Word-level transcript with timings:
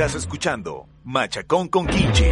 Estás 0.00 0.14
escuchando 0.14 0.88
Machacón 1.04 1.68
con 1.68 1.86
Kinchi. 1.86 2.24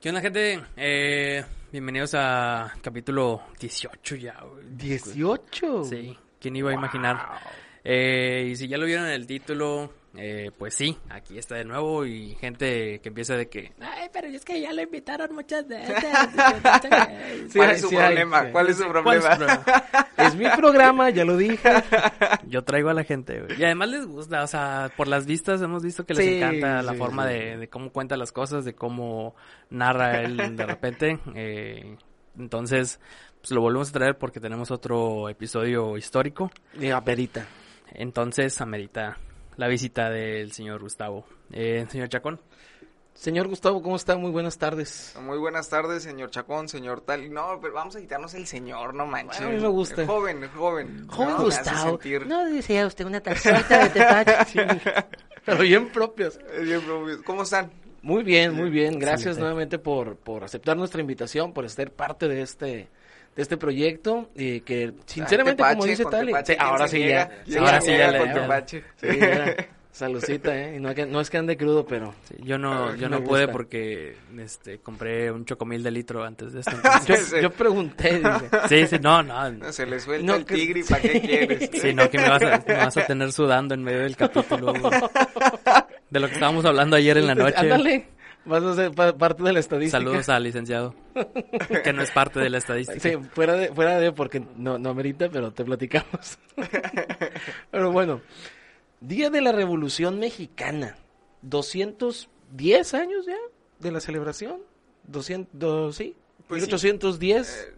¿Qué 0.00 0.08
onda, 0.10 0.20
gente? 0.20 0.60
Eh, 0.76 1.44
bienvenidos 1.72 2.14
a 2.14 2.72
capítulo 2.80 3.42
18 3.58 4.14
ya. 4.14 4.40
güey. 4.48 4.64
18. 4.76 5.86
Sí, 5.86 6.16
¿quién 6.38 6.54
iba 6.54 6.70
a 6.70 6.74
imaginar? 6.74 7.40
Eh, 7.82 8.46
y 8.52 8.54
si 8.54 8.68
ya 8.68 8.78
lo 8.78 8.86
vieron 8.86 9.06
en 9.06 9.12
el 9.14 9.26
título, 9.26 9.92
eh, 10.14 10.50
pues 10.58 10.74
sí, 10.74 10.98
aquí 11.08 11.38
está 11.38 11.54
de 11.54 11.64
nuevo 11.64 12.04
y 12.04 12.34
gente 12.34 13.00
que 13.00 13.08
empieza 13.08 13.34
de 13.34 13.48
que, 13.48 13.72
ay, 13.80 14.10
pero 14.12 14.28
es 14.28 14.44
que 14.44 14.60
ya 14.60 14.72
lo 14.72 14.82
invitaron 14.82 15.34
muchas 15.34 15.66
veces. 15.66 15.96
Sí, 17.48 17.58
¿Cuál 17.58 17.70
es 17.70 17.80
su 17.80 17.88
sí 17.88 17.96
problema? 17.96 18.50
¿Cuál 18.50 18.68
es 18.68 18.76
su 18.76 18.84
¿Cuál 18.84 19.18
es 19.18 19.24
problema? 19.26 19.64
Es 20.16 20.34
mi 20.34 20.48
programa, 20.56 21.10
ya 21.10 21.24
lo 21.24 21.36
dije. 21.36 21.70
Yo 22.46 22.62
traigo 22.62 22.88
a 22.90 22.94
la 22.94 23.04
gente, 23.04 23.40
güey. 23.40 23.60
Y 23.60 23.64
además 23.64 23.88
les 23.88 24.06
gusta, 24.06 24.42
o 24.42 24.46
sea, 24.46 24.90
por 24.96 25.08
las 25.08 25.26
vistas 25.26 25.60
hemos 25.62 25.82
visto 25.82 26.04
que 26.04 26.14
les 26.14 26.24
Sí, 26.24 26.34
encanta 26.36 26.82
la 26.82 26.94
forma 26.94 27.26
sí. 27.26 27.34
De, 27.34 27.56
de 27.58 27.68
cómo 27.68 27.90
cuenta 27.90 28.16
las 28.16 28.32
cosas, 28.32 28.64
de 28.64 28.74
cómo 28.74 29.34
narra 29.70 30.22
él 30.22 30.56
de 30.56 30.66
repente. 30.66 31.18
Eh, 31.34 31.96
entonces, 32.38 33.00
pues 33.40 33.50
lo 33.50 33.60
volvemos 33.60 33.90
a 33.90 33.92
traer 33.92 34.18
porque 34.18 34.40
tenemos 34.40 34.70
otro 34.70 35.28
episodio 35.28 35.96
histórico. 35.96 36.50
Mira, 36.74 37.02
perita. 37.02 37.46
Entonces, 37.94 38.60
amerita 38.60 39.18
la 39.56 39.68
visita 39.68 40.10
del 40.10 40.52
señor 40.52 40.80
Gustavo. 40.80 41.24
Eh, 41.52 41.86
señor 41.90 42.08
Chacón. 42.08 42.40
Señor 43.14 43.46
Gustavo, 43.46 43.82
¿cómo 43.82 43.96
está? 43.96 44.16
Muy 44.16 44.30
buenas 44.30 44.56
tardes. 44.56 45.14
Muy 45.20 45.36
buenas 45.36 45.68
tardes, 45.68 46.02
señor 46.02 46.30
Chacón, 46.30 46.68
señor 46.68 47.02
tal. 47.02 47.30
No, 47.30 47.58
pero 47.60 47.74
vamos 47.74 47.94
a 47.94 48.00
quitarnos 48.00 48.32
el 48.34 48.46
señor, 48.46 48.94
no 48.94 49.04
manches. 49.06 49.38
Bueno, 49.40 49.52
a 49.52 49.56
mí 49.56 49.62
me 49.62 49.68
gusta. 49.68 50.00
El 50.02 50.08
joven, 50.08 50.42
el 50.42 50.48
joven. 50.48 51.06
Joven 51.08 51.28
No, 51.28 51.44
Gustavo. 51.44 51.98
sentir- 52.00 52.26
No 52.26 52.44
desea 52.46 52.86
usted 52.86 53.04
una 53.04 53.20
tacita 53.20 53.78
de 53.84 53.88
tepache. 53.90 54.44
Sí, 54.46 54.60
Pero 55.44 55.58
bien 55.62 55.90
propios. 55.92 56.38
Eh, 56.52 56.62
bien, 56.62 56.80
bro, 56.86 57.04
¿Cómo 57.24 57.42
están? 57.42 57.70
Muy 58.00 58.22
bien, 58.22 58.54
muy 58.54 58.70
bien. 58.70 58.98
Gracias 58.98 59.20
Excelente. 59.36 59.40
nuevamente 59.40 59.78
por, 59.78 60.16
por 60.16 60.42
aceptar 60.44 60.76
nuestra 60.76 61.00
invitación, 61.02 61.52
por 61.52 61.68
ser 61.68 61.92
parte 61.92 62.28
de 62.28 62.42
este 62.42 62.88
de 63.36 63.42
este 63.42 63.56
proyecto 63.56 64.30
y 64.34 64.60
que 64.60 64.92
sinceramente 65.06 65.62
como 65.62 65.84
dice 65.86 66.04
Tali, 66.04 66.26
Tepache, 66.32 66.52
sí, 66.54 66.58
ahora 66.60 66.86
¿quién 66.86 66.88
se 66.88 66.96
sí 66.96 67.08
ya, 67.08 67.28
¿Quién 67.28 67.46
sí, 67.46 67.56
ahora 67.58 67.80
sí 67.80 67.90
ya. 67.96 68.34
Tepache? 68.34 68.84
sí, 69.00 69.06
ya. 69.18 69.56
saludcita, 69.90 70.56
eh, 70.56 70.76
y 70.76 70.80
no, 70.80 70.90
no 71.06 71.20
es 71.20 71.28
que 71.28 71.36
ande 71.38 71.56
crudo, 71.56 71.84
pero 71.86 72.14
Sí, 72.28 72.36
yo 72.42 72.56
no, 72.58 72.94
yo 72.96 73.08
no 73.10 73.22
pude 73.22 73.40
gusta. 73.42 73.52
porque 73.52 74.16
este 74.38 74.78
compré 74.78 75.30
un 75.30 75.44
chocomil 75.44 75.82
de 75.82 75.90
litro 75.90 76.24
antes 76.24 76.52
de 76.54 76.60
esto. 76.60 76.72
yo, 76.82 76.90
entonces- 76.98 77.26
Sí. 77.28 77.36
yo 77.42 77.50
pregunté, 77.50 78.18
dice, 78.18 78.48
sí, 78.68 78.86
sí, 78.86 78.96
no, 79.02 79.22
no. 79.22 79.72
Se 79.72 79.84
le 79.86 80.00
suelta 80.00 80.26
No, 80.26 80.34
el 80.36 80.44
que- 80.46 80.54
tigre 80.54 80.80
y 80.80 80.82
¿para 80.84 81.00
qué 81.02 81.20
quieres? 81.20 81.70
Sí, 81.82 81.92
no, 81.94 82.08
que 82.10 82.18
me 82.18 82.28
vas, 82.28 82.42
a, 82.42 82.64
me 82.66 82.74
vas 82.74 82.96
a 82.96 83.06
tener 83.06 83.32
sudando 83.32 83.74
en 83.74 83.82
medio 83.82 84.00
del 84.00 84.16
capítulo. 84.16 84.72
De 86.10 86.20
lo 86.20 86.26
que 86.28 86.34
estábamos 86.34 86.64
hablando 86.64 86.96
ayer 86.96 87.16
en 87.18 87.26
la 87.26 87.34
noche. 87.34 87.56
Ándale, 87.56 88.08
vas 88.44 88.62
a 88.62 88.74
ser 88.74 88.92
pa- 88.92 89.16
parte 89.16 89.42
de 89.42 89.52
la 89.52 89.60
estadística. 89.60 89.98
Saludos 89.98 90.28
al 90.28 90.42
licenciado, 90.42 90.94
que 91.84 91.92
no 91.92 92.02
es 92.02 92.10
parte 92.10 92.40
de 92.40 92.50
la 92.50 92.58
estadística. 92.58 93.00
Sí, 93.00 93.16
fuera 93.32 93.54
de, 93.54 93.68
fuera 93.72 93.98
de, 93.98 94.12
porque 94.12 94.42
no, 94.56 94.78
no 94.78 94.90
amerita, 94.90 95.28
pero 95.30 95.52
te 95.52 95.64
platicamos. 95.64 96.38
pero 97.70 97.90
bueno, 97.92 98.20
Día 99.00 99.30
de 99.30 99.40
la 99.40 99.52
Revolución 99.52 100.18
Mexicana. 100.18 100.96
210 101.42 102.94
años 102.94 103.26
ya 103.26 103.36
de 103.80 103.92
la 103.92 104.00
celebración. 104.00 104.60
200, 105.08 105.94
sí. 105.96 106.14
Pues 106.48 106.62
sí. 106.62 106.66
1810. 106.68 107.68
Eh, 107.68 107.74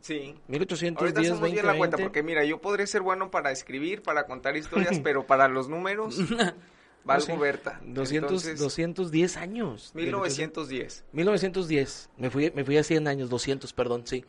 Sí. 0.00 0.34
1810, 0.48 1.00
Ahorita 1.00 1.20
hacemos 1.22 1.40
bien 1.50 1.64
la 1.64 1.72
2020. 1.72 1.78
cuenta, 1.78 1.96
porque 1.96 2.22
mira, 2.22 2.44
yo 2.44 2.60
podré 2.60 2.86
ser 2.86 3.00
bueno 3.00 3.30
para 3.30 3.50
escribir, 3.52 4.02
para 4.02 4.26
contar 4.26 4.54
historias, 4.58 5.00
pero 5.02 5.26
para 5.26 5.48
los 5.48 5.70
números, 5.70 6.18
valgo 7.04 7.26
sí. 7.26 7.32
Berta. 7.36 7.80
200, 7.84 8.12
Entonces, 8.12 8.58
210 8.58 9.36
años. 9.36 9.92
1910. 9.94 11.04
1910. 11.12 12.10
Me 12.16 12.30
fui, 12.30 12.50
me 12.54 12.64
fui 12.64 12.76
a 12.76 12.82
100 12.82 13.08
años, 13.08 13.30
200, 13.30 13.72
perdón, 13.72 14.06
sí. 14.06 14.24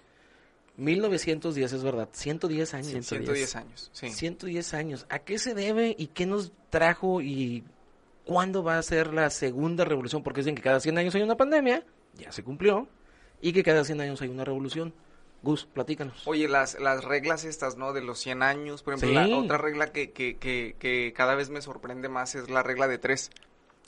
1910 0.77 1.73
es 1.73 1.83
verdad, 1.83 2.09
110 2.11 2.73
años. 2.73 2.87
110. 2.87 3.07
110 3.07 3.55
años, 3.55 3.89
sí. 3.93 4.09
110 4.09 4.73
años. 4.73 5.05
¿A 5.09 5.19
qué 5.19 5.39
se 5.39 5.53
debe 5.53 5.95
y 5.97 6.07
qué 6.07 6.25
nos 6.25 6.51
trajo 6.69 7.21
y 7.21 7.63
cuándo 8.25 8.63
va 8.63 8.77
a 8.77 8.83
ser 8.83 9.13
la 9.13 9.29
segunda 9.29 9.85
revolución? 9.85 10.21
Porque 10.21 10.41
dicen 10.41 10.55
que 10.55 10.61
cada 10.61 10.79
100 10.79 10.97
años 10.97 11.15
hay 11.15 11.21
una 11.21 11.37
pandemia, 11.37 11.85
ya 12.17 12.31
se 12.31 12.43
cumplió, 12.43 12.89
y 13.41 13.53
que 13.53 13.63
cada 13.63 13.85
100 13.85 14.01
años 14.01 14.21
hay 14.21 14.27
una 14.29 14.43
revolución. 14.43 14.93
Gus, 15.45 15.65
platícanos. 15.65 16.27
Oye, 16.27 16.47
las, 16.49 16.77
las 16.79 17.03
reglas 17.05 17.45
estas, 17.45 17.77
¿no? 17.77 17.93
De 17.93 18.01
los 18.01 18.17
100 18.19 18.41
años, 18.43 18.81
por 18.83 18.95
ejemplo, 18.95 19.21
Sí. 19.23 19.29
la 19.29 19.37
otra 19.37 19.57
regla 19.57 19.91
que, 19.93 20.11
que, 20.11 20.37
que, 20.37 20.75
que 20.79 21.13
cada 21.15 21.35
vez 21.35 21.49
me 21.51 21.61
sorprende 21.61 22.09
más 22.09 22.33
es 22.35 22.49
la 22.49 22.63
regla 22.63 22.87
de 22.87 22.97
tres. 22.97 23.29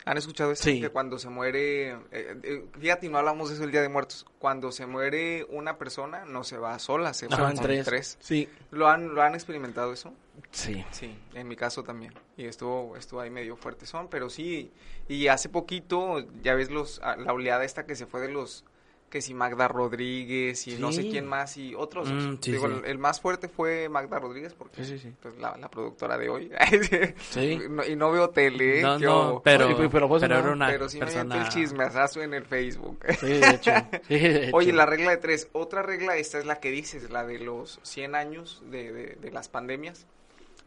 ¿Han 0.05 0.17
escuchado 0.17 0.51
eso? 0.51 0.63
Sí. 0.63 0.79
Que 0.79 0.89
cuando 0.89 1.19
se 1.19 1.27
muere, 1.27 1.89
eh, 1.91 1.97
eh, 2.11 2.65
fíjate, 2.79 3.09
no 3.09 3.17
hablamos 3.17 3.49
de 3.49 3.55
eso 3.55 3.63
el 3.65 3.71
Día 3.71 3.81
de 3.81 3.89
Muertos, 3.89 4.25
cuando 4.39 4.71
se 4.71 4.85
muere 4.85 5.45
una 5.49 5.77
persona, 5.77 6.23
no 6.23 6.45
se 6.45 6.57
va 6.57 6.77
sola, 6.79 7.13
se 7.13 7.25
Ah, 7.29 7.41
va 7.41 7.49
en 7.51 7.57
tres. 7.57 7.85
tres. 7.85 8.17
Sí. 8.21 8.47
¿Lo 8.71 8.87
han, 8.87 9.13
¿Lo 9.15 9.21
han 9.21 9.33
experimentado 9.35 9.91
eso? 9.91 10.13
Sí. 10.51 10.85
Sí, 10.91 11.13
en 11.33 11.47
mi 11.47 11.57
caso 11.57 11.83
también. 11.83 12.13
Y 12.37 12.45
estuvo, 12.45 12.95
estuvo 12.95 13.19
ahí 13.19 13.29
medio 13.31 13.57
fuerte 13.57 13.85
son, 13.85 14.07
pero 14.07 14.29
sí. 14.29 14.71
Y 15.09 15.27
hace 15.27 15.49
poquito, 15.49 16.19
ya 16.41 16.53
ves 16.53 16.69
los, 16.71 16.99
la 16.99 17.33
oleada 17.33 17.65
esta 17.65 17.85
que 17.85 17.95
se 17.95 18.05
fue 18.05 18.21
de 18.21 18.29
los, 18.29 18.63
que 19.09 19.21
si 19.21 19.33
Magda 19.33 19.67
Rodríguez 19.69 20.67
y 20.67 20.75
no 20.75 20.91
sé 20.91 21.07
quién 21.09 21.25
más 21.25 21.55
y 21.57 21.73
otros. 21.73 22.11
Mm, 22.11 22.37
sí, 22.41 22.51
Digo, 22.51 22.67
sí. 22.67 22.73
El, 22.85 22.97
más 22.97 23.21
fuerte 23.21 23.47
fue 23.47 23.87
Magda 23.87 24.19
Rodríguez 24.19 24.53
porque 24.53 24.83
Sí, 24.83 24.97
sí, 24.97 24.99
sí. 25.09 25.13
pues 25.21 25.37
la, 25.37 25.55
la 25.57 25.69
productora 25.69 26.17
de 26.17 26.27
hoy. 26.29 26.51
Sí. 27.29 27.59
No- 27.69 27.85
y 27.85 27.95
no 27.95 28.11
veo 28.11 28.29
tele. 28.31 28.81
No, 28.81 28.99
yo- 28.99 29.07
no, 29.35 29.41
pero, 29.43 29.67
Oye, 29.67 29.89
pero 29.89 30.07
pues 30.09 30.21
pero 30.21 30.35
no, 30.35 30.41
era 30.41 30.51
una 30.51 30.67
pero 30.67 30.89
sí 30.89 30.99
me 30.99 31.05
persona... 31.05 31.41
el 31.41 31.49
chismeazazo 31.49 32.21
en 32.21 32.33
el 32.33 32.43
Facebook. 32.45 32.99
Sí, 33.19 33.27
de 33.27 33.49
hecho. 33.49 33.71
Sí, 34.07 34.19
de 34.19 34.49
Oye, 34.53 34.73
la 34.73 34.85
regla 34.85 35.11
de 35.11 35.17
tres. 35.17 35.47
Otra 35.53 35.81
regla, 35.83 36.17
esta 36.17 36.37
es 36.39 36.45
la 36.45 36.59
que 36.59 36.69
dices, 36.71 37.09
la 37.09 37.25
de 37.25 37.39
los 37.39 37.79
100 37.83 38.13
años 38.15 38.61
de, 38.69 38.91
de- 38.91 39.15
de 39.15 39.31
las 39.31 39.47
pandemias. 39.47 40.05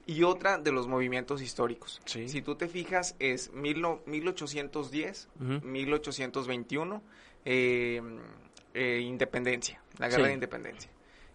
Y 0.06 0.23
otra 0.25 0.56
de 0.59 0.73
los 0.73 0.89
movimientos 0.89 1.41
históricos. 1.43 2.00
Sí. 2.06 2.29
Si 2.29 2.41
tú 2.43 2.55
te 2.56 2.69
fijas, 2.69 3.15
es 3.19 3.53
mil 3.53 3.81
no- 3.83 4.00
1810, 4.06 5.29
Ujú. 5.41 5.61
1821, 5.67 7.03
eh, 7.45 8.01
eh, 8.75 9.01
independencia, 9.05 9.81
la 9.99 10.09
guerra 10.09 10.25
Sí. 10.25 10.28
de 10.28 10.34
independencia. 10.34 10.91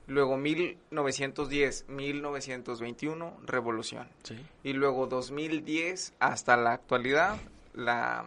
Luego 0.08 0.38
1910, 0.38 1.86
1921, 1.90 3.38
revolución. 3.46 4.08
Sí. 4.24 4.36
Y 4.64 4.74
luego 4.74 5.08
2010 5.08 6.14
hasta 6.20 6.56
la 6.58 6.74
actualidad, 6.74 7.38
la... 7.74 8.26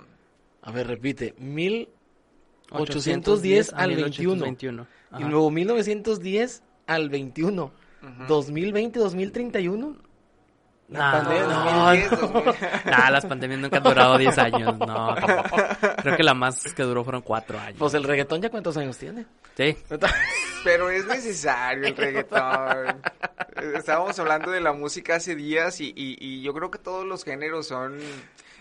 A 0.62 0.72
ver, 0.72 0.88
repite. 0.88 1.34
810 1.38 1.88
1810 2.70 3.72
al 3.74 3.94
21. 3.94 4.34
1821. 4.34 4.86
Y 5.18 5.24
luego 5.30 5.50
1910 5.50 6.62
al 6.86 7.08
21. 7.08 7.64
Ujú. 8.02 8.24
2020, 8.26 8.98
2031. 8.98 9.96
La 10.88 11.12
No, 11.12 11.18
pandemia. 11.18 11.46
no, 11.46 11.64
2010, 11.64 12.10
2000. 12.10 12.54
Nah, 12.86 13.10
las 13.10 13.26
pandemias 13.26 13.60
nunca 13.60 13.76
han 13.76 13.82
durado 13.84 14.18
10 14.18 14.38
años, 14.38 14.78
no. 14.78 15.14
tampoco. 15.14 15.56
Creo 16.08 16.16
que 16.16 16.22
la 16.24 16.34
más 16.34 16.62
que 16.74 16.82
duró 16.82 17.04
fueron 17.04 17.22
4 17.22 17.58
años. 17.58 17.76
Pues 17.78 17.94
el 17.94 18.04
reggaetón 18.04 18.40
ya 18.42 18.50
cuántos 18.50 18.76
años 18.76 18.96
tiene. 18.98 19.26
Sí, 19.56 19.76
Pero 20.64 20.90
es 20.90 21.06
necesario 21.06 21.86
el 21.86 21.96
reggaetón. 21.96 23.00
Estábamos 23.76 24.18
hablando 24.18 24.50
de 24.50 24.60
la 24.60 24.72
música 24.72 25.16
hace 25.16 25.34
días 25.36 25.80
y, 25.80 25.88
y, 25.96 26.16
y 26.20 26.42
yo 26.42 26.52
creo 26.54 26.70
que 26.70 26.78
todos 26.78 27.04
los 27.06 27.24
géneros 27.24 27.66
son... 27.66 27.98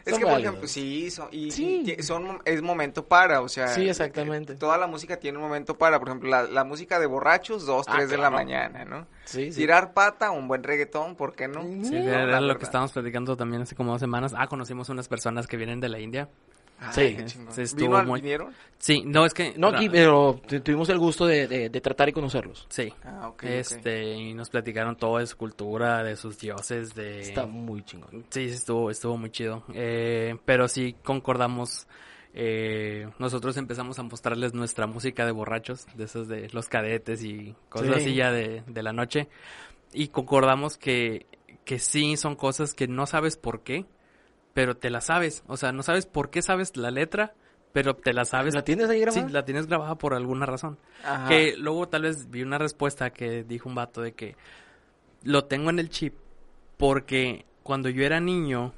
Es 0.06 0.12
Son 0.14 0.20
que, 0.20 0.24
por 0.26 0.34
válidos. 0.36 0.52
ejemplo, 0.54 0.68
sí, 0.70 1.12
son, 1.12 1.28
y, 1.32 1.52
Sí. 1.52 1.84
y 1.98 2.02
son, 2.02 2.40
es 2.46 2.62
momento 2.62 3.06
para, 3.06 3.42
o 3.42 3.50
sea... 3.50 3.68
Sí, 3.68 3.90
exactamente. 3.90 4.56
Toda 4.56 4.78
la 4.78 4.88
música 4.88 5.18
tiene 5.18 5.38
un 5.38 5.44
momento 5.44 5.78
para, 5.78 6.00
por 6.00 6.08
ejemplo, 6.08 6.30
la, 6.30 6.44
la 6.44 6.64
música 6.64 6.98
de 6.98 7.08
borrachos, 7.08 7.66
dos, 7.66 7.86
Ah, 7.90 7.96
tres 7.98 8.10
de 8.10 8.16
la 8.16 8.30
claro. 8.30 8.36
mañana, 8.38 8.86
¿no? 8.86 9.06
Sí, 9.26 9.52
sí. 9.52 9.60
Tirar 9.60 9.94
pata, 9.94 10.32
un 10.32 10.48
buen 10.48 10.64
reggaetón, 10.64 11.18
¿por 11.18 11.36
qué 11.36 11.50
no? 11.50 11.62
sí, 11.62 11.92
No, 11.92 11.98
era 11.98 12.26
la 12.26 12.40
lo 12.40 12.48
verdad. 12.48 12.58
que 12.60 12.64
estábamos 12.66 12.94
platicando 12.94 13.36
también 13.36 13.64
hace 13.64 13.76
como 13.76 13.92
dos 13.92 14.00
semanas. 14.00 14.34
Ah, 14.38 14.48
conocimos 14.48 14.88
unas 14.88 15.10
personas 15.10 15.46
que 15.46 15.58
vienen 15.58 15.82
de 15.82 15.90
la 15.90 16.00
India. 16.00 16.30
Sí, 16.92 17.16
qué 17.16 17.28
sí, 17.28 17.40
estuvo 17.62 17.90
¿Vino 17.90 18.04
muy- 18.04 18.22
¿Vinieron? 18.22 18.54
Sí, 18.78 19.02
no, 19.06 19.26
es 19.26 19.34
que... 19.34 19.54
No 19.58 19.70
aquí, 19.70 19.90
pero 19.90 20.40
tu- 20.48 20.60
tuvimos 20.62 20.88
el 20.90 21.00
gusto 21.00 21.26
de, 21.26 21.48
de- 21.48 21.70
de 21.70 21.82
tratar 21.82 22.08
y 22.10 22.12
conocerlos. 22.14 22.68
Sí. 22.70 22.94
Ah, 23.04 23.30
ok. 23.30 23.44
Este, 23.46 24.14
y 24.14 24.34
nos 24.36 24.50
platicaron 24.52 24.96
todo 24.96 25.18
de 25.18 25.26
su 25.26 25.36
cultura, 25.38 26.04
de 26.04 26.16
sus 26.16 26.38
dioses, 26.38 26.94
de... 26.94 27.22
Está 27.22 27.48
muy 27.48 27.84
chingón. 27.84 28.26
Sí, 28.30 28.48
sí, 28.50 28.56
estuvo, 28.56 28.92
estuvo 28.92 29.18
muy 29.18 29.32
chido. 29.32 29.64
Eh, 29.74 30.38
pero 30.46 30.68
sí 30.68 30.96
concordamos. 31.04 31.88
eh, 32.36 33.10
nosotros 33.18 33.58
empezamos 33.58 33.98
a 33.98 34.04
mostrarles 34.04 34.54
nuestra 34.54 34.86
música 34.86 35.26
de 35.26 35.32
borrachos, 35.32 35.88
de 35.96 36.04
esos 36.04 36.28
de 36.28 36.48
los 36.54 36.70
cadetes 36.70 37.24
y 37.24 37.56
cosas 37.70 37.88
Sí. 37.88 37.94
así 38.02 38.14
ya 38.14 38.32
de, 38.32 38.62
de 38.68 38.84
la 38.84 38.94
noche. 38.94 39.28
Y 39.94 40.10
concordamos 40.10 40.78
que, 40.78 41.26
que 41.66 41.80
sí 41.80 42.16
son 42.18 42.36
cosas 42.36 42.76
que 42.76 42.88
no 42.88 43.08
sabes 43.08 43.38
por 43.38 43.62
qué, 43.62 43.86
pero 44.58 44.76
te 44.76 44.90
las 44.90 45.06
sabes. 45.06 45.44
O 45.46 45.56
sea, 45.56 45.72
no 45.72 45.84
sabes 45.84 46.08
por 46.08 46.32
qué 46.32 46.42
sabes 46.42 46.76
la 46.78 46.90
letra, 46.90 47.36
pero 47.74 47.96
te 47.96 48.12
la 48.12 48.26
sabes. 48.26 48.56
¿La 48.56 48.64
tienes 48.64 48.90
ahí 48.90 49.00
grabada? 49.02 49.28
Sí, 49.28 49.32
la 49.32 49.46
tienes 49.46 49.68
grabada 49.68 49.94
por 50.00 50.16
alguna 50.16 50.48
razón. 50.48 50.80
Ajá. 51.06 51.28
Que 51.30 51.56
luego 51.56 51.88
tal 51.90 52.02
vez 52.02 52.28
vi 52.32 52.42
una 52.42 52.58
respuesta 52.58 53.12
que 53.12 53.44
dijo 53.44 53.70
un 53.70 53.76
vato 53.76 54.02
de 54.02 54.14
que 54.14 54.36
lo 55.22 55.46
tengo 55.46 55.70
en 55.70 55.78
el 55.78 55.90
chip 55.92 56.16
porque 56.78 57.46
cuando 57.62 57.88
yo 57.90 58.04
era 58.04 58.20
niño 58.20 58.74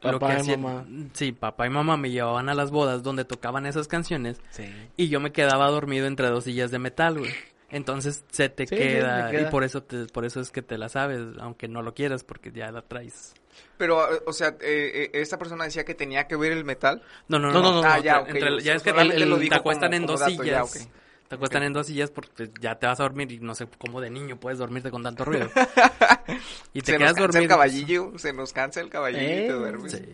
lo 0.00 0.12
Papá 0.18 0.28
que 0.28 0.32
y 0.32 0.40
hacían- 0.40 0.62
mamá. 0.62 0.86
sí, 1.12 1.32
papá 1.32 1.66
y 1.66 1.70
mamá 1.70 1.98
me 1.98 2.10
llevaban 2.10 2.48
a 2.48 2.54
las 2.54 2.70
bodas 2.70 3.02
donde 3.02 3.26
tocaban 3.26 3.66
esas 3.66 3.88
canciones 3.88 4.40
Sí. 4.52 4.64
y 4.96 5.08
yo 5.10 5.20
me 5.20 5.32
quedaba 5.32 5.68
dormido 5.70 6.06
entre 6.06 6.28
dos 6.28 6.44
sillas 6.44 6.70
de 6.70 6.78
metal, 6.78 7.18
güey. 7.18 7.30
Entonces 7.68 8.24
se 8.30 8.48
te 8.48 8.66
Sí, 8.66 8.74
queda, 8.74 9.30
queda. 9.30 9.48
y 9.48 9.50
por 9.50 9.64
eso 9.64 9.82
te, 9.82 10.06
por 10.06 10.24
eso 10.24 10.40
es 10.40 10.50
que 10.50 10.62
te 10.62 10.78
la 10.78 10.88
sabes, 10.88 11.20
aunque 11.40 11.68
no 11.68 11.82
lo 11.82 11.92
quieras 11.92 12.24
porque 12.24 12.50
ya 12.52 12.70
la 12.70 12.80
traes. 12.80 13.34
Pero, 13.76 14.14
eh, 14.14 14.20
o 14.26 14.32
sea, 14.32 14.48
eh, 14.48 14.54
eh, 14.60 15.10
esta 15.14 15.38
persona 15.38 15.64
decía 15.64 15.84
que 15.84 15.94
tenía 15.94 16.26
que 16.26 16.36
ver 16.36 16.52
el 16.52 16.64
metal. 16.64 17.02
No, 17.28 17.38
no, 17.38 17.48
No, 17.50 17.60
no. 17.60 17.72
no, 17.72 17.82
no, 17.82 17.88
ah, 17.88 17.98
ya, 17.98 18.18
entre- 18.18 18.32
ok. 18.32 18.46
entre- 18.48 18.60
ya 18.64 18.74
es 18.74 18.82
que 18.82 18.90
el- 18.90 19.28
lo 19.28 19.36
el- 19.36 19.40
dijo 19.40 19.50
te 19.50 19.54
acuestan 19.56 19.88
como- 19.90 19.96
en 19.96 20.02
como 20.02 20.12
dos 20.12 20.20
dato, 20.20 20.44
ya, 20.44 20.64
sillas. 20.64 20.88
Te 21.28 21.34
acuestan 21.36 21.62
en 21.62 21.72
dos 21.72 21.86
sillas 21.86 22.10
porque 22.10 22.50
ya 22.60 22.78
te 22.78 22.86
vas 22.86 23.00
a 23.00 23.02
dormir 23.04 23.32
y 23.32 23.38
no 23.40 23.54
sé 23.54 23.66
cómo 23.78 24.00
de 24.00 24.10
niño 24.10 24.36
puedes 24.38 24.58
dormirte 24.58 24.90
con 24.90 25.02
tanto 25.02 25.24
ruido. 25.24 25.48
y 26.74 26.80
te 26.82 26.92
se 26.92 26.98
quedas 26.98 27.12
nos 27.12 27.14
cansa 27.14 27.20
dormido. 27.20 27.42
el 27.42 27.48
caballillo, 27.48 28.12
se 28.18 28.32
nos 28.32 28.52
cansa 28.52 28.80
el 28.80 28.90
caballillo 28.90 29.22
y 29.22 29.26
te 29.26 29.46
Eh, 29.46 29.52
duermes. 29.52 29.92
Sí. 29.92 30.04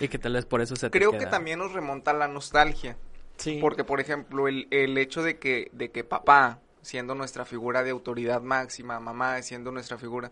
Y 0.00 0.08
que 0.08 0.18
tal 0.18 0.34
vez 0.34 0.44
por 0.44 0.60
eso 0.60 0.76
se 0.76 0.90
te 0.90 0.98
Creo 0.98 1.12
que 1.12 1.18
queda. 1.18 1.30
también 1.30 1.58
nos 1.58 1.72
remonta 1.72 2.12
la 2.12 2.28
nostalgia. 2.28 2.96
Sí. 3.36 3.58
Porque, 3.60 3.84
por 3.84 4.00
ejemplo, 4.00 4.46
el, 4.46 4.68
el 4.70 4.96
hecho 4.98 5.22
de 5.22 5.38
que, 5.38 5.70
de 5.72 5.90
que 5.90 6.04
papá, 6.04 6.60
siendo 6.82 7.14
nuestra 7.14 7.44
figura 7.44 7.82
de 7.82 7.90
autoridad 7.90 8.40
máxima, 8.42 9.00
mamá 9.00 9.40
siendo 9.42 9.72
nuestra 9.72 9.98
figura, 9.98 10.30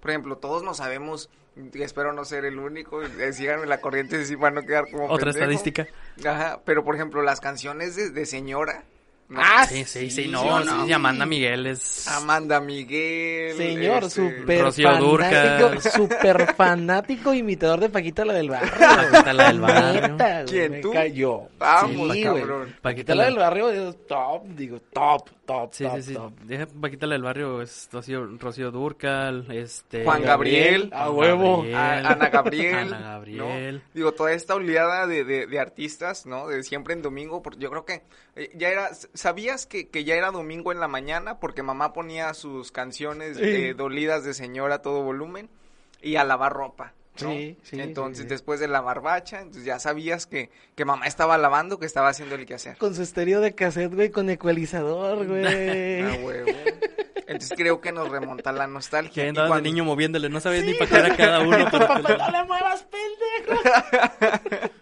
por 0.00 0.10
ejemplo, 0.10 0.36
todos 0.38 0.62
nos 0.62 0.78
sabemos, 0.78 1.28
espero 1.74 2.12
no 2.12 2.24
ser 2.24 2.44
el 2.44 2.58
único, 2.58 3.00
síganme 3.32 3.66
la 3.66 3.80
corriente 3.80 4.24
si 4.24 4.36
para 4.36 4.52
no 4.52 4.62
quedar 4.62 4.84
como 4.90 5.04
Otra 5.06 5.32
pendejo. 5.32 5.38
estadística. 5.50 5.86
Ajá, 6.24 6.60
pero 6.64 6.84
por 6.84 6.94
ejemplo, 6.94 7.22
las 7.22 7.40
canciones 7.40 7.96
de, 7.96 8.10
de 8.10 8.26
señora. 8.26 8.84
¿no? 9.28 9.40
Ah, 9.42 9.66
Sí, 9.66 9.84
sí, 9.84 10.08
sí, 10.10 10.22
sí, 10.22 10.28
no, 10.30 10.62
sí, 10.62 10.68
sí, 10.68 10.74
sí. 10.86 10.92
Amanda 10.94 11.26
Miguel 11.26 11.66
es... 11.66 12.08
Amanda 12.08 12.60
Miguel. 12.60 13.56
Señor, 13.58 14.04
este, 14.04 14.62
Rocío 14.62 14.90
fanático, 14.90 15.80
súper 15.90 16.54
fanático 16.54 17.34
imitador 17.34 17.78
de 17.80 17.90
Paquita 17.90 18.24
la 18.24 18.32
del 18.32 18.48
barrio. 18.48 18.70
Paquita 18.78 19.32
la 19.34 19.48
del 19.48 19.60
barrio. 19.60 20.16
¿Quién, 20.48 20.72
me 20.72 20.80
tú? 20.80 20.92
cayó. 20.92 21.42
Vamos, 21.58 22.12
Sí, 22.14 22.22
cabrón. 22.22 22.46
güey. 22.46 22.70
Paquita 22.70 22.80
Paquita 22.80 23.14
la 23.14 23.22
la- 23.24 23.28
del 23.28 23.38
barrio 23.38 23.68
es 23.70 24.06
top, 24.06 24.44
digo, 24.56 24.80
top, 24.94 25.28
top, 25.48 25.72
Sí, 25.72 25.84
top, 25.84 25.96
sí, 25.96 26.02
sí. 26.02 26.14
top. 26.14 26.32
Deja 26.42 26.66
Paquita 26.66 27.06
la 27.06 27.14
del 27.14 27.22
barrio, 27.22 27.62
es 27.62 27.88
Rocío, 27.90 28.26
Rocío 28.38 28.70
Durcal, 28.70 29.46
este... 29.50 30.04
Juan 30.04 30.22
Gabriel. 30.22 30.90
A 30.92 31.06
Juan 31.06 31.16
huevo. 31.16 31.56
Gabriel, 31.56 31.74
a- 31.74 31.98
Ana 32.10 32.28
Gabriel. 32.28 32.94
Ana 32.94 33.00
Gabriel. 33.00 33.74
¿no? 33.76 33.90
Digo, 33.94 34.12
toda 34.12 34.32
esta 34.32 34.54
oleada 34.54 35.06
de, 35.06 35.24
de, 35.24 35.46
de 35.46 35.58
artistas, 35.58 36.26
¿no? 36.26 36.46
De 36.48 36.62
siempre 36.62 36.94
en 36.94 37.02
domingo, 37.02 37.42
porque 37.42 37.58
yo 37.58 37.70
creo 37.70 37.84
que 37.84 38.02
eh, 38.36 38.50
ya 38.54 38.68
era, 38.68 38.90
¿sabías 39.14 39.66
que, 39.66 39.88
que 39.88 40.04
ya 40.04 40.14
era 40.14 40.30
domingo 40.30 40.70
en 40.70 40.80
la 40.80 40.86
mañana? 40.88 41.40
Porque 41.40 41.62
mamá 41.62 41.92
ponía 41.92 42.32
sus 42.34 42.70
canciones 42.70 43.38
Sí. 43.38 43.72
dolidas 43.72 44.24
de 44.24 44.34
señora 44.34 44.76
a 44.76 44.82
todo 44.82 45.02
volumen 45.02 45.48
y 46.02 46.16
a 46.16 46.24
lavar 46.24 46.52
ropa. 46.52 46.92
¿No? 47.22 47.30
Sí, 47.30 47.56
sí, 47.62 47.80
Entonces, 47.80 48.18
sí, 48.18 48.22
sí. 48.24 48.28
después 48.28 48.60
de 48.60 48.68
lavar 48.68 49.00
bacha, 49.00 49.38
entonces 49.40 49.64
ya 49.64 49.78
sabías 49.78 50.26
que, 50.26 50.50
que 50.74 50.84
mamá 50.84 51.06
estaba 51.06 51.36
lavando, 51.38 51.78
que 51.78 51.86
estaba 51.86 52.08
haciendo 52.08 52.34
el 52.34 52.46
quehacer. 52.46 52.76
Con 52.78 52.94
su 52.94 53.02
estéreo 53.02 53.40
de 53.40 53.54
cassette, 53.54 53.94
güey, 53.94 54.10
con 54.10 54.28
ecualizador, 54.30 55.26
güey. 55.26 55.44
Ah, 56.02 56.16
huevo. 56.22 56.50
Entonces 57.26 57.52
creo 57.58 57.80
que 57.82 57.92
nos 57.92 58.08
remonta 58.08 58.52
la 58.52 58.66
nostalgia. 58.66 59.12
Que 59.12 59.26
Y 59.26 59.28
andabas 59.28 59.50
cuando- 59.50 59.68
niño 59.68 59.84
moviéndole, 59.84 60.30
no 60.30 60.40
sabías 60.40 60.64
ni 60.64 60.72
para 60.74 60.90
qué 60.90 60.96
era 60.96 61.16
cada 61.16 61.40
uno. 61.40 61.58
pero 61.70 61.86
Papá, 61.86 62.00
lo- 62.00 62.16
no 62.18 62.30
le 62.30 62.44
muevas, 62.44 62.86
pendejo. 62.86 63.62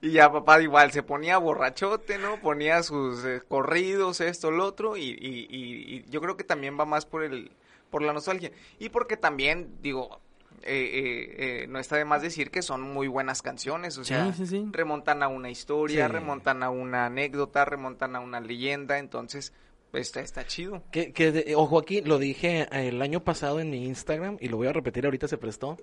Y 0.00 0.10
ya 0.12 0.30
papá 0.30 0.60
igual 0.60 0.92
se 0.92 1.02
ponía 1.02 1.38
borrachote, 1.38 2.18
¿no? 2.18 2.36
Ponía 2.40 2.82
sus 2.82 3.24
eh, 3.24 3.40
corridos, 3.48 4.20
esto, 4.20 4.50
lo 4.50 4.66
otro, 4.66 4.98
y, 4.98 5.04
y, 5.04 5.46
y- 5.48 5.96
y 5.96 6.04
yo 6.10 6.20
creo 6.20 6.36
que 6.36 6.44
también 6.44 6.78
va 6.78 6.84
más 6.84 7.06
por 7.06 7.22
el, 7.24 7.50
por 7.88 8.02
la 8.02 8.12
nostalgia. 8.12 8.50
Y 8.78 8.90
porque 8.90 9.16
también, 9.16 9.76
digo, 9.80 10.20
eh, 10.66 10.90
eh, 10.94 11.62
eh, 11.62 11.66
no 11.68 11.78
está 11.78 11.96
de 11.96 12.04
más 12.04 12.22
decir 12.22 12.50
que 12.50 12.62
son 12.62 12.82
muy 12.82 13.06
buenas 13.08 13.42
canciones, 13.42 13.96
o 13.98 14.04
sea, 14.04 14.32
sí, 14.32 14.46
sí. 14.46 14.66
remontan 14.70 15.22
a 15.22 15.28
una 15.28 15.50
historia, 15.50 16.08
remontan 16.08 16.62
a 16.62 16.70
una 16.70 17.06
anécdota, 17.06 17.64
remontan 17.64 18.16
a 18.16 18.20
una 18.20 18.40
leyenda, 18.40 18.98
entonces, 18.98 19.52
pues 19.90 20.06
está, 20.08 20.20
está 20.20 20.46
chido. 20.46 20.82
Que, 20.90 21.12
que 21.12 21.30
de- 21.32 21.54
ojo 21.54 21.78
aquí, 21.78 22.00
lo 22.00 22.18
dije 22.18 22.62
eh, 22.72 22.88
el 22.88 23.00
año 23.02 23.22
pasado 23.22 23.60
en 23.60 23.70
mi 23.70 23.84
Instagram 23.86 24.38
y 24.40 24.48
lo 24.48 24.56
voy 24.56 24.66
a 24.68 24.72
repetir 24.72 25.04
ahorita, 25.04 25.28
se 25.28 25.38
prestó. 25.38 25.76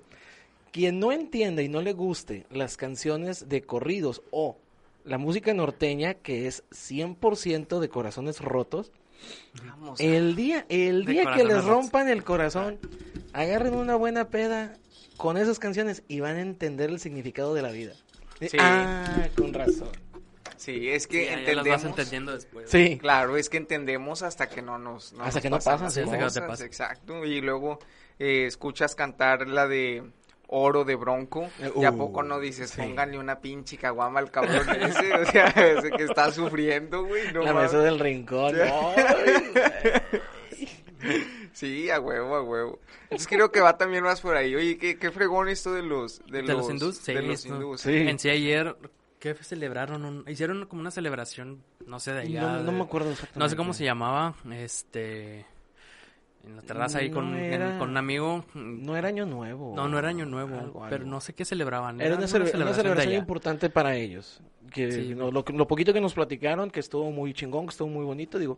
Quien 0.72 1.00
no 1.00 1.12
entienda 1.12 1.62
y 1.62 1.68
no 1.69 1.81
le 1.81 1.94
guste 1.94 2.45
las 2.50 2.78
canciones 2.78 3.50
de 3.50 3.62
corridos 3.62 4.22
o 4.31 4.57
la 5.04 5.18
música 5.18 5.54
norteña, 5.54 6.13
que 6.13 6.48
es 6.48 6.63
100% 6.72 7.80
de 7.80 7.89
corazones 7.89 8.39
rotos, 8.39 8.92
Vamos. 9.66 10.00
el 10.00 10.36
día, 10.36 10.66
el 10.69 11.06
día 11.06 11.33
que 11.33 11.44
les 11.44 11.57
rotos. 11.57 11.66
rompan 11.69 12.07
el 12.10 12.24
corazón, 12.24 12.80
agarren 13.33 13.74
una 13.74 13.95
buena 13.95 14.30
peda 14.30 14.74
con 15.18 15.38
esas 15.38 15.60
canciones 15.60 16.04
y 16.07 16.19
van 16.19 16.36
a 16.38 16.42
entender 16.42 16.89
el 16.89 17.00
significado 17.00 17.54
de 17.54 17.62
la 17.62 17.72
vida. 17.72 17.94
Sí. 18.39 18.57
Ah, 18.60 19.28
con 19.38 19.54
razón. 19.54 19.89
Sí, 20.57 20.89
es 20.89 21.07
que 21.07 21.25
Ya, 21.25 21.31
ya 21.31 21.36
las 21.36 21.39
entendemos. 21.48 21.81
vas 21.81 21.86
entendiendo 21.86 22.31
después. 22.33 22.69
Sí. 22.69 22.98
Claro, 23.00 23.38
es 23.38 23.50
que 23.50 23.57
entendemos 23.57 24.22
hasta 24.22 24.48
que 24.50 24.62
no 24.62 24.78
nos, 24.78 25.13
Hasta 25.13 25.24
nos 25.25 25.42
que 25.42 25.50
no 25.50 25.56
pasan 25.57 25.83
hasta 25.88 26.01
que 26.04 26.18
no 26.18 26.31
te 26.31 26.42
pasa. 26.42 26.66
Exacto, 26.66 27.25
y 27.25 27.42
luego 27.42 27.80
eh, 28.19 28.45
escuchas 28.45 28.94
cantar 28.95 29.48
la 29.48 29.68
de 29.68 30.04
Oro 30.48 30.83
de 30.83 30.95
Bronco, 30.95 31.50
Eh, 31.60 31.72
y 31.78 31.86
a 31.86 31.92
uh, 31.92 31.98
poco 31.98 32.22
no 32.24 32.39
dices, 32.39 32.72
sí. 32.72 32.81
pónganle 32.81 33.18
una 33.18 33.39
pinche 33.39 33.78
caguama 33.78 34.19
al 34.19 34.30
cabrón 34.30 34.68
ese, 34.69 35.13
o 35.22 35.25
sea, 35.25 35.45
ese 35.48 35.89
que 35.92 36.04
está 36.04 36.31
sufriendo, 36.31 37.06
güey, 37.06 37.31
no 37.33 37.42
la 37.42 37.54
mesa 37.54 37.80
del 37.80 37.98
rincón. 38.00 38.56
Güey. 41.01 41.24
Sí, 41.53 41.89
a 41.89 42.00
huevo, 42.00 42.36
a 42.36 42.44
huevo. 42.44 42.80
Entonces 43.03 43.27
creo 43.27 43.51
que 43.51 43.59
va 43.62 43.77
también 43.77 44.03
más 44.03 44.21
por 44.21 44.36
ahí. 44.38 44.56
Oye, 44.56 44.77
qué, 44.77 44.98
qué 44.98 45.12
fregón 45.12 45.50
esto 45.50 45.74
de 45.74 45.83
los 45.83 46.21
de, 46.27 46.42
¿De 46.44 46.53
los 46.53 46.69
hindús? 46.69 46.98
Sí, 46.98 47.13
de 47.13 47.21
los 47.21 47.45
hindús. 47.45 47.81
Sí. 47.81 47.94
En 47.95 48.18
sí 48.19 48.30
ayer, 48.30 48.75
¿qué 49.19 49.33
celebraron? 49.36 50.06
Un- 50.06 50.24
hicieron 50.27 50.65
como 50.65 50.81
una 50.81 50.92
celebración, 50.92 51.62
no 51.86 52.00
sé 52.00 52.13
de 52.13 52.21
allá. 52.21 52.42
No, 52.42 52.57
no 52.59 52.71
de- 52.71 52.77
me 52.77 52.83
acuerdo 52.83 53.12
exactamente. 53.12 53.39
No 53.39 53.50
sé 53.50 53.56
cómo 53.56 53.74
se 53.74 53.83
llamaba, 53.83 54.36
este... 54.51 55.45
En 56.44 56.56
la 56.56 56.63
terraza 56.63 56.98
ahí 56.98 57.12
con, 57.12 57.36
en- 57.38 57.77
con 57.77 57.89
un 57.92 57.97
amigo. 57.97 58.44
No 58.56 58.97
era 58.97 59.09
año 59.09 59.27
nuevo. 59.27 59.75
No, 59.75 59.88
no 59.88 60.00
era 60.00 60.07
año 60.09 60.25
nuevo, 60.25 60.57
Algo, 60.57 60.81
pero 60.89 61.04
algo. 61.04 61.12
no 61.12 61.21
sé 61.21 61.33
qué 61.33 61.45
celebraban. 61.45 62.01
Era 62.01 62.15
una, 62.15 62.25
alguna 62.25 62.45
cele- 62.45 62.63
una 62.63 62.74
celebración 62.74 63.13
importante 63.13 63.69
para 63.69 63.95
ellos. 63.95 64.42
Que 64.74 64.92
Sí. 64.92 65.13
no- 65.15 65.30
lo, 65.31 65.45
lo 65.47 65.68
poquito 65.68 65.94
que 65.94 66.01
nos 66.01 66.15
platicaron, 66.15 66.71
que 66.71 66.80
estuvo 66.80 67.12
muy 67.12 67.33
chingón, 67.36 67.68
que 67.68 67.71
estuvo 67.71 67.89
muy 67.89 68.04
bonito, 68.06 68.39
digo, 68.39 68.57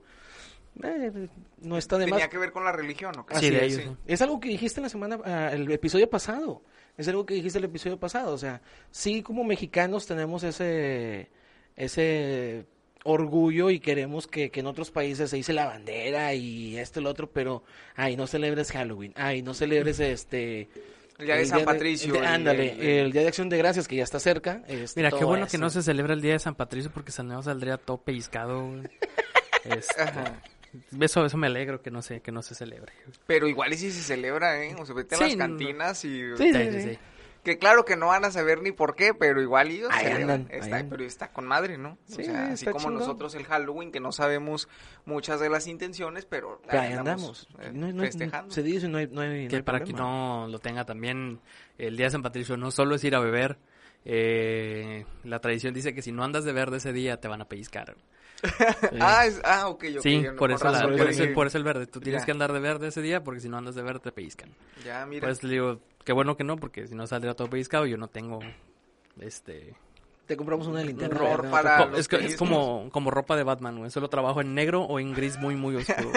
eh, 0.81 1.27
no 1.61 1.77
está 1.77 1.97
de 1.97 2.07
más. 2.07 2.17
Tenía 2.17 2.29
que 2.29 2.37
ver 2.37 2.51
con 2.51 2.63
la 2.63 2.71
religión, 2.71 3.17
¿o 3.19 3.25
qué? 3.25 3.35
Sí, 3.37 3.49
de 3.49 3.65
ellos. 3.65 3.81
es. 4.07 4.21
algo 4.21 4.39
que 4.39 4.49
dijiste 4.49 4.81
la 4.81 4.89
semana, 4.89 5.19
ah, 5.25 5.49
el 5.53 5.71
episodio 5.71 6.09
pasado. 6.09 6.61
Es 6.97 7.07
algo 7.07 7.25
que 7.25 7.33
dijiste 7.35 7.59
el 7.59 7.65
episodio 7.65 7.99
pasado. 7.99 8.33
O 8.33 8.37
sea, 8.37 8.61
sí 8.91 9.21
como 9.23 9.43
mexicanos 9.43 10.05
tenemos 10.07 10.43
ese, 10.43 11.29
ese 11.75 12.65
orgullo 13.03 13.69
y 13.69 13.79
queremos 13.79 14.27
que, 14.27 14.49
que 14.49 14.61
en 14.61 14.67
otros 14.67 14.91
países 14.91 15.29
se 15.29 15.35
dice 15.37 15.53
la 15.53 15.65
bandera 15.65 16.33
y 16.33 16.77
esto 16.77 16.99
y 16.99 17.03
lo 17.03 17.09
otro, 17.09 17.29
pero, 17.31 17.63
ay, 17.95 18.15
no 18.15 18.27
celebres 18.27 18.71
Halloween, 18.71 19.13
ay, 19.15 19.41
no 19.41 19.53
celebres 19.53 19.99
este... 19.99 20.69
El 21.19 21.25
día 21.27 21.35
de 21.35 21.45
San 21.45 21.63
Patricio, 21.63 22.13
de- 22.13 22.19
el- 22.19 22.25
ándale, 22.25 22.71
el- 22.73 23.05
el, 23.05 23.11
Día 23.11 23.21
de 23.21 23.27
Acción 23.27 23.47
de 23.49 23.57
Gracias, 23.57 23.87
que 23.87 23.95
ya 23.97 24.03
está 24.03 24.19
cerca. 24.19 24.63
este, 24.67 24.99
Mira, 24.99 25.11
qué 25.11 25.23
bueno 25.23 25.47
que 25.47 25.57
no 25.59 25.69
se 25.69 25.83
celebra 25.83 26.13
el 26.13 26.21
día 26.21 26.33
de 26.33 26.39
San 26.39 26.55
Patricio 26.55 26.89
porque 26.91 27.11
Saneo 27.11 27.41
saldría 27.43 27.77
todo 27.77 27.97
pellizcado. 27.97 28.67
Este, 29.65 30.01
Ajá. 30.01 30.41
Eso, 30.99 31.25
eso 31.25 31.37
me 31.37 31.47
alegro 31.47 31.81
que 31.81 31.91
no 31.91 32.01
se, 32.01 32.21
que 32.21 32.31
no 32.31 32.41
se 32.41 32.55
celebre. 32.55 32.93
Pero 33.27 33.47
igual 33.47 33.73
y 33.73 33.77
si 33.77 33.91
se 33.91 34.01
celebra, 34.01 34.63
¿eh? 34.63 34.75
O 34.79 34.85
se 34.85 34.93
vete 34.93 35.15
a 35.15 35.17
Sí, 35.19 35.23
las 35.23 35.35
no. 35.35 35.39
cantinas 35.45 36.05
y... 36.05 36.21
Sí, 36.37 36.51
Sí, 36.53 36.81
sí. 36.81 36.99
Que 37.43 37.57
claro 37.57 37.83
que 37.83 37.97
no 37.97 38.07
van 38.07 38.23
a 38.23 38.31
saber 38.31 38.61
ni 38.61 38.71
por 38.71 38.95
qué, 38.95 39.13
pero 39.13 39.41
igual 39.41 39.69
ellos 39.69 39.89
andan, 39.91 40.47
Está, 40.49 40.63
andan. 40.77 40.89
pero 40.89 41.03
está 41.03 41.33
con 41.33 41.45
madre, 41.45 41.77
¿no? 41.77 41.97
Sí, 42.05 42.21
o 42.21 42.23
sea, 42.23 42.51
así 42.53 42.65
como 42.67 42.77
chingón. 42.79 42.99
nosotros 42.99 43.35
el 43.35 43.43
Halloween, 43.43 43.91
que 43.91 43.99
no 43.99 44.13
sabemos 44.13 44.69
muchas 45.03 45.41
de 45.41 45.49
las 45.49 45.67
intenciones, 45.67 46.23
pero 46.23 46.61
ahí 46.69 46.93
andamos. 46.93 47.49
eh, 47.59 47.71
No, 47.73 47.91
no- 47.91 48.01
festejando. 48.03 48.49
se 48.53 48.63
dice, 48.63 48.87
no 48.87 48.97
hay, 48.97 49.07
no 49.07 49.19
hay, 49.19 49.43
no 49.43 49.49
Que 49.49 49.55
hay 49.57 49.61
para 49.61 49.81
quien 49.81 49.97
problema. 49.97 50.45
no 50.45 50.47
lo 50.47 50.59
tenga 50.59 50.85
también, 50.85 51.41
el 51.77 51.97
día 51.97 52.05
de 52.05 52.11
San 52.11 52.21
Patricio 52.21 52.55
no 52.55 52.71
solo 52.71 52.95
es 52.95 53.03
ir 53.03 53.13
a 53.13 53.19
beber. 53.19 53.57
eh, 54.05 55.05
la 55.25 55.39
tradición 55.39 55.73
dice 55.73 55.93
que 55.93 56.01
si 56.01 56.11
no 56.13 56.23
andas 56.23 56.43
de 56.45 56.53
verde 56.53 56.77
ese 56.77 56.93
día 56.93 57.17
te 57.19 57.27
van 57.27 57.41
a 57.41 57.45
pellizcar. 57.49 57.95
Ah, 58.99 59.25
es- 59.25 59.41
ah, 59.43 59.67
ok, 59.69 59.83
ok. 59.97 60.01
sí, 60.01 60.21
yo 60.21 60.31
no- 60.33 60.37
por 60.37 60.51
eso, 60.51 60.69
la- 60.69 60.81
por, 60.83 61.09
eso, 61.09 61.23
por 61.33 61.47
eso 61.47 61.57
el 61.57 61.63
verde. 61.63 61.87
Tú 61.87 61.99
tienes 62.01 62.21
Ya. 62.21 62.25
que 62.25 62.31
andar 62.31 62.51
de 62.53 62.59
verde 62.59 62.87
ese 62.87 63.01
día 63.01 63.23
porque 63.23 63.39
si 63.39 63.49
no 63.49 63.57
andas 63.57 63.75
de 63.75 63.81
verde 63.81 63.99
te 64.01 64.11
pellizcan. 64.11 64.49
Ya, 64.85 65.05
mira. 65.05 65.21
Por 65.21 65.29
eso 65.29 65.47
le 65.47 65.53
digo, 65.53 65.79
qué 66.03 66.13
bueno 66.13 66.35
que 66.37 66.43
no, 66.43 66.57
porque 66.57 66.87
si 66.87 66.95
no 66.95 67.07
saldría 67.07 67.33
todo 67.35 67.49
pellizcado, 67.49 67.85
yo 67.85 67.97
no 67.97 68.07
tengo 68.07 68.39
este 69.19 69.73
Te 70.25 70.35
compramos 70.37 70.67
una 70.67 70.81
linterna. 70.83 71.15
Horror 71.21 71.37
verde, 71.43 71.51
para- 71.51 71.83
es, 71.97 72.07
que- 72.07 72.15
es 72.17 72.21
pellizcos. 72.23 72.37
como, 72.49 72.89
como 72.91 73.11
ropa 73.11 73.35
de 73.35 73.43
Batman, 73.43 73.77
güey. 73.79 73.91
Solo 73.91 74.09
trabajo 74.09 74.41
en 74.41 74.53
negro 74.55 74.81
o 74.83 74.99
en 74.99 75.13
gris 75.13 75.37
muy, 75.37 75.55
muy 75.55 75.75
oscuro. 75.77 76.11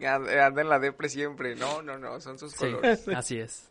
Anda 0.00 0.46
anda 0.46 0.62
en 0.62 0.68
la 0.68 0.78
depre 0.78 1.08
siempre. 1.08 1.56
No, 1.56 1.82
no, 1.82 1.98
no, 1.98 2.20
son 2.20 2.38
sus 2.38 2.52
Sí, 2.52 2.58
colores. 2.58 3.06
así 3.08 3.38
es. 3.38 3.68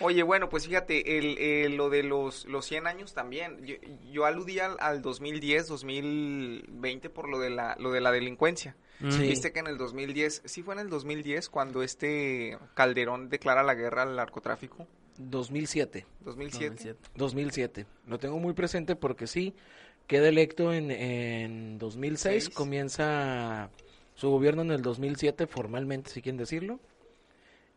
Oye, 0.00 0.22
bueno, 0.22 0.48
pues 0.48 0.66
fíjate, 0.66 1.18
el, 1.18 1.38
el- 1.38 1.76
lo 1.76 1.90
de 1.90 2.02
los, 2.02 2.44
los 2.46 2.64
100 2.66 2.86
años 2.86 3.14
también. 3.14 3.64
Yo, 3.64 3.74
yo 4.10 4.24
aludí 4.24 4.58
al, 4.58 4.76
al 4.80 5.02
2010, 5.02 5.68
2020 5.68 7.10
por 7.10 7.28
lo 7.28 7.38
de 7.38 7.50
la, 7.50 7.76
lo 7.78 7.92
de 7.92 8.00
la 8.00 8.10
delincuencia. 8.12 8.76
Sí. 9.10 9.22
Viste 9.28 9.52
que 9.52 9.58
en 9.60 9.66
el 9.66 9.78
2010, 9.78 10.42
sí 10.44 10.62
fue 10.62 10.74
en 10.74 10.80
el 10.80 10.88
2010 10.88 11.48
cuando 11.48 11.82
este 11.82 12.56
Calderón 12.74 13.28
declara 13.28 13.62
la 13.62 13.74
guerra 13.74 14.02
al 14.02 14.14
narcotráfico. 14.16 14.86
2007. 15.18 16.06
2007. 16.20 16.68
2007. 16.70 17.10
2007. 17.16 17.86
Lo 18.06 18.18
tengo 18.18 18.38
muy 18.38 18.52
presente 18.54 18.94
porque 18.96 19.26
sí, 19.26 19.54
queda 20.06 20.28
electo 20.28 20.72
en, 20.72 20.90
en 20.90 21.78
2006, 21.78 22.44
Seis. 22.44 22.54
comienza 22.54 23.70
su 24.14 24.30
gobierno 24.30 24.62
en 24.62 24.70
el 24.70 24.82
2007 24.82 25.46
formalmente, 25.46 26.10
si 26.10 26.22
quieren 26.22 26.38
decirlo. 26.38 26.78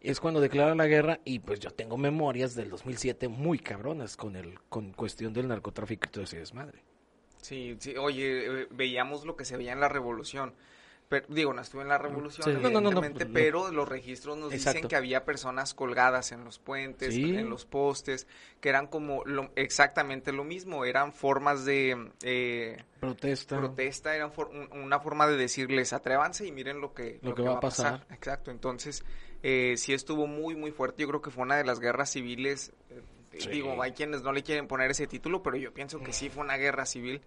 Es 0.02 0.20
cuando 0.20 0.40
declara 0.40 0.76
la 0.76 0.86
guerra 0.86 1.20
y 1.26 1.40
pues 1.40 1.60
yo 1.60 1.72
tengo 1.72 1.98
memorias 1.98 2.54
del 2.56 2.70
2007 2.70 3.28
muy 3.28 3.58
cabronas 3.58 4.18
con 4.18 4.36
el 4.36 4.60
con 4.70 4.92
cuestión 4.94 5.34
del 5.34 5.48
narcotráfico 5.48 6.08
y 6.08 6.12
todo 6.12 6.24
ese 6.24 6.40
desmadre. 6.40 6.84
Sí, 7.42 7.76
sí, 7.80 7.96
oye, 7.98 8.62
eh, 8.64 8.68
veíamos 8.72 9.26
lo 9.26 9.36
que 9.36 9.46
se 9.46 9.58
veía 9.58 9.74
en 9.74 9.80
la 9.80 9.90
revolución. 9.90 10.54
Pero, 11.08 11.28
digo, 11.30 11.54
no 11.54 11.62
estuve 11.62 11.84
en 11.84 11.88
la 11.90 12.00
revolución, 12.00 12.44
Sí. 12.46 12.52
No, 12.54 12.62
no, 12.70 12.70
no, 12.70 12.82
no, 12.82 12.88
evidentemente, 12.98 13.26
no. 13.26 13.34
pero 13.34 13.72
los 13.72 13.88
registros 13.88 14.38
nos 14.38 14.52
dicen 14.52 14.88
que 14.88 14.96
había 14.96 15.24
personas 15.24 15.76
colgadas 15.76 16.32
en 16.32 16.44
los 16.44 16.58
puentes, 16.58 17.14
Sí. 17.14 17.36
en 17.36 17.48
los 17.50 17.66
postes, 17.66 18.28
que 18.60 18.70
eran 18.70 18.88
como 18.88 19.24
lo- 19.26 19.52
exactamente 19.56 20.32
lo 20.32 20.44
mismo, 20.44 20.84
eran 20.84 21.14
formas 21.14 21.64
de 21.64 22.12
eh, 22.24 22.84
Protesta. 23.00 23.58
protesta, 23.58 24.16
eran 24.16 24.32
for- 24.32 24.50
un- 24.50 24.70
una 24.82 25.00
forma 25.00 25.28
de 25.28 25.38
decirles 25.38 25.94
atrévanse 25.94 26.48
y 26.48 26.52
miren 26.52 26.82
lo 26.82 26.94
que, 26.96 27.20
Lo 27.22 27.36
que 27.36 27.44
va 27.44 27.54
a 27.58 27.60
pasar. 27.60 28.08
Exacto, 28.10 28.50
entonces 28.50 29.04
eh, 29.44 29.76
sí 29.78 29.94
estuvo 29.94 30.26
muy, 30.26 30.56
muy 30.56 30.72
fuerte. 30.72 31.04
Yo 31.04 31.08
creo 31.08 31.22
que 31.22 31.30
fue 31.30 31.44
una 31.44 31.56
de 31.58 31.66
las 31.66 31.80
guerras 31.80 32.10
civiles. 32.12 32.74
eh, 32.90 33.02
Sí. 33.38 33.50
Digo, 33.50 33.82
hay 33.84 33.92
quienes 33.92 34.24
no 34.24 34.32
le 34.32 34.44
quieren 34.44 34.66
poner 34.66 34.90
ese 34.92 35.08
título, 35.08 35.44
pero 35.44 35.58
yo 35.58 35.74
pienso 35.74 36.00
que 36.00 36.14
sí 36.14 36.30
fue 36.30 36.42
una 36.42 36.56
guerra 36.56 36.86
civil 36.86 37.22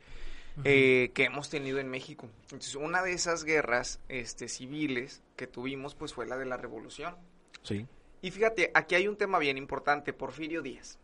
eh, 0.64 1.10
que 1.14 1.24
hemos 1.24 1.48
tenido 1.50 1.78
en 1.78 1.88
México. 1.88 2.28
Entonces, 2.44 2.74
una 2.74 3.02
de 3.02 3.12
esas 3.12 3.44
guerras 3.44 4.00
este, 4.08 4.48
civiles 4.48 5.22
que 5.36 5.46
tuvimos, 5.46 5.94
pues 5.94 6.12
fue 6.14 6.26
la 6.26 6.36
de 6.36 6.46
la 6.46 6.56
revolución. 6.56 7.16
Sí. 7.62 7.86
Y 8.22 8.30
fíjate, 8.30 8.70
aquí 8.74 8.94
hay 8.94 9.06
un 9.08 9.16
tema 9.16 9.38
bien 9.38 9.58
importante, 9.58 10.12
Porfirio 10.12 10.62
Díaz. 10.62 10.98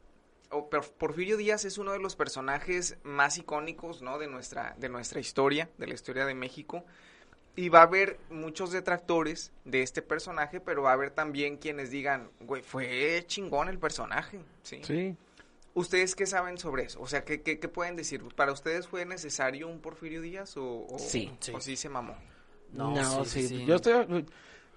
O, 0.51 0.69
Por- 0.69 0.91
Porfirio 0.93 1.37
Díaz 1.37 1.65
es 1.65 1.79
uno 1.79 1.93
de 1.93 1.99
los 2.01 2.17
personajes 2.17 2.97
más 3.03 3.39
icónicos, 3.39 4.03
¿no? 4.03 4.19
De 4.19 4.27
nuestra, 4.27 4.75
de 4.79 4.89
nuestra 4.89 5.21
historia, 5.21 5.71
de 5.79 5.87
la 5.87 5.95
historia 5.95 6.27
de 6.27 6.35
México. 6.35 6.85
Y 7.57 7.69
va 7.69 7.81
a 7.81 7.85
haber 7.85 8.19
muchos 8.31 8.73
detractores 8.73 9.53
de 9.65 9.83
este 9.83 10.03
personaje, 10.03 10.61
pero 10.61 10.83
va 10.83 10.91
a 10.91 10.95
haber 10.95 11.11
también 11.13 11.57
quienes 11.57 11.91
digan, 11.91 12.29
güey, 12.41 12.63
fue 12.63 13.23
chingón 13.29 13.69
el 13.69 13.79
personaje, 13.79 14.41
¿sí? 14.65 14.81
Sí. 14.83 15.17
¿Ustedes 15.75 16.15
qué 16.15 16.27
saben 16.27 16.57
sobre 16.59 16.85
eso? 16.85 17.01
O 17.01 17.07
sea, 17.09 17.25
¿qué, 17.25 17.43
qué, 17.43 17.59
qué 17.59 17.69
pueden 17.69 17.97
decir? 17.97 18.23
¿Para 18.37 18.53
ustedes 18.53 18.87
fue 18.87 19.05
necesario 19.05 19.67
un 19.69 19.81
Porfirio 19.81 20.21
Díaz 20.23 20.57
o, 20.57 20.87
o, 20.89 20.99
Sí. 20.99 21.31
o 21.53 21.61
sí 21.61 21.77
se 21.77 21.89
mamó? 21.89 22.15
No, 22.73 22.95
No, 22.95 23.25
sí, 23.25 23.43
sí, 23.43 23.49
sí, 23.49 23.59
sí. 23.59 23.65
Yo 23.67 23.77
estoy. 23.77 23.93
a- 23.93 24.07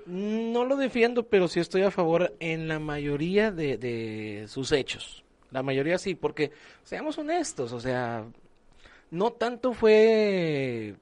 No 0.07 0.65
lo 0.65 0.75
defiendo, 0.75 1.27
pero 1.27 1.47
sí 1.47 1.59
estoy 1.59 1.81
a 1.83 1.91
favor 1.91 2.35
en 2.39 2.67
la 2.67 2.79
mayoría 2.79 3.51
de, 3.51 3.77
de 3.77 4.45
sus 4.47 4.71
hechos. 4.71 5.23
La 5.51 5.61
mayoría 5.63 5.97
sí, 5.97 6.15
porque 6.15 6.51
seamos 6.83 7.17
honestos, 7.17 7.71
o 7.73 7.79
sea, 7.79 8.25
no 9.11 9.31
tanto 9.33 9.73
fue. 9.73 10.95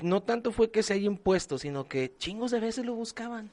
No 0.00 0.22
tanto 0.22 0.50
fue 0.52 0.70
que 0.70 0.82
se 0.82 0.94
haya 0.94 1.06
impuesto, 1.06 1.58
sino 1.58 1.86
que 1.86 2.12
chingos 2.18 2.50
de 2.50 2.60
veces 2.60 2.84
lo 2.86 2.94
buscaban. 2.94 3.50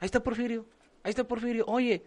Ahí 0.00 0.06
está 0.06 0.22
Porfirio, 0.22 0.64
ahí 1.02 1.10
está 1.10 1.24
Porfirio. 1.24 1.64
Oye, 1.66 2.02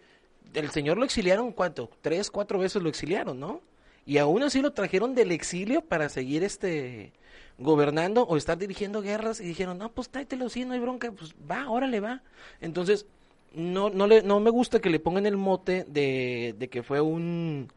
el 0.53 0.69
señor 0.71 0.97
lo 0.97 1.05
exiliaron, 1.05 1.51
¿cuánto? 1.51 1.89
Tres, 2.01 2.31
cuatro 2.31 2.59
veces 2.59 2.81
lo 2.81 2.89
exiliaron, 2.89 3.39
¿no? 3.39 3.61
Y 4.05 4.17
aún 4.17 4.43
así 4.43 4.61
lo 4.61 4.73
trajeron 4.73 5.15
del 5.15 5.31
exilio 5.31 5.81
para 5.81 6.09
seguir 6.09 6.43
este 6.43 7.13
gobernando 7.57 8.23
o 8.23 8.37
estar 8.37 8.57
dirigiendo 8.57 9.01
guerras 9.01 9.39
y 9.39 9.45
dijeron, 9.45 9.77
no, 9.77 9.91
pues 9.91 10.09
tráetelo, 10.09 10.49
sí, 10.49 10.65
no 10.65 10.73
hay 10.73 10.79
bronca, 10.79 11.11
pues 11.11 11.35
va, 11.49 11.69
órale, 11.69 11.99
va. 11.99 12.23
Entonces, 12.59 13.05
no, 13.53 13.89
no, 13.89 14.07
le, 14.07 14.23
no 14.23 14.39
me 14.39 14.49
gusta 14.49 14.79
que 14.79 14.89
le 14.89 14.99
pongan 14.99 15.25
el 15.25 15.37
mote 15.37 15.85
de, 15.87 16.55
de 16.57 16.69
que 16.69 16.83
fue 16.83 17.01
un, 17.01 17.71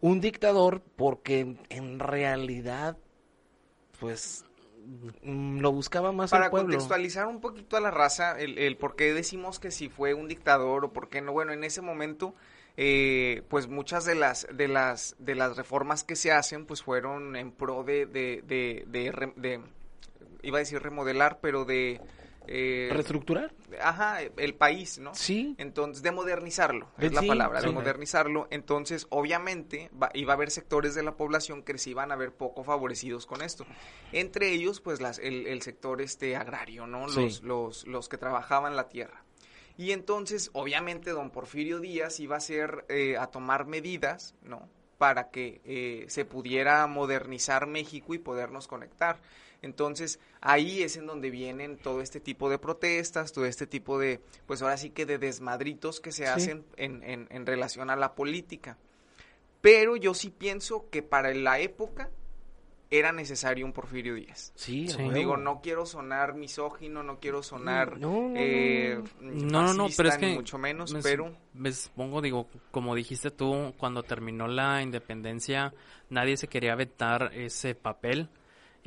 un 0.00 0.20
dictador 0.20 0.82
porque 0.94 1.56
en 1.68 1.98
realidad, 1.98 2.96
pues, 3.98 4.44
lo 5.22 5.72
buscaba 5.72 6.12
más 6.12 6.30
Para 6.30 6.46
el 6.46 6.50
pueblo. 6.50 6.68
contextualizar 6.68 7.26
un 7.26 7.40
poquito 7.40 7.76
a 7.76 7.80
la 7.80 7.90
raza, 7.90 8.38
el, 8.38 8.58
el 8.58 8.76
por 8.76 8.96
qué 8.96 9.12
decimos 9.12 9.58
que 9.58 9.70
si 9.70 9.88
fue 9.88 10.14
un 10.14 10.28
dictador 10.28 10.84
o 10.84 10.92
por 10.92 11.08
qué 11.08 11.20
no, 11.20 11.32
bueno, 11.32 11.52
en 11.52 11.64
ese 11.64 11.82
momento, 11.82 12.34
eh, 12.76 13.42
pues 13.48 13.68
muchas 13.68 14.04
de 14.04 14.14
las, 14.14 14.46
de 14.52 14.68
las, 14.68 15.16
de 15.18 15.34
las 15.34 15.56
reformas 15.56 16.04
que 16.04 16.16
se 16.16 16.32
hacen, 16.32 16.66
pues 16.66 16.82
fueron 16.82 17.36
en 17.36 17.50
pro 17.52 17.84
de, 17.84 18.06
de, 18.06 18.42
de, 18.46 18.84
de, 18.86 19.32
de- 19.36 19.60
iba 20.42 20.58
a 20.58 20.60
decir 20.60 20.82
remodelar, 20.82 21.38
pero 21.40 21.64
de, 21.64 22.00
eh, 22.48 22.88
¿Reestructurar? 22.92 23.52
ajá, 23.82 24.20
el 24.22 24.54
país, 24.54 24.98
¿no? 24.98 25.14
Sí. 25.14 25.54
Entonces, 25.58 26.02
de 26.02 26.12
modernizarlo, 26.12 26.88
es 26.98 27.10
Eh, 27.10 27.14
la 27.14 27.20
sí, 27.20 27.28
palabra, 27.28 27.60
de 27.60 27.68
sí. 27.68 27.72
modernizarlo. 27.74 28.46
Entonces, 28.50 29.06
obviamente, 29.10 29.90
va, 30.00 30.10
iba 30.14 30.32
a 30.32 30.36
haber 30.36 30.50
sectores 30.50 30.94
de 30.94 31.02
la 31.02 31.16
población 31.16 31.62
que 31.62 31.76
se 31.78 31.90
iban 31.90 32.12
a 32.12 32.16
ver 32.16 32.32
poco 32.32 32.64
favorecidos 32.64 33.26
con 33.26 33.42
esto. 33.42 33.66
Entre 34.12 34.50
ellos, 34.52 34.80
pues, 34.80 35.00
las, 35.00 35.18
el, 35.18 35.46
el 35.46 35.62
sector 35.62 36.00
este 36.00 36.36
agrario, 36.36 36.86
¿no? 36.86 37.08
Sí. 37.08 37.20
Los, 37.22 37.42
los, 37.42 37.86
los 37.86 38.08
que 38.08 38.18
trabajaban 38.18 38.76
la 38.76 38.88
tierra. 38.88 39.22
Y 39.78 39.92
entonces, 39.92 40.50
obviamente, 40.54 41.10
don 41.10 41.30
Porfirio 41.30 41.80
Díaz 41.80 42.18
iba 42.20 42.36
a 42.36 42.40
ser, 42.40 42.86
eh, 42.88 43.16
a 43.18 43.26
tomar 43.26 43.66
medidas, 43.66 44.34
¿no? 44.42 44.68
Para 44.96 45.30
que 45.30 45.60
eh, 45.64 46.06
se 46.08 46.24
pudiera 46.24 46.86
modernizar 46.86 47.66
México 47.66 48.14
y 48.14 48.18
podernos 48.18 48.66
conectar. 48.68 49.18
Entonces, 49.66 50.18
ahí 50.40 50.82
es 50.82 50.96
en 50.96 51.06
donde 51.06 51.28
vienen 51.30 51.76
todo 51.76 52.00
este 52.00 52.18
tipo 52.20 52.48
de 52.48 52.58
protestas, 52.58 53.32
todo 53.32 53.44
este 53.44 53.66
tipo 53.66 53.98
de, 53.98 54.20
pues 54.46 54.62
ahora 54.62 54.78
sí 54.78 54.88
que 54.90 55.04
de 55.04 55.18
desmadritos 55.18 56.00
que 56.00 56.10
se 56.12 56.24
Sí. 56.24 56.30
hacen 56.30 56.64
en, 56.76 57.02
en, 57.02 57.26
en 57.30 57.44
relación 57.44 57.90
a 57.90 57.96
la 57.96 58.14
política. 58.14 58.78
Pero 59.60 59.96
yo 59.96 60.14
sí 60.14 60.30
pienso 60.30 60.88
que 60.90 61.02
para 61.02 61.34
la 61.34 61.58
época 61.60 62.08
era 62.88 63.10
necesario 63.10 63.66
un 63.66 63.72
Porfirio 63.72 64.14
Díaz. 64.14 64.52
Sí, 64.54 64.86
Sí. 64.86 65.02
Digo, 65.12 65.36
no 65.36 65.60
quiero 65.60 65.86
sonar 65.86 66.34
misógino, 66.34 67.02
no 67.02 67.18
quiero 67.18 67.42
sonar 67.42 67.98
No, 67.98 68.12
no, 68.12 68.28
no, 68.28 68.30
eh, 68.36 69.02
No, 69.20 69.62
no, 69.62 69.74
no, 69.74 69.88
pero 69.96 70.08
es 70.10 70.18
ni 70.20 70.28
que... 70.28 70.34
mucho 70.34 70.56
menos, 70.56 70.92
me- 70.92 71.02
pero 71.02 71.36
Me 71.52 71.72
supongo, 71.72 72.22
digo, 72.22 72.48
como 72.70 72.94
dijiste 72.94 73.32
tú, 73.32 73.74
cuando 73.76 74.04
terminó 74.04 74.46
la 74.46 74.82
independencia, 74.82 75.74
nadie 76.10 76.36
se 76.36 76.46
quería 76.46 76.74
aventar 76.74 77.32
ese 77.34 77.74
papel 77.74 78.28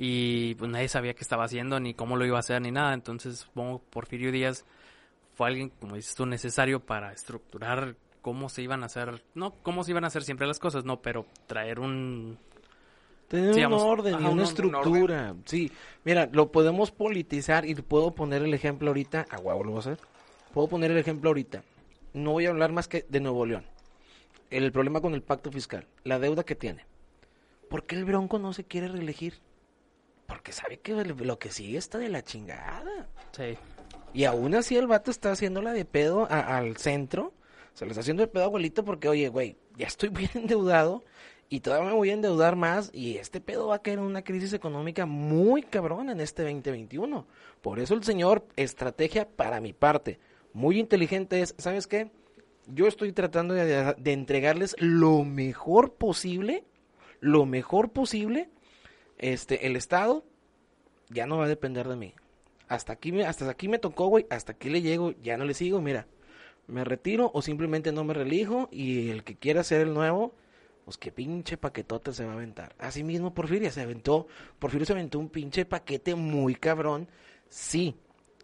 y 0.01 0.56
pues 0.56 0.72
nadie 0.72 0.88
sabía 0.88 1.13
qué 1.13 1.24
estaba 1.24 1.44
haciendo, 1.44 1.77
ni 1.82 1.94
cómo 1.94 2.15
lo 2.15 2.25
iba 2.25 2.38
a 2.38 2.39
hacer, 2.39 2.62
ni 2.62 2.72
nada. 2.72 2.94
Entonces, 2.94 3.39
supongo 3.39 3.79
Porfirio 3.89 4.32
Díaz 4.32 4.63
fue 5.34 5.48
alguien, 5.48 5.74
como 5.77 5.96
dices 5.98 6.15
tú, 6.15 6.25
necesario 6.25 6.79
para 6.79 7.12
estructurar 7.12 7.98
cómo 8.22 8.48
se 8.48 8.62
iban 8.62 8.84
a 8.84 8.86
hacer, 8.86 9.22
no 9.36 9.56
cómo 9.62 9.84
se 9.84 9.91
iban 9.91 10.06
a 10.06 10.08
hacer 10.08 10.24
siempre 10.24 10.48
las 10.48 10.58
cosas, 10.58 10.86
no, 10.86 11.01
pero 11.01 11.25
traer 11.48 11.82
un... 11.82 12.38
Tener 13.27 13.68
un 13.68 13.74
orden 13.74 14.15
ajá, 14.15 14.29
una 14.29 14.44
un 14.44 14.48
estructura. 14.48 15.36
Sí, 15.44 15.70
mira, 16.06 16.29
lo 16.32 16.50
podemos 16.50 16.91
politizar 16.91 17.65
y 17.65 17.75
puedo 17.75 18.15
poner 18.15 18.41
el 18.41 18.53
ejemplo 18.53 18.88
ahorita. 18.88 19.27
A 19.29 19.38
huevo 19.38 19.65
lo 19.65 19.72
voy 19.72 19.77
a 19.77 19.82
hacer. 19.82 20.00
Puedo 20.53 20.70
poner 20.70 20.91
el 20.91 20.98
ejemplo 20.98 21.29
ahorita. 21.29 21.62
No 22.13 22.32
voy 22.32 22.46
a 22.46 22.51
hablar 22.51 22.72
más 22.72 22.88
que 22.88 23.06
de 23.10 23.20
Nuevo 23.20 23.46
León. 23.46 23.65
El 24.50 24.72
problema 24.72 25.01
con 25.01 25.13
el 25.13 25.24
pacto 25.24 25.51
fiscal, 25.51 25.88
la 26.06 26.20
deuda 26.20 26.46
que 26.46 26.56
tiene. 26.56 26.86
¿Por 27.70 27.84
qué 27.84 27.98
el 27.98 28.06
Bronco 28.06 28.39
no 28.39 28.53
se 28.53 28.63
quiere 28.63 28.88
reelegir? 28.88 29.41
Porque 30.29 30.53
sabe 30.53 30.79
que 30.79 30.93
lo 30.93 31.38
que 31.39 31.51
sigue 31.51 31.77
está 31.77 31.98
de 31.98 32.07
la 32.07 32.24
chingada. 32.24 33.09
Sí. 33.33 33.57
Y 34.13 34.24
aún 34.24 34.55
así 34.55 34.77
el 34.77 34.88
vato 34.88 35.12
está 35.12 35.31
haciéndola 35.33 35.74
de 35.74 35.83
pedo 35.83 36.25
a- 36.31 36.57
al 36.57 36.77
centro. 36.77 37.33
Se 37.74 37.83
lo 37.86 37.91
está 37.91 38.00
haciendo 38.01 38.21
de 38.21 38.27
pedo 38.27 38.43
a 38.43 38.45
abuelito 38.45 38.86
porque, 38.86 39.09
oye, 39.09 39.27
güey, 39.29 39.57
ya 39.77 39.88
estoy 39.88 40.09
bien 40.09 40.29
endeudado 40.36 41.03
y 41.50 41.62
todavía 41.62 41.89
me 41.89 41.95
voy 41.95 42.12
a 42.12 42.13
endeudar 42.13 42.55
más 42.55 42.91
y 42.93 43.17
este 43.17 43.41
pedo 43.41 43.67
va 43.67 43.75
a 43.75 43.81
caer 43.81 43.98
en 44.00 44.05
una 44.05 44.24
crisis 44.24 44.53
económica 44.53 45.05
muy 45.05 45.63
cabrona 45.63 46.12
en 46.12 46.19
este 46.21 46.43
2021. 46.43 47.25
Por 47.62 47.79
eso 47.79 47.93
el 47.95 48.03
señor, 48.03 48.45
estrategia 48.55 49.27
para 49.27 49.59
mi 49.59 49.74
parte, 49.74 50.19
muy 50.53 50.79
inteligente 50.79 51.41
es, 51.41 51.55
¿sabes 51.57 51.88
qué? 51.88 52.12
Yo 52.67 52.88
estoy 52.88 53.13
tratando 53.13 53.55
de, 53.55 53.95
de 53.98 54.13
entregarles 54.13 54.75
lo 54.79 55.24
mejor 55.24 55.93
posible, 55.95 56.65
lo 57.19 57.45
mejor 57.48 57.89
posible, 57.91 58.50
este, 59.19 59.67
el 59.67 59.75
Estado 59.75 60.25
ya 61.09 61.27
no 61.27 61.38
va 61.38 61.45
a 61.45 61.49
depender 61.49 61.88
de 61.88 61.95
mí. 61.95 62.13
Hasta 62.67 62.93
aquí, 62.93 63.21
hasta 63.21 63.49
aquí 63.49 63.67
me 63.67 63.79
tocó, 63.79 64.07
güey, 64.07 64.25
hasta 64.29 64.53
aquí 64.53 64.69
le 64.69 64.81
llego, 64.81 65.11
ya 65.21 65.38
no 65.38 65.45
le 65.45 65.53
sigo, 65.53 65.81
mira, 65.81 66.07
me 66.67 66.83
retiro 66.83 67.31
o 67.33 67.41
simplemente 67.41 67.91
no 67.91 68.03
me 68.03 68.13
relijo 68.13 68.69
y 68.71 69.09
el 69.09 69.23
que 69.23 69.35
quiera 69.35 69.63
ser 69.63 69.81
el 69.81 69.93
nuevo, 69.93 70.35
pues 70.85 70.97
qué 70.97 71.11
pinche 71.11 71.57
paquetote 71.57 72.13
se 72.13 72.25
va 72.25 72.31
a 72.31 72.35
aventar. 72.35 72.75
Así 72.77 73.03
mismo 73.03 73.33
Porfirio 73.33 73.71
se 73.71 73.81
aventó, 73.81 74.27
Porfirio 74.59 74.85
se 74.85 74.93
aventó 74.93 75.19
un 75.19 75.29
pinche 75.29 75.65
paquete 75.65 76.15
muy 76.15 76.55
cabrón, 76.55 77.07
sí, 77.49 77.95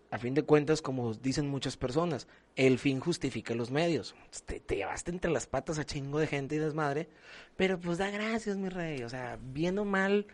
a 0.10 0.18
fin 0.18 0.34
de 0.34 0.44
cuentas, 0.44 0.82
como 0.82 1.14
dicen 1.14 1.48
muchas 1.50 1.78
personas, 1.78 2.28
el 2.56 2.80
fin 2.80 3.00
justifica 3.00 3.54
los 3.54 3.70
medios. 3.70 4.16
Te, 4.46 4.60
te 4.60 4.78
llevaste 4.78 5.12
entre 5.12 5.30
las 5.30 5.46
patas 5.46 5.78
a 5.78 5.86
chingo 5.86 6.20
de 6.20 6.28
gente 6.28 6.56
y 6.56 6.60
desmadre, 6.60 7.10
pero 7.58 7.80
pues 7.80 7.98
da 7.98 8.10
gracias, 8.10 8.58
mi 8.58 8.70
rey. 8.70 9.04
O 9.04 9.10
sea, 9.10 9.38
bien 9.42 9.78
o 9.78 9.86
mal, 9.86 10.26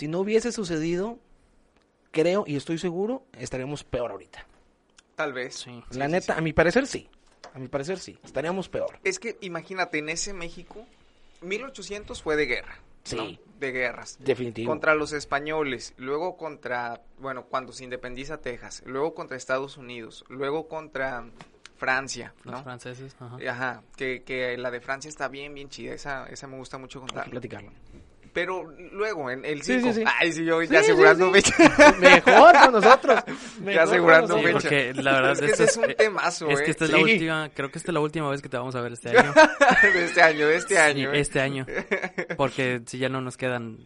si 0.00 0.08
no 0.08 0.20
hubiese 0.20 0.50
sucedido, 0.50 1.18
creo 2.10 2.44
y 2.46 2.56
estoy 2.56 2.78
seguro, 2.78 3.22
estaríamos 3.38 3.84
peor 3.84 4.12
ahorita. 4.12 4.46
Tal 5.14 5.34
vez. 5.34 5.56
Sí. 5.56 5.84
La 5.90 6.06
sí, 6.06 6.12
neta, 6.12 6.32
sí. 6.32 6.38
a 6.38 6.40
mi 6.40 6.54
parecer 6.54 6.86
sí. 6.86 7.06
A 7.52 7.58
mi 7.58 7.68
parecer 7.68 7.98
sí. 7.98 8.18
Estaríamos 8.24 8.70
peor. 8.70 8.98
Es 9.04 9.18
que 9.18 9.36
imagínate, 9.42 9.98
en 9.98 10.08
ese 10.08 10.32
México, 10.32 10.86
1800 11.42 12.22
fue 12.22 12.36
de 12.36 12.46
guerra. 12.46 12.76
¿no? 13.14 13.26
Sí. 13.26 13.40
De 13.58 13.72
guerras. 13.72 14.16
Definitivo. 14.20 14.70
Contra 14.70 14.94
los 14.94 15.12
españoles, 15.12 15.92
luego 15.98 16.38
contra, 16.38 17.02
bueno, 17.18 17.44
cuando 17.44 17.74
se 17.74 17.84
independiza 17.84 18.38
Texas, 18.38 18.82
luego 18.86 19.12
contra 19.14 19.36
Estados 19.36 19.76
Unidos, 19.76 20.24
luego 20.30 20.66
contra 20.66 21.26
Francia, 21.76 22.32
Los 22.44 22.62
franceses, 22.62 23.14
ajá. 23.20 23.36
Ajá, 23.50 23.82
que, 23.96 24.22
que 24.22 24.56
la 24.56 24.70
de 24.70 24.80
Francia 24.80 25.10
está 25.10 25.28
bien, 25.28 25.52
bien 25.52 25.68
chida, 25.68 25.92
esa, 25.92 26.26
esa 26.28 26.46
me 26.46 26.56
gusta 26.56 26.78
mucho 26.78 27.00
Hay 27.00 27.06
que 27.06 27.12
contar. 27.14 27.30
platicarlo. 27.30 27.72
Pero 28.32 28.64
luego, 28.92 29.30
en 29.30 29.44
el 29.44 29.62
Sí, 29.62 29.80
5, 29.80 29.92
sí, 29.92 30.00
sí. 30.00 30.04
ay, 30.20 30.32
sí, 30.32 30.44
yo 30.44 30.60
Sí, 30.60 30.68
ya 30.68 30.78
sí, 30.82 30.92
asegurando 30.92 31.34
sí. 31.34 31.42
fecha. 31.42 31.92
Mejor 31.98 32.58
con 32.60 32.72
nosotros. 32.72 33.20
Mejor 33.60 33.72
Ya 33.74 33.82
asegurando 33.82 34.36
Sí, 34.38 34.42
fecha. 34.44 34.52
porque 34.52 34.94
la 34.94 35.12
verdad 35.12 35.32
es 35.32 35.38
que 35.40 35.46
esto 35.46 35.62
ese 35.64 35.70
es 35.72 35.76
un 35.78 35.90
eh, 35.90 35.94
temazo, 35.94 36.48
es 36.48 36.60
¿eh? 36.60 36.64
que 36.64 36.70
esta 36.70 36.84
es 36.84 36.90
Sí. 36.90 36.96
la 36.96 37.02
última, 37.02 37.50
creo 37.54 37.70
que 37.70 37.78
esta 37.78 37.90
es 37.90 37.94
la 37.94 38.00
última 38.00 38.30
vez 38.30 38.40
que 38.42 38.48
te 38.48 38.56
vamos 38.56 38.74
a 38.76 38.80
ver 38.80 38.92
este 38.92 39.08
año. 39.18 39.32
de 39.92 40.04
este 40.04 40.22
año, 40.22 40.46
de 40.48 40.56
este 40.56 40.74
Sí, 40.74 40.80
año. 40.80 41.12
¿eh? 41.12 41.20
este 41.20 41.40
año. 41.40 41.66
Porque 42.36 42.82
si 42.86 42.98
ya 42.98 43.08
no 43.08 43.20
nos 43.20 43.36
quedan 43.36 43.78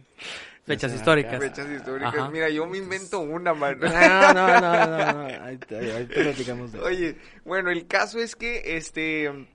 fechas 0.65 0.93
históricas. 0.93 1.39
Fechas 1.39 1.67
históricas. 1.69 2.13
Ajá. 2.15 2.29
Mira, 2.29 2.49
yo 2.49 2.65
me 2.67 2.77
invento 2.77 3.19
una, 3.21 3.53
mano. 3.53 3.77
No, 3.87 4.33
no, 4.33 4.61
no, 4.61 4.87
no, 4.87 5.13
no. 5.13 5.43
Ahí, 5.45 5.57
te- 5.57 5.75
ahí 5.91 6.05
te 6.05 6.21
platicamos 6.23 6.71
de. 6.71 6.79
Oye, 6.81 7.15
bueno, 7.43 7.69
el 7.71 7.87
caso 7.87 8.19
es 8.19 8.35
que, 8.35 8.77
este... 8.77 9.47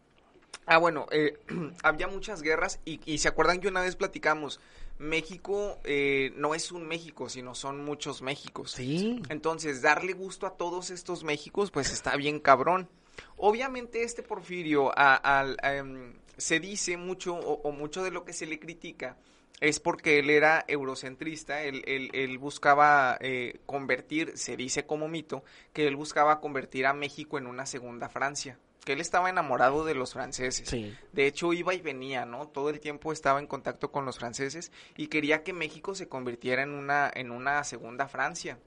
Ah, 0.66 0.78
bueno, 0.78 1.06
eh, 1.10 1.36
había 1.82 2.06
muchas 2.06 2.42
guerras 2.42 2.78
y, 2.84 3.00
y 3.04 3.18
se 3.18 3.26
acuerdan 3.26 3.58
que 3.60 3.66
una 3.66 3.80
vez 3.80 3.96
platicamos, 3.96 4.60
México 5.00 5.80
eh, 5.84 6.32
no 6.36 6.54
es 6.54 6.70
un 6.72 6.86
México, 6.86 7.28
sino 7.28 7.54
son 7.54 7.84
muchos 7.84 8.20
Méxicos. 8.22 8.72
Sí. 8.72 9.20
Entonces, 9.30 9.80
darle 9.82 10.12
gusto 10.12 10.46
a 10.46 10.56
todos 10.56 10.90
estos 10.90 11.24
Méxicos, 11.24 11.70
pues 11.70 11.90
está 11.90 12.14
bien 12.16 12.38
cabrón. 12.38 12.88
Obviamente 13.36 14.02
este 14.02 14.22
Porfirio 14.22 14.92
a- 14.96 15.16
al, 15.16 15.56
em, 15.62 16.14
se 16.36 16.60
dice 16.60 16.96
mucho, 16.96 17.34
o, 17.34 17.62
o 17.62 17.72
mucho 17.72 18.02
de 18.02 18.10
lo 18.10 18.24
que 18.24 18.32
se 18.34 18.46
le 18.46 18.58
critica, 18.58 19.16
es 19.60 19.80
porque 19.80 20.18
él 20.18 20.30
era 20.30 20.64
eurocentrista, 20.68 21.62
él, 21.62 21.82
él- 21.86 22.10
él 22.12 22.38
buscaba 22.38 23.16
eh, 23.20 23.58
convertir, 23.66 24.36
se 24.36 24.56
dice 24.56 24.84
como 24.86 25.08
mito, 25.08 25.44
que 25.72 25.86
él 25.86 25.96
buscaba 25.96 26.40
convertir 26.40 26.86
a 26.86 26.92
México 26.94 27.36
en 27.38 27.46
una 27.46 27.64
segunda 27.66 28.08
Francia, 28.08 28.58
él 28.92 29.00
estaba 29.00 29.30
enamorado 29.30 29.84
de 29.84 29.94
los 29.94 30.12
franceses. 30.12 30.68
Sí. 30.68 30.96
De 31.12 31.26
hecho, 31.26 31.52
iba 31.52 31.74
y 31.74 31.80
venía, 31.80 32.24
¿no? 32.24 32.48
Todo 32.48 32.70
el 32.70 32.80
tiempo 32.80 33.12
estaba 33.12 33.38
en 33.40 33.46
contacto 33.46 33.90
con 33.90 34.04
los 34.04 34.18
franceses 34.18 34.72
y 34.96 35.08
quería 35.08 35.42
que 35.42 35.52
México 35.52 35.94
se 35.94 36.08
convirtiera 36.08 36.62
en 36.62 36.70
una, 36.70 37.10
en 37.14 37.30
una 37.30 37.62
segunda 37.64 38.08
Francia. 38.08 38.58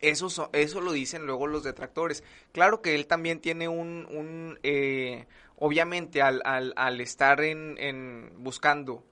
Eso, 0.00 0.30
so- 0.30 0.48
eso 0.54 0.80
lo 0.80 0.92
dicen 0.92 1.26
luego 1.26 1.46
los 1.46 1.62
detractores. 1.62 2.24
Claro 2.52 2.80
que 2.80 2.94
él 2.94 3.06
también 3.06 3.40
tiene 3.40 3.68
un, 3.68 4.06
un 4.10 4.58
eh, 4.62 5.26
obviamente 5.56 6.22
al, 6.22 6.40
al, 6.46 6.72
al 6.76 7.00
estar 7.02 7.42
en, 7.42 7.76
en 7.78 8.32
buscando 8.38 9.04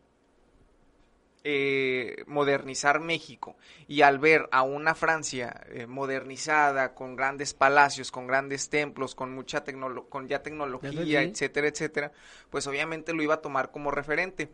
eh, 1.50 2.25
modernizar 2.26 3.00
México. 3.00 3.57
Y 3.87 4.02
al 4.02 4.19
ver 4.19 4.50
a 4.52 4.61
una 4.61 4.95
Francia 4.95 5.64
eh, 5.71 5.87
modernizada 5.87 6.93
con 6.93 7.17
grandes 7.17 7.55
palacios, 7.55 8.11
con 8.11 8.26
grandes 8.26 8.69
templos, 8.69 9.14
con 9.14 9.33
mucha 9.33 9.64
tecnolo 9.64 10.11
con 10.11 10.28
ya 10.28 10.43
tecnología, 10.43 11.23
etcétera, 11.23 11.69
etcétera, 11.69 12.12
pues 12.50 12.67
obviamente 12.67 13.14
lo 13.14 13.23
iba 13.23 13.33
a 13.35 13.40
tomar 13.40 13.71
como 13.71 13.90
referente. 13.90 14.50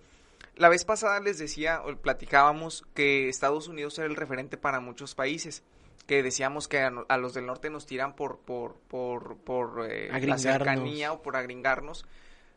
La 0.54 0.68
vez 0.68 0.84
pasada 0.84 1.18
les 1.18 1.36
decía, 1.36 1.82
o 1.84 1.96
platicábamos 1.96 2.84
que 2.94 3.28
Estados 3.28 3.66
Unidos 3.66 3.98
era 3.98 4.06
el 4.06 4.14
referente 4.14 4.56
para 4.56 4.78
muchos 4.78 5.16
países, 5.16 5.64
que 6.06 6.22
decíamos 6.22 6.68
que 6.68 6.78
a, 6.78 7.16
los 7.16 7.34
del 7.34 7.46
norte 7.46 7.70
nos 7.70 7.86
tiran 7.86 8.14
por 8.14 8.38
por 8.38 8.76
por 8.86 9.36
por 9.38 9.88
eh, 9.90 10.10
la 10.24 10.38
cercanía 10.38 11.12
o 11.12 11.22
por 11.22 11.34
agringarnos, 11.34 12.06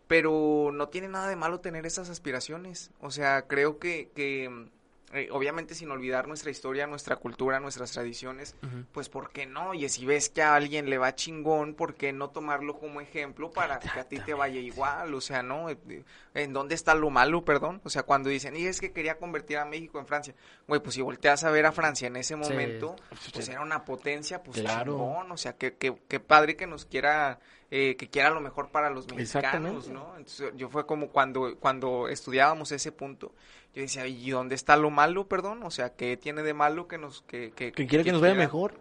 pero 0.08 0.72
no 0.74 0.90
tiene 0.90 1.08
nada 1.10 1.28
de 1.28 1.36
malo 1.36 1.60
tener 1.60 1.86
esas 1.86 2.10
aspiraciones. 2.10 2.92
O 3.02 3.12
sea, 3.12 3.44
creo 3.44 3.78
que, 3.80 4.10
que 4.16 4.50
mm, 4.50 4.66
eh, 5.14 5.30
obviamente 5.32 5.74
sin 5.74 5.90
olvidar 5.90 6.28
nuestra 6.28 6.52
historia, 6.52 6.86
nuestra 6.86 7.16
cultura, 7.16 7.62
nuestras 7.62 7.92
tradiciones, 7.94 8.56
pues 8.92 9.08
¿por 9.08 9.32
qué 9.32 9.46
no? 9.46 9.74
Y 9.74 9.88
si 9.88 10.06
ves 10.06 10.30
que 10.30 10.42
a 10.42 10.54
alguien 10.54 10.90
le 10.90 10.98
va 10.98 11.16
chingón, 11.16 11.76
¿por 11.76 11.96
qué 11.96 12.12
no 12.12 12.30
tomarlo 12.30 12.78
como 12.78 13.00
ejemplo 13.00 13.50
para 13.50 13.80
que 13.80 14.00
a 14.00 14.04
ti 14.04 14.20
te 14.20 14.34
vaya 14.34 14.60
igual? 14.60 15.14
O 15.14 15.22
sea, 15.22 15.44
¿no? 15.44 15.70
Eh, 15.70 15.78
eh, 15.88 16.04
¿En 16.34 16.52
dónde 16.52 16.76
está 16.76 16.94
lo 16.94 17.10
malo, 17.10 17.46
perdón? 17.46 17.80
O 17.86 17.90
sea, 17.90 18.04
cuando 18.04 18.30
dicen, 18.30 18.58
y 18.58 18.66
es 18.66 18.82
que 18.82 18.92
quería 18.92 19.18
convertir 19.18 19.58
a 19.60 19.66
México 19.66 19.98
en 19.98 20.08
Francia. 20.08 20.36
Güey, 20.68 20.82
pues 20.82 20.96
si 20.96 21.02
volteas 21.02 21.42
a 21.46 21.52
ver 21.52 21.66
a 21.66 21.72
Francia 21.72 22.08
en 22.08 22.18
ese 22.18 22.36
momento, 22.36 22.98
pues 23.34 23.48
era 23.48 23.62
una 23.62 23.86
potencia, 23.86 24.44
pues 24.44 24.60
Claro. 24.60 24.92
chingón. 24.92 25.32
O 25.32 25.38
sea, 25.38 25.54
que, 25.56 25.76
que, 25.76 25.96
que 26.10 26.20
padre 26.20 26.58
que 26.58 26.68
nos 26.68 26.84
quiera, 26.84 27.40
eh, 27.72 27.96
que 27.98 28.10
quiera 28.10 28.30
lo 28.30 28.40
mejor 28.42 28.70
para 28.70 28.90
los 28.90 29.08
mexicanos. 29.14 29.88
¿no? 29.90 30.14
Entonces 30.18 30.52
yo 30.56 30.70
fue 30.70 30.86
como 30.86 31.10
cuando, 31.10 31.58
cuando 31.60 32.08
estudiábamos 32.08 32.72
ese 32.72 32.92
punto, 32.92 33.34
yo 33.74 33.82
decía, 33.82 34.08
¿y 34.08 34.30
dónde 34.32 34.56
está 34.56 34.76
lo 34.78 34.90
malo, 34.90 35.28
perdón? 35.28 35.64
O 35.64 35.72
sea, 35.72 35.96
¿qué 35.96 36.18
tiene 36.18 36.44
de 36.44 36.54
malo 36.54 36.88
que 36.88 36.98
nos... 36.98 37.22
Que, 37.24 37.52
que, 37.52 37.72
Que 37.72 37.86
quiere 37.88 38.04
que 38.04 38.12
nos 38.12 38.22
vaya 38.22 38.34
quiera- 38.34 38.46
mejor. 38.48 38.74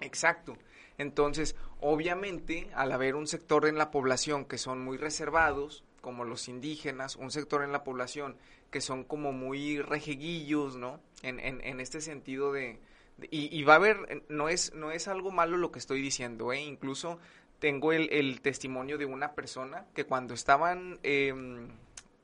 Exacto. 0.00 0.56
Entonces, 0.96 1.54
obviamente, 1.80 2.70
al 2.74 2.92
haber 2.92 3.14
un 3.16 3.26
sector 3.26 3.66
en 3.66 3.76
la 3.78 3.90
población 3.90 4.44
que 4.44 4.58
son 4.58 4.82
muy 4.84 4.96
reservados, 4.96 5.84
como 6.00 6.24
los 6.24 6.48
indígenas, 6.48 7.16
un 7.16 7.30
sector 7.30 7.62
en 7.64 7.72
la 7.72 7.82
población 7.84 8.36
que 8.70 8.80
son 8.80 9.02
como 9.04 9.32
muy 9.32 9.80
rejeguillos, 9.80 10.76
¿no? 10.76 11.00
En, 11.22 11.40
en, 11.40 11.60
en 11.62 11.80
este 11.80 12.00
sentido 12.00 12.52
de... 12.52 12.78
de- 13.16 13.28
y, 13.30 13.54
y 13.56 13.64
va 13.64 13.74
a 13.74 13.76
haber, 13.76 14.22
no 14.28 14.48
es, 14.48 14.72
no 14.74 14.92
es 14.92 15.08
algo 15.08 15.30
malo 15.32 15.56
lo 15.56 15.72
que 15.72 15.78
estoy 15.80 16.00
diciendo, 16.00 16.52
¿eh? 16.52 16.60
Incluso 16.60 17.18
tengo 17.58 17.92
el, 17.92 18.08
el 18.12 18.40
testimonio 18.40 18.98
de 18.98 19.06
una 19.06 19.32
persona 19.32 19.86
que 19.94 20.04
cuando 20.04 20.34
estaban 20.34 20.98
em, 21.02 21.68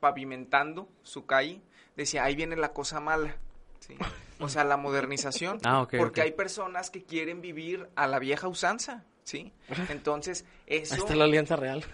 pavimentando 0.00 0.88
su 1.02 1.26
calle, 1.26 1.60
decía, 1.96 2.24
ahí 2.24 2.36
viene 2.36 2.56
la 2.56 2.72
cosa 2.72 3.00
mala, 3.00 3.36
¿sí? 3.80 3.96
O 4.40 4.48
sea, 4.48 4.64
la 4.64 4.76
modernización. 4.76 5.58
Ah, 5.64 5.86
porque 5.90 6.20
hay 6.22 6.32
personas 6.32 6.90
que 6.90 7.04
quieren 7.04 7.40
vivir 7.40 7.88
a 7.96 8.06
la 8.06 8.18
vieja 8.18 8.48
usanza, 8.48 9.04
¿sí? 9.24 9.52
Entonces, 9.88 10.44
eso... 10.66 10.94
está 10.94 11.16
la 11.16 11.24
alianza 11.24 11.56
real. 11.56 11.84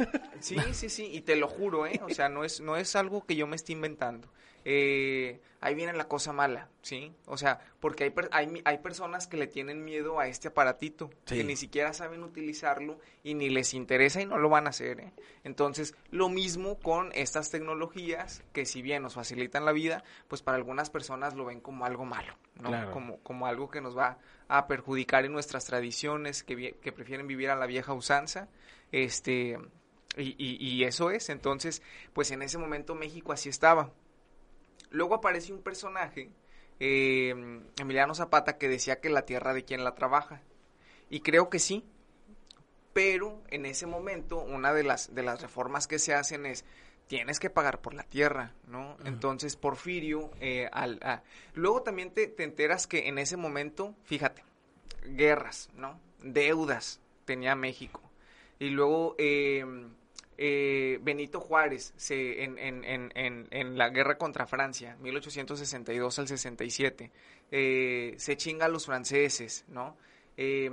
Sí, 0.41 0.57
sí, 0.73 0.89
sí, 0.89 1.11
y 1.13 1.21
te 1.23 1.37
lo 1.37 1.49
juro, 1.49 1.87
¿eh? 1.87 2.01
O 2.05 2.11
sea, 2.11 2.29
no 2.29 2.45
es, 2.45 2.61
no 2.61 2.77
es 2.77 2.97
algo 2.97 3.25
que 3.25 3.37
yo 3.37 3.47
me 3.47 3.57
esté 3.57 3.73
inventando. 3.73 4.29
Eh, 4.65 5.41
ahí 5.63 5.75
viene 5.75 5.93
la 5.93 6.09
cosa 6.09 6.33
mala, 6.33 6.69
¿sí? 6.83 7.13
O 7.27 7.37
sea, 7.37 7.61
porque 7.81 8.05
hay, 8.05 8.11
per- 8.11 8.29
hay, 8.33 8.63
hay 8.65 8.79
personas 8.79 9.27
que 9.27 9.37
le 9.37 9.47
tienen 9.47 9.85
miedo 9.85 10.21
a 10.21 10.27
este 10.27 10.49
aparatito, 10.49 11.11
Sí. 11.25 11.37
que 11.37 11.45
ni 11.45 11.57
siquiera 11.57 11.93
saben 11.93 12.23
utilizarlo 12.23 12.99
y 13.23 13.35
ni 13.35 13.49
les 13.51 13.75
interesa 13.75 14.21
y 14.21 14.27
no 14.27 14.39
lo 14.39 14.49
van 14.49 14.67
a 14.67 14.71
hacer, 14.71 15.01
¿eh? 15.01 15.13
Entonces, 15.45 15.95
lo 16.11 16.29
mismo 16.29 16.79
con 16.79 17.11
estas 17.15 17.51
tecnologías 17.51 18.43
que 18.53 18.65
si 18.67 18.83
bien 18.83 19.03
nos 19.03 19.15
facilitan 19.15 19.65
la 19.65 19.73
vida, 19.73 20.03
pues 20.29 20.43
para 20.43 20.57
algunas 20.57 20.91
personas 20.91 21.35
lo 21.35 21.45
ven 21.47 21.61
como 21.61 21.85
algo 21.85 22.05
malo, 22.05 22.35
¿no? 22.61 22.69
Claro. 22.69 22.91
Como, 22.93 23.19
como 23.21 23.47
algo 23.47 23.71
que 23.71 23.81
nos 23.81 23.97
va 23.97 24.19
a 24.49 24.67
perjudicar 24.67 25.25
en 25.25 25.33
nuestras 25.33 25.65
tradiciones, 25.65 26.43
que 26.43 26.93
prefieren 26.95 27.27
vivir 27.27 27.51
a 27.51 27.57
la 27.57 27.67
vieja 27.67 27.93
usanza, 27.95 28.49
este... 28.93 29.59
Y, 30.17 30.35
y- 30.45 30.57
y 30.59 30.83
eso 30.85 31.13
es, 31.13 31.29
entonces, 31.29 31.83
pues 32.13 32.33
en 32.33 32.43
ese 32.43 32.59
momento 32.59 32.97
México 32.97 33.33
así 33.33 33.49
estaba. 33.49 33.93
Luego 34.91 35.15
aparece 35.15 35.53
un 35.53 35.63
personaje, 35.63 36.31
eh, 36.81 37.31
Emiliano 37.79 38.15
Zapata, 38.15 38.59
que 38.59 38.69
decía 38.69 39.01
que 39.01 39.11
la 39.11 39.23
tierra 39.27 39.55
de 39.55 39.65
quien 39.65 39.85
la 39.85 39.95
trabaja. 39.95 40.43
Y 41.09 41.21
creo 41.21 41.49
que 41.51 41.59
sí, 41.59 41.85
pero 42.93 43.41
en 43.49 43.67
ese 43.67 43.87
momento 43.87 44.39
una 44.41 44.73
de 44.73 44.83
las, 44.83 45.15
de 45.15 45.23
las 45.23 45.41
reformas 45.43 45.87
que 45.87 45.99
se 45.99 46.15
hacen 46.15 46.47
es, 46.47 46.65
tienes 47.07 47.39
que 47.41 47.51
pagar 47.51 47.81
por 47.81 47.95
la 47.95 48.03
tierra, 48.03 48.55
¿no? 48.67 48.97
Entonces 49.05 49.57
Porfirio, 49.57 50.31
eh, 50.41 50.69
al, 50.73 50.99
a- 51.03 51.23
luego 51.55 51.83
también 51.83 52.13
te, 52.13 52.27
te 52.27 52.45
enteras 52.45 52.87
que 52.87 53.09
en 53.09 53.19
ese 53.19 53.37
momento, 53.37 53.95
fíjate, 54.05 54.43
guerras, 55.05 55.71
¿no? 55.75 56.01
Deudas 56.23 57.01
tenía 57.25 57.55
México. 57.55 58.01
Y 58.59 58.71
luego 58.71 59.15
eh, 59.19 59.65
eh, 60.43 60.99
Benito 61.03 61.39
Juárez 61.39 61.93
se, 61.99 62.45
en, 62.45 62.59
en, 62.59 62.83
en, 63.15 63.47
en, 63.51 63.77
la 63.77 63.91
guerra 63.91 64.17
contra 64.17 64.47
Francia, 64.47 64.97
1862 65.01 66.19
al 66.19 66.29
67, 66.29 67.11
eh, 67.51 68.15
se 68.17 68.37
chinga 68.39 68.65
a 68.65 68.69
los 68.69 68.87
franceses, 68.87 69.67
¿no? 69.69 69.99
Eh, 70.39 70.71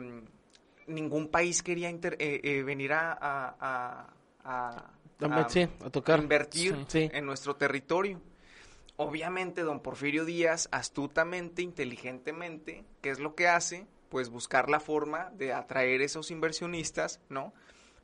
ningún 0.87 1.27
país 1.27 1.61
quería 1.63 1.89
inter- 1.89 2.15
eh, 2.17 2.39
eh, 2.43 2.63
venir 2.63 2.93
a, 2.93 3.11
a, 3.11 3.55
a- 3.59 4.13
a- 4.45 4.93
a- 5.19 5.49
sí, 5.49 5.67
a 5.83 5.89
tocar. 5.89 6.19
invertir 6.21 6.85
Sí. 6.87 7.09
en 7.11 7.25
nuestro 7.25 7.57
territorio. 7.57 8.21
Obviamente, 8.95 9.61
don 9.63 9.81
Porfirio 9.81 10.23
Díaz, 10.23 10.69
astutamente, 10.71 11.61
inteligentemente, 11.61 12.85
¿qué 13.01 13.09
es 13.09 13.19
lo 13.19 13.35
que 13.35 13.47
hace? 13.47 13.85
pues 14.09 14.29
buscar 14.29 14.69
la 14.69 14.79
forma 14.79 15.31
de 15.31 15.51
atraer 15.51 15.99
esos 16.01 16.31
inversionistas, 16.31 17.19
¿no? 17.27 17.53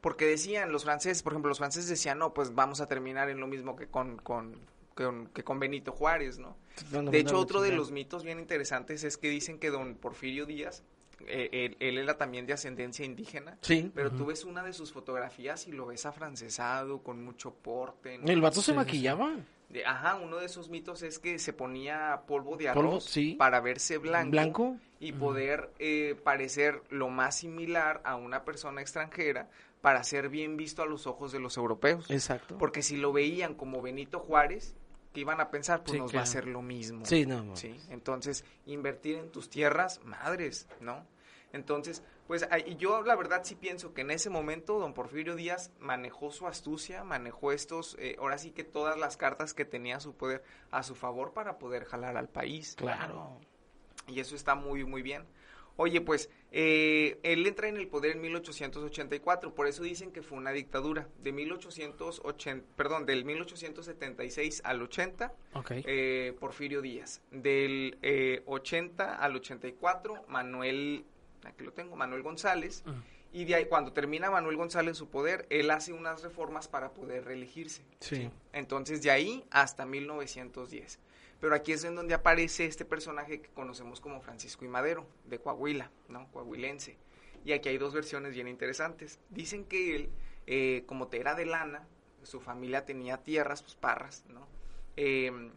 Porque 0.04 0.26
decían 0.26 0.74
los 0.74 0.84
franceses, 0.84 1.24
por 1.24 1.32
ejemplo, 1.32 1.48
los 1.48 1.60
franceses 1.60 1.90
decían, 1.90 2.20
no, 2.20 2.34
pues 2.34 2.54
vamos 2.54 2.82
a 2.82 2.88
terminar 2.88 3.30
en 3.30 3.40
lo 3.40 3.48
mismo 3.48 3.78
que 3.78 3.88
con, 3.88 4.18
con, 4.18 4.58
con- 4.96 5.28
que 5.28 5.46
con 5.46 5.60
Benito 5.62 5.94
Juárez, 5.94 6.40
¿no? 6.40 6.58
No, 6.92 7.04
no, 7.04 7.10
De 7.12 7.20
hecho, 7.20 7.36
no, 7.36 7.40
otro 7.40 7.62
de 7.62 7.72
los 7.72 7.90
mitos 7.92 8.26
bien 8.26 8.38
interesantes 8.38 9.06
es 9.06 9.18
que 9.18 9.30
dicen 9.30 9.60
que 9.60 9.70
don 9.70 9.96
Porfirio 9.96 10.46
Díaz, 10.46 10.84
eh, 11.26 11.48
él, 11.54 11.78
él 11.80 11.98
era 12.00 12.18
también 12.18 12.46
de 12.46 12.52
ascendencia 12.52 13.06
indígena, 13.06 13.58
Sí. 13.62 13.94
pero 13.96 14.12
tú 14.12 14.26
ves 14.26 14.44
una 14.44 14.62
de 14.62 14.74
sus 14.74 14.92
fotografías 14.92 15.68
y 15.70 15.72
lo 15.72 15.86
ves 15.86 16.06
afrancesado, 16.06 17.02
con 17.02 17.24
mucho 17.24 17.54
porte. 17.54 18.20
El 18.26 18.42
vato 18.42 18.60
se 18.62 18.72
sí, 18.72 18.76
maquillaba. 18.76 19.38
De- 19.70 19.86
ajá, 19.86 20.16
uno 20.16 20.36
de 20.38 20.48
esos 20.48 20.68
mitos 20.70 21.02
es 21.02 21.18
que 21.18 21.40
se 21.40 21.54
ponía 21.54 22.24
polvo 22.28 22.58
de 22.58 22.70
Polvo, 22.74 22.90
arroz 22.90 23.06
sí. 23.06 23.36
para 23.40 23.62
verse 23.62 23.98
blanco, 24.00 24.32
Blanco. 24.32 24.78
y 25.00 25.14
poder 25.14 25.72
eh, 25.80 26.20
parecer 26.26 26.82
lo 26.90 27.08
más 27.10 27.38
similar 27.38 28.02
a 28.04 28.18
una 28.18 28.44
persona 28.44 28.82
extranjera 28.82 29.50
para 29.84 30.02
ser 30.06 30.30
bien 30.30 30.56
visto 30.56 30.82
a 30.82 30.86
los 30.86 31.08
ojos 31.08 31.34
de 31.34 31.40
los 31.42 31.58
europeos. 31.58 32.10
Exacto. 32.10 32.58
Porque 32.58 32.82
si 32.82 32.96
lo 32.96 33.12
veían 33.12 33.54
como 33.54 33.82
Benito 33.82 34.20
Juárez, 34.22 34.78
que 35.12 35.20
iban 35.20 35.42
a 35.42 35.52
pensar, 35.52 35.84
pues 35.84 35.92
Sí, 35.92 35.98
nos 36.00 36.16
va 36.16 36.22
a 36.22 36.24
hacer 36.24 36.48
lo 36.48 36.62
mismo. 36.62 37.06
Sí, 37.06 37.26
no, 37.26 37.44
no. 37.44 37.58
Sí, 37.58 37.76
entonces 37.90 38.46
invertir 38.66 39.18
en 39.18 39.30
tus 39.30 39.50
tierras, 39.50 40.00
madres, 40.06 40.70
¿no? 40.80 41.06
Entonces, 41.52 42.02
pues 42.28 42.48
ahí- 42.50 42.78
yo 42.78 43.02
la 43.02 43.16
verdad 43.18 43.42
sí 43.44 43.56
pienso 43.56 43.94
que 43.94 44.02
en 44.02 44.12
ese 44.12 44.30
momento 44.30 44.80
don 44.80 44.94
Porfirio 44.94 45.36
Díaz 45.36 45.70
manejó 45.82 46.32
su 46.32 46.48
astucia, 46.48 47.04
manejó 47.04 47.52
estos, 47.52 47.98
eh, 48.00 48.16
ahora 48.20 48.38
sí 48.38 48.52
que 48.52 48.64
todas 48.64 48.98
las 48.98 49.18
cartas 49.18 49.54
que 49.54 49.66
tenía 49.66 49.98
a 49.98 50.00
su 50.00 50.16
poder 50.16 50.46
a 50.72 50.82
su 50.82 50.96
favor 50.96 51.34
para 51.34 51.60
poder 51.60 51.84
jalar 51.84 52.16
al 52.16 52.30
país. 52.30 52.76
Claro. 52.78 53.38
Y 54.08 54.22
eso 54.22 54.34
está 54.38 54.56
muy, 54.56 54.86
muy 54.86 55.02
bien. 55.02 55.26
Oye, 55.76 56.02
pues, 56.02 56.30
eh, 56.52 57.18
él 57.24 57.48
entra 57.48 57.68
en 57.68 57.78
el 57.78 57.88
poder 57.88 58.12
en 58.12 58.22
1884, 58.22 59.56
por 59.56 59.68
eso 59.68 59.82
dicen 59.84 60.12
que 60.12 60.22
fue 60.22 60.38
una 60.38 60.52
dictadura. 60.52 61.08
De 61.24 61.32
1880, 61.32 62.66
perdón, 62.76 63.06
del 63.06 63.26
1876 63.26 64.62
al 64.64 64.82
80, 64.82 65.34
Ok. 65.54 65.72
eh, 65.86 66.36
Porfirio 66.40 66.82
Díaz. 66.82 67.22
Del 67.32 67.98
eh, 68.02 68.44
80 68.46 69.16
al 69.16 69.36
84, 69.36 70.26
Manuel, 70.28 71.06
aquí 71.44 71.64
lo 71.64 71.72
tengo, 71.74 71.96
Manuel 71.96 72.22
González. 72.22 72.84
Y 73.36 73.46
de 73.46 73.56
ahí, 73.56 73.66
cuando 73.66 73.92
termina 73.94 74.30
Manuel 74.30 74.58
González 74.58 74.96
su 74.96 75.10
poder, 75.10 75.48
él 75.50 75.72
hace 75.72 75.92
unas 75.92 76.22
reformas 76.22 76.68
para 76.68 76.92
poder 76.92 77.26
reelegirse. 77.26 77.84
Sí. 78.00 78.30
Entonces, 78.52 79.02
de 79.02 79.10
ahí 79.10 79.44
hasta 79.50 79.88
1910. 79.88 81.00
Pero 81.44 81.56
aquí 81.56 81.74
es 81.74 81.84
en 81.84 81.94
donde 81.96 82.14
aparece 82.14 82.66
este 82.66 82.86
personaje 82.86 83.42
que 83.42 83.50
conocemos 83.50 84.00
como 84.00 84.22
Francisco 84.22 84.64
y 84.64 84.70
Madero, 84.70 85.06
de 85.26 85.40
Coahuila, 85.40 85.92
¿no? 86.08 86.32
Coahuilense. 86.32 86.96
Y 87.44 87.52
aquí 87.52 87.68
hay 87.68 87.78
dos 87.78 87.94
versiones 87.94 88.34
bien 88.34 88.48
interesantes. 88.48 89.20
Dicen 89.30 89.66
que 89.66 89.94
él, 89.98 90.10
eh, 90.48 90.84
como 90.86 91.10
te 91.10 91.20
era 91.20 91.36
de 91.36 91.46
lana, 91.46 91.86
su 92.22 92.40
familia 92.40 92.86
tenía 92.86 93.18
tierras, 93.18 93.62
pues 93.62 93.76
parras, 93.76 94.24
¿no? 94.30 94.48
Eh, 94.96 95.52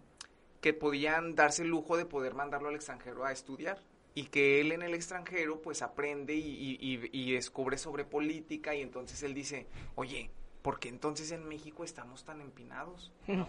que 0.61 0.75
podían 0.75 1.37
darse 1.37 1.63
el 1.63 1.69
lujo 1.69 1.97
de 1.97 2.05
poder 2.05 2.35
mandarlo 2.35 2.69
al 2.69 2.75
extranjero 2.75 3.25
a 3.25 3.31
estudiar. 3.31 3.81
Y 4.13 4.25
que 4.27 4.61
él 4.61 4.73
en 4.73 4.83
el 4.83 4.93
extranjero, 4.93 5.63
pues 5.63 5.83
aprende 5.83 6.35
y, 6.35 6.79
y- 7.13 7.33
descubre 7.33 7.79
sobre 7.79 8.05
política. 8.05 8.75
Y 8.75 8.81
entonces 8.83 9.23
él 9.23 9.35
dice, 9.35 9.69
oye, 9.95 10.33
¿por 10.63 10.81
qué 10.81 10.89
entonces 10.89 11.31
en 11.31 11.47
México 11.47 11.85
estamos 11.85 12.25
tan 12.25 12.41
empinados? 12.41 13.13
¿No? 13.29 13.49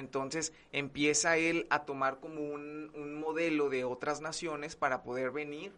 Entonces 0.00 0.52
empieza 0.72 1.36
él 1.36 1.66
a 1.70 1.84
tomar 1.84 2.18
como 2.18 2.40
un, 2.42 2.90
un 2.94 3.20
modelo 3.20 3.68
de 3.68 3.84
otras 3.84 4.20
naciones 4.20 4.74
para 4.74 5.02
poder 5.04 5.30
venir 5.30 5.72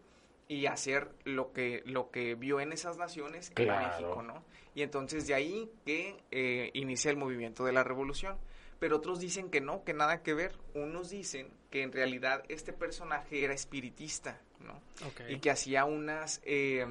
y 0.47 0.65
hacer 0.65 1.09
lo 1.23 1.53
que, 1.53 1.83
lo 1.85 2.09
que 2.09 2.35
vio 2.35 2.59
en 2.59 2.73
esas 2.73 2.97
naciones 2.97 3.49
en 3.55 3.65
Claro. 3.65 3.87
México, 3.87 4.23
¿no? 4.23 4.43
Y 4.75 4.81
entonces 4.81 5.27
de 5.27 5.35
ahí 5.35 5.69
que 5.85 6.17
eh, 6.31 6.71
inicia 6.73 7.11
el 7.11 7.17
movimiento 7.17 7.63
de 7.65 7.73
la 7.73 7.83
revolución. 7.83 8.37
Pero 8.79 8.97
otros 8.97 9.19
dicen 9.21 9.49
que 9.49 9.61
no, 9.61 9.83
que 9.85 9.93
nada 9.93 10.23
que 10.23 10.33
ver. 10.33 10.57
Unos 10.73 11.09
dicen 11.09 11.49
que 11.69 11.83
en 11.83 11.93
realidad 11.93 12.43
este 12.49 12.73
personaje 12.73 13.43
era 13.43 13.53
espiritista, 13.53 14.41
¿no? 14.59 14.73
Ok. 15.07 15.21
y 15.29 15.37
que 15.39 15.51
hacía 15.51 15.85
unas 15.85 16.41
eh, 16.43 16.85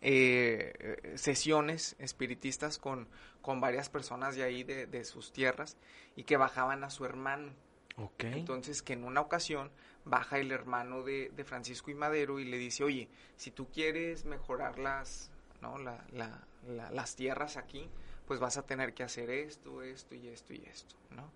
eh, 0.00 1.12
sesiones 1.16 1.94
espiritistas 1.98 2.78
con, 2.78 3.06
con 3.42 3.60
varias 3.60 3.88
personas 3.90 4.34
de 4.36 4.44
ahí, 4.44 4.62
de, 4.64 4.86
de 4.86 5.04
sus 5.04 5.32
tierras, 5.32 5.76
y 6.16 6.22
que 6.24 6.36
bajaban 6.36 6.84
a 6.84 6.90
su 6.90 7.04
hermano. 7.04 7.52
Ok. 7.96 8.24
Entonces, 8.24 8.80
que 8.82 8.94
en 8.94 9.04
una 9.04 9.20
ocasión 9.20 9.70
baja 10.04 10.38
el 10.38 10.50
hermano 10.50 11.02
de, 11.02 11.30
de 11.36 11.44
Francisco 11.44 11.90
y 11.90 11.94
Madero 11.94 12.38
y 12.40 12.44
le 12.44 12.56
dice, 12.56 12.84
oye, 12.84 13.08
si 13.36 13.50
tú 13.50 13.68
quieres 13.70 14.24
mejorar 14.24 14.78
las, 14.78 15.30
¿no? 15.60 15.76
la, 15.78 16.02
la- 16.12 16.46
la- 16.66 16.90
las 16.90 17.14
tierras 17.16 17.56
aquí, 17.56 17.88
pues 18.26 18.40
vas 18.40 18.56
a 18.56 18.64
tener 18.64 18.94
que 18.94 19.02
hacer 19.02 19.28
esto, 19.30 19.82
esto 19.82 20.14
y 20.14 20.28
esto 20.28 20.54
y 20.54 20.64
esto, 20.64 20.94
¿no? 21.10 21.30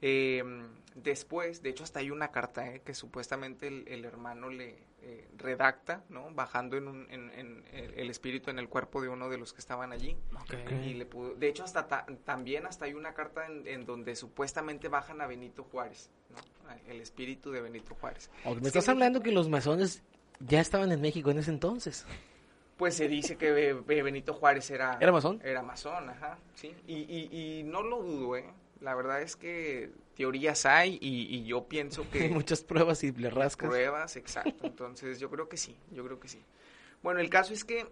Eh, 0.00 0.42
después, 0.96 1.62
de 1.62 1.70
hecho, 1.70 1.84
hasta 1.84 2.00
hay 2.00 2.10
una 2.10 2.32
carta 2.32 2.66
eh, 2.74 2.80
que 2.84 2.94
supuestamente 2.94 3.68
el, 3.68 3.86
el 3.86 4.04
hermano 4.04 4.48
le 4.48 4.76
eh, 5.02 5.28
redacta, 5.36 6.04
¿no? 6.08 6.30
Bajando 6.32 6.76
en, 6.76 6.86
un, 6.88 7.06
en, 7.10 7.30
en 7.30 7.64
el, 7.72 8.08
espíritu 8.10 8.50
en 8.50 8.58
el 8.58 8.68
cuerpo 8.68 9.00
de 9.02 9.08
uno 9.08 9.28
de 9.28 9.36
los 9.38 9.52
que 9.52 9.58
estaban 9.60 9.92
allí. 9.92 10.16
Y 10.84 10.94
le 10.94 11.06
pudo- 11.06 11.34
de 11.34 11.48
hecho, 11.48 11.64
hasta 11.64 11.88
ta- 11.88 12.06
también 12.24 12.66
hasta 12.66 12.84
hay 12.84 12.94
una 12.94 13.12
carta 13.14 13.46
en, 13.46 13.66
en 13.66 13.84
donde 13.84 14.14
supuestamente 14.16 14.88
bajan 14.88 15.20
a 15.20 15.26
Benito 15.26 15.64
Juárez, 15.64 16.10
¿no? 16.30 16.72
El 16.88 17.00
espíritu 17.00 17.50
de 17.50 17.60
Benito 17.60 17.94
Juárez. 17.96 18.30
Ok, 18.44 18.56
Me 18.56 18.60
que 18.62 18.68
estás 18.68 18.88
hablando 18.88 19.20
que 19.22 19.32
los 19.32 19.48
masones 19.48 20.02
ya 20.40 20.60
estaban 20.60 20.90
en 20.92 21.00
México 21.00 21.30
en 21.30 21.38
ese 21.38 21.50
entonces. 21.50 22.06
Pues 22.76 22.94
se 22.96 23.06
dice 23.08 23.36
que 23.36 23.52
Be- 23.52 24.02
Benito 24.02 24.34
Juárez 24.34 24.70
era... 24.70 24.98
¿Era 25.00 25.12
masón? 25.12 25.40
Era 25.44 25.62
masón, 25.62 26.08
ajá, 26.10 26.38
sí. 26.54 26.74
Y, 26.86 26.94
y, 27.02 27.58
y 27.58 27.62
no 27.64 27.82
lo 27.82 28.02
dudo, 28.02 28.36
¿eh? 28.36 28.46
La 28.82 28.94
verdad 28.94 29.22
es 29.22 29.36
que 29.36 29.90
teorías 30.16 30.66
hay 30.66 30.98
y, 31.00 31.34
y 31.36 31.44
yo 31.44 31.68
pienso 31.68 32.08
que... 32.10 32.24
Hay 32.24 32.30
muchas 32.30 32.62
pruebas 32.62 33.02
y 33.04 33.12
le 33.12 33.30
rascas. 33.30 33.68
Pruebas, 33.70 34.16
exacto. 34.16 34.66
Entonces 34.66 35.18
yo 35.20 35.30
creo 35.30 35.48
que 35.48 35.56
sí, 35.56 35.76
yo 35.90 36.04
creo 36.04 36.18
que 36.20 36.28
sí. 36.28 36.42
Bueno, 37.02 37.20
el 37.20 37.30
caso 37.30 37.52
es 37.54 37.64
que 37.64 37.86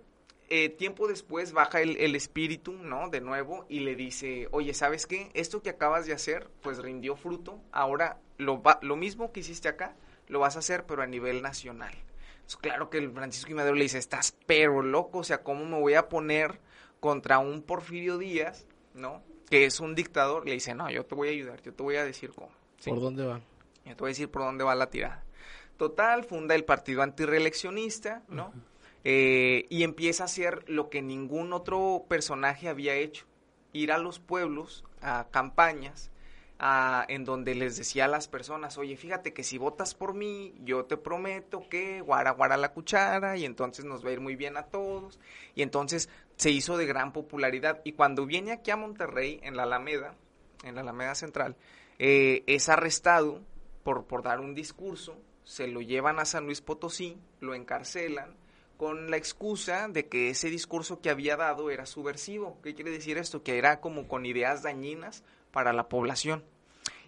eh, 0.49 0.69
tiempo 0.69 1.07
después 1.07 1.53
baja 1.53 1.81
el, 1.81 1.97
el 1.99 2.17
espíritu, 2.17 2.73
¿no? 2.73 3.09
De 3.09 3.21
nuevo 3.21 3.67
y 3.69 3.81
le 3.81 3.95
dice, 3.95 4.49
oye, 4.51 4.75
¿sabes 4.75 5.07
qué? 5.07 5.31
Esto 5.35 5.63
que 5.63 5.71
acabas 5.71 6.07
de 6.07 6.13
hacer, 6.13 6.51
pues 6.61 6.79
rindió 6.79 7.15
fruto. 7.17 7.61
Ahora 7.73 8.19
lo, 8.39 8.61
va- 8.61 8.81
lo 8.83 8.97
mismo 8.97 9.33
que 9.33 9.41
hiciste 9.41 9.69
acá, 9.69 9.95
lo 10.27 10.41
vas 10.41 10.57
a 10.57 10.59
hacer, 10.61 10.87
pero 10.87 11.03
a 11.03 11.07
nivel 11.07 11.41
nacional. 11.43 11.95
Entonces, 12.35 12.57
claro 12.57 12.91
que 12.91 12.99
el 12.99 13.13
Francisco 13.13 13.51
y 13.53 13.55
Madero 13.55 13.77
le 13.77 13.85
dice, 13.85 13.99
estás 13.99 14.37
pero 14.47 14.83
loco, 14.83 15.19
o 15.19 15.25
sea, 15.25 15.43
¿cómo 15.45 15.65
me 15.67 15.79
voy 15.79 15.95
a 15.95 16.09
poner 16.09 16.59
contra 16.99 17.39
un 17.39 17.63
Porfirio 17.63 18.19
Díaz, 18.19 18.67
¿no? 18.95 19.23
Que 19.51 19.65
es 19.67 19.81
un 19.81 19.95
dictador. 19.95 20.47
Le 20.47 20.53
dice, 20.55 20.75
no, 20.75 20.89
yo 20.91 21.05
te 21.05 21.15
voy 21.15 21.29
a 21.29 21.31
ayudar, 21.33 21.61
yo 21.63 21.75
te 21.75 21.83
voy 21.83 21.97
a 21.97 22.05
decir 22.05 22.31
cómo. 22.35 22.51
¿sí? 22.79 22.91
¿Por 22.91 23.01
dónde 23.01 23.25
va? 23.27 23.41
Ya 23.85 23.95
te 23.95 24.01
voy 24.01 24.09
a 24.09 24.13
decir 24.13 24.31
por 24.31 24.43
dónde 24.43 24.65
va 24.65 24.75
la 24.75 24.89
tirada. 24.91 25.25
Total, 25.77 26.25
funda 26.25 26.55
el 26.55 26.65
partido 26.65 27.03
antireeleccionista, 27.03 28.23
¿no? 28.29 28.53
Eh, 29.05 29.67
y 29.71 29.83
empieza 29.83 30.25
a 30.25 30.27
hacer 30.27 30.63
lo 30.69 30.91
que 30.91 31.01
ningún 31.03 31.53
otro 31.53 32.05
personaje 32.09 32.69
había 32.69 32.95
hecho. 32.95 33.25
Ir 33.73 33.93
a 33.93 33.99
los 33.99 34.19
pueblos, 34.19 34.85
a 35.01 35.29
campañas, 35.31 36.11
a- 36.59 37.07
en 37.09 37.25
donde 37.25 37.55
les 37.55 37.79
decía 37.79 38.05
a 38.05 38.09
las 38.09 38.29
personas, 38.29 38.77
oye, 38.77 38.97
fíjate 38.99 39.33
que 39.33 39.43
si 39.43 39.57
votas 39.57 39.95
por 39.95 40.13
mí, 40.13 40.55
yo 40.63 40.85
te 40.85 40.99
prometo 40.99 41.67
que 41.71 42.03
guara 42.03 42.33
guara 42.33 42.59
la 42.59 42.73
cuchara 42.73 43.39
y 43.39 43.47
entonces 43.47 43.87
nos 43.87 44.05
va 44.05 44.11
a 44.11 44.13
ir 44.13 44.21
muy 44.21 44.37
bien 44.37 44.59
a 44.59 44.65
todos. 44.65 45.19
Y 45.55 45.63
entonces 45.63 46.11
se 46.41 46.51
hizo 46.51 46.79
de 46.79 46.87
gran 46.87 47.13
popularidad. 47.13 47.83
Y 47.85 47.93
cuando 47.93 48.25
viene 48.25 48.53
aquí 48.53 48.71
a 48.71 48.77
Monterrey, 48.77 49.41
en 49.43 49.59
la 49.59 49.65
Alameda, 49.65 50.15
en 50.65 50.75
la 50.75 50.81
Alameda 50.81 51.15
Central, 51.15 51.55
eh, 51.99 52.45
es 52.47 52.71
arrestado 52.71 53.43
por, 53.83 54.07
por 54.07 54.23
dar 54.23 54.41
un 54.41 54.55
discurso, 54.55 55.19
se 55.45 55.67
lo 55.67 55.83
llevan 55.83 56.19
a 56.19 56.25
San 56.25 56.47
Luis 56.47 56.63
Potosí, 56.63 57.19
lo 57.41 57.55
encarcelan 57.55 58.35
con 58.79 59.11
la 59.11 59.19
excusa 59.19 59.89
de 59.89 60.09
que 60.09 60.31
ese 60.31 60.49
discurso 60.49 61.03
que 61.03 61.11
había 61.11 61.37
dado 61.37 61.69
era 61.69 61.85
subversivo. 61.85 62.59
¿Qué 62.63 62.75
quiere 62.75 62.91
decir 62.91 63.19
esto? 63.19 63.43
Que 63.43 63.59
era 63.59 63.79
como 63.83 64.09
con 64.09 64.25
ideas 64.25 64.63
dañinas 64.63 65.23
para 65.53 65.75
la 65.75 65.91
población. 65.91 66.43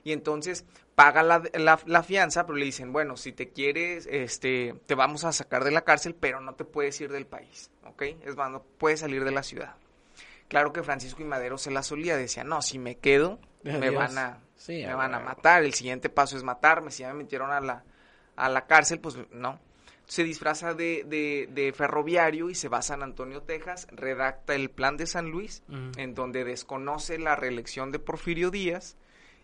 Y 0.04 0.12
entonces 0.12 0.64
paga 0.94 1.22
la, 1.22 1.42
la- 1.54 1.80
la 1.86 2.02
fianza, 2.02 2.44
pero 2.46 2.58
le 2.58 2.64
dicen, 2.64 2.92
bueno, 2.92 3.16
si 3.16 3.32
te 3.32 3.48
quieres, 3.50 4.06
este, 4.10 4.74
te 4.86 4.94
vamos 4.94 5.24
a 5.24 5.32
sacar 5.32 5.64
de 5.64 5.70
la 5.70 5.82
cárcel, 5.82 6.14
pero 6.14 6.40
no 6.40 6.54
te 6.54 6.64
puedes 6.64 7.00
ir 7.00 7.10
del 7.12 7.26
país, 7.26 7.70
¿ok? 7.84 8.02
Es 8.24 8.36
más, 8.36 8.50
no 8.50 8.62
puedes 8.78 9.00
salir 9.00 9.24
de 9.24 9.30
la 9.30 9.42
ciudad. 9.42 9.76
Claro 10.48 10.72
que 10.72 10.82
Francisco 10.82 11.22
y 11.22 11.24
Madero 11.24 11.56
se 11.56 11.70
la 11.70 11.82
solía, 11.82 12.16
decía, 12.16 12.44
no, 12.44 12.60
si 12.62 12.78
me 12.78 12.96
quedo, 12.98 13.38
me 13.80 13.90
van 13.90 14.18
a, 14.18 14.38
Sí, 14.56 14.82
me 14.86 14.94
van 14.94 15.14
a 15.14 15.18
matar, 15.24 15.64
el 15.64 15.72
siguiente 15.74 16.08
paso 16.08 16.36
es 16.36 16.42
matarme, 16.44 16.90
si 16.90 17.02
ya 17.02 17.08
me 17.08 17.22
metieron 17.22 17.50
a 17.50 17.60
la, 17.60 17.84
a 18.36 18.48
la 18.48 18.66
cárcel, 18.66 19.00
pues 19.00 19.16
no. 19.30 19.58
Se 20.06 20.24
disfraza 20.24 20.74
de, 20.74 21.04
de, 21.06 21.48
de 21.52 21.72
ferroviario 21.72 22.50
y 22.50 22.54
se 22.54 22.68
va 22.68 22.78
a 22.78 22.82
San 22.82 23.02
Antonio, 23.02 23.42
Texas, 23.42 23.86
redacta 23.92 24.54
el 24.54 24.68
plan 24.70 24.96
de 24.96 25.06
San 25.06 25.30
Luis, 25.30 25.62
en 25.96 26.14
donde 26.14 26.44
desconoce 26.44 27.18
la 27.18 27.34
reelección 27.34 27.90
de 27.92 27.98
Porfirio 27.98 28.50
Díaz 28.50 28.96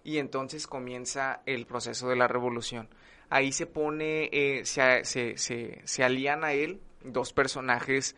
y 0.04 0.18
entonces 0.18 0.66
comienza 0.66 1.42
el 1.46 1.66
proceso 1.66 2.08
de 2.08 2.16
la 2.16 2.28
revolución. 2.28 2.88
ahí 3.30 3.52
se 3.52 3.66
pone, 3.66 4.30
eh, 4.32 4.64
se, 4.64 5.04
se, 5.04 5.36
se, 5.36 5.80
se 5.84 6.04
alían 6.04 6.44
a 6.44 6.52
él 6.52 6.80
dos 7.04 7.32
personajes 7.32 8.16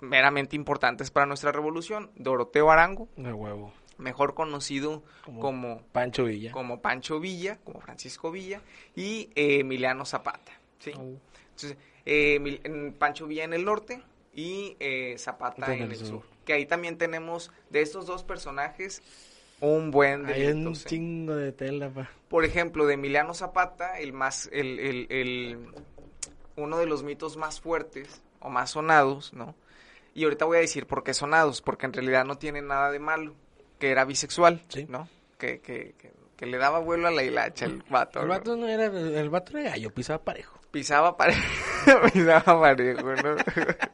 meramente 0.00 0.56
importantes 0.56 1.10
para 1.10 1.26
nuestra 1.26 1.52
revolución, 1.52 2.10
Doroteo 2.16 2.70
Arango, 2.70 3.08
De 3.16 3.32
huevo. 3.32 3.72
mejor 3.98 4.34
conocido 4.34 5.02
Como 5.24 5.40
como, 5.40 5.82
Pancho 5.92 6.24
Villa. 6.24 6.52
como 6.52 6.80
Pancho 6.80 7.18
Villa, 7.20 7.58
como 7.64 7.80
Francisco 7.80 8.30
Villa, 8.30 8.60
y 8.94 9.30
eh, 9.34 9.60
Emiliano 9.60 10.04
Zapata. 10.04 10.52
¿sí? 10.78 10.92
Oh. 10.96 11.16
Entonces, 11.50 11.76
eh, 12.06 12.60
en 12.64 12.92
Pancho 12.92 13.26
Villa 13.26 13.44
en 13.44 13.52
el 13.54 13.64
norte 13.64 14.02
y 14.34 14.76
eh, 14.80 15.16
Zapata 15.18 15.74
En 15.74 15.82
el 15.84 15.96
sur. 15.96 16.06
sur. 16.08 16.22
Que 16.44 16.52
ahí 16.52 16.66
también 16.66 16.98
tenemos 16.98 17.50
de 17.70 17.80
estos 17.80 18.06
dos 18.06 18.22
personajes 18.24 19.02
un 19.60 19.90
buen 19.90 20.26
Hay 20.26 20.46
un 20.48 20.74
chingo 20.74 21.34
de 21.36 21.52
tela, 21.52 21.88
pa. 21.90 22.10
Por 22.28 22.44
ejemplo, 22.44 22.86
de 22.86 22.94
Emiliano 22.94 23.34
Zapata, 23.34 23.98
el 23.98 24.12
más, 24.12 24.48
el, 24.52 24.78
el, 24.78 25.06
el- 25.10 25.68
uno 26.56 26.78
de 26.78 26.86
los 26.86 27.02
mitos 27.02 27.36
más 27.36 27.60
fuertes 27.60 28.22
o 28.40 28.48
más 28.50 28.70
sonados, 28.70 29.32
¿no? 29.32 29.54
Y 30.14 30.24
ahorita 30.24 30.44
voy 30.44 30.58
a 30.58 30.60
decir 30.60 30.86
por 30.86 31.02
qué 31.02 31.14
sonados, 31.14 31.60
porque 31.62 31.86
en 31.86 31.92
realidad 31.92 32.24
no 32.24 32.38
tiene 32.38 32.62
nada 32.62 32.90
de 32.90 32.98
malo, 33.00 33.34
que 33.78 33.90
era 33.90 34.04
bisexual, 34.04 34.62
Sí. 34.68 34.86
¿no? 34.88 35.08
Que, 35.38 35.60
que, 35.60 35.94
que, 35.98 36.12
que 36.36 36.46
le 36.46 36.58
daba 36.58 36.78
vuelo 36.78 37.08
a 37.08 37.10
la 37.10 37.22
hilacha 37.24 37.64
el 37.66 37.82
vato. 37.90 38.20
El 38.22 38.28
vato 38.28 38.56
no 38.56 38.68
era, 38.68 38.86
el 38.86 39.30
vato 39.30 39.58
era 39.58 39.70
gallo, 39.70 39.92
pisaba 39.92 40.22
parejo. 40.22 40.60
pisaba 40.70 41.16
parejo, 41.16 41.40
pisaba 42.12 42.60
parejo, 42.60 43.02
¿no? 43.14 43.36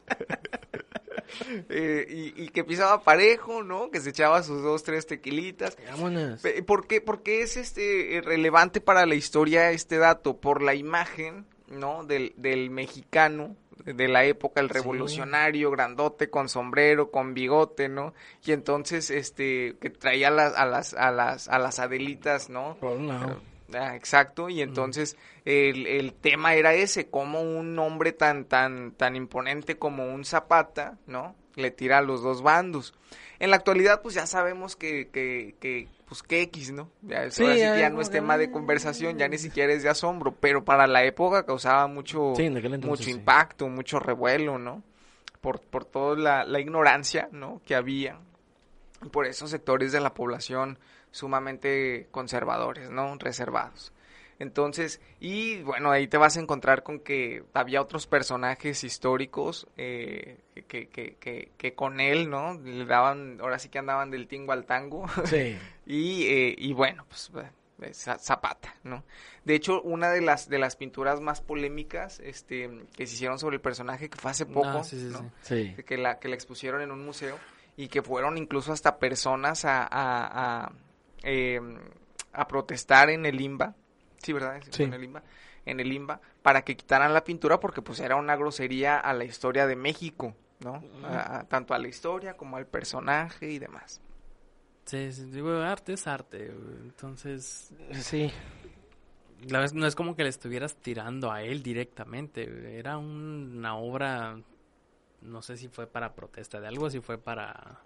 Eh, 1.69 2.05
y, 2.09 2.43
y 2.43 2.49
que 2.49 2.63
pisaba 2.63 3.03
parejo, 3.03 3.63
¿no? 3.63 3.89
Que 3.91 3.99
se 4.01 4.09
echaba 4.09 4.43
sus 4.43 4.61
dos, 4.63 4.83
tres 4.83 5.05
tequilitas. 5.07 5.77
Vámonos. 5.91 6.41
¿Por 6.65 6.87
qué, 6.87 7.01
por 7.01 7.23
qué 7.23 7.41
es 7.41 7.57
este 7.57 8.17
eh, 8.17 8.21
relevante 8.21 8.81
para 8.81 9.05
la 9.05 9.15
historia 9.15 9.71
este 9.71 9.97
dato? 9.97 10.37
Por 10.37 10.61
la 10.61 10.75
imagen, 10.75 11.45
¿no? 11.67 12.03
Del, 12.03 12.33
del 12.37 12.69
mexicano 12.69 13.55
de 13.85 14.07
la 14.07 14.25
época, 14.25 14.61
el 14.61 14.67
Sí. 14.67 14.73
revolucionario, 14.73 15.71
grandote, 15.71 16.29
con 16.29 16.49
sombrero, 16.49 17.09
con 17.09 17.33
bigote, 17.33 17.89
¿no? 17.89 18.13
Y 18.45 18.51
entonces, 18.51 19.09
este, 19.09 19.75
que 19.81 19.89
traía 19.89 20.27
a 20.27 20.31
las, 20.31 20.53
a 20.55 20.65
las, 20.65 20.93
a 20.93 21.11
las, 21.11 21.47
a 21.47 21.57
las 21.57 21.79
adelitas, 21.79 22.49
¿no? 22.49 22.77
Por 22.79 22.97
un 22.97 23.07
lado. 23.07 23.41
Ah, 23.73 23.95
exacto, 23.95 24.49
y 24.49 24.61
entonces 24.61 25.17
el, 25.45 25.87
el 25.87 26.13
tema 26.13 26.55
era 26.55 26.73
ese, 26.73 27.09
como 27.09 27.41
un 27.41 27.77
hombre 27.79 28.11
tan, 28.11 28.45
tan, 28.45 28.91
tan 28.91 29.15
imponente 29.15 29.77
como 29.77 30.13
un 30.13 30.25
Zapata, 30.25 30.97
¿no? 31.07 31.35
Le 31.55 31.71
tira 31.71 31.99
a 31.99 32.01
los 32.01 32.21
dos 32.21 32.41
bandos. 32.41 32.93
En 33.39 33.49
la 33.49 33.57
actualidad, 33.57 34.01
pues 34.01 34.15
ya 34.15 34.27
sabemos 34.27 34.75
que, 34.75 35.09
que, 35.09 35.55
que 35.59 35.87
pues 36.07 36.23
que 36.23 36.41
X, 36.43 36.71
¿no? 36.71 36.89
Ya, 37.01 37.31
Sí, 37.31 37.43
ahora 37.43 37.55
sí 37.55 37.61
ya 37.61 37.89
no 37.89 38.01
es 38.01 38.09
tema 38.09 38.37
de 38.37 38.51
conversación, 38.51 39.17
ya 39.17 39.27
ni 39.27 39.37
siquiera 39.37 39.73
es 39.73 39.83
de 39.83 39.89
asombro, 39.89 40.33
pero 40.33 40.63
para 40.63 40.85
la 40.85 41.03
época 41.03 41.45
causaba 41.45 41.87
mucho, 41.87 42.33
Sí, 42.35 42.43
entonces, 42.43 42.85
mucho 42.85 43.09
impacto, 43.09 43.67
mucho 43.69 43.99
revuelo, 43.99 44.57
¿no? 44.57 44.83
Por, 45.39 45.61
por 45.61 45.85
toda 45.85 46.17
la, 46.17 46.43
la 46.43 46.59
ignorancia, 46.59 47.29
¿no? 47.31 47.61
Que 47.65 47.75
había 47.75 48.19
por 49.11 49.25
esos 49.25 49.49
sectores 49.49 49.91
de 49.91 49.99
la 49.99 50.13
población 50.13 50.77
sumamente 51.11 52.07
conservadores, 52.11 52.89
¿no? 52.89 53.15
Reservados. 53.17 53.93
Entonces, 54.39 54.99
y 55.19 55.61
bueno, 55.61 55.91
ahí 55.91 56.07
te 56.07 56.17
vas 56.17 56.35
a 56.35 56.39
encontrar 56.39 56.81
con 56.81 56.99
que 56.99 57.43
había 57.53 57.79
otros 57.79 58.07
personajes 58.07 58.83
históricos 58.83 59.67
eh, 59.77 60.39
que, 60.67 60.87
que, 60.89 61.15
que, 61.19 61.51
que 61.57 61.75
con 61.75 61.99
él, 61.99 62.27
¿no? 62.27 62.55
Le 62.55 62.85
daban, 62.85 63.37
ahora 63.39 63.59
sí 63.59 63.69
que 63.69 63.77
andaban 63.77 64.09
del 64.09 64.27
tingo 64.27 64.51
al 64.51 64.65
tango. 64.65 65.05
Sí. 65.25 65.57
Y, 65.85 66.23
eh, 66.27 66.55
y 66.57 66.71
bueno, 66.73 67.05
pues 67.09 67.29
eh, 67.81 67.93
Za- 67.93 68.17
Zapata, 68.17 68.73
¿no? 68.83 69.03
De 69.43 69.55
hecho, 69.55 69.81
una 69.81 70.09
de 70.09 70.21
las 70.21 70.47
de 70.47 70.57
las 70.57 70.75
pinturas 70.75 71.19
más 71.19 71.41
polémicas 71.41 72.19
este, 72.21 72.69
que 72.95 73.05
se 73.07 73.15
hicieron 73.15 73.37
sobre 73.39 73.55
el 73.57 73.61
personaje, 73.61 74.09
que 74.09 74.17
fue 74.17 74.31
hace 74.31 74.45
poco, 74.45 74.67
Ah, 74.79 74.83
sí, 74.83 74.97
sí, 74.97 75.09
¿no? 75.11 75.31
sí. 75.41 75.73
Sí. 75.75 75.83
que 75.83 75.97
la 75.97 76.17
que 76.19 76.29
la 76.29 76.35
expusieron 76.35 76.81
en 76.81 76.91
un 76.91 77.03
museo 77.03 77.37
y 77.75 77.89
que 77.89 78.01
fueron 78.01 78.37
incluso 78.37 78.71
hasta 78.71 78.99
personas 78.99 79.65
a 79.65 79.81
a, 79.83 80.65
a, 80.65 80.71
eh, 81.23 81.59
a 82.33 82.47
protestar 82.47 83.09
en 83.09 83.25
el 83.25 83.39
IMBA, 83.39 83.75
sí, 84.21 84.33
¿verdad? 84.33 84.59
Sí, 84.63 84.69
fue 84.71 84.73
Sí. 84.77 84.83
En 84.83 84.93
el 84.93 85.03
IMBA, 85.03 85.23
en 85.65 85.79
el 85.79 85.91
IMBA, 85.93 86.21
para 86.41 86.63
que 86.63 86.75
quitaran 86.75 87.13
la 87.13 87.23
pintura 87.23 87.59
porque 87.59 87.81
pues 87.81 87.99
era 87.99 88.15
una 88.15 88.35
grosería 88.35 88.97
a 88.99 89.13
la 89.13 89.23
historia 89.25 89.67
de 89.67 89.75
México, 89.75 90.35
¿no? 90.59 90.83
A- 91.03 91.39
a- 91.39 91.43
tanto 91.47 91.73
a 91.73 91.79
la 91.79 91.87
historia 91.87 92.35
como 92.35 92.57
al 92.57 92.67
personaje 92.67 93.49
y 93.51 93.59
demás. 93.59 94.01
Sí, 94.85 95.11
sí, 95.13 95.25
digo, 95.31 95.51
arte 95.51 95.93
es 95.93 96.07
arte. 96.07 96.47
Entonces, 96.47 97.71
Sí. 97.93 98.31
la 99.47 99.59
vez 99.59 99.73
no 99.73 99.85
es 99.87 99.95
como 99.95 100.15
que 100.15 100.23
le 100.23 100.29
estuvieras 100.29 100.75
tirando 100.75 101.31
a 101.31 101.43
él 101.43 101.61
directamente. 101.63 102.77
Era 102.79 102.97
un- 102.97 103.53
una 103.57 103.75
obra, 103.77 104.39
no 105.21 105.41
sé 105.41 105.57
si 105.57 105.67
fue 105.67 105.85
para 105.87 106.13
protesta 106.15 106.59
de 106.59 106.67
algo, 106.67 106.89
si 106.89 106.99
fue 106.99 107.17
para... 107.17 107.79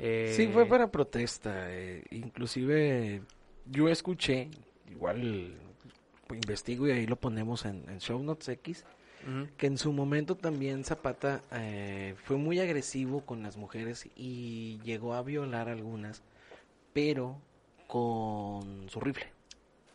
eh, 0.00 0.32
Sí, 0.36 0.48
fue 0.48 0.66
para 0.66 0.90
protesta. 0.90 1.70
eh, 1.72 2.02
inclusive 2.10 3.22
yo 3.66 3.88
escuché, 3.88 4.48
igual 4.90 5.54
pues, 6.26 6.40
investigo 6.40 6.88
y 6.88 6.92
ahí 6.92 7.06
lo 7.06 7.16
ponemos 7.16 7.64
en, 7.64 7.88
en 7.88 7.98
Show 8.00 8.22
Notes 8.22 8.48
X, 8.48 8.84
que 9.58 9.66
en 9.66 9.76
su 9.76 9.92
momento 9.92 10.34
también 10.34 10.82
Zapata 10.84 11.42
eh, 11.52 12.14
fue 12.24 12.36
muy 12.38 12.58
agresivo 12.58 13.20
con 13.26 13.42
las 13.42 13.56
mujeres 13.58 14.08
y 14.16 14.80
llegó 14.82 15.12
a 15.14 15.22
violar 15.22 15.68
algunas, 15.68 16.22
pero 16.94 17.36
con 17.86 18.88
su 18.88 19.00
rifle, 19.00 19.26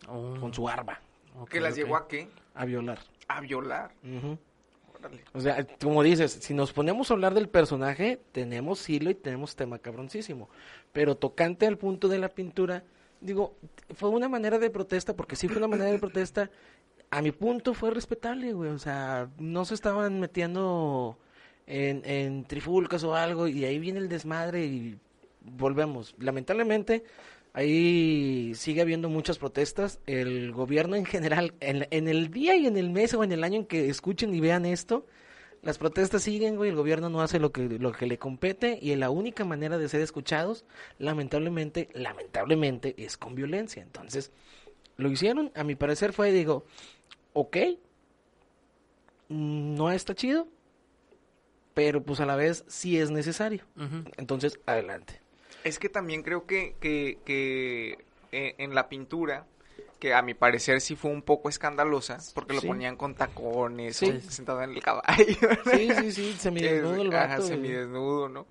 Oh, 0.07 0.35
con 0.39 0.53
su 0.53 0.69
arma, 0.69 0.99
ok, 1.39 1.49
¿Que 1.49 1.59
las 1.59 1.71
ok. 1.73 1.77
llegó 1.77 1.95
a 1.95 2.07
qué? 2.07 2.27
a 2.53 2.65
violar. 2.65 2.99
A 3.27 3.41
violar. 3.41 3.91
Ujú. 4.03 4.37
O 5.33 5.41
sea, 5.41 5.65
como 5.81 6.03
dices, 6.03 6.31
si 6.31 6.53
nos 6.53 6.73
ponemos 6.73 7.09
a 7.09 7.13
hablar 7.13 7.33
del 7.33 7.49
personaje, 7.49 8.19
tenemos 8.31 8.89
hilo 8.89 9.09
y 9.09 9.15
tenemos 9.15 9.55
tema 9.55 9.79
cabroncísimo. 9.79 10.49
Pero 10.93 11.15
tocante 11.15 11.67
al 11.67 11.77
punto 11.77 12.07
de 12.07 12.19
la 12.19 12.29
pintura, 12.29 12.83
digo, 13.21 13.55
fue 13.95 14.09
una 14.09 14.29
manera 14.29 14.59
de 14.59 14.69
protesta, 14.69 15.15
porque 15.15 15.35
sí 15.35 15.47
fue 15.47 15.57
una 15.57 15.67
manera 15.67 15.91
de 15.91 15.99
protesta. 15.99 16.49
A 17.11 17.21
mi 17.21 17.31
punto 17.31 17.73
fue 17.73 17.91
respetable, 17.91 18.53
güey. 18.53 18.71
O 18.71 18.79
sea, 18.79 19.29
no 19.37 19.65
se 19.65 19.73
estaban 19.73 20.19
metiendo 20.19 21.17
en, 21.67 22.01
en 22.05 22.45
trifulcas 22.45 23.03
o 23.03 23.15
algo, 23.15 23.47
y 23.47 23.65
ahí 23.65 23.79
viene 23.79 23.99
el 23.99 24.09
desmadre 24.09 24.65
y 24.65 24.99
volvemos. 25.41 26.15
Lamentablemente, 26.19 27.03
ahí 27.55 28.51
sigue 28.53 28.81
habiendo 28.81 29.09
muchas 29.09 29.37
protestas. 29.37 29.99
El 30.05 30.51
gobierno 30.51 30.95
en 30.95 31.05
general, 31.05 31.53
en, 31.61 31.87
en 31.89 32.07
el 32.07 32.29
día 32.29 32.55
y 32.55 32.67
en 32.67 32.77
el 32.77 32.89
mes 32.89 33.13
o 33.13 33.23
en 33.23 33.31
el 33.31 33.43
año 33.43 33.61
en 33.61 33.65
que 33.65 33.89
escuchen 33.89 34.35
y 34.35 34.41
vean 34.41 34.65
esto, 34.65 35.07
las 35.61 35.77
protestas 35.77 36.21
siguen, 36.21 36.57
güey. 36.57 36.69
El 36.69 36.75
gobierno 36.75 37.09
no 37.09 37.21
hace 37.21 37.39
lo 37.39 37.51
que, 37.51 37.63
lo 37.67 37.93
que 37.93 38.05
le 38.05 38.19
compete 38.19 38.77
y 38.81 38.93
la 38.95 39.09
única 39.09 39.45
manera 39.45 39.77
de 39.77 39.89
ser 39.89 40.01
escuchados, 40.01 40.65
lamentablemente, 40.99 41.89
lamentablemente, 41.93 42.93
es 42.97 43.17
con 43.17 43.35
violencia. 43.35 43.81
Entonces, 43.81 44.31
lo 44.97 45.09
hicieron, 45.09 45.51
a 45.55 45.63
mi 45.63 45.75
parecer 45.75 46.11
fue, 46.13 46.31
digo, 46.31 46.65
ok, 47.33 47.57
no 49.29 49.91
está 49.91 50.13
chido, 50.13 50.47
pero 51.73 52.03
pues 52.03 52.19
a 52.19 52.25
la 52.25 52.35
vez 52.35 52.65
sí 52.67 52.99
es 52.99 53.09
necesario. 53.11 53.63
Entonces, 54.17 54.59
adelante. 54.65 55.24
Es 55.65 55.79
que 55.79 55.89
también 55.89 56.23
creo 56.23 56.45
que, 56.45 56.75
que, 56.79 57.17
que 57.25 57.97
eh, 58.31 58.55
en 58.59 58.73
la 58.75 58.87
pintura, 58.87 59.45
que 59.99 60.13
a 60.13 60.21
mi 60.21 60.33
parecer 60.33 60.79
sí 60.79 60.95
fue 60.95 61.11
un 61.11 61.21
poco 61.23 61.49
escandalosa, 61.49 62.19
porque 62.33 62.53
lo 62.53 62.61
Sí. 62.61 62.67
ponían 62.67 62.95
con 62.95 63.15
tacones, 63.15 63.97
Sí. 63.97 64.09
o 64.09 64.31
sentado 64.31 64.61
en 64.61 64.71
el 64.71 64.81
caballo. 64.83 65.25
Sí, 65.65 65.93
sí, 65.93 66.11
sí, 66.11 66.33
se 66.39 66.51
me 66.51 66.61
que 66.61 66.67
es- 66.67 66.81
desnudo 66.83 67.01
el 67.01 67.13
ajá, 67.13 67.27
vato. 67.35 67.47
semidesnudo, 67.47 68.29
¿no? 68.29 68.45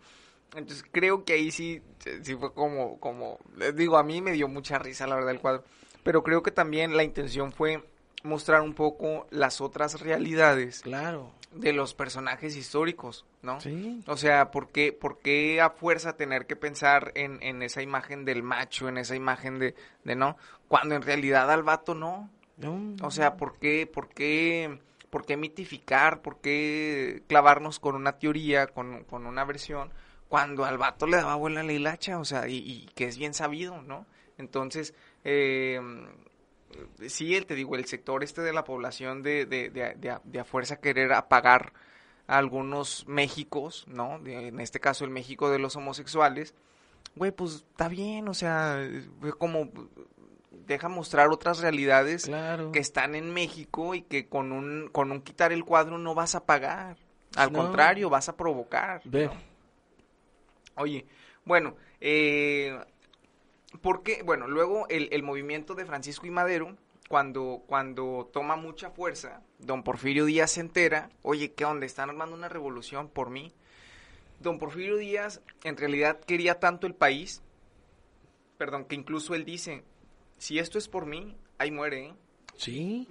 Entonces 0.57 0.85
creo 0.93 1.25
que 1.25 1.33
ahí 1.35 1.51
sí, 1.51 1.83
sí 2.23 2.37
fue 2.37 2.53
como, 2.53 2.99
como, 3.01 3.39
les 3.57 3.75
digo, 3.75 3.97
a 3.97 4.05
mí 4.05 4.21
me 4.21 4.33
dio 4.33 4.47
mucha 4.49 4.79
risa 4.79 5.07
la 5.07 5.17
verdad 5.17 5.31
el 5.33 5.41
cuadro, 5.41 5.65
pero 6.05 6.23
creo 6.23 6.43
que 6.43 6.51
también 6.53 6.97
la 6.97 7.03
intención 7.05 7.53
fue 7.53 7.83
mostrar 8.25 8.63
un 8.63 8.75
poco 8.75 9.27
las 9.31 9.61
otras 9.61 10.01
realidades 10.01 10.81
Claro, 10.81 11.31
de 11.53 11.73
los 11.73 11.95
personajes 11.95 12.57
históricos, 12.57 13.25
¿no? 13.43 13.61
sí. 13.61 14.03
O 14.09 14.17
sea, 14.17 14.51
¿por 14.51 14.71
qué, 14.71 14.93
por 14.93 15.21
qué 15.21 15.61
a 15.61 15.71
fuerza 15.71 16.17
tener 16.17 16.47
que 16.47 16.57
pensar 16.57 17.13
en, 17.15 17.41
en 17.43 17.63
esa 17.63 17.81
imagen 17.83 18.25
del 18.25 18.43
macho, 18.43 18.89
en 18.89 18.99
esa 18.99 19.15
imagen 19.15 19.59
de, 19.61 19.75
de 20.03 20.17
no, 20.17 20.37
cuando 20.67 20.97
en 20.97 21.03
realidad 21.03 21.51
al 21.53 21.63
vato 21.63 21.95
no? 21.95 22.29
No, 22.57 22.97
O 23.07 23.11
sea, 23.11 23.37
¿por 23.37 23.59
qué, 23.59 23.87
por 23.87 24.09
qué, 24.09 24.79
por 25.11 25.27
qué 25.27 25.37
mitificar, 25.37 26.23
por 26.23 26.41
qué 26.41 27.23
clavarnos 27.29 27.79
con 27.79 27.95
una 27.95 28.19
teoría, 28.19 28.69
con, 28.69 29.05
con 29.05 29.27
una 29.27 29.45
versión, 29.45 29.91
cuando 30.29 30.65
al 30.65 30.79
vato 30.79 31.07
le 31.07 31.19
daba 31.19 31.35
vuela 31.35 31.63
la 31.63 31.73
hilacha? 31.73 32.19
O 32.19 32.25
sea, 32.25 32.49
y, 32.49 32.57
y 32.59 32.87
que 32.95 33.05
es 33.07 33.19
bien 33.19 33.35
sabido, 33.35 33.83
¿no? 33.83 34.07
Entonces, 34.39 34.95
eh, 35.25 35.81
sí, 37.09 37.35
el- 37.35 37.47
te 37.47 37.55
digo, 37.55 37.77
el 37.77 37.85
sector 37.87 38.23
este 38.25 38.41
de 38.43 38.53
la 38.53 38.65
población 38.65 39.23
de, 39.23 39.47
de, 39.47 40.11
a, 40.11 40.21
de 40.25 40.41
a 40.41 40.45
fuerza 40.45 40.81
querer 40.81 41.13
apagar 41.13 41.73
a 42.27 42.39
algunos 42.39 43.07
Méxicos, 43.07 43.85
¿no? 43.89 44.19
De- 44.21 44.49
en 44.49 44.61
este 44.61 44.81
caso 44.81 45.05
el 45.05 45.11
México 45.11 45.51
de 45.51 45.59
los 45.59 45.77
homosexuales, 45.77 46.55
güey, 47.17 47.31
pues 47.33 47.55
está 47.71 47.89
bien, 47.89 48.29
o 48.29 48.35
sea, 48.35 48.79
como 49.39 49.71
deja 50.51 50.89
mostrar 50.89 51.29
otras 51.29 51.59
realidades 51.61 52.25
Claro. 52.25 52.73
que 52.73 52.79
están 52.79 53.15
en 53.15 53.33
México 53.35 53.95
y 53.95 54.03
que 54.03 54.29
con 54.29 54.53
un, 54.53 54.89
con 54.91 55.13
un 55.13 55.21
quitar 55.21 55.53
el 55.53 55.65
cuadro 55.65 55.99
no 55.99 56.15
vas 56.15 56.35
a 56.35 56.45
pagar. 56.47 56.97
Al 57.37 57.53
No. 57.53 57.59
contrario, 57.59 58.09
vas 58.09 58.29
a 58.29 58.37
provocar. 58.37 59.03
Ve. 59.05 59.29
Oye, 60.77 61.07
bueno, 61.45 61.77
eh, 62.01 62.79
¿por 63.81 64.03
qué? 64.03 64.23
Bueno, 64.23 64.49
luego 64.49 64.87
el, 64.89 65.09
el 65.13 65.23
movimiento 65.23 65.75
de 65.75 65.85
Francisco 65.85 66.27
y 66.27 66.31
Madero, 66.31 66.77
cuando, 67.09 67.63
cuando 67.67 68.31
toma 68.33 68.57
mucha 68.57 68.91
fuerza, 68.91 69.43
don 69.59 69.83
Porfirio 69.83 70.25
Díaz 70.25 70.53
se 70.53 70.61
entera, 70.61 71.11
oye, 71.23 71.53
¿qué 71.53 71.65
onda? 71.65 71.87
Están 71.87 72.11
armando 72.11 72.35
una 72.35 72.49
revolución 72.49 73.09
por 73.09 73.31
mí. 73.31 73.53
Don 74.41 74.59
Porfirio 74.59 74.97
Díaz 74.97 75.41
en 75.63 75.77
realidad 75.77 76.21
quería 76.21 76.59
tanto 76.59 76.87
el 76.87 76.95
país, 76.95 77.43
perdón, 78.59 78.85
que 78.85 78.95
incluso 78.95 79.35
él 79.35 79.45
dice, 79.45 79.85
si 80.39 80.59
esto 80.59 80.79
es 80.79 80.89
por 80.89 81.07
mí, 81.07 81.37
ahí 81.59 81.71
muere, 81.71 82.07
¿eh? 82.07 82.15
Sí. 82.57 83.09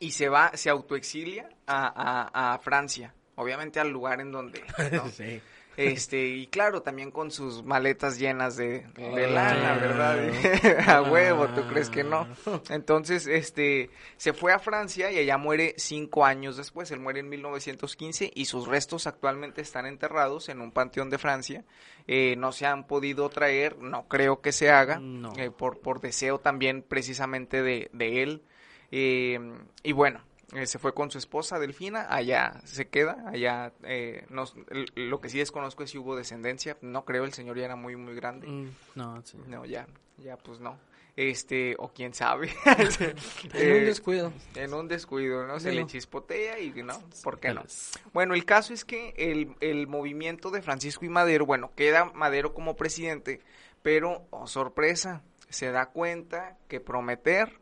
Y 0.00 0.12
se 0.12 0.28
va, 0.28 0.52
se 0.54 0.70
autoexilia 0.70 1.48
a, 1.66 1.86
a, 1.86 2.54
a 2.54 2.58
Francia, 2.58 3.14
obviamente 3.36 3.80
al 3.80 3.90
lugar 3.90 4.20
en 4.20 4.32
donde... 4.32 4.62
¿no? 4.92 5.08
sí. 5.08 5.40
Este, 5.76 6.26
y 6.28 6.46
claro, 6.46 6.82
también 6.82 7.10
con 7.10 7.30
sus 7.30 7.64
maletas 7.64 8.18
llenas 8.18 8.56
de, 8.56 8.86
de 8.96 9.24
Ah. 9.26 9.28
lana, 9.28 9.74
¿verdad? 9.74 10.88
a 10.88 11.02
huevo, 11.02 11.48
¿tú 11.48 11.66
crees 11.68 11.90
que 11.90 12.04
no? 12.04 12.26
Entonces, 12.70 13.26
este, 13.26 13.90
se 14.16 14.32
fue 14.32 14.52
a 14.52 14.58
Francia 14.58 15.10
y 15.10 15.18
allá 15.18 15.36
muere 15.38 15.74
cinco 15.76 16.24
años 16.24 16.56
después. 16.56 16.90
Él 16.90 17.00
muere 17.00 17.20
en 17.20 17.28
1915 17.28 18.30
y 18.34 18.44
sus 18.44 18.66
restos 18.68 19.06
actualmente 19.06 19.60
están 19.62 19.86
enterrados 19.86 20.48
en 20.48 20.60
un 20.60 20.70
panteón 20.72 21.10
de 21.10 21.18
Francia. 21.18 21.64
Eh, 22.06 22.36
no 22.36 22.52
se 22.52 22.66
han 22.66 22.86
podido 22.86 23.28
traer, 23.30 23.78
no 23.78 24.06
creo 24.08 24.40
que 24.40 24.52
se 24.52 24.70
haga, 24.70 24.98
No. 25.00 25.32
eh, 25.36 25.50
por, 25.50 25.80
por 25.80 26.00
deseo 26.00 26.38
también 26.38 26.82
precisamente 26.82 27.62
de, 27.62 27.90
de 27.92 28.22
él. 28.22 28.42
Eh, 28.90 29.40
y 29.82 29.92
bueno, 29.92 30.20
eh, 30.52 30.66
se 30.66 30.78
fue 30.78 30.92
con 30.94 31.10
su 31.10 31.18
esposa 31.18 31.58
Delfina, 31.58 32.06
allá 32.14 32.60
se 32.64 32.88
queda, 32.88 33.24
allá 33.26 33.72
eh, 33.82 34.24
nos- 34.28 34.54
lo 34.94 35.20
que 35.20 35.28
sí 35.28 35.38
desconozco 35.38 35.82
es 35.82 35.90
si 35.90 35.98
hubo 35.98 36.16
descendencia, 36.16 36.76
no 36.82 37.04
creo, 37.04 37.24
el 37.24 37.32
señor 37.32 37.56
ya 37.58 37.64
era 37.64 37.76
muy 37.76 37.96
muy 37.96 38.14
grande, 38.14 38.46
Mm, 38.46 38.70
No, 38.94 39.22
sí. 39.24 39.38
no, 39.46 39.64
ya, 39.64 39.86
ya 40.18 40.36
pues 40.36 40.60
no, 40.60 40.78
este, 41.16 41.76
o 41.78 41.88
quién 41.92 42.12
sabe, 42.14 42.52
En 42.66 43.14
Eh, 43.54 43.72
un 43.78 43.84
descuido. 43.84 44.32
en 44.56 44.74
un 44.74 44.88
descuido, 44.88 45.46
¿no? 45.46 45.58
Se 45.60 45.70
Sí, 45.70 45.76
le 45.76 45.82
no. 45.82 45.86
chispotea 45.88 46.58
y 46.58 46.70
no, 46.82 47.00
¿por 47.22 47.40
qué 47.40 47.48
no? 47.48 47.60
Pelas. 47.62 47.92
Bueno, 48.12 48.34
el 48.34 48.44
caso 48.44 48.74
es 48.74 48.84
que 48.84 49.14
el, 49.16 49.54
el 49.60 49.86
movimiento 49.86 50.50
de 50.50 50.60
Francisco 50.62 51.04
y 51.04 51.08
Madero, 51.08 51.46
bueno, 51.46 51.70
queda 51.76 52.04
Madero 52.06 52.52
como 52.54 52.74
presidente, 52.76 53.40
pero, 53.82 54.26
oh 54.30 54.46
sorpresa, 54.46 55.22
se 55.48 55.70
da 55.70 55.86
cuenta 55.86 56.56
que 56.68 56.80
prometer 56.80 57.60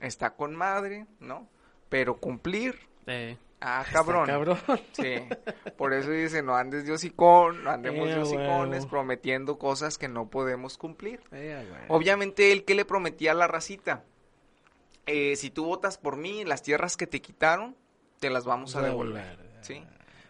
está 0.00 0.34
con 0.34 0.54
madre, 0.54 1.06
¿no? 1.20 1.48
Pero 1.88 2.16
cumplir, 2.16 2.78
Eh, 3.06 3.36
ah, 3.60 3.84
cabrón. 3.92 4.26
cabrón. 4.26 4.58
Sí, 4.92 5.14
por 5.76 5.92
eso 5.94 6.10
dice, 6.10 6.42
no 6.42 6.56
andes 6.56 6.84
de 6.86 6.92
hocicón, 6.92 7.62
no 7.64 7.70
andemos 7.70 8.08
Eh, 8.08 8.14
de 8.14 8.20
hocicones 8.20 8.86
prometiendo 8.86 9.58
cosas 9.58 9.96
que 9.98 10.08
no 10.08 10.28
podemos 10.28 10.76
cumplir. 10.76 11.20
Eh. 11.32 11.64
Obviamente 11.88 12.50
él 12.52 12.64
que 12.64 12.74
le 12.74 12.84
prometía 12.84 13.32
a 13.32 13.34
la 13.34 13.46
racita, 13.46 14.02
Eh, 15.08 15.36
si 15.36 15.50
tú 15.50 15.64
votas 15.66 15.98
por 15.98 16.16
mí, 16.16 16.44
las 16.44 16.62
tierras 16.62 16.96
que 16.96 17.06
te 17.06 17.20
quitaron, 17.20 17.76
te 18.18 18.28
las 18.28 18.44
vamos 18.44 18.74
a 18.74 18.82
devolver. 18.82 19.38
¿sí? 19.60 19.84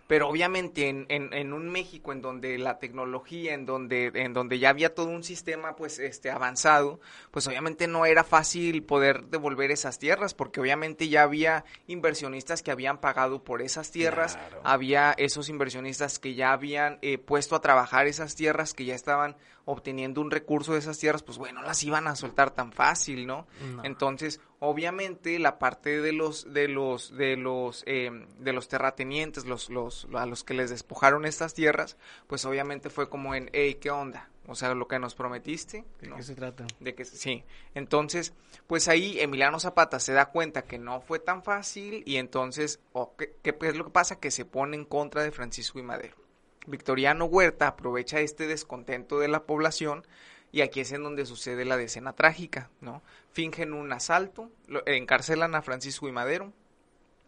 Pero 0.06 0.28
obviamente 0.28 0.88
en, 0.88 1.06
en, 1.08 1.32
en 1.32 1.52
un 1.52 1.68
México 1.68 2.12
en 2.12 2.22
donde 2.22 2.58
la 2.58 2.78
tecnología, 2.78 3.54
en 3.54 3.66
donde, 3.66 4.12
en 4.14 4.32
donde 4.32 4.58
ya 4.58 4.68
había 4.70 4.94
todo 4.94 5.08
un 5.08 5.24
sistema 5.24 5.74
pues 5.74 5.98
este 5.98 6.30
avanzado, 6.30 7.00
pues 7.30 7.46
obviamente 7.48 7.86
no 7.88 8.06
era 8.06 8.22
fácil 8.22 8.82
poder 8.84 9.24
devolver 9.24 9.70
esas 9.70 9.98
tierras, 9.98 10.32
porque 10.34 10.60
obviamente 10.60 11.08
ya 11.08 11.22
había 11.22 11.64
inversionistas 11.88 12.62
que 12.62 12.70
habían 12.70 13.00
pagado 13.00 13.42
por 13.42 13.62
esas 13.62 13.90
tierras, 13.90 14.36
Claro. 14.36 14.60
había 14.64 15.12
esos 15.18 15.48
inversionistas 15.48 16.18
que 16.18 16.34
ya 16.34 16.52
habían 16.52 16.98
eh, 17.02 17.18
puesto 17.18 17.56
a 17.56 17.60
trabajar 17.60 18.06
esas 18.06 18.34
tierras, 18.36 18.74
que 18.74 18.84
ya 18.84 18.94
estaban 18.94 19.36
obteniendo 19.66 20.20
un 20.20 20.30
recurso 20.30 20.72
de 20.72 20.78
esas 20.78 20.96
tierras, 20.98 21.24
pues 21.24 21.38
bueno, 21.38 21.60
las 21.60 21.82
iban 21.82 22.06
a 22.06 22.14
soltar 22.14 22.52
tan 22.52 22.72
fácil, 22.72 23.26
¿no? 23.26 23.48
No. 23.74 23.84
Entonces, 23.84 24.40
obviamente, 24.60 25.40
la 25.40 25.58
parte 25.58 26.00
de 26.00 26.12
los, 26.12 26.52
de 26.54 26.68
los, 26.68 27.16
de 27.16 27.36
los, 27.36 27.82
eh, 27.86 28.10
de 28.38 28.52
los 28.52 28.68
terratenientes, 28.68 29.44
los, 29.44 29.68
los, 29.68 30.06
a 30.14 30.24
los 30.24 30.44
que 30.44 30.54
les 30.54 30.70
despojaron 30.70 31.26
estas 31.26 31.52
tierras, 31.52 31.96
pues 32.28 32.44
obviamente 32.44 32.90
fue 32.90 33.08
como 33.10 33.34
en, 33.34 33.50
hey, 33.52 33.78
¿qué 33.80 33.90
onda? 33.90 34.30
O 34.46 34.54
sea, 34.54 34.72
lo 34.72 34.86
que 34.86 35.00
nos 35.00 35.16
prometiste, 35.16 35.84
¿De 36.00 36.08
¿no? 36.08 36.16
qué 36.16 36.22
se 36.22 36.36
trata? 36.36 36.64
De 36.78 36.94
que 36.94 37.04
sí. 37.04 37.42
Entonces, 37.74 38.34
pues 38.68 38.86
ahí 38.86 39.18
Emiliano 39.18 39.58
Zapata 39.58 39.98
se 39.98 40.12
da 40.12 40.26
cuenta 40.26 40.62
que 40.62 40.78
no 40.78 41.00
fue 41.00 41.18
tan 41.18 41.42
fácil 41.42 42.04
y 42.06 42.18
entonces, 42.18 42.78
o 42.92 43.16
¿qué, 43.16 43.34
qué 43.42 43.56
es 43.62 43.76
lo 43.76 43.86
que 43.86 43.90
pasa? 43.90 44.20
Que 44.20 44.30
se 44.30 44.44
pone 44.44 44.76
en 44.76 44.84
contra 44.84 45.24
de 45.24 45.32
Francisco 45.32 45.80
y 45.80 45.82
Madero. 45.82 46.25
Victoriano 46.66 47.24
Huerta 47.26 47.68
aprovecha 47.68 48.20
este 48.20 48.46
descontento 48.46 49.18
de 49.18 49.28
la 49.28 49.44
población 49.44 50.06
y 50.52 50.60
aquí 50.62 50.80
es 50.80 50.92
en 50.92 51.02
donde 51.02 51.26
sucede 51.26 51.64
la 51.64 51.76
decena 51.76 52.12
trágica, 52.14 52.70
¿no? 52.80 53.02
Fingen 53.32 53.72
un 53.72 53.92
asalto, 53.92 54.50
lo- 54.68 54.86
encarcelan 54.86 55.54
a 55.54 55.62
Francisco 55.62 56.08
y 56.08 56.12
Madero, 56.12 56.52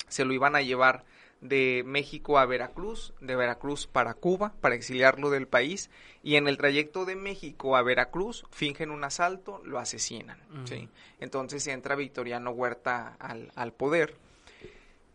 se 0.08 0.24
lo 0.24 0.32
iban 0.32 0.56
a 0.56 0.62
llevar 0.62 1.04
de 1.40 1.82
México 1.86 2.38
a 2.38 2.46
Veracruz, 2.46 3.12
de 3.20 3.36
Veracruz 3.36 3.86
para 3.86 4.14
Cuba, 4.14 4.54
para 4.60 4.74
exiliarlo 4.74 5.30
del 5.30 5.46
país, 5.46 5.88
y 6.22 6.34
en 6.36 6.48
el 6.48 6.56
trayecto 6.56 7.04
de 7.04 7.14
México 7.14 7.76
a 7.76 7.82
Veracruz 7.82 8.44
fingen 8.50 8.90
un 8.90 9.04
asalto, 9.04 9.60
lo 9.64 9.78
asesinan, 9.78 10.40
¿sí? 10.66 10.88
Entonces 11.20 11.66
entra 11.68 11.94
Victoriano 11.94 12.50
Huerta 12.50 13.14
al, 13.20 13.52
al 13.54 13.72
poder. 13.72 14.16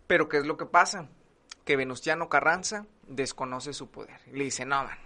Pero 0.07 0.29
¿qué 0.29 0.37
es 0.37 0.45
lo 0.45 0.55
que 0.57 0.65
pasa? 0.65 1.09
Que 1.65 1.75
Venustiano 1.75 2.29
Carranza 2.29 2.85
desconoce 3.07 3.73
su 3.73 3.89
poder. 3.89 4.19
Le 4.31 4.43
dice, 4.45 4.65
no, 4.65 4.83
man, 4.83 4.97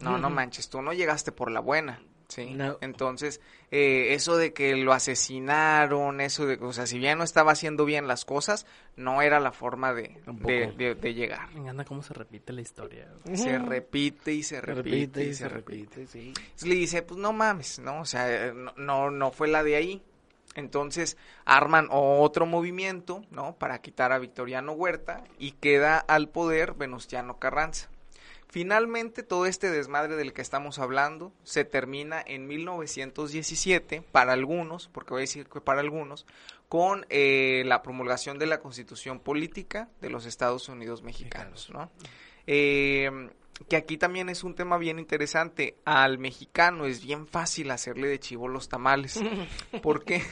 no, 0.00 0.18
no 0.18 0.30
manches, 0.30 0.68
tú 0.68 0.82
no 0.82 0.92
llegaste 0.92 1.32
por 1.32 1.50
la 1.50 1.60
buena. 1.60 2.00
Sí. 2.28 2.54
No. 2.54 2.76
Entonces, 2.80 3.40
eh, 3.70 4.08
eso 4.14 4.36
de 4.36 4.52
que 4.52 4.74
lo 4.74 4.92
asesinaron, 4.92 6.20
eso 6.20 6.44
de, 6.46 6.54
o 6.60 6.72
sea, 6.72 6.86
si 6.86 6.98
bien 6.98 7.18
no 7.18 7.24
estaba 7.24 7.52
haciendo 7.52 7.84
bien 7.84 8.08
las 8.08 8.24
cosas, 8.24 8.66
no 8.96 9.22
era 9.22 9.38
la 9.38 9.52
forma 9.52 9.94
de, 9.94 10.20
de, 10.26 10.72
de- 10.76 10.94
de 10.96 11.14
llegar. 11.14 11.50
Me 11.52 11.60
encanta 11.60 11.84
cómo 11.84 12.02
se 12.02 12.14
repite 12.14 12.52
la 12.52 12.62
historia. 12.62 13.08
Se 13.34 13.58
repite 13.58 14.32
y 14.32 14.42
se 14.42 14.60
repite, 14.60 15.24
y 15.24 15.34
se 15.34 15.48
repite. 15.48 16.00
repite, 16.00 16.06
sí. 16.08 16.32
Le 16.66 16.74
dice, 16.74 17.02
pues 17.02 17.20
no 17.20 17.32
mames, 17.32 17.78
¿no? 17.78 18.00
O 18.00 18.04
sea, 18.04 18.46
eh, 18.48 18.52
no, 18.52 18.72
no, 18.76 19.10
no 19.10 19.30
fue 19.30 19.46
la 19.48 19.62
de 19.62 19.76
ahí. 19.76 20.02
Entonces 20.56 21.16
arman 21.44 21.88
otro 21.90 22.46
movimiento, 22.46 23.22
¿no? 23.30 23.54
Para 23.56 23.80
quitar 23.80 24.10
a 24.10 24.18
Victoriano 24.18 24.72
Huerta 24.72 25.22
y 25.38 25.52
queda 25.52 25.98
al 25.98 26.28
poder 26.28 26.74
Venustiano 26.74 27.38
Carranza. 27.38 27.88
Finalmente, 28.48 29.22
todo 29.22 29.44
este 29.44 29.70
desmadre 29.70 30.16
del 30.16 30.32
que 30.32 30.40
estamos 30.40 30.78
hablando 30.78 31.32
se 31.42 31.64
termina 31.64 32.22
en 32.26 32.46
1917, 32.46 34.02
para 34.12 34.32
algunos, 34.32 34.88
porque 34.88 35.10
voy 35.10 35.20
a 35.20 35.28
decir 35.28 35.46
que 35.46 35.60
para 35.60 35.80
algunos, 35.80 36.26
con 36.68 37.04
eh, 37.10 37.64
la 37.66 37.82
promulgación 37.82 38.38
de 38.38 38.46
la 38.46 38.60
Constitución 38.60 39.20
Política 39.20 39.90
de 40.00 40.08
los 40.08 40.24
Estados 40.24 40.70
Unidos 40.70 41.02
Mexicanos, 41.02 41.68
¿no? 41.70 41.90
Eh, 42.46 43.30
que 43.68 43.76
aquí 43.76 43.96
también 43.96 44.28
es 44.28 44.44
un 44.44 44.54
tema 44.54 44.78
bien 44.78 44.98
interesante. 44.98 45.76
Al 45.84 46.18
mexicano 46.18 46.86
es 46.86 47.04
bien 47.04 47.26
fácil 47.26 47.70
hacerle 47.70 48.08
de 48.08 48.20
chivo 48.20 48.48
los 48.48 48.68
tamales. 48.68 49.20
¿Por 49.82 50.04
qué? 50.04 50.22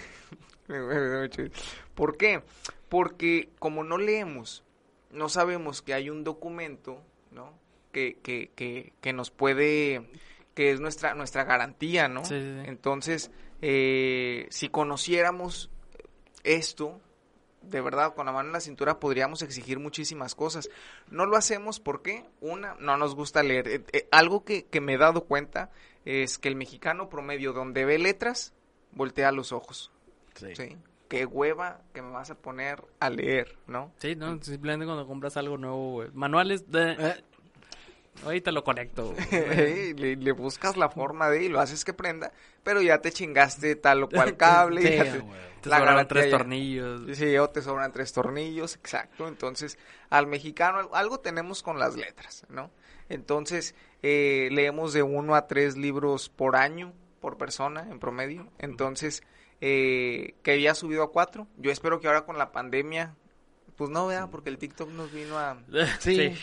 ¿Por 1.95 2.17
qué? 2.17 2.43
Porque 2.89 3.51
como 3.59 3.85
no 3.85 3.99
leemos, 3.99 4.65
no 5.11 5.29
sabemos 5.29 5.83
que 5.83 5.95
hay 5.95 6.11
un 6.11 6.25
documento, 6.25 7.03
¿no? 7.31 7.53
Que, 7.93 8.19
que, 8.23 8.51
que, 8.55 8.93
que 9.01 9.13
nos 9.13 9.31
puede, 9.31 10.11
que 10.55 10.71
es 10.73 10.81
nuestra, 10.81 11.15
nuestra 11.15 11.45
garantía, 11.45 12.09
¿no? 12.09 12.25
Sí, 12.25 12.41
sí, 12.41 12.61
sí. 12.63 12.69
Entonces, 12.69 13.31
eh, 13.63 14.47
si 14.51 14.69
conociéramos 14.69 15.71
esto, 16.43 17.01
de 17.63 17.81
verdad, 17.81 18.15
con 18.15 18.27
la 18.27 18.33
mano 18.33 18.49
en 18.49 18.53
la 18.53 18.61
cintura 18.61 19.01
podríamos 19.01 19.43
exigir 19.43 19.79
muchísimas 19.79 20.35
cosas. 20.35 20.69
No 21.09 21.27
lo 21.27 21.37
hacemos 21.37 21.81
porque, 21.81 22.25
una, 22.41 22.75
no 22.81 22.97
nos 22.97 23.15
gusta 23.15 23.43
leer. 23.43 23.69
Eh, 23.69 23.85
eh, 23.93 24.09
algo 24.11 24.45
que, 24.45 24.67
que 24.67 24.81
me 24.81 24.95
he 24.95 24.99
dado 24.99 25.25
cuenta 25.25 25.71
es 26.05 26.39
que 26.39 26.49
el 26.49 26.57
mexicano 26.57 27.09
promedio, 27.09 27.53
donde 27.53 27.85
ve 27.85 27.99
letras, 27.99 28.53
voltea 28.93 29.33
los 29.33 29.53
ojos. 29.53 29.91
Sí. 30.35 30.55
¿sí? 30.57 30.77
Qué 31.09 31.27
hueva 31.27 31.81
que 31.93 32.03
me 32.03 32.11
vas 32.11 32.31
a 32.31 32.35
poner 32.35 32.83
a 32.99 33.11
leer, 33.11 33.57
¿no? 33.67 33.93
Sí, 33.99 34.17
no, 34.17 34.43
simplemente 34.43 34.87
cuando 34.87 35.07
compras 35.07 35.37
algo 35.37 35.57
nuevo, 35.59 35.93
güey. 35.93 36.09
Manuales 36.13 36.71
de... 36.71 36.93
Eh, 36.93 37.25
Ahorita 38.25 38.53
lo 38.53 38.63
conecto. 38.63 39.13
le, 39.33 40.17
le 40.17 40.33
buscas 40.33 40.77
la 40.77 40.89
forma 40.89 41.29
de 41.31 41.45
y 41.45 41.49
lo 41.49 41.59
haces 41.61 41.85
que 41.85 41.93
prenda, 41.93 42.33
pero 42.63 42.81
ya 42.81 42.99
te 43.01 43.11
chingaste 43.13 43.75
tal 43.77 44.05
o 44.05 44.09
cual 44.09 44.37
cable. 44.39 44.83
Sí, 44.83 44.97
ya 44.97 45.03
a 45.03 45.05
te-. 45.13 45.25
Te 45.63 45.69
la 45.71 45.81
garantía 45.81 46.09
tres 46.09 46.25
ya- 46.31 46.39
tornillos. 46.39 47.17
Sí, 47.17 47.37
o 47.39 47.51
te 47.51 47.61
sobran 47.61 47.93
tres 47.93 48.13
tornillos, 48.13 48.77
exacto. 48.77 49.27
Entonces, 49.27 49.79
al 50.11 50.27
mexicano 50.29 50.79
al- 50.79 50.89
algo 50.93 51.19
tenemos 51.21 51.63
con 51.63 51.79
las 51.79 51.97
letras, 51.97 52.45
¿no? 52.49 52.71
Entonces, 53.09 53.75
eh, 54.03 54.49
leemos 54.53 54.93
de 54.93 55.03
uno 55.03 55.35
a 55.35 55.47
tres 55.49 55.77
libros 55.77 56.29
por 56.29 56.55
año, 56.57 56.93
por 57.21 57.37
persona, 57.37 57.89
en 57.91 57.99
promedio. 57.99 58.49
Entonces, 58.59 59.23
eh, 59.61 60.35
que 60.43 60.53
había 60.53 60.75
subido 60.75 61.03
a 61.03 61.13
cuatro. 61.13 61.47
Yo 61.57 61.71
espero 61.71 62.01
que 62.01 62.07
ahora 62.07 62.25
con 62.25 62.39
la 62.39 62.53
pandemia, 62.53 63.15
pues 63.77 63.91
no 63.91 64.07
vea, 64.07 64.29
porque 64.29 64.51
el 64.51 64.59
TikTok 64.59 64.91
nos 64.91 65.13
vino 65.13 65.39
a... 65.39 65.59
Sí. 66.01 66.17
Sí. 66.17 66.35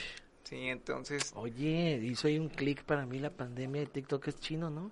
Sí, 0.44 0.68
entonces... 0.68 1.32
Oye, 1.36 1.98
hizo 2.04 2.28
ahí 2.28 2.38
un 2.38 2.50
clic 2.50 2.84
para 2.84 3.06
mí 3.06 3.20
la 3.20 3.30
pandemia 3.30 3.82
de 3.82 3.88
TikTok 3.88 4.28
es 4.28 4.38
chino, 4.38 4.70
¿no? 4.70 4.92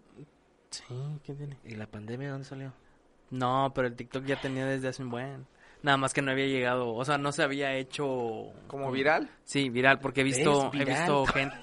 Sí, 0.70 0.84
¿qué 1.26 1.34
tiene? 1.34 1.58
¿Y 1.66 1.76
la 1.76 1.86
pandemia 1.86 2.32
dónde 2.32 2.46
salió? 2.46 2.74
No, 3.30 3.72
pero 3.76 3.88
el 3.88 3.96
TikTok 3.96 4.24
ya 4.24 4.40
tenía 4.40 4.66
desde 4.66 4.88
hace 4.88 5.04
un 5.04 5.10
buen. 5.10 5.46
Nada 5.82 5.96
más 5.98 6.14
que 6.14 6.22
no 6.22 6.32
había 6.32 6.46
llegado, 6.48 6.94
o 6.94 7.06
sea, 7.06 7.18
no 7.18 7.32
se 7.32 7.42
había 7.42 7.74
hecho 7.76 8.52
¿Como 8.68 8.92
viral? 8.92 9.30
Sí, 9.46 9.70
viral, 9.70 10.00
porque 10.00 10.22
he 10.22 10.24
visto, 10.26 10.72
he 10.74 10.84
visto 10.84 11.26
gente, 11.34 11.56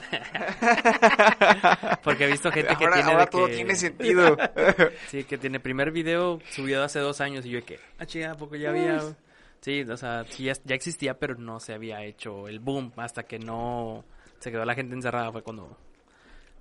porque 2.03 2.25
he 2.25 2.31
visto 2.31 2.51
gente 2.51 2.75
que 2.77 2.85
ahora 2.85 2.97
tiene 2.97 3.11
ahora 3.11 3.25
de 3.25 3.31
todo 3.31 3.47
que- 3.47 3.55
tiene 3.57 3.75
sentido. 3.75 4.37
sí, 5.09 5.25
que 5.25 5.39
tiene 5.39 5.61
primer 5.61 5.91
video 5.91 6.41
subido 6.51 6.83
hace 6.83 6.99
dos 7.01 7.21
años 7.21 7.45
y 7.47 7.51
yo 7.51 7.65
que, 7.65 7.79
ah, 7.99 8.07
chica, 8.07 8.33
¿a 8.33 8.37
poco 8.37 8.57
ya 8.57 8.71
había, 8.71 9.01
sí, 9.61 9.83
o 9.83 9.97
sea, 9.97 10.25
sí 10.29 10.45
ya, 10.45 10.55
ya 10.65 10.75
existía, 10.75 11.19
pero 11.19 11.35
no 11.37 11.61
se 11.61 11.75
había 11.75 12.03
hecho 12.03 12.49
el 12.49 12.59
boom 12.61 12.93
hasta 12.97 13.25
que 13.25 13.39
no 13.39 14.05
se 14.39 14.51
quedó 14.51 14.65
la 14.65 14.75
gente 14.75 14.95
encerrada 14.95 15.31
fue 15.33 15.43
cuando 15.43 15.77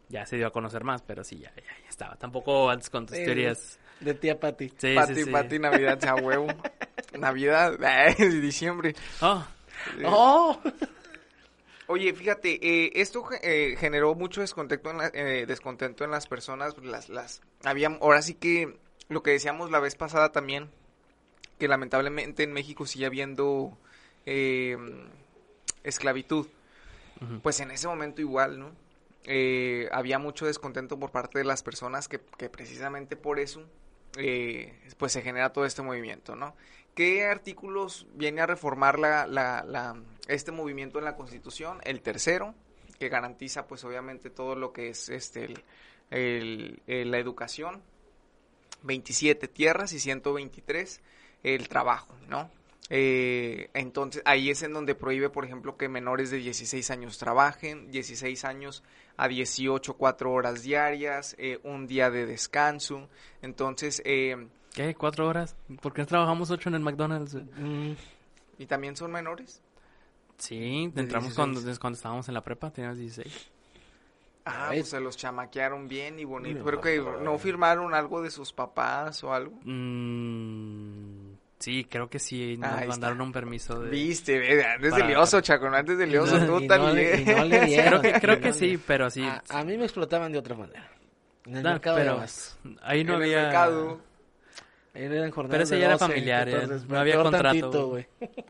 ya 0.10 0.26
se 0.26 0.36
dio 0.38 0.47
a 0.47 0.51
conocer 0.51 0.84
más, 0.84 1.01
pero 1.01 1.24
sí, 1.24 1.39
ya, 1.39 1.51
ya, 1.56 1.64
ya 1.84 1.89
estaba. 1.89 2.16
Tampoco 2.16 2.70
antes 2.70 2.89
con 2.89 3.06
tus 3.06 3.16
Sí. 3.18 3.24
teorías. 3.26 3.80
De 3.99 4.14
tía 4.14 4.38
Pati. 4.39 4.72
Sí, 4.78 4.93
Pati, 4.93 5.16
sí, 5.16 5.24
sí. 5.24 5.32
Pati, 5.32 5.58
Navidad, 5.58 5.97
sea 5.99 6.16
huevo. 6.16 6.47
Navidad, 7.18 7.78
diciembre. 8.18 8.95
Oh, 9.22 9.45
¡Oh! 10.05 10.59
Oye, 11.88 12.13
fíjate, 12.13 12.59
eh, 12.61 12.91
esto 12.95 13.24
eh, 13.43 13.76
generó 13.78 14.16
mucho 14.16 14.41
descontento 14.41 14.89
en, 14.89 14.97
la- 14.97 15.11
eh, 15.13 15.45
descontento 15.45 16.03
en 16.03 16.11
las 16.11 16.26
personas. 16.28 16.76
Las, 16.80 17.09
las, 17.09 17.41
había, 17.63 17.89
ahora 18.01 18.22
sí 18.24 18.34
que 18.34 18.76
lo 19.07 19.22
que 19.22 19.32
decíamos 19.32 19.70
la 19.70 19.80
vez 19.80 19.95
pasada 19.95 20.32
también, 20.32 20.72
que 21.59 21.68
lamentablemente 21.68 22.41
en 22.43 22.53
México 22.53 22.88
sigue 22.88 23.05
habiendo 23.05 23.78
eh, 24.26 24.78
esclavitud. 25.84 26.47
Pues 27.43 27.59
en 27.61 27.72
ese 27.72 27.88
momento 27.88 28.22
igual, 28.22 28.59
¿no? 28.59 28.72
Eh, 29.24 29.88
había 29.91 30.20
mucho 30.20 30.45
descontento 30.45 30.99
por 30.99 31.11
parte 31.11 31.39
de 31.39 31.45
las 31.45 31.63
personas 31.63 32.07
que, 32.07 32.20
que 32.38 32.49
precisamente 32.49 33.16
por 33.16 33.39
eso, 33.39 33.63
eh, 34.18 34.74
pues 34.97 35.13
se 35.13 35.22
genera 35.22 35.53
todo 35.53 35.66
este 35.66 35.82
movimiento, 35.82 36.36
¿no? 36.36 36.55
¿Qué 36.96 37.26
artículos 37.26 38.08
viene 38.14 38.41
a 38.41 38.46
reformar 38.46 38.98
la, 39.00 39.28
la, 39.28 39.64
la- 39.68 40.02
este 40.28 40.52
movimiento 40.52 40.98
en 40.98 41.06
la 41.06 41.16
Constitución? 41.16 41.80
El 41.84 42.02
tercero, 42.02 42.56
que 42.98 43.10
garantiza 43.10 43.68
pues 43.68 43.84
obviamente 43.84 44.30
todo 44.30 44.56
lo 44.56 44.72
que 44.72 44.89
es 44.89 45.10
este 45.10 45.54
la 46.10 47.18
educación, 47.18 47.82
27 48.84 49.48
tierras 49.48 49.91
y 49.93 50.00
123 50.00 51.02
el 51.43 51.68
trabajo, 51.68 52.14
¿no? 52.30 52.50
Eh, 52.91 53.70
entonces 53.74 54.22
ahí 54.26 54.52
es 54.52 54.62
en 54.62 54.72
donde 54.74 54.93
prohíbe, 54.93 55.30
por 55.32 55.43
ejemplo, 55.43 55.76
que 55.76 55.89
menores 55.89 56.30
de 56.30 56.38
16 56.38 56.91
años 56.91 57.18
trabajen, 57.18 57.89
16 57.91 58.46
años 58.46 58.84
a 59.18 59.28
18, 59.28 59.96
4 59.96 60.32
horas 60.32 60.62
diarias, 60.62 61.36
eh, 61.39 61.60
un 61.64 61.88
día 61.88 62.12
de 62.12 62.28
descanso. 62.28 63.10
Entonces, 63.41 64.02
eh, 64.06 64.48
¿qué? 64.76 64.93
¿Cuatro 64.95 65.28
horas? 65.28 65.55
¿Por 65.82 65.93
qué 65.93 66.01
no 66.01 66.07
trabajamos 66.07 66.51
ocho 66.51 66.69
en 66.69 66.76
el 66.76 66.82
McDonald's? 66.82 67.36
Mm, 67.57 67.93
¿y 68.59 68.65
también 68.65 68.95
son 68.95 69.11
menores? 69.11 69.61
Sí, 70.38 70.91
De 70.93 71.01
entramos 71.01 71.30
16. 71.30 71.36
cuando, 71.36 71.61
desde 71.61 71.80
cuando 71.80 71.95
estábamos 71.95 72.28
en 72.28 72.34
la 72.34 72.41
prepa, 72.41 72.69
teníamos 72.71 72.97
16. 72.99 73.51
Ah, 74.47 74.67
ves. 74.69 74.80
pues 74.82 74.89
se 74.89 74.99
los 74.99 75.17
chamaquearon 75.17 75.88
bien 75.88 76.19
y 76.19 76.23
bonito. 76.26 76.59
No, 76.59 76.65
Pero 76.65 76.80
que 76.82 76.97
no. 76.99 77.17
no 77.19 77.38
firmaron 77.39 77.93
algo 77.95 78.21
de 78.21 78.30
sus 78.30 78.53
papás 78.53 79.23
o 79.23 79.34
algo. 79.34 79.57
Mm, 79.63 81.34
sí, 81.59 81.86
creo 81.86 82.09
que 82.09 82.19
sí, 82.19 82.57
nos 82.57 82.69
Ah, 82.69 82.78
ahí 82.80 82.88
mandaron 82.88 83.17
está. 83.17 83.23
un 83.23 83.32
permiso 83.32 83.80
de... 83.80 83.89
Viste, 83.89 84.38
ve, 84.38 84.63
antes 84.63 84.91
Para- 84.91 85.03
de 85.05 85.09
lioso, 85.13 85.41
Chaco, 85.41 85.69
no 85.69 85.76
antes 85.78 85.97
de 85.97 86.05
lioso, 86.05 86.38
no, 86.39 86.45
tú 86.45 86.59
y 86.59 86.67
no 86.67 86.76
también. 86.76 86.95
le- 86.95 87.21
y 87.21 87.26
no 87.36 87.43
le 87.45 87.65
dieron. 87.65 87.99
Creo 88.01 88.13
que, 88.13 88.19
creo 88.21 88.39
que 88.41 88.47
no 88.49 88.53
sí, 88.53 88.71
le- 88.73 88.78
pero 88.80 89.09
sí. 89.09 89.23
A, 89.23 89.41
a 89.49 89.63
mí 89.63 89.78
me 89.78 89.86
explotaban 89.86 90.32
de 90.32 90.38
otra 90.38 90.55
manera. 90.55 90.91
En 91.45 91.57
el 91.57 91.63
No, 91.63 91.69
mercado 91.71 91.97
pero 91.97 92.23
ahí 92.84 93.03
no 93.03 93.15
en 93.15 93.21
el 93.23 93.23
había... 93.23 93.41
mercado. 93.43 93.99
Eran 94.96 95.32
Pero 95.32 95.62
ese 95.64 95.78
ya 95.78 95.86
era 95.88 95.98
12, 95.98 96.06
familiar, 96.08 96.48
ya, 96.48 96.56
entonces, 96.62 96.88
no 96.88 96.98
había 96.98 97.16
contrato, 97.22 97.43
tantito, 97.43 97.88
güey. 97.89 98.08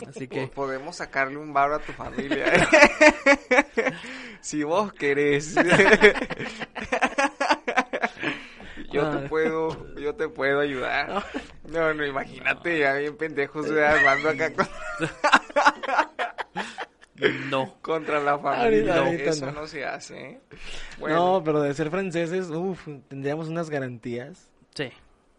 Así 0.07 0.27
que... 0.27 0.47
Podemos 0.55 0.95
sacarle 0.95 1.37
un 1.37 1.51
bar 1.53 1.71
a 1.73 1.79
tu 1.79 1.91
familia. 1.91 2.45
si 4.41 4.61
vos 4.63 4.93
querés. 4.93 5.55
yo 8.91 9.09
te 9.09 9.17
Ay. 9.17 9.27
puedo, 9.27 9.95
yo 9.95 10.13
te 10.15 10.29
puedo 10.29 10.59
ayudar. 10.59 11.23
No, 11.67 11.93
no, 11.95 12.05
imagínate, 12.05 12.79
ya 12.79 12.93
bien 12.93 13.17
pendejos 13.17 13.67
de 13.69 13.85
armando 13.85 14.29
acá 14.29 14.53
con- 14.53 14.67
No. 17.49 17.75
contra 17.81 18.19
la 18.19 18.37
familia. 18.37 18.63
Ahorita- 18.63 18.97
ahorita 18.99 19.29
Eso 19.31 19.45
no. 19.47 19.51
no. 19.61 19.67
se 19.67 19.83
hace, 19.85 20.19
¿eh? 20.19 20.39
No, 20.99 21.41
pero 21.43 21.61
de 21.61 21.73
ser 21.73 21.89
franceses, 21.89 22.49
uff, 22.49 22.87
tendríamos 23.07 23.47
unas 23.47 23.69
garantías. 23.69 24.51
Sí. 24.75 24.91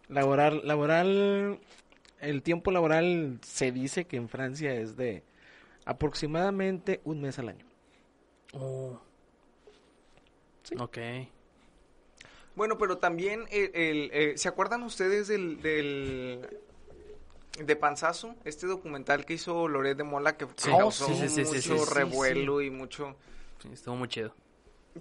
Laboral, 0.09 0.61
laboral, 0.65 1.59
el 2.19 2.41
tiempo 2.41 2.71
laboral 2.71 3.39
se 3.43 3.71
dice 3.71 4.05
que 4.05 4.17
en 4.17 4.29
Francia 4.29 4.73
es 4.73 4.95
de 4.95 5.23
aproximadamente 5.85 7.01
un 7.03 7.21
mes 7.21 7.39
al 7.39 7.49
año. 7.49 7.65
Oh. 8.53 8.99
Ok. 10.79 10.97
bueno, 12.55 12.77
pero 12.77 12.97
también 12.97 13.45
el, 13.51 13.71
el, 13.73 14.09
eh, 14.13 14.33
¿se 14.37 14.49
acuerdan 14.49 14.83
ustedes 14.83 15.27
del, 15.27 15.61
del 15.61 16.47
de 17.63 17.75
Panzazo? 17.75 18.35
Este 18.45 18.67
documental 18.67 19.25
que 19.25 19.35
hizo 19.35 19.67
Loret 19.67 19.97
de 19.97 20.03
Mola 20.03 20.35
que 20.37 20.45
Sí. 20.55 20.69
causó 20.69 21.05
Oh, 21.05 21.09
sí, 21.09 21.13
sí, 21.15 21.29
sí, 21.29 21.41
mucho 21.41 21.53
sí, 21.53 21.61
sí, 21.61 21.77
sí, 21.77 21.93
revuelo 21.93 22.61
y 22.61 22.69
mucho 22.69 23.15
Sí, 23.61 23.69
estuvo 23.73 23.95
muy 23.95 24.07
chido. 24.07 24.33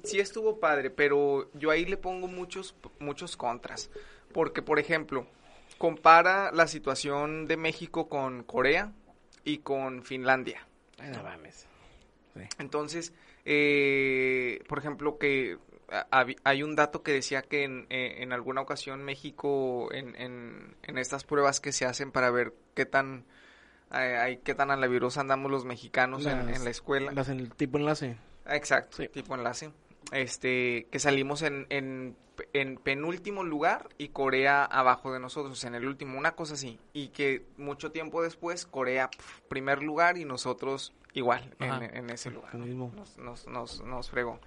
Sí 0.04 0.18
estuvo 0.20 0.58
padre, 0.60 0.90
pero 0.90 1.50
yo 1.54 1.70
ahí 1.70 1.84
le 1.84 1.96
pongo 1.96 2.26
muchos, 2.28 2.74
muchos 2.98 3.36
contras. 3.36 3.90
Porque, 4.32 4.62
por 4.62 4.78
ejemplo, 4.78 5.26
compara 5.78 6.50
la 6.52 6.66
situación 6.66 7.46
de 7.46 7.56
México 7.56 8.08
con 8.08 8.42
Corea 8.42 8.92
y 9.44 9.58
con 9.58 10.02
Finlandia. 10.02 10.66
Ay, 10.98 11.10
no 11.12 11.22
mames. 11.22 11.66
Entonces, 12.58 13.12
eh, 13.46 14.62
por 14.68 14.78
ejemplo, 14.78 15.18
que 15.18 15.56
hay 16.44 16.62
un 16.62 16.74
dato 16.76 17.02
que 17.02 17.12
decía 17.12 17.42
que 17.42 17.62
en, 17.64 17.86
eh, 17.90 18.16
en 18.22 18.32
alguna 18.32 18.60
ocasión 18.60 19.02
México, 19.04 19.88
en, 19.92 20.14
en, 20.16 20.74
en 20.82 20.98
estas 20.98 21.24
pruebas 21.24 21.60
que 21.60 21.72
se 21.72 21.84
hacen 21.86 22.10
para 22.12 22.30
ver 22.30 22.52
qué 22.74 22.84
tan, 22.86 23.24
hay- 23.90 24.38
qué 24.38 24.54
tan 24.54 24.70
a 24.70 24.76
la 24.76 24.86
andamos 25.16 25.50
los 25.50 25.64
mexicanos 25.64 26.26
en, 26.26 26.46
Las- 26.46 26.56
en 26.58 26.64
la 26.64 26.70
escuela. 26.70 27.12
Las 27.12 27.28
en 27.28 27.38
el 27.40 27.50
tipo 27.54 27.78
enlace. 27.78 28.16
Exacto, 28.48 28.96
Sí. 28.98 29.08
tipo 29.08 29.34
enlace. 29.34 29.70
Este, 30.12 30.86
que 30.90 30.98
salimos 30.98 31.42
en, 31.42 31.66
en, 31.68 32.16
en 32.52 32.76
penúltimo 32.76 33.42
lugar 33.42 33.88
y 33.98 34.08
Corea 34.08 34.64
abajo 34.64 35.12
de 35.12 35.20
nosotros, 35.20 35.62
en 35.64 35.74
el 35.74 35.86
último, 35.86 36.18
una 36.18 36.32
cosa 36.32 36.54
así. 36.54 36.78
Y 36.92 37.08
que 37.08 37.44
mucho 37.56 37.90
tiempo 37.90 38.22
después 38.22 38.66
Corea 38.66 39.10
pf, 39.10 39.42
primer 39.48 39.82
lugar 39.82 40.16
y 40.18 40.24
nosotros 40.24 40.92
igual 41.12 41.54
en, 41.58 42.10
ese 42.10 42.30
lugar. 42.30 42.54
Mismo. 42.54 42.92
Nos, 42.94 43.18
nos, 43.18 43.46
nos, 43.46 43.82
nos 43.82 44.10
fregó. 44.10 44.38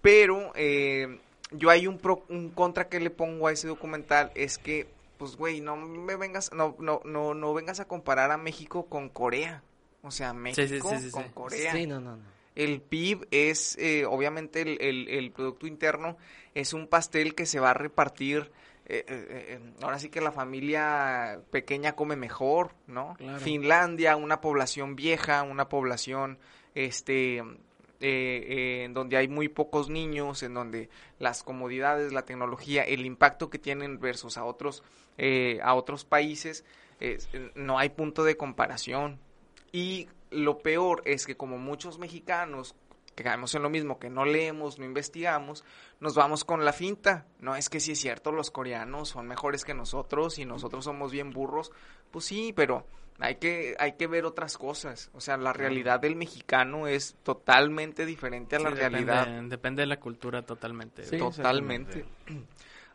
Pero 0.00 0.52
eh, 0.54 1.20
yo 1.52 1.70
hay 1.70 1.86
un, 1.86 1.98
pro, 1.98 2.24
un 2.28 2.50
contra 2.50 2.88
que 2.88 3.00
le 3.00 3.10
pongo 3.10 3.48
a 3.48 3.52
ese 3.52 3.68
documental 3.68 4.32
es 4.34 4.58
que, 4.58 4.88
pues, 5.18 5.36
güey, 5.36 5.60
no 5.60 5.76
me 5.76 6.16
vengas, 6.16 6.52
no, 6.52 6.74
no, 6.78 7.02
no, 7.04 7.34
no 7.34 7.54
vengas 7.54 7.80
a 7.80 7.86
comparar 7.86 8.30
a 8.30 8.38
México 8.38 8.86
con 8.86 9.08
Corea. 9.08 9.62
O 10.02 10.10
sea, 10.10 10.30
sí, 10.30 10.36
sí, 10.36 10.40
México 10.40 10.90
sí, 10.98 11.10
con 11.10 11.24
sí. 11.24 11.30
Corea. 11.34 11.72
Sí, 11.72 11.86
no, 11.86 12.00
no, 12.00 12.16
no. 12.16 12.39
El 12.56 12.80
PIB 12.80 13.26
es, 13.30 13.76
eh, 13.78 14.04
obviamente, 14.06 14.62
el, 14.62 14.78
el- 14.80 15.08
el 15.08 15.30
Producto 15.30 15.66
Interno 15.66 16.16
es 16.54 16.72
un 16.72 16.86
pastel 16.88 17.34
que 17.34 17.46
se 17.46 17.60
va 17.60 17.70
a 17.70 17.74
repartir. 17.74 18.50
eh, 18.92 19.04
eh, 19.06 19.26
eh, 19.60 19.60
ahora 19.82 20.00
sí 20.00 20.08
que 20.08 20.20
la 20.20 20.32
familia 20.32 21.40
pequeña 21.52 21.92
come 21.94 22.16
mejor, 22.16 22.72
¿no? 22.88 23.14
Claro. 23.18 23.38
Finlandia, 23.38 24.16
una 24.16 24.40
población 24.40 24.96
vieja, 24.96 25.44
una 25.44 25.68
población, 25.68 26.38
este, 26.74 27.36
eh, 27.38 27.44
eh, 28.00 28.82
en 28.84 28.94
donde 28.94 29.16
hay 29.16 29.28
muy 29.28 29.46
pocos 29.48 29.90
niños, 29.90 30.42
en 30.42 30.54
donde 30.54 30.88
las 31.20 31.44
comodidades, 31.44 32.12
la 32.12 32.24
tecnología, 32.24 32.82
el 32.82 33.06
impacto 33.06 33.48
que 33.48 33.58
tienen 33.60 34.00
versus 34.00 34.36
a 34.36 34.44
otros, 34.44 34.82
eh, 35.18 35.60
a 35.62 35.74
otros 35.74 36.04
países, 36.04 36.64
es- 36.98 37.28
no 37.54 37.78
hay 37.78 37.90
punto 37.90 38.24
de 38.24 38.36
comparación. 38.36 39.20
Y 39.70 40.08
lo 40.30 40.58
peor 40.58 41.02
es 41.04 41.26
que 41.26 41.36
como 41.36 41.58
muchos 41.58 41.98
mexicanos 41.98 42.74
que 43.14 43.24
caemos 43.24 43.54
en 43.54 43.62
lo 43.62 43.70
mismo, 43.70 43.98
que 43.98 44.08
no 44.08 44.24
leemos, 44.24 44.78
no 44.78 44.84
investigamos, 44.84 45.64
nos 45.98 46.14
vamos 46.14 46.44
con 46.44 46.64
la 46.64 46.72
finta. 46.72 47.26
No 47.38 47.56
es 47.56 47.68
que 47.68 47.80
sí 47.80 47.92
es 47.92 48.00
cierto, 48.00 48.32
los 48.32 48.50
coreanos 48.50 49.10
son 49.10 49.26
mejores 49.26 49.64
que 49.64 49.74
nosotros 49.74 50.38
y 50.38 50.44
nosotros 50.44 50.84
somos 50.84 51.12
bien 51.12 51.30
burros. 51.30 51.72
Pues 52.10 52.24
sí, 52.24 52.52
pero 52.54 52.86
hay 53.18 53.36
que, 53.36 53.76
hay 53.78 53.92
que 53.92 54.06
ver 54.06 54.24
otras 54.24 54.56
cosas. 54.56 55.10
O 55.12 55.20
sea, 55.20 55.36
la 55.36 55.52
realidad 55.52 56.00
del 56.00 56.16
mexicano 56.16 56.86
es 56.86 57.16
totalmente 57.22 58.06
diferente 58.06 58.56
a 58.56 58.60
la 58.60 58.70
realidad 58.70 59.26
Depende, 59.42 59.82
de 59.82 59.86
la 59.86 60.00
cultura 60.00 60.42
totalmente. 60.42 61.04
Sí. 61.04 61.18
Totalmente. 61.18 62.06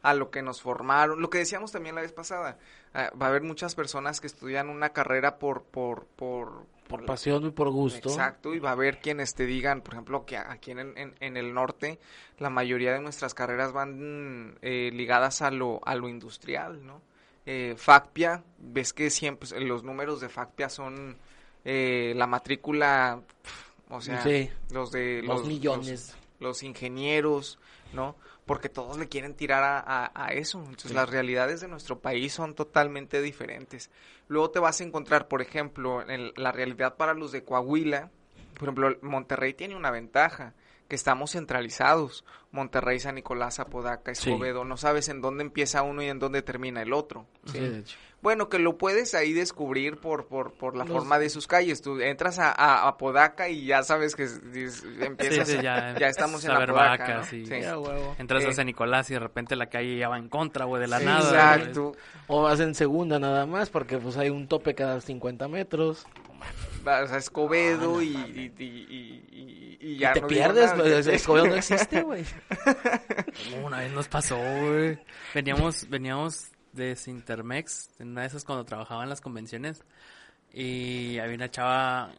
a 0.02 0.14
lo 0.14 0.30
que 0.30 0.44
nos 0.44 0.62
formaron, 0.62 1.20
lo 1.20 1.32
que 1.32 1.40
decíamos 1.40 1.72
también 1.72 1.96
la 1.96 2.02
vez 2.02 2.12
pasada, 2.12 2.60
ah, 2.94 3.10
va 3.20 3.26
a 3.26 3.30
haber 3.30 3.42
muchas 3.42 3.74
personas 3.74 4.22
que 4.22 4.28
estudian 4.28 4.70
una 4.70 4.90
carrera 4.90 5.40
por, 5.40 5.64
por, 5.64 6.06
por, 6.06 6.68
Por 6.88 7.04
pasión 7.06 7.46
y 7.48 7.50
por 7.52 7.70
gusto. 7.72 8.10
Exacto, 8.10 8.54
y 8.54 8.60
va 8.60 8.70
a 8.70 8.74
haber 8.74 9.00
quienes 9.00 9.34
te 9.34 9.46
digan, 9.46 9.82
por 9.82 9.96
ejemplo, 9.96 10.26
que 10.26 10.38
aquí 10.38 10.72
en, 10.72 10.80
en, 10.98 11.16
en 11.20 11.38
el 11.38 11.54
norte 11.54 12.00
la 12.38 12.50
mayoría 12.52 12.94
de 12.94 13.00
nuestras 13.02 13.34
carreras 13.34 13.74
van 13.74 14.58
eh, 14.62 14.92
ligadas 14.94 15.42
a 15.42 15.50
lo, 15.50 15.82
a 15.86 15.96
lo 15.96 16.08
industrial, 16.10 16.86
¿no? 16.86 17.02
Eh, 17.48 17.74
FACPIA, 17.78 18.44
ves 18.60 18.94
que 18.94 19.10
siempre 19.10 19.48
los 19.62 19.84
números 19.84 20.20
de 20.22 20.30
FACPIA 20.30 20.70
son 20.70 21.18
eh, 21.64 22.14
la 22.16 22.28
matrícula, 22.28 23.20
pf, 23.44 23.72
o 23.90 24.02
sea, 24.02 24.22
Sí. 24.22 24.50
los 24.72 24.92
de 24.92 25.22
Los 25.24 25.46
millones. 25.46 26.16
los, 26.40 26.50
los 26.50 26.64
ingenieros, 26.64 27.58
¿no? 27.94 28.16
Porque 28.46 28.70
todos 28.70 28.98
le 29.00 29.08
quieren 29.10 29.34
tirar 29.34 29.64
a, 29.64 29.80
a- 29.80 30.12
a 30.14 30.28
eso. 30.34 30.60
Entonces, 30.60 30.92
las 30.94 31.10
realidades 31.10 31.62
de 31.62 31.68
nuestro 31.68 32.00
país 32.00 32.32
son 32.34 32.54
totalmente 32.54 33.22
diferentes. 33.22 33.90
Luego 34.28 34.52
te 34.52 34.60
vas 34.60 34.80
a 34.80 34.84
encontrar, 34.84 35.28
por 35.28 35.42
ejemplo, 35.42 36.08
en 36.08 36.32
la 36.36 36.52
realidad 36.52 36.96
para 36.96 37.14
los 37.16 37.32
de 37.32 37.44
Coahuila. 37.44 38.12
Por 38.54 38.64
ejemplo, 38.70 38.96
Monterrey 39.02 39.54
tiene 39.54 39.76
una 39.76 39.90
ventaja, 39.92 40.54
que 40.88 40.96
estamos 40.96 41.32
centralizados. 41.32 42.24
Monterrey, 42.52 43.00
San 43.00 43.16
Nicolás, 43.16 43.60
Apodaca, 43.60 44.14
Sí. 44.14 44.30
Escobedo. 44.30 44.64
No 44.64 44.78
sabes 44.78 45.10
en 45.10 45.22
dónde 45.22 45.44
empieza 45.44 45.82
uno 45.82 46.04
y 46.04 46.08
en 46.08 46.20
dónde 46.20 46.42
termina 46.44 46.82
el 46.84 46.94
otro. 46.94 47.26
Sí, 47.48 47.60
de 47.60 47.80
hecho. 47.80 47.98
Bueno, 48.26 48.50
que 48.50 48.58
lo 48.58 48.76
puedes 48.80 49.14
ahí 49.14 49.34
descubrir 49.34 49.98
por, 49.98 50.26
por, 50.26 50.54
por 50.54 50.76
la 50.76 50.84
Los- 50.84 50.92
forma 50.98 51.20
de 51.20 51.30
sus 51.30 51.46
calles. 51.46 51.84
Tú 51.84 52.02
entras 52.02 52.40
a, 52.40 52.50
a 52.52 52.88
Apodaca 52.88 53.50
y 53.50 53.68
ya 53.68 53.84
sabes 53.84 54.16
que 54.16 54.24
es- 54.24 54.42
es- 54.52 54.84
empiezas, 55.00 55.48
Sí, 55.48 55.56
sí, 55.58 55.62
ya, 55.64 55.94
ya, 56.00 56.08
estamos 56.08 56.44
en. 56.44 56.52
Ya, 57.62 57.78
huevo. 57.78 58.16
Entras 58.18 58.44
Eh. 58.44 58.48
a 58.48 58.54
San 58.54 58.66
Nicolás 58.66 59.12
y 59.12 59.14
de 59.14 59.20
repente 59.20 59.56
la 59.56 59.68
calle 59.68 59.96
ya 60.00 60.10
va 60.10 60.18
en 60.18 60.28
contra, 60.30 60.66
güey, 60.66 60.82
de 60.82 60.88
la 60.88 60.98
Sí, 61.00 61.06
nada. 61.06 61.56
Exacto. 61.56 61.92
O 62.26 62.42
vas 62.42 62.60
en 62.62 62.74
segunda 62.74 63.20
nada 63.20 63.46
más 63.46 63.70
porque 63.70 64.00
pues 64.00 64.18
hay 64.18 64.32
un 64.32 64.48
tope 64.48 64.74
cada 64.74 65.02
50 65.02 65.48
metros. 65.48 66.08
Vas 66.84 67.12
a 67.12 67.18
Escobedo 67.18 68.02
y, 68.02 68.08
y, 68.08 68.54
y, 68.58 68.64
y- 68.66 69.26
y- 69.32 69.78
y 69.82 69.98
ya 70.00 70.10
y 70.10 70.14
te 70.16 70.22
no 70.22 70.28
pierdes, 70.28 70.72
nada. 70.72 70.76
pues, 70.82 71.06
Escobedo 71.08 71.46
no 71.46 71.56
existe, 71.56 72.02
güey. 72.02 72.24
güey. 73.52 73.64
Una 73.64 73.80
vez 73.82 73.92
nos 73.94 74.08
pasó, 74.08 74.36
güey. 74.38 74.98
Veníamos, 75.36 75.88
veníamos 75.90 76.48
de 76.76 76.96
Sintermex, 76.96 77.90
en 78.00 78.10
una 78.10 78.22
de 78.22 78.28
esas 78.28 78.44
cuando 78.44 78.66
trabajaba 78.66 79.04
en 79.04 79.10
las 79.10 79.22
convenciones. 79.22 79.84
Y 80.54 81.18
había 81.20 81.36
una 81.36 81.52
chava 81.52 82.12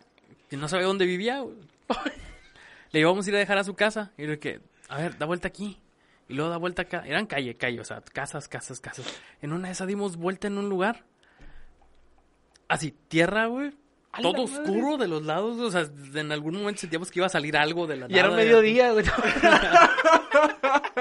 que 0.48 0.57
no 0.57 0.68
sabía 0.68 0.86
dónde 0.86 1.07
vivía. 1.07 1.44
Le 2.92 3.00
íbamos 3.00 3.26
a 3.26 3.30
ir 3.30 3.36
a 3.36 3.38
dejar 3.38 3.59
a 3.59 3.64
su 3.64 3.74
casa. 3.74 4.12
Y 4.16 4.26
le 4.26 4.38
que, 4.38 4.61
a 4.88 4.98
ver, 4.98 5.18
da 5.18 5.26
vuelta 5.26 5.48
aquí. 5.48 5.80
Y 6.28 6.34
luego 6.34 6.50
da 6.50 6.57
vuelta 6.57 6.82
acá. 6.82 7.02
Eran 7.07 7.26
calle, 7.26 7.57
calle, 7.57 7.80
o 7.80 7.84
sea, 7.84 8.00
casas, 8.00 8.48
casas, 8.48 8.80
casas. 8.80 9.07
En 9.42 9.52
una 9.52 9.68
de 9.68 9.72
esas 9.72 9.86
dimos 9.86 10.16
vuelta 10.16 10.46
en 10.46 10.59
un 10.59 10.68
lugar. 10.68 11.04
Así, 12.68 12.94
tierra, 13.09 13.46
güey. 13.46 13.72
Todo 14.22 14.46
madre. 14.46 14.61
oscuro 14.61 14.96
de 14.96 15.09
los 15.09 15.24
lados. 15.24 15.59
O 15.59 15.70
sea, 15.70 15.86
en 16.14 16.32
algún 16.32 16.54
momento 16.57 16.80
sentíamos 16.80 17.11
que 17.11 17.18
iba 17.18 17.26
a 17.26 17.30
salir 17.30 17.57
algo 17.57 17.86
de 17.86 17.96
la 17.96 18.07
Y 18.09 18.18
era 18.18 18.30
mediodía, 18.30 18.92
güey. 18.92 19.04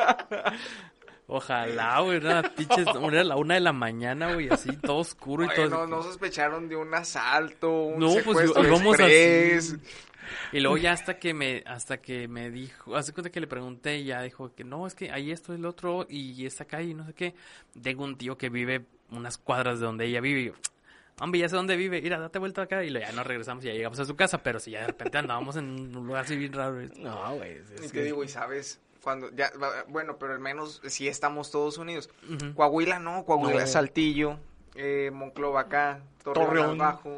Ojalá, 1.27 1.99
güey. 2.01 2.17
Era, 2.17 2.43
pinches, 2.55 2.87
era 2.87 3.23
la 3.23 3.35
una 3.35 3.55
de 3.55 3.59
la 3.61 3.73
mañana, 3.73 4.33
güey. 4.33 4.49
Así, 4.49 4.75
todo 4.77 4.97
oscuro 4.97 5.43
y 5.43 5.47
Oye, 5.47 5.55
todo. 5.55 5.69
no, 5.69 5.87
no 5.87 6.03
sospecharon 6.03 6.67
de 6.69 6.75
un 6.75 6.93
asalto, 6.93 7.71
un 7.83 7.99
No, 7.99 8.07
pues, 8.23 8.37
secuestro 8.49 8.63
íbamos 8.63 8.99
así. 8.99 9.77
Y 10.51 10.59
luego 10.59 10.77
ya 10.77 10.91
hasta 10.91 11.19
que 11.19 11.33
me, 11.35 11.63
hasta 11.67 11.97
que 11.97 12.27
me 12.27 12.49
dijo, 12.49 12.95
hace 12.95 13.13
cuenta 13.13 13.29
que 13.29 13.39
le 13.39 13.45
pregunté 13.47 13.97
y 13.99 14.05
ya 14.05 14.21
dijo 14.23 14.53
que 14.55 14.63
no, 14.63 14.87
es 14.87 14.95
que 14.95 15.11
ahí 15.11 15.31
esto 15.31 15.53
es 15.53 15.59
el 15.59 15.65
otro 15.65 16.07
y 16.09 16.45
esta 16.47 16.65
calle 16.65 16.89
y 16.89 16.93
no 16.95 17.05
sé 17.05 17.13
qué. 17.13 17.35
Tengo 17.81 18.03
un 18.03 18.17
tío 18.17 18.35
que 18.37 18.49
vive 18.49 18.85
unas 19.11 19.37
cuadras 19.37 19.79
de 19.79 19.85
donde 19.85 20.05
ella 20.05 20.21
vive 20.21 20.39
y 20.41 20.45
yo, 20.47 20.53
hombre, 21.19 21.39
ya 21.41 21.47
sé 21.49 21.55
dónde 21.55 21.75
vive, 21.77 22.01
mira, 22.01 22.17
date 22.19 22.39
vuelta 22.39 22.63
acá 22.63 22.83
y 22.83 22.91
ya 22.91 23.11
nos 23.11 23.25
regresamos 23.27 23.63
y 23.63 23.67
ya 23.67 23.73
llegamos 23.73 23.99
a 23.99 24.05
su 24.05 24.15
casa, 24.15 24.41
pero 24.41 24.59
si 24.59 24.71
ya 24.71 24.81
de 24.81 24.87
repente 24.87 25.17
andábamos 25.19 25.57
en 25.57 25.95
un 25.95 26.07
lugar 26.07 26.23
así 26.25 26.35
bien 26.35 26.53
raro. 26.53 26.81
y- 26.83 26.89
No, 26.99 27.35
güey. 27.35 27.51
es- 27.51 27.71
Y 27.83 27.87
te 27.87 27.91
que- 27.91 28.03
digo, 28.03 28.23
y 28.23 28.27
sabes, 28.27 28.81
cuando 29.05 29.29
ya, 29.31 29.51
bueno, 29.87 30.17
pero 30.17 30.33
al 30.33 30.39
menos 30.39 30.81
sí 30.87 31.07
estamos 31.07 31.51
todos 31.51 31.77
unidos. 31.77 32.09
Ujú. 32.27 32.55
Coahuila 32.55 32.97
no, 32.97 33.23
Coahuila 33.23 33.61
No. 33.61 33.67
Saltillo, 33.67 34.39
eh, 34.73 35.11
Monclova 35.13 35.61
acá, 35.61 36.01
Torreón, 36.23 36.47
Torreón. 36.47 36.81
abajo, 36.81 37.09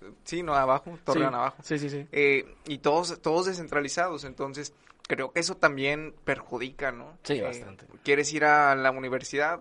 eh, 0.00 0.12
sí, 0.22 0.44
no, 0.44 0.54
abajo, 0.54 0.96
Torreón 1.04 1.30
sí, 1.30 1.34
abajo. 1.34 1.56
Sí, 1.64 1.78
sí, 1.80 1.90
sí. 1.90 2.06
Eh, 2.12 2.54
y 2.66 2.78
todos, 2.78 3.20
todos 3.20 3.46
descentralizados, 3.46 4.22
entonces 4.22 4.72
creo 5.08 5.32
que 5.32 5.40
eso 5.40 5.56
también 5.56 6.14
perjudica, 6.24 6.92
¿no? 6.92 7.18
Sí, 7.24 7.34
Eh, 7.34 7.42
bastante. 7.42 7.86
¿Quieres 8.04 8.32
ir 8.32 8.44
a 8.44 8.76
la 8.76 8.92
universidad? 8.92 9.58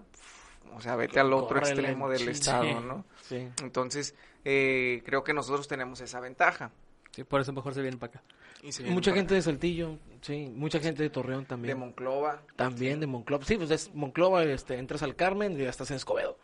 O 0.75 0.81
sea, 0.81 0.95
vete 0.95 1.19
al 1.19 1.33
otro 1.33 1.57
extremo 1.57 2.07
del 2.09 2.29
estado. 2.29 2.79
¿no? 2.79 3.03
Sí. 3.23 3.49
Entonces, 3.63 4.13
eh, 4.45 5.01
creo 5.03 5.23
que 5.23 5.33
nosotros 5.33 5.67
tenemos 5.67 5.99
esa 5.99 6.19
ventaja. 6.19 6.71
Sí, 7.11 7.23
por 7.25 7.41
eso 7.41 7.51
mejor 7.51 7.73
se 7.73 7.81
vienen 7.81 7.99
para 7.99 8.11
acá. 8.11 8.23
Y 8.63 8.83
Mucha 8.83 9.11
gente 9.13 9.33
de 9.33 9.41
Saltillo, 9.41 9.97
sí. 10.21 10.51
Mucha 10.55 10.79
gente 10.79 11.03
de 11.03 11.09
Torreón 11.09 11.45
también. 11.45 11.75
de 11.75 11.85
Monclova. 11.85 12.41
También 12.55 12.99
de 12.99 13.07
Monclova. 13.07 13.45
Sí, 13.45 13.57
pues 13.57 13.71
es 13.71 13.93
Monclova, 13.93 14.43
este, 14.43 14.77
entras 14.77 15.03
al 15.03 15.15
Carmen 15.15 15.53
y 15.53 15.63
ya 15.63 15.69
estás 15.69 15.89
en 15.91 15.97
Escobedo. 15.97 16.37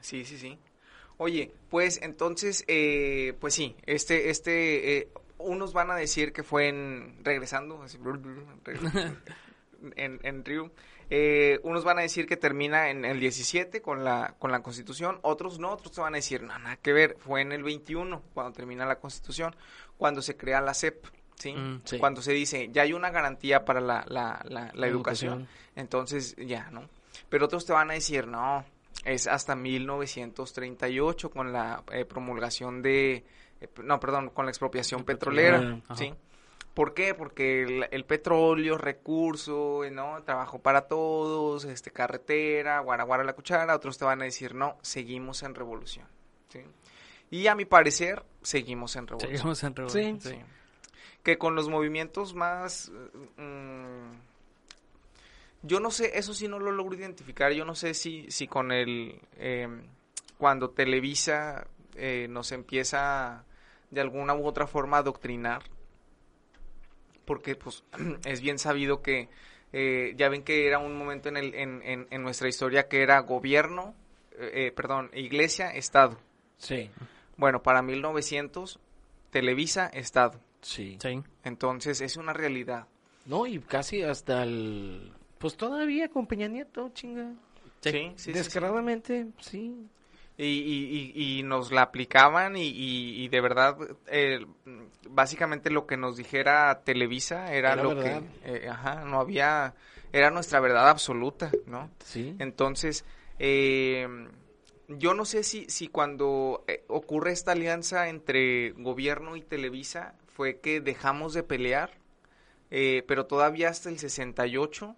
Sí, 0.00 0.24
sí, 0.24 0.38
sí. 0.38 0.58
Oye, 1.18 1.52
pues 1.68 2.00
entonces, 2.02 2.64
eh, 2.66 3.34
pues 3.40 3.54
sí, 3.54 3.76
este, 3.84 4.30
este, 4.30 4.96
eh, 4.96 5.08
unos 5.36 5.72
van 5.74 5.90
a 5.90 5.94
decir 5.94 6.32
que 6.32 6.42
fue 6.42 6.68
en, 6.68 7.18
regresando, 7.22 7.82
así, 7.82 7.98
en, 9.96 10.20
en 10.22 10.44
Río, 10.44 10.72
eh, 11.10 11.58
unos 11.64 11.84
van 11.84 11.98
a 11.98 12.02
decir 12.02 12.26
que 12.26 12.36
termina 12.36 12.88
en 12.88 13.04
el 13.04 13.18
17 13.18 13.82
con 13.82 14.04
la, 14.04 14.36
con 14.38 14.52
la 14.52 14.62
Constitución, 14.62 15.18
otros 15.22 15.58
no, 15.58 15.72
otros 15.72 15.92
te 15.92 16.00
van 16.00 16.14
a 16.14 16.18
decir, 16.18 16.42
no, 16.42 16.56
nada 16.58 16.76
que 16.76 16.92
ver, 16.92 17.16
fue 17.18 17.42
en 17.42 17.50
el 17.52 17.64
21 17.64 18.22
cuando 18.32 18.52
termina 18.52 18.86
la 18.86 19.00
Constitución, 19.00 19.54
cuando 19.98 20.22
se 20.22 20.36
crea 20.36 20.60
la 20.60 20.72
CEP, 20.72 21.04
¿sí? 21.40 21.52
Mm, 21.52 21.80
sí. 21.84 21.98
Cuando 21.98 22.22
se 22.22 22.32
dice, 22.32 22.68
ya 22.70 22.82
hay 22.82 22.92
una 22.92 23.10
garantía 23.10 23.64
para 23.64 23.80
la, 23.80 24.04
la, 24.08 24.40
la, 24.44 24.66
la 24.66 24.70
La 24.74 24.86
educación, 24.86 25.40
educación. 25.40 25.48
entonces 25.74 26.36
ya, 26.36 26.70
¿no? 26.70 26.88
Pero 27.28 27.46
otros 27.46 27.66
te 27.66 27.72
van 27.72 27.90
a 27.90 27.94
decir, 27.94 28.26
no, 28.28 28.64
es 29.04 29.26
hasta 29.26 29.56
1938 29.56 31.30
con 31.30 31.52
la 31.52 31.82
eh, 31.92 32.04
promulgación 32.04 32.82
de, 32.82 33.24
eh, 33.60 33.68
no, 33.82 33.98
perdón, 34.00 34.30
con 34.30 34.46
la 34.46 34.50
expropiación 34.50 35.04
petrolera. 35.04 35.80
¿sí? 35.96 36.14
¿Por 36.74 36.94
qué? 36.94 37.14
Porque 37.14 37.62
el, 37.62 37.86
el 37.90 38.04
petróleo, 38.04 38.78
recurso, 38.78 39.82
¿no? 39.90 40.22
Trabajo 40.22 40.60
para 40.60 40.82
todos, 40.82 41.64
este, 41.64 41.90
carretera, 41.90 42.78
guaraguara 42.80 43.24
la 43.24 43.32
cuchara. 43.32 43.74
Otros 43.74 43.98
te 43.98 44.04
van 44.04 44.22
a 44.22 44.24
decir, 44.24 44.54
no, 44.54 44.78
seguimos 44.82 45.42
en 45.42 45.54
revolución, 45.54 46.06
¿sí? 46.48 46.60
Y 47.30 47.46
a 47.48 47.54
mi 47.54 47.64
parecer, 47.64 48.24
seguimos 48.42 48.96
en 48.96 49.06
revolución. 49.06 49.36
Seguimos 49.36 49.62
en 49.64 49.76
revolución. 49.76 50.20
Sí. 50.20 50.30
Sí. 50.30 50.36
Que 51.22 51.38
con 51.38 51.54
los 51.54 51.68
movimientos 51.68 52.34
más... 52.34 52.90
mm, 53.36 54.12
yo 55.62 55.78
no 55.80 55.90
sé, 55.90 56.18
eso 56.18 56.32
sí 56.32 56.48
no 56.48 56.58
lo 56.58 56.72
logro 56.72 56.96
identificar. 56.96 57.52
Yo 57.52 57.64
no 57.64 57.74
sé 57.74 57.94
si, 57.94 58.30
si 58.30 58.46
con 58.46 58.72
el... 58.72 59.20
eh, 59.36 59.68
cuando 60.38 60.70
Televisa 60.70 61.66
eh, 61.96 62.26
nos 62.30 62.52
empieza 62.52 63.44
de 63.90 64.00
alguna 64.00 64.34
u 64.34 64.46
otra 64.46 64.66
forma 64.66 64.96
a 64.96 65.00
adoctrinar. 65.00 65.62
Porque 67.26 67.56
pues 67.56 67.84
es 68.24 68.40
bien 68.40 68.58
sabido 68.58 69.02
que... 69.02 69.28
eh, 69.72 70.14
ya 70.16 70.28
ven 70.30 70.42
que 70.42 70.66
era 70.66 70.78
un 70.78 70.96
momento 70.96 71.28
en, 71.28 71.36
el, 71.36 71.54
en, 71.54 71.82
en, 71.84 72.06
en 72.10 72.22
nuestra 72.22 72.48
historia 72.48 72.88
que 72.88 73.02
era 73.02 73.20
gobierno, 73.20 73.94
eh, 74.32 74.50
eh, 74.68 74.72
perdón, 74.72 75.10
iglesia, 75.12 75.70
Estado. 75.70 76.18
Sí. 76.56 76.90
Bueno, 77.36 77.62
para 77.62 77.82
1900, 77.82 78.80
Televisa, 79.30 79.86
Estado. 79.88 80.40
Sí. 80.62 80.98
Sí. 81.00 81.22
Entonces 81.44 82.00
es 82.00 82.16
una 82.16 82.32
realidad. 82.32 82.86
No, 83.26 83.46
y 83.46 83.58
casi 83.60 84.02
hasta 84.02 84.42
el... 84.42 85.12
Pues 85.38 85.56
todavía 85.56 86.08
con 86.08 86.26
Peña 86.26 86.48
Nieto, 86.48 86.90
chinga. 86.94 87.32
Sí. 87.80 87.90
sí, 87.90 88.12
sí. 88.16 88.32
Descaradamente, 88.32 89.28
sí. 89.40 89.74
Y, 90.36 90.44
y, 90.44 91.12
y, 91.14 91.38
y 91.38 91.42
nos 91.42 91.70
la 91.70 91.82
aplicaban 91.82 92.56
y, 92.56 92.66
y, 92.68 93.24
y 93.24 93.28
de 93.28 93.40
verdad, 93.42 93.76
eh, 94.06 94.44
básicamente 95.08 95.70
lo 95.70 95.86
que 95.86 95.96
nos 95.98 96.16
dijera 96.16 96.80
Televisa 96.82 97.52
era, 97.52 97.74
Era 97.74 97.82
lo 97.82 97.94
verdad. 97.94 98.22
que, 98.44 98.56
eh, 98.64 98.68
ajá, 98.68 99.04
no 99.04 99.20
había, 99.20 99.74
era 100.12 100.30
nuestra 100.30 100.60
verdad 100.60 100.88
absoluta, 100.88 101.50
¿no? 101.66 101.90
Sí. 102.04 102.36
Entonces, 102.38 103.04
eh, 103.38 104.08
yo 104.88 105.12
no 105.14 105.24
sé 105.26 105.42
si, 105.42 105.66
si 105.68 105.88
cuando 105.88 106.64
eh, 106.66 106.84
ocurre 106.88 107.32
esta 107.32 107.52
alianza 107.52 108.08
entre 108.08 108.70
gobierno 108.72 109.36
y 109.36 109.42
Televisa 109.42 110.14
fue 110.40 110.58
que 110.58 110.80
dejamos 110.80 111.34
de 111.34 111.42
pelear, 111.42 111.90
eh, 112.70 113.04
pero 113.06 113.26
todavía 113.26 113.68
hasta 113.68 113.90
el 113.90 113.98
68 113.98 114.96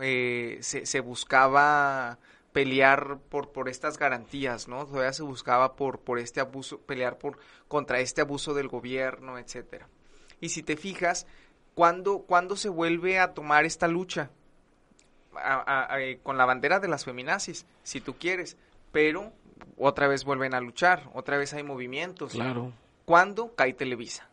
eh, 0.00 0.56
se, 0.62 0.86
se 0.86 1.00
buscaba 1.00 2.18
pelear 2.54 3.18
por, 3.28 3.52
por 3.52 3.68
estas 3.68 3.98
garantías, 3.98 4.66
¿no? 4.66 4.86
Todavía 4.86 5.12
se 5.12 5.22
buscaba 5.24 5.76
por, 5.76 6.00
por 6.00 6.18
este 6.18 6.40
abuso, 6.40 6.80
pelear 6.80 7.18
por, 7.18 7.38
contra 7.68 8.00
este 8.00 8.22
abuso 8.22 8.54
del 8.54 8.68
gobierno, 8.68 9.36
etcétera. 9.36 9.88
Y 10.40 10.48
si 10.48 10.62
te 10.62 10.74
fijas, 10.78 11.26
¿cuándo, 11.74 12.20
¿cuándo 12.20 12.56
se 12.56 12.70
vuelve 12.70 13.18
a 13.18 13.34
tomar 13.34 13.66
esta 13.66 13.88
lucha? 13.88 14.30
a- 15.34 15.62
a- 15.66 15.94
a- 15.94 16.00
eh, 16.00 16.18
con 16.22 16.38
la 16.38 16.46
bandera 16.46 16.80
de 16.80 16.88
las 16.88 17.04
feminazis, 17.04 17.66
si 17.82 18.00
tú 18.00 18.14
quieres, 18.16 18.56
pero 18.90 19.34
otra 19.76 20.08
vez 20.08 20.24
vuelven 20.24 20.54
a 20.54 20.60
luchar, 20.62 21.10
otra 21.12 21.36
vez 21.36 21.52
hay 21.52 21.62
movimientos. 21.62 22.32
Claro. 22.32 22.72
¿Cuándo 23.04 23.54
cae 23.54 23.74
Televisa? 23.74 24.27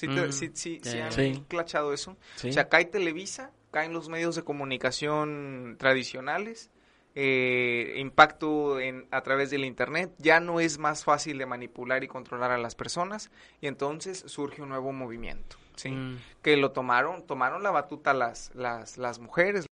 ¿Sí, 0.00 0.08
te- 0.08 0.28
Mm, 0.28 0.32
sí- 0.32 0.50
sí- 0.54 0.80
sí 0.82 0.98
han 0.98 1.12
Sí. 1.12 1.44
clachado 1.46 1.92
eso? 1.92 2.16
Sí. 2.36 2.48
O 2.48 2.52
sea, 2.54 2.70
cae 2.70 2.86
Televisa, 2.86 3.50
caen 3.70 3.92
los 3.92 4.08
medios 4.08 4.34
de 4.34 4.42
comunicación 4.44 5.76
tradicionales, 5.78 6.70
eh, 7.14 7.96
impacto 7.98 8.80
en, 8.80 9.06
a 9.10 9.20
través 9.22 9.50
del 9.50 9.66
Internet, 9.66 10.10
ya 10.16 10.40
no 10.40 10.58
es 10.58 10.78
más 10.78 11.04
fácil 11.04 11.36
de 11.36 11.44
manipular 11.44 12.02
y 12.02 12.08
controlar 12.08 12.50
a 12.50 12.56
las 12.56 12.74
personas 12.74 13.30
y 13.60 13.66
entonces 13.66 14.22
surge 14.26 14.62
un 14.62 14.70
nuevo 14.70 14.90
movimiento, 14.92 15.56
¿sí? 15.76 15.90
Mm, 15.90 16.16
Que 16.40 16.56
lo 16.56 16.70
tomaron, 16.72 17.26
tomaron 17.26 17.62
la 17.62 17.70
batuta 17.70 18.14
las, 18.14 18.54
las, 18.54 18.96
las 18.96 19.18
mujeres. 19.18 19.66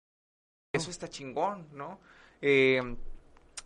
Eso 0.74 0.91
está 0.91 1.09
chingón, 1.09 1.68
¿no? 1.72 1.99
Eh, 2.43 2.83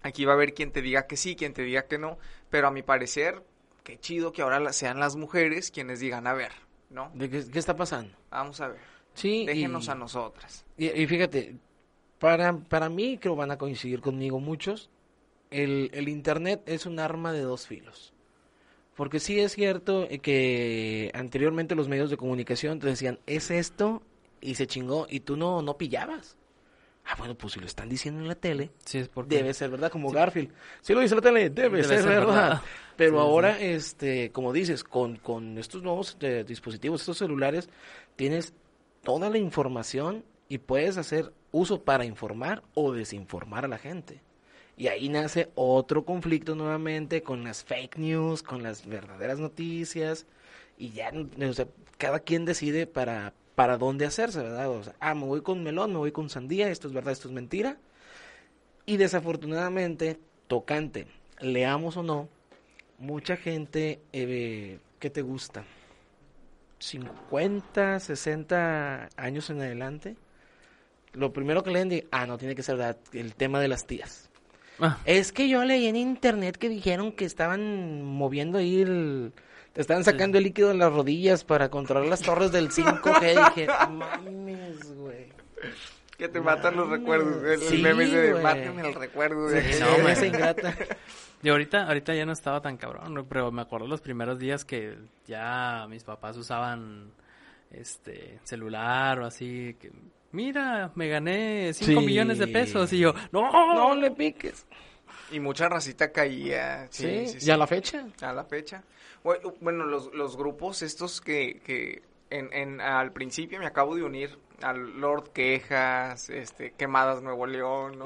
aquí 0.02 0.24
va 0.26 0.32
a 0.32 0.36
haber 0.36 0.54
quien 0.54 0.70
te 0.70 0.80
diga 0.80 1.08
que 1.08 1.16
sí, 1.16 1.34
quien 1.34 1.52
te 1.54 1.62
diga 1.62 1.86
que 1.86 1.98
no, 1.98 2.18
pero 2.50 2.68
a 2.68 2.70
mi 2.70 2.82
parecer, 2.84 3.42
qué 3.85 3.99
chido 3.99 4.33
que 4.33 4.43
ahora 4.43 4.61
la- 4.61 4.72
sean 4.72 4.99
las 5.01 5.16
mujeres 5.16 5.70
quienes 5.70 6.01
digan, 6.01 6.26
a 6.26 6.33
ver, 6.35 6.53
¿no? 6.91 7.11
¿De 7.14 7.28
qué, 7.30 7.45
qué 7.51 7.59
está 7.59 7.76
pasando? 7.76 8.12
Vamos 8.30 8.61
a 8.61 8.68
ver, 8.68 8.80
Sí. 9.14 9.45
déjenos 9.47 9.87
y- 9.87 9.91
a 9.91 9.95
nosotras. 9.95 10.64
Y, 10.76 10.89
y 10.89 11.07
fíjate, 11.07 11.57
para, 12.18 12.57
para 12.57 12.89
mí, 12.89 13.18
creo 13.18 13.35
van 13.37 13.51
a 13.51 13.59
coincidir 13.59 14.01
conmigo 14.01 14.39
muchos, 14.41 14.89
el, 15.51 15.91
el 15.93 16.09
Internet 16.09 16.62
es 16.66 16.87
un 16.87 16.99
arma 16.99 17.33
de 17.33 17.41
dos 17.43 17.66
filos. 17.66 18.12
Porque 18.95 19.20
sí 19.20 19.41
es 19.41 19.53
cierto 19.53 20.07
que 20.22 21.11
anteriormente 21.14 21.74
los 21.74 21.89
medios 21.89 22.11
de 22.11 22.16
comunicación 22.16 22.78
te 22.78 22.87
decían, 22.89 23.18
es 23.26 23.51
esto, 23.51 24.03
y 24.41 24.55
se 24.55 24.66
chingó, 24.66 25.07
y 25.09 25.20
tú 25.20 25.37
no, 25.37 25.62
no 25.62 25.76
pillabas. 25.78 26.37
Ah, 27.05 27.14
bueno, 27.18 27.35
pues 27.35 27.55
si 27.55 27.61
lo 27.61 27.66
están 27.66 27.89
diciendo 27.89 28.20
en 28.20 28.28
la 28.28 28.35
tele, 28.35 28.70
sí, 28.85 28.99
es 28.99 29.09
porque... 29.09 29.37
debe 29.37 29.55
ser 29.55 29.70
verdad, 29.70 29.91
como 29.91 30.11
Garfield. 30.11 30.53
Si 30.83 30.93
lo 30.95 31.01
dice 31.01 31.14
la 31.16 31.20
tele, 31.20 31.51
debe, 31.51 31.78
Debe 31.78 31.85
ser, 31.85 31.99
ser 32.03 32.09
verdad. 32.09 32.26
verdad. 32.35 32.62
Pero 32.97 33.12
Sí, 33.12 33.18
ahora, 33.18 33.61
este, 33.61 34.30
como 34.32 34.53
dices, 34.53 34.84
con, 34.84 35.16
con 35.16 35.59
estos 35.59 35.82
nuevos 35.82 36.16
eh, 36.20 36.45
dispositivos, 36.47 37.01
estos 37.01 37.18
celulares, 37.18 37.68
tienes 38.16 38.53
toda 39.03 39.30
la 39.30 39.38
información 39.38 40.24
y 40.49 40.59
puedes 40.59 40.97
hacer 40.97 41.32
uso 41.51 41.82
para 41.82 42.05
informar 42.05 42.62
o 42.74 42.93
desinformar 42.93 43.64
a 43.64 43.68
la 43.68 43.78
gente. 43.78 44.20
Y 44.76 44.88
ahí 44.88 45.09
nace 45.09 45.51
otro 45.55 46.05
conflicto 46.05 46.55
nuevamente 46.55 47.22
con 47.22 47.45
las 47.45 47.62
fake 47.62 47.99
news, 47.99 48.43
con 48.43 48.62
las 48.62 48.86
verdaderas 48.86 49.38
noticias. 49.38 50.26
Y 50.78 50.90
ya, 50.90 51.12
o 51.12 51.53
sea, 51.53 51.66
cada 51.99 52.20
quien 52.20 52.45
decide 52.45 52.86
para, 52.86 53.34
para 53.55 53.76
dónde 53.76 54.07
hacerse, 54.07 54.40
¿verdad? 54.40 54.70
O 54.70 54.82
sea, 54.82 54.95
ah, 54.99 55.14
me 55.14 55.26
voy 55.26 55.43
con 55.43 55.62
melón, 55.62 55.93
me 55.93 55.99
voy 55.99 56.12
con 56.12 56.30
sandía, 56.30 56.70
esto 56.70 56.88
es 56.88 56.95
verdad, 56.95 57.12
esto 57.12 57.28
es 57.28 57.34
mentira. 57.34 57.76
Y 58.86 58.97
desafortunadamente, 58.97 60.18
tocante, 60.49 61.07
leamos 61.38 61.97
o 61.97 62.03
no, 62.03 62.28
mucha 62.99 63.36
gente, 63.36 64.01
eh, 64.12 64.78
¿qué 64.99 65.11
te 65.11 65.22
gusta? 65.22 65.64
50, 66.78 68.01
60 68.01 69.09
años 69.16 69.51
en 69.51 69.61
adelante. 69.61 70.16
Lo 71.12 71.32
primero 71.32 71.62
que 71.62 71.70
leen, 71.70 71.88
de, 71.88 72.07
ah, 72.11 72.26
no, 72.26 72.38
tiene 72.38 72.55
que 72.55 72.62
ser 72.62 72.76
verdad, 72.76 72.97
el 73.12 73.34
tema 73.34 73.61
de 73.61 73.68
las 73.68 73.86
tías. 73.86 74.30
Ah, 74.80 74.99
Es 75.05 75.30
que 75.32 75.49
yo 75.49 75.64
leí 75.64 75.86
en 75.86 75.97
internet 75.97 76.57
que 76.57 76.68
dijeron 76.68 77.12
que 77.12 77.24
estaban 77.24 78.03
moviendo 78.03 78.59
ahí 78.59 78.80
el... 78.82 79.32
Te 79.74 79.80
estaban 79.80 80.05
sacando 80.05 80.36
el 80.38 80.45
líquido 80.45 80.68
de 80.68 80.74
las 80.74 80.93
rodillas 80.93 81.45
para 81.45 81.70
controlar 81.70 82.07
las 82.09 82.20
torres 82.20 82.53
del 82.53 82.70
5G. 82.70 83.55
dije, 83.55 83.66
mames, 83.90 84.93
güey. 84.97 85.28
Que 86.18 86.28
te 86.28 86.40
matan 86.40 86.76
los 86.76 86.86
Mames. 86.88 87.01
recuerdos. 87.01 87.43
El, 87.45 87.51
el 87.53 87.61
Sí, 87.61 87.82
meme 87.82 88.07
de 88.07 88.34
mátame 88.34 88.82
el 88.88 88.95
recuerdo. 88.95 89.49
De 89.49 89.72
Sí, 89.72 89.80
no, 89.80 89.99
man. 90.05 90.24
ingrata. 90.26 90.74
Y 91.43 91.49
ahorita, 91.49 91.86
ahorita 91.88 92.14
ya 92.14 92.24
no 92.24 92.32
estaba 92.32 92.61
tan 92.62 92.76
cabrón, 92.76 93.14
¿no? 93.14 93.24
pero 93.26 93.51
me 93.51 93.62
acuerdo 93.62 93.86
los 93.88 94.01
primeros 94.01 94.38
días 94.38 94.64
que 94.64 94.97
ya 95.26 95.86
mis 95.88 96.05
papás 96.05 96.36
usaban 96.36 97.11
este 97.70 98.38
celular 98.45 99.18
o 99.20 99.26
así, 99.26 99.74
que 99.80 99.90
mira, 100.32 100.93
me 100.95 101.09
gané 101.09 101.72
5 101.72 102.01
Sí. 102.01 102.07
millones 102.07 102.38
de 102.38 102.47
pesos 102.49 102.93
y 102.93 102.99
yo, 102.99 103.14
no, 103.32 103.51
No 103.74 103.95
le 103.97 104.11
piques. 104.11 104.66
Y 105.30 105.40
mucha 105.40 105.68
racita 105.68 106.12
caía. 106.12 106.86
Sí, 106.90 107.03
Sí, 107.26 107.26
sí, 107.28 107.40
sí. 107.40 107.49
y 107.49 107.51
a 107.51 107.57
la 107.57 107.66
fecha. 107.66 108.07
A 108.20 108.32
la 108.32 108.45
fecha. 108.45 108.82
Bu- 109.24 109.55
Bueno, 109.61 109.86
los, 109.86 110.12
los 110.14 110.36
grupos 110.36 110.82
estos 110.82 111.20
que, 111.20 111.61
que 111.64 112.03
en, 112.30 112.53
en, 112.53 112.80
al 112.80 113.12
principio 113.12 113.59
me 113.59 113.66
acabo 113.66 113.95
de 113.97 114.03
unir 114.03 114.38
al 114.62 115.01
Lord 115.01 115.30
Quejas, 115.32 116.28
este, 116.30 116.72
Quemadas 116.72 117.22
Nuevo 117.22 117.47
León, 117.47 117.99
¿no? 117.99 118.05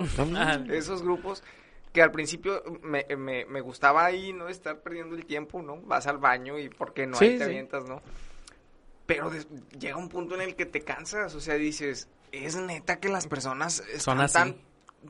Esos 0.73 1.03
grupos 1.03 1.43
que 1.97 2.03
al 2.03 2.13
principio 2.13 2.63
me, 2.83 3.07
me, 3.17 3.47
me 3.47 3.63
gustaba 3.63 4.05
ahí, 4.05 4.35
¿no? 4.35 4.51
Estar 4.51 4.83
perdiendo 4.83 5.17
el 5.17 5.25
tiempo, 5.25 5.63
¿no? 5.63 5.79
Vas 5.81 6.07
al 6.07 6.19
baño 6.19 6.59
y 6.59 6.69
porque 6.69 7.07
no 7.07 7.17
Sí, 7.17 7.25
hay 7.25 7.31
te 7.31 7.39
sí. 7.39 7.45
avientas, 7.45 7.87
¿no? 7.87 8.03
Pero 9.07 9.31
des- 9.31 9.49
llega 9.79 9.97
un 9.97 10.11
punto 10.11 10.35
en 10.35 10.43
el 10.43 10.57
que 10.57 10.67
te 10.67 10.83
cansas, 10.83 11.35
o 11.35 11.41
sea, 11.41 11.55
dices, 11.55 12.09
es 12.33 12.55
neta 12.57 13.01
que 13.01 13.09
las 13.09 13.27
personas 13.27 13.81
están 13.93 14.21
así. 14.21 14.35
tan, 14.35 14.57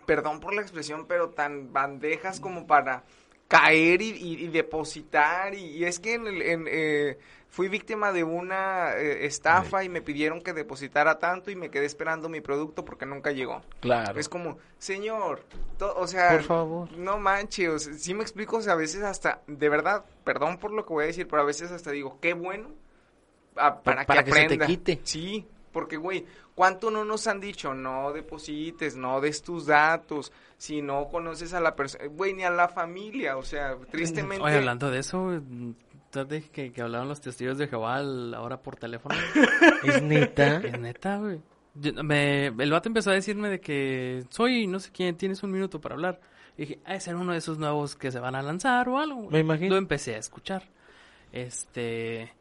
perdón 0.06 0.38
por 0.38 0.54
la 0.54 0.62
expresión, 0.62 1.06
pero 1.08 1.30
tan 1.30 1.72
bandejas 1.72 2.38
como 2.38 2.68
para 2.68 3.02
caer 3.48 4.02
y, 4.02 4.10
y- 4.10 4.44
y 4.44 4.48
depositar 4.48 5.54
y, 5.54 5.64
y 5.76 5.84
es 5.84 6.00
que 6.00 6.14
en 6.14 6.26
el- 6.26 6.42
en, 6.42 6.66
eh, 6.68 7.18
fui 7.48 7.68
víctima 7.68 8.12
de 8.12 8.22
una 8.24 8.94
eh, 8.96 9.24
estafa 9.24 9.82
y 9.84 9.88
me 9.88 10.02
pidieron 10.02 10.42
que 10.42 10.52
depositara 10.52 11.18
tanto 11.18 11.50
y 11.50 11.56
me 11.56 11.70
quedé 11.70 11.86
esperando 11.86 12.28
mi 12.28 12.40
producto 12.40 12.84
porque 12.84 13.06
nunca 13.06 13.30
llegó. 13.30 13.62
Claro. 13.80 14.18
Es 14.18 14.28
como, 14.28 14.58
señor, 14.78 15.42
to- 15.78 15.94
o 15.96 16.06
sea, 16.06 16.30
Por 16.32 16.42
favor. 16.42 16.92
no 16.98 17.18
manches, 17.18 17.68
o 17.70 17.78
sea, 17.78 17.94
sí 17.94 18.14
me 18.14 18.22
explico, 18.22 18.56
o 18.58 18.62
sea, 18.62 18.72
a 18.74 18.76
veces 18.76 19.02
hasta, 19.02 19.40
de 19.46 19.68
verdad, 19.68 20.04
perdón 20.24 20.58
por 20.58 20.72
lo 20.72 20.84
que 20.84 20.92
voy 20.92 21.04
a 21.04 21.06
decir, 21.06 21.26
pero 21.28 21.42
a 21.42 21.44
veces 21.46 21.70
hasta 21.70 21.92
digo, 21.92 22.18
qué 22.20 22.34
bueno, 22.34 22.70
para, 23.54 24.04
para 24.04 24.24
que 24.24 24.30
que 24.30 24.36
se 24.36 24.48
te 24.48 24.58
quite. 24.58 25.00
Sí, 25.04 25.46
porque, 25.76 25.98
güey, 25.98 26.24
¿cuánto 26.54 26.90
no 26.90 27.04
nos 27.04 27.26
han 27.26 27.38
dicho? 27.38 27.74
No 27.74 28.10
deposites, 28.10 28.96
no 28.96 29.20
des 29.20 29.42
tus 29.42 29.66
datos, 29.66 30.32
si 30.56 30.80
no 30.80 31.06
conoces 31.08 31.52
a 31.52 31.60
la 31.60 31.76
persona, 31.76 32.06
güey, 32.06 32.32
ni 32.32 32.44
a 32.44 32.50
la 32.50 32.66
familia, 32.66 33.36
o 33.36 33.42
sea, 33.42 33.76
tristemente... 33.90 34.42
Oye, 34.42 34.54
hablando 34.54 34.90
de 34.90 35.00
eso, 35.00 35.18
mm, 35.18 35.72
¿tú 36.10 36.24
te 36.24 36.36
dije 36.36 36.48
que, 36.50 36.72
que 36.72 36.80
hablaban 36.80 37.08
los 37.08 37.20
testigos 37.20 37.58
de 37.58 37.68
Jehová 37.68 37.98
ahora 37.98 38.62
por 38.62 38.76
teléfono? 38.76 39.14
Es 39.84 40.00
neta. 40.00 40.62
Es 40.64 40.80
neta, 40.80 41.18
güey. 41.18 41.42
Yo- 41.74 42.02
me, 42.02 42.46
el 42.46 42.70
vato 42.70 42.88
empezó 42.88 43.10
a 43.10 43.12
decirme 43.12 43.50
de 43.50 43.60
que 43.60 44.24
soy 44.30 44.66
no 44.66 44.80
sé 44.80 44.90
quién, 44.92 45.14
tienes 45.18 45.42
un 45.42 45.50
minuto 45.50 45.78
para 45.78 45.94
hablar. 45.94 46.20
Y 46.56 46.62
dije, 46.62 46.78
ah, 46.86 46.94
es 46.94 47.06
uno 47.08 47.32
de 47.32 47.38
esos 47.38 47.58
nuevos 47.58 47.96
que 47.96 48.10
se 48.10 48.18
van 48.18 48.34
a 48.34 48.40
lanzar 48.40 48.88
o 48.88 48.98
algo. 48.98 49.28
Me 49.28 49.40
imagino. 49.40 49.74
Lo 49.74 49.76
empecé 49.76 50.14
a 50.14 50.18
escuchar. 50.20 50.70
Este. 51.32 52.32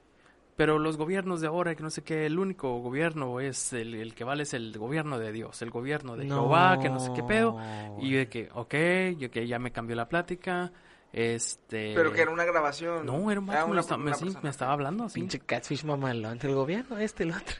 Pero 0.55 0.79
los 0.79 0.95
gobiernos 0.95 1.41
de 1.41 1.47
ahora, 1.47 1.75
que 1.75 1.83
no 1.83 1.89
sé 1.89 2.01
qué, 2.01 2.25
el 2.25 2.39
único 2.39 2.79
gobierno 2.79 3.41
es 3.41 3.73
el, 3.73 3.93
el 3.93 4.13
que 4.15 4.23
vale 4.23 4.43
es 4.43 4.53
el 4.53 4.77
gobierno 4.77 5.19
de 5.19 5.33
Dios, 5.33 5.61
el 5.61 5.69
gobierno 5.69 6.15
de 6.15 6.25
No. 6.25 6.35
Jehová, 6.43 6.79
que 6.79 6.89
no 6.89 6.99
sé 6.99 7.11
qué 7.13 7.23
pedo. 7.23 7.59
Y 7.99 8.11
yo 8.11 8.17
de 8.19 8.29
que, 8.29 8.49
ok, 8.53 8.73
yo 9.19 9.29
que 9.29 9.45
ya 9.47 9.59
me 9.59 9.71
cambió 9.71 9.95
la 9.95 10.07
plática. 10.07 10.71
Este. 11.11 11.93
Pero 11.95 12.11
que 12.11 12.21
era 12.21 12.31
una 12.31 12.43
grabación. 12.45 13.05
No, 13.05 13.31
era 13.31 13.39
un 13.39 13.49
Ah, 13.49 13.65
me, 13.97 14.13
sí, 14.13 14.33
estaba 14.43 14.73
hablando 14.73 15.05
así. 15.05 15.19
Pinche 15.19 15.39
catfish 15.39 15.83
mamalón. 15.85 16.33
Entre 16.33 16.49
el 16.49 16.55
gobierno, 16.55 16.97
este, 16.97 17.23
el 17.23 17.31
otro. 17.31 17.55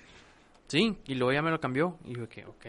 Sí, 0.67 0.97
y 1.05 1.15
luego 1.15 1.31
ya 1.31 1.41
me 1.41 1.51
lo 1.51 1.59
cambió. 1.59 1.97
Y 2.05 2.15
yo 2.17 2.27
que, 2.27 2.45
ok. 2.45 2.65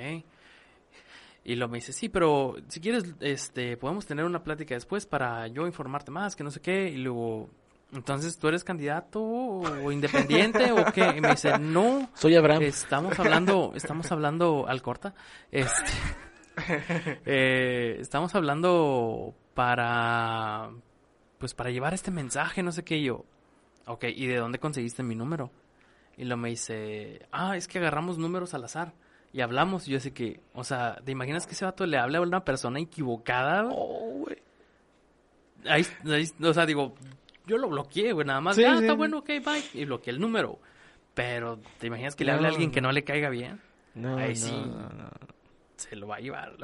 Y 1.45 1.55
luego 1.55 1.70
me 1.72 1.79
dice, 1.79 1.93
sí, 1.93 2.09
pero 2.09 2.57
si 2.68 2.81
quieres, 2.81 3.14
este, 3.20 3.77
podemos 3.77 4.05
tener 4.07 4.24
una 4.24 4.43
plática 4.43 4.74
después 4.74 5.07
para 5.07 5.47
yo 5.47 5.66
informarte 5.66 6.11
más, 6.11 6.35
que 6.37 6.43
no 6.45 6.51
sé 6.51 6.61
qué. 6.61 6.89
Y 6.89 6.97
luego, 6.99 7.49
entonces, 7.93 8.39
¿tú 8.39 8.49
eres 8.49 8.64
candidato 8.64 9.22
o 9.22 9.93
independiente 9.93 10.72
o 10.72 10.84
qué? 10.93 11.14
Y 11.16 11.20
me 11.20 11.30
dice, 11.30 11.59
no, 11.59 12.11
Soy 12.14 12.34
Abraham. 12.37 12.62
estamos 12.62 13.18
hablando, 13.18 13.72
estamos 13.74 14.11
hablando 14.12 14.66
al 14.68 14.82
corta. 14.82 15.14
Este, 15.51 15.93
eh, 17.24 17.97
estamos 18.01 18.34
hablando 18.34 19.34
para, 19.55 20.70
pues 21.39 21.55
para 21.55 21.70
llevar 21.70 21.95
este 21.95 22.11
mensaje, 22.11 22.62
no 22.62 22.72
sé 22.72 22.84
qué. 22.84 22.97
Y 22.99 23.05
yo, 23.05 23.24
ok, 23.87 24.05
¿y 24.14 24.26
de 24.26 24.37
dónde 24.37 24.59
conseguiste 24.59 25.03
mi 25.03 25.14
número? 25.14 25.51
Y 26.16 26.24
lo 26.24 26.37
me 26.37 26.49
dice, 26.51 27.26
ah, 27.32 27.57
es 27.57 27.68
que 27.68 27.78
agarramos 27.78 28.18
números 28.18 28.55
al 28.55 28.64
azar 28.64 28.95
y 29.32 29.43
hablamos. 29.43 29.87
Y 29.87 29.93
yo 29.93 29.99
así 29.99 30.11
que, 30.12 30.41
o 30.55 30.64
sea, 30.64 30.97
¿te 31.05 31.12
imaginas 31.12 31.47
que 31.47 31.53
ese 31.53 31.64
vato 31.66 31.84
le 31.87 31.99
habla 31.99 32.18
a 32.18 32.22
una 32.22 32.45
persona 32.45 32.80
equivocada? 32.80 33.68
Oh, 33.70 34.24
güey. 34.24 34.39
Ahí, 35.68 35.87
ahí- 36.07 36.30
o 36.43 36.55
sea, 36.55 36.64
digo, 36.64 36.95
yo 37.47 37.59
lo 37.59 37.69
bloqueé, 37.69 38.13
güey, 38.13 38.27
nada 38.27 38.41
más. 38.41 38.57
Sí, 38.57 38.65
ah, 38.65 38.77
sí. 38.77 38.83
está 38.85 38.95
bueno, 38.95 39.19
ok, 39.19 39.27
bye. 39.45 39.65
Y 39.75 39.85
bloqueé 39.85 40.13
el 40.13 40.21
número. 40.21 40.59
Pero, 41.15 41.59
¿te 41.79 41.87
imaginas 41.87 42.15
que 42.15 42.25
le 42.25 42.33
No, 42.33 42.37
hable 42.39 42.49
a 42.49 42.51
alguien 42.51 42.71
que 42.71 42.81
no 42.81 42.93
le 42.93 43.05
caiga 43.05 43.31
bien? 43.31 43.61
No, 43.95 44.19
Ahí 44.19 44.31
no, 44.31 44.35
sí. 44.35 44.53
no, 44.53 44.89
no. 44.91 45.11
Se 45.77 45.97
lo 45.97 46.07
va 46.09 46.17
a 46.17 46.21
llevar. 46.21 46.57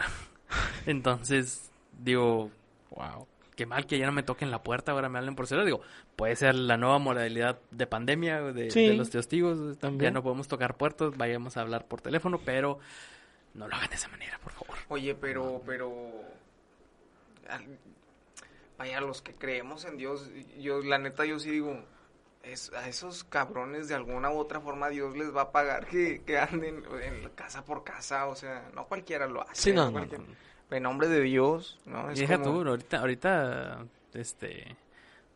Entonces, 0.86 1.70
digo, 1.98 2.50
wow, 2.90 3.26
qué 3.56 3.64
mal 3.64 3.86
que 3.86 3.98
ya 3.98 4.04
no 4.06 4.12
me 4.12 4.22
toquen 4.22 4.50
la 4.50 4.62
puerta, 4.62 4.92
ahora 4.92 5.08
me 5.08 5.18
hablen 5.18 5.34
por 5.36 5.46
celular. 5.46 5.64
Digo, 5.66 5.80
puede 6.16 6.36
ser 6.36 6.54
la 6.54 6.76
nueva 6.76 6.98
modalidad 6.98 7.58
de 7.70 7.86
pandemia, 7.86 8.40
de, 8.42 8.70
Sí, 8.70 8.88
de 8.88 8.94
los 8.94 9.08
testigos. 9.10 9.74
Ya 9.76 9.80
también. 9.80 10.12
no 10.12 10.22
podemos 10.22 10.48
tocar 10.48 10.76
puertos, 10.76 11.16
vayamos 11.16 11.56
a 11.56 11.62
hablar 11.62 11.86
por 11.86 12.00
teléfono, 12.02 12.38
pero 12.44 12.78
no 13.54 13.68
lo 13.68 13.74
hagan 13.74 13.88
de 13.88 13.96
esa 13.96 14.08
manera, 14.08 14.38
por 14.42 14.52
favor. 14.52 14.76
Oye, 14.88 15.14
pero, 15.14 15.62
pero, 15.64 15.90
vaya, 18.82 19.00
los 19.00 19.22
que 19.22 19.32
creemos 19.34 19.84
en 19.84 19.96
Dios, 19.96 20.28
yo, 20.58 20.80
la 20.82 20.98
neta, 20.98 21.24
yo 21.24 21.38
sí 21.38 21.50
digo, 21.50 21.78
es, 22.42 22.72
a 22.72 22.88
esos 22.88 23.22
cabrones 23.22 23.86
de 23.86 23.94
alguna 23.94 24.30
u 24.30 24.38
otra 24.38 24.60
forma 24.60 24.88
Dios 24.88 25.16
les 25.16 25.34
va 25.34 25.42
a 25.42 25.52
pagar 25.52 25.86
que, 25.86 26.22
que 26.26 26.36
anden 26.38 26.82
en 27.00 27.28
casa 27.36 27.64
por 27.64 27.84
casa, 27.84 28.26
o 28.26 28.34
sea, 28.34 28.68
no 28.74 28.86
cualquiera 28.86 29.28
lo 29.28 29.42
hace. 29.42 29.70
Sí, 29.70 29.72
no, 29.72 29.88
no. 29.90 30.04
En 30.70 30.82
nombre 30.82 31.06
de 31.06 31.20
Dios, 31.20 31.78
¿no? 31.84 32.10
Es 32.10 32.18
deja 32.18 32.38
como- 32.38 32.62
tú, 32.62 32.68
ahorita, 32.70 32.98
ahorita, 32.98 33.86
este, 34.14 34.76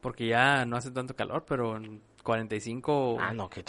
porque 0.01 0.27
ya 0.27 0.65
no 0.65 0.77
hace 0.77 0.91
tanto 0.91 1.15
calor, 1.15 1.45
pero 1.47 1.79
45 2.27 3.19
Ah, 3.21 3.33
no, 3.33 3.49
qué 3.49 3.63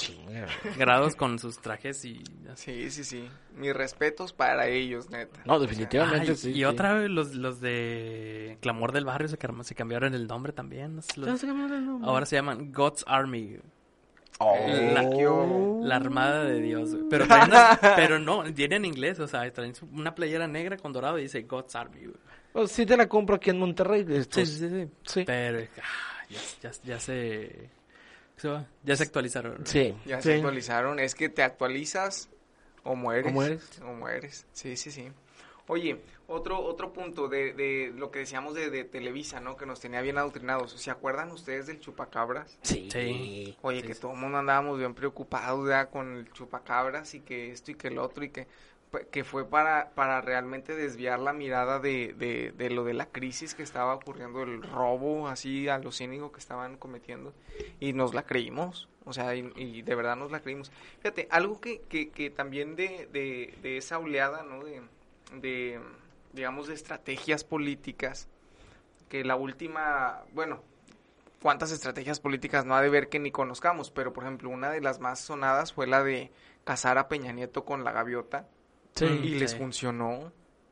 grados 0.77 1.15
con 1.15 1.37
sus 1.37 1.59
trajes 1.59 2.03
y 2.03 2.23
Sí, 2.55 2.83
así. 2.83 2.89
sí, 2.91 3.03
sí. 3.03 3.29
Mis 3.55 3.73
respetos 3.73 4.33
para 4.33 4.67
ellos, 4.67 5.09
neta. 5.11 5.39
No, 5.45 5.59
definitivamente. 5.59 6.31
Ay, 6.31 6.35
sí, 6.37 6.49
y 6.49 6.53
sí. 6.55 6.63
otra 6.65 6.93
vez 6.93 7.09
los, 7.09 7.35
los 7.35 7.61
de 7.61 8.57
Clamor 8.61 8.91
del 8.91 9.05
Barrio 9.05 9.27
se, 9.27 9.37
cam- 9.37 9.63
se 9.63 9.75
cambiaron 9.75 10.13
el 10.15 10.27
nombre 10.27 10.53
también. 10.53 10.95
los- 10.97 11.07
¿Cómo 11.13 11.37
se 11.37 11.47
llama 11.47 11.65
el 11.73 11.85
nombre? 11.85 12.09
ahora 12.09 12.25
se 12.25 12.35
llaman 12.35 12.71
God's 12.71 13.05
Army. 13.07 13.57
Oh. 14.39 14.55
La, 14.67 15.01
la 15.03 15.95
Armada 15.95 16.43
de 16.43 16.59
Dios. 16.61 16.93
güey. 16.95 17.09
Pero, 17.09 17.25
una- 17.25 17.79
pero 17.95 18.19
no, 18.19 18.43
viene 18.43 18.75
en 18.77 18.85
inglés. 18.85 19.19
O 19.19 19.27
sea, 19.27 19.51
traen 19.53 19.73
una 19.93 20.13
playera 20.15 20.47
negra 20.47 20.77
con 20.77 20.91
dorado 20.93 21.17
y 21.19 21.23
dice 21.23 21.43
God's 21.43 21.75
Army. 21.75 22.01
güey. 22.05 22.17
Pues 22.53 22.71
sí 22.71 22.85
te 22.85 22.97
la 22.97 23.07
compro 23.07 23.35
aquí 23.35 23.49
en 23.51 23.59
Monterrey. 23.59 24.03
Sí, 24.07 24.13
estos- 24.15 24.49
sí, 24.49 24.69
sí. 24.69 24.87
sí. 25.05 25.23
Pero 25.25 25.59
ah, 25.59 26.25
ya, 26.29 26.39
ya, 26.61 26.71
ya 26.83 26.99
se... 26.99 27.69
Ya 28.83 28.95
se 28.95 29.03
actualizaron. 29.03 29.65
Sí, 29.65 29.95
Ya 30.05 30.17
sí. 30.21 30.29
se 30.29 30.35
actualizaron. 30.35 30.99
Es 30.99 31.15
que 31.15 31.29
te 31.29 31.43
actualizas 31.43 32.29
o 32.83 32.95
mueres. 32.95 33.31
O 33.31 33.33
mueres. 33.33 33.81
O 33.81 33.93
mueres. 33.93 34.45
Sí, 34.53 34.77
sí, 34.77 34.91
sí. 34.91 35.11
Oye, 35.69 35.99
otro 36.27 36.61
otro 36.61 36.93
punto 36.93 37.27
de, 37.27 37.51
de 37.53 37.91
lo 37.93 38.09
que 38.09 38.19
decíamos 38.19 38.53
de, 38.53 38.69
de 38.69 38.85
Televisa, 38.85 39.41
¿no? 39.41 39.57
Que 39.57 39.65
nos 39.65 39.81
tenía 39.81 40.01
bien 40.01 40.17
adoctrinados. 40.17 40.71
¿Se 40.71 40.89
acuerdan 40.89 41.29
ustedes 41.31 41.67
del 41.67 41.79
chupacabras? 41.81 42.57
Sí. 42.61 42.87
Sí. 42.91 43.57
Oye, 43.61 43.81
Sí, 43.81 43.87
que 43.87 43.93
sí. 43.95 43.99
todo 44.01 44.13
el 44.13 44.17
mundo 44.17 44.37
andábamos 44.37 44.77
bien 44.77 44.93
preocupados 44.93 45.67
ya 45.67 45.87
con 45.89 46.15
el 46.15 46.31
chupacabras 46.31 47.13
y 47.15 47.19
que 47.19 47.51
esto 47.51 47.71
y 47.71 47.75
que 47.75 47.89
el 47.89 47.97
otro 47.97 48.23
y 48.23 48.29
que 48.29 48.47
que 49.11 49.23
fue 49.23 49.47
para, 49.49 49.91
para 49.95 50.21
realmente 50.21 50.75
desviar 50.75 51.19
la 51.19 51.33
mirada 51.33 51.79
de, 51.79 52.13
de, 52.57 52.69
lo 52.69 52.83
de 52.83 52.93
la 52.93 53.07
crisis 53.07 53.55
que 53.55 53.63
estaba 53.63 53.93
ocurriendo, 53.95 54.43
el 54.43 54.63
robo 54.63 55.27
así 55.27 55.67
a 55.67 55.77
lo 55.77 55.91
cínico 55.91 56.31
que 56.31 56.39
estaban 56.39 56.77
cometiendo 56.77 57.33
y 57.79 57.93
nos 57.93 58.13
la 58.13 58.23
creímos, 58.23 58.89
o 59.05 59.13
sea, 59.13 59.35
y, 59.35 59.51
y 59.55 59.81
de 59.81 59.95
verdad 59.95 60.15
nos 60.15 60.31
la 60.31 60.41
creímos. 60.41 60.71
Fíjate, 60.99 61.27
algo 61.31 61.61
que, 61.61 61.81
que, 61.81 62.09
que 62.09 62.29
también 62.29 62.75
de, 62.75 63.07
de, 63.11 63.53
de 63.61 63.77
esa 63.77 63.99
oleada, 63.99 64.43
¿no? 64.43 64.63
De, 64.63 64.81
de, 65.33 65.79
digamos, 66.33 66.67
de 66.67 66.73
estrategias 66.73 67.43
políticas, 67.43 68.27
que 69.09 69.23
la 69.23 69.35
última, 69.35 70.23
bueno, 70.33 70.61
cuántas 71.41 71.71
estrategias 71.71 72.19
políticas 72.19 72.65
no 72.65 72.75
ha 72.75 72.81
de 72.81 72.89
ver 72.89 73.09
que 73.09 73.19
ni 73.19 73.31
conozcamos, 73.31 73.91
pero 73.91 74.13
por 74.13 74.23
ejemplo, 74.23 74.49
una 74.49 74.69
de 74.69 74.81
las 74.81 74.99
más 74.99 75.19
sonadas 75.19 75.73
fue 75.73 75.87
la 75.87 76.03
de 76.03 76.31
casar 76.63 76.97
a 76.97 77.07
Peña 77.07 77.31
Nieto 77.31 77.63
con 77.63 77.83
la 77.83 77.91
gaviota 77.93 78.47
Sí. 78.99 79.05
y 79.23 79.35
les 79.35 79.51
sí. 79.51 79.57
funcionó. 79.57 80.31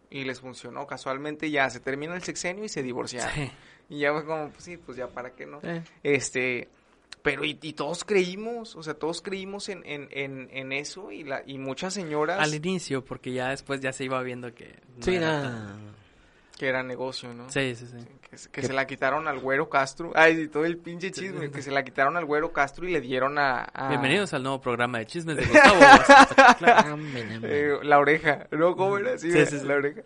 Y 0.09 0.23
les 0.23 0.39
funcionó. 0.39 0.86
Casualmente 0.88 1.49
ya 1.51 1.69
se 1.69 1.80
termina 1.80 2.15
el 2.15 2.23
sexenio 2.23 2.63
y 2.63 2.69
se 2.69 2.82
divorciaron. 2.84 3.34
Sí. 3.34 3.51
Y 3.89 3.99
ya 3.99 4.13
fue 4.13 4.26
como, 4.26 4.49
pues 4.49 4.63
sí, 4.63 4.78
pues 4.78 4.97
ya 4.97 5.07
para 5.07 5.32
qué 5.36 5.45
no. 5.45 5.59
Este, 6.03 6.69
pero 7.21 7.43
y, 7.45 7.57
y 7.61 7.73
todos 7.73 8.03
creímos, 8.03 8.76
o 8.76 8.84
sea, 8.84 8.93
todos 8.95 9.21
creímos 9.21 9.69
en, 9.69 9.84
en, 9.86 10.07
en, 10.11 10.49
en 10.51 10.71
eso 10.71 11.11
y, 11.11 11.23
la, 11.23 11.43
y 11.45 11.57
muchas 11.57 11.93
señoras 11.93 12.39
Al 12.39 12.53
inicio, 12.53 13.03
porque 13.03 13.34
ya 13.34 13.49
después 13.49 13.82
ya 13.82 13.91
se 13.93 14.05
iba 14.05 14.21
viendo 14.23 14.53
que... 14.53 14.76
no 14.97 15.03
Sí, 15.03 15.15
era 15.15 15.28
nada. 15.32 15.43
tan- 15.67 15.95
que 16.58 16.68
era 16.68 16.84
negocio, 16.84 17.34
¿no? 17.34 17.49
Sí, 17.49 17.76
sí, 17.76 17.86
sí. 17.88 17.97
Que, 18.30 18.38
se- 18.38 18.49
que 18.49 18.62
Que- 18.62 18.68
se 18.68 18.74
la 18.74 18.88
quitaron 18.88 19.28
al 19.28 19.39
güero 19.39 19.70
Castro. 19.70 20.12
Ay, 20.16 20.36
sí, 20.36 20.47
todo 20.47 20.66
el 20.66 20.78
pinche 20.78 21.12
chisme. 21.12 21.51
Que 21.51 21.62
se 21.62 21.72
la 21.72 21.84
quitaron 21.84 22.16
al 22.18 22.26
güero 22.26 22.53
Castro 22.53 22.88
y 22.88 22.91
le 22.91 23.01
dieron 23.01 23.38
a... 23.38 23.64
a- 23.64 23.89
Bienvenidos 23.89 24.34
al 24.34 24.43
nuevo 24.43 24.62
programa 24.62 24.99
de 24.99 25.06
chismes 25.06 25.36
de 25.38 25.45
Gustavo. 25.45 25.80
Eh, 27.43 27.78
la 27.84 27.99
oreja. 27.99 28.47
¿No? 28.51 28.76
¿Cómo 28.76 28.97
era? 28.97 29.18
Sí, 29.18 29.32
Sí, 29.32 29.45
sí, 29.45 29.60
sí. 29.60 29.66
la 29.68 29.76
oreja. 29.76 30.01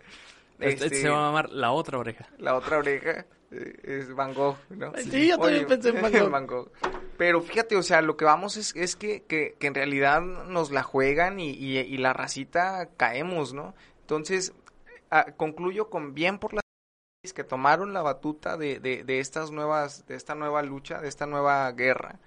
Este, 0.58 0.86
Este, 0.86 1.00
se 1.02 1.08
va 1.08 1.18
a 1.24 1.26
llamar 1.28 1.50
La 1.50 1.70
Otra 1.72 1.98
Oreja. 1.98 2.26
La 2.38 2.54
otra 2.54 2.78
oreja 2.78 3.24
eh, 3.50 3.74
es 3.82 4.14
Van 4.14 4.34
Gogh, 4.34 4.56
¿no? 4.70 4.92
Sí, 4.98 5.28
yo 5.28 5.38
también 5.38 5.66
pensé 5.66 5.88
en 5.90 6.00
Van 6.30 6.46
Gogh. 6.46 6.70
Pero 7.16 7.40
fíjate, 7.40 7.76
o 7.76 7.82
sea, 7.82 8.02
lo 8.02 8.16
que 8.16 8.24
vamos 8.26 8.56
es, 8.58 8.74
es 8.76 8.94
que, 8.96 9.22
que, 9.22 9.56
que 9.58 9.66
en 9.66 9.74
realidad 9.74 10.20
nos 10.20 10.70
la 10.70 10.82
juegan 10.82 11.40
y, 11.40 11.50
y, 11.52 11.78
y 11.78 11.96
la 11.96 12.12
racita 12.12 12.88
caemos, 12.96 13.54
¿no? 13.54 13.74
Entonces, 14.02 14.52
ah, 15.10 15.26
concluyo 15.36 15.90
con 15.90 16.14
bien 16.14 16.38
por 16.38 16.54
las 16.54 16.62
que 17.34 17.44
tomaron 17.44 17.92
la 17.92 18.02
batuta 18.02 18.56
de, 18.56 18.80
de, 18.80 19.04
de 19.04 19.20
estas 19.20 19.50
nuevas, 19.50 20.06
de 20.06 20.14
esta 20.16 20.34
nueva 20.34 20.62
lucha, 20.62 21.00
de 21.00 21.08
esta 21.08 21.26
nueva 21.26 21.70
guerra. 21.72 22.18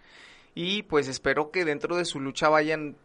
Y 0.56 0.84
pues 0.84 1.08
espero 1.08 1.50
que 1.52 1.66
dentro 1.66 1.96
de 1.98 2.06
su 2.06 2.20
lucha 2.20 2.48
vayan, 2.50 2.96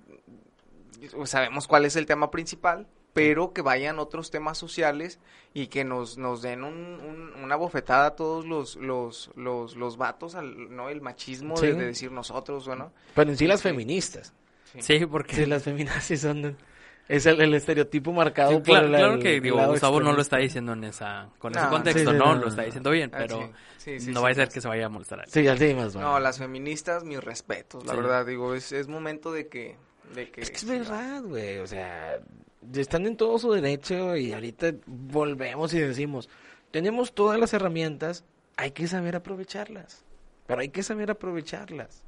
sabemos 1.25 1.67
cuál 1.67 1.85
es 1.85 1.97
el 1.97 2.07
tema 2.07 2.31
principal, 2.31 2.87
pero 3.15 3.53
que 3.53 3.63
vayan 3.63 3.99
otros 3.99 4.31
temas 4.31 4.59
sociales 4.59 5.19
y 5.55 5.69
que 5.69 5.83
nos, 5.83 6.19
nos 6.19 6.43
den 6.43 6.63
un, 6.63 6.75
un- 6.75 7.43
una 7.43 7.57
bofetada 7.57 8.07
a 8.09 8.17
todos 8.17 8.45
los, 8.47 8.77
los, 8.77 9.31
los, 9.35 9.75
los 9.77 9.97
vatos, 9.97 10.35
al, 10.35 10.75
¿no? 10.77 10.89
El 10.91 11.01
machismo 11.01 11.59
de, 11.59 11.73
Sí. 11.73 11.79
de 11.79 11.87
decir 11.87 12.13
nosotros, 12.13 12.67
bueno. 12.67 12.93
Pero 13.15 13.31
en 13.31 13.37
sí 13.37 13.47
las 13.47 13.61
Sí. 13.61 13.69
feministas. 13.71 14.35
Sí, 14.79 15.07
porque... 15.07 15.35
Sí, 15.35 15.47
las 15.47 15.63
feministas 15.63 16.21
son... 16.21 16.57
Es 17.09 17.25
el, 17.27 17.41
el 17.41 17.55
estereotipo 17.55 18.13
marcado 18.13 18.51
Sí, 18.51 18.57
por 18.59 18.65
claro, 18.67 18.87
el, 18.87 18.93
claro 18.95 19.15
el 19.15 19.23
que 19.23 19.41
digo, 19.41 19.67
Gustavo 19.67 20.01
no 20.01 20.13
lo 20.13 20.21
está 20.21 20.37
diciendo 20.37 20.75
en 20.75 20.85
esa 20.85 21.29
con 21.39 21.53
No, 21.53 21.61
ese 21.61 21.69
contexto, 21.71 22.01
sí, 22.01 22.07
sí, 22.07 22.13
no, 22.19 22.35
no, 22.35 22.41
lo 22.43 22.49
está 22.49 22.63
diciendo 22.63 22.91
bien, 22.91 23.11
Ah, 23.15 23.17
pero 23.21 23.39
sí, 23.39 23.99
sí, 23.99 24.01
sí, 24.01 24.11
no 24.13 24.21
sí, 24.21 24.25
va 24.25 24.31
a 24.31 24.35
ser 24.35 24.49
sí. 24.49 24.55
que 24.55 24.61
se 24.61 24.69
vaya 24.69 24.87
a 24.87 24.89
molestar. 24.91 25.21
a. 25.21 25.27
Sí, 25.27 25.47
así 25.49 25.75
más 25.75 25.95
vale. 25.95 26.07
No, 26.07 26.21
las 26.21 26.39
feministas, 26.39 27.05
mis 27.05 27.25
respetos, 27.25 27.87
la 27.87 27.93
Sí. 27.95 27.99
verdad, 27.99 28.27
digo, 28.27 28.55
es, 28.55 28.73
es 28.73 28.89
momento 28.89 29.33
de 29.33 29.49
que... 29.49 29.77
De 30.15 30.31
que 30.31 30.43
Es 30.43 30.51
que 30.51 30.57
es 30.57 30.65
verdad, 30.67 31.23
güey. 31.23 31.59
O 31.59 31.67
sea, 31.67 32.19
están 32.75 33.07
en 33.07 33.17
todo 33.17 33.39
su 33.39 33.53
derecho 33.53 34.15
y 34.17 34.33
ahorita 34.35 34.73
volvemos 34.87 35.73
y 35.75 35.81
decimos, 35.81 36.29
tenemos 36.71 37.15
todas 37.15 37.39
las 37.41 37.53
herramientas, 37.55 38.25
hay 38.57 38.73
que 38.73 38.87
saber 38.87 39.17
aprovecharlas. 39.17 40.05
Pero 40.47 40.61
hay 40.61 40.69
que 40.69 40.83
saber 40.83 41.11
aprovecharlas. 41.11 42.03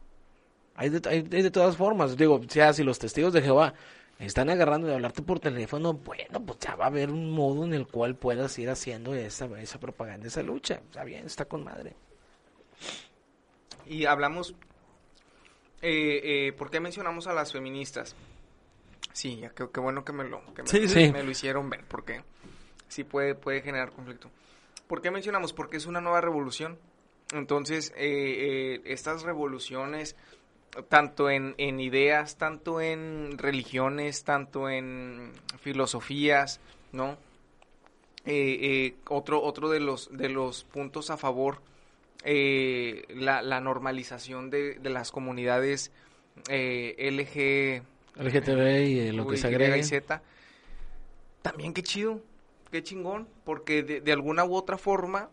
Hay 0.75 0.89
de, 0.89 1.01
hay 1.09 1.23
de 1.23 1.51
todas 1.51 1.77
formas. 1.77 2.17
Digo, 2.17 2.41
sea 2.49 2.73
si 2.73 2.83
los 2.85 2.99
testigos 2.99 3.33
de 3.35 3.43
Jehová 3.43 3.75
están 4.27 4.51
agarrando 4.51 4.87
de 4.87 4.95
hablarte 4.95 5.23
por 5.23 5.41
teléfono, 5.41 5.95
bueno, 5.95 6.45
pues 6.45 6.59
ya 6.61 6.77
va 6.77 6.85
a 6.85 6.89
haber 6.89 7.11
un 7.11 7.31
modo 7.31 7.65
en 7.65 7.73
el 7.75 7.87
cual 7.87 8.17
puedas 8.17 8.59
ir 8.59 8.69
haciendo 8.71 9.15
esa, 9.15 9.47
esa 9.61 9.81
propaganda, 9.81 10.27
esa 10.29 10.43
lucha. 10.43 10.75
Está 10.75 11.05
bien, 11.05 11.27
está 11.27 11.45
con 11.47 11.65
madre. 11.65 11.95
Y 13.87 14.05
hablamos, 14.05 14.55
eh, 15.83 16.21
eh, 16.49 16.53
¿por 16.53 16.71
qué 16.71 16.81
mencionamos 16.81 17.27
a 17.27 17.33
las 17.33 17.53
feministas? 17.53 18.15
Sí, 19.13 19.39
ya 19.39 19.51
qué, 19.51 19.67
qué 19.73 19.81
bueno 19.81 20.05
que 20.05 20.13
me 20.13 20.25
lo, 20.25 20.45
que 20.55 20.63
me, 20.63 20.69
Sí, 20.69 20.81
lo- 20.83 20.89
sí. 20.89 21.11
me 21.13 21.23
lo 21.23 21.31
hicieron 21.31 21.69
ver, 21.71 21.85
porque 21.89 22.23
sí 22.89 23.05
puede, 23.05 23.35
puede 23.35 23.63
generar 23.63 23.91
conflicto. 23.91 24.31
¿Por 24.87 25.01
qué 25.03 25.11
mencionamos? 25.11 25.53
Porque 25.53 25.77
es 25.79 25.87
una 25.87 26.01
nueva 26.01 26.21
revolución. 26.21 26.79
Entonces, 27.33 27.93
eh, 27.97 28.77
eh, 28.77 28.83
estas 28.87 29.23
revoluciones, 29.23 30.17
tanto 30.89 31.31
en, 31.31 31.55
en 31.59 31.81
ideas, 31.81 32.37
tanto 32.39 32.81
en 32.81 33.37
religiones, 33.39 34.25
tanto 34.25 34.69
en 34.71 35.33
filosofías, 35.61 36.61
¿no? 36.93 37.19
Eh, 38.27 38.59
eh, 38.61 38.97
otro, 39.09 39.43
otro 39.43 39.71
de 39.71 39.81
los, 39.81 40.11
de 40.17 40.29
los 40.29 40.65
puntos 40.65 41.09
a 41.11 41.17
favor 41.17 41.63
eh, 42.25 43.05
la, 43.09 43.41
la 43.43 43.61
normalización 43.61 44.51
de, 44.51 44.75
de 44.75 44.91
las 44.91 45.11
comunidades 45.11 45.91
eh, 46.49 46.95
LG, 47.11 47.83
LGTB 48.23 48.87
y 48.89 49.01
eh, 49.01 49.13
lo 49.13 49.27
que 49.27 49.37
se 49.39 49.49
Y, 49.49 49.55
agregue. 49.55 49.79
y 49.79 49.83
Z. 49.83 50.23
También 51.43 51.73
qué 51.73 51.83
chido, 51.83 52.21
qué 52.71 52.83
chingón, 52.83 53.29
porque 53.45 53.83
de, 53.83 54.01
de 54.01 54.13
alguna 54.13 54.45
u 54.45 54.55
otra 54.55 54.77
forma 54.79 55.31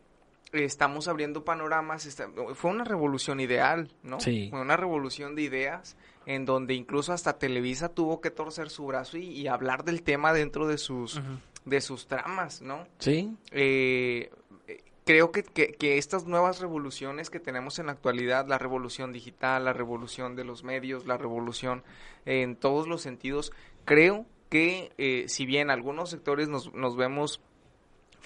estamos 0.54 1.08
abriendo 1.08 1.44
panoramas. 1.44 2.06
está- 2.06 2.30
fue 2.56 2.72
una 2.72 2.84
revolución 2.84 3.40
ideal, 3.40 3.92
¿no? 4.04 4.20
Sí. 4.20 4.48
Fue 4.50 4.62
una 4.62 4.78
revolución 4.78 5.36
de 5.36 5.44
ideas 5.44 5.98
en 6.26 6.46
donde 6.46 6.74
incluso 6.74 7.14
hasta 7.14 7.38
Televisa 7.38 7.90
tuvo 7.90 8.20
que 8.22 8.32
torcer 8.32 8.70
su 8.70 8.86
brazo 8.86 9.18
y, 9.18 9.26
y 9.28 9.48
hablar 9.48 9.84
del 9.84 10.04
tema 10.04 10.34
dentro 10.34 10.68
de 10.68 10.78
sus, 10.78 11.22
de 11.66 11.82
sus 11.82 12.08
tramas, 12.08 12.62
¿no? 12.62 12.86
Sí, 13.00 13.36
eh, 13.52 14.30
eh, 14.68 14.84
creo 15.06 15.32
que, 15.32 15.44
que, 15.44 15.74
que 15.74 15.98
estas 15.98 16.26
nuevas 16.26 16.60
revoluciones 16.60 17.30
que 17.30 17.40
tenemos 17.40 17.80
en 17.80 17.86
la 17.86 17.94
actualidad, 17.94 18.46
la 18.48 18.58
revolución 18.58 19.14
digital, 19.14 19.64
la 19.66 19.74
revolución 19.74 20.36
de 20.36 20.44
los 20.44 20.64
medios, 20.64 21.06
la 21.08 21.18
revolución 21.18 21.84
en 22.26 22.56
todos 22.58 22.88
los 22.88 23.02
sentidos, 23.02 23.54
creo 23.86 24.26
que 24.50 24.92
eh, 24.98 25.26
si 25.28 25.46
bien 25.46 25.70
algunos 25.70 26.10
sectores 26.10 26.48
nos, 26.50 26.74
nos 26.74 26.96
vemos 26.98 27.42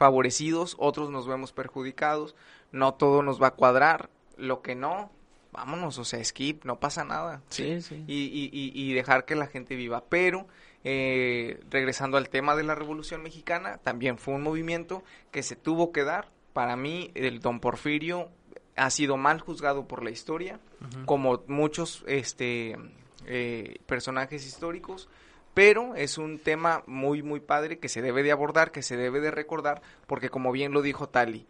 favorecidos, 0.02 0.76
otros 0.80 1.12
nos 1.12 1.28
vemos 1.28 1.54
perjudicados, 1.54 2.36
no 2.72 2.95
todo 2.95 3.22
nos 3.22 3.39
va 3.39 3.49
a 3.49 3.54
cuadrar, 3.54 4.10
lo 4.36 4.64
que 4.64 4.74
no, 4.74 5.12
vámonos, 5.52 5.99
o 5.99 6.06
sea, 6.06 6.26
skip, 6.26 6.66
no 6.66 6.80
pasa 6.80 7.04
nada. 7.04 7.43
Sí, 7.49 7.84
sí. 7.84 8.04
Y, 8.08 8.24
y, 8.24 8.49
y, 8.52 8.72
y 8.74 8.93
dejar 8.95 9.26
que 9.26 9.36
la 9.36 9.45
gente 9.45 9.76
viva. 9.76 10.04
Pero, 10.10 10.47
eh, 10.84 11.60
regresando 11.70 12.18
al 12.18 12.30
tema 12.30 12.56
de 12.56 12.64
la 12.64 12.74
Revolución 12.74 13.22
Mexicana, 13.22 13.78
también 13.78 14.18
fue 14.18 14.34
un 14.34 14.41
movimiento 14.41 15.04
que 15.30 15.43
se 15.43 15.56
tuvo 15.56 15.91
que 15.91 16.04
dar. 16.04 16.32
Para 16.54 16.76
mí, 16.76 17.12
el 17.14 17.39
don 17.39 17.60
Porfirio 17.60 18.30
ha 18.76 18.89
sido 18.89 19.18
mal 19.18 19.39
juzgado 19.39 19.88
por 19.88 20.04
la 20.04 20.10
historia, 20.10 20.60
como 21.06 21.43
muchos 21.45 22.04
este, 22.08 22.76
eh, 23.28 23.78
personajes 23.86 24.47
históricos, 24.47 25.10
pero 25.54 25.95
es 25.95 26.18
un 26.18 26.39
tema 26.39 26.84
muy, 26.88 27.24
muy 27.24 27.39
padre 27.39 27.80
que 27.80 27.89
se 27.89 28.02
debe 28.02 28.24
de 28.24 28.32
abordar, 28.32 28.72
que 28.72 28.84
se 28.84 28.97
debe 28.97 29.20
de 29.20 29.32
recordar, 29.32 29.82
porque 30.08 30.30
como 30.30 30.52
bien 30.52 30.72
lo 30.72 30.82
dijo 30.82 31.10
Tali, 31.10 31.47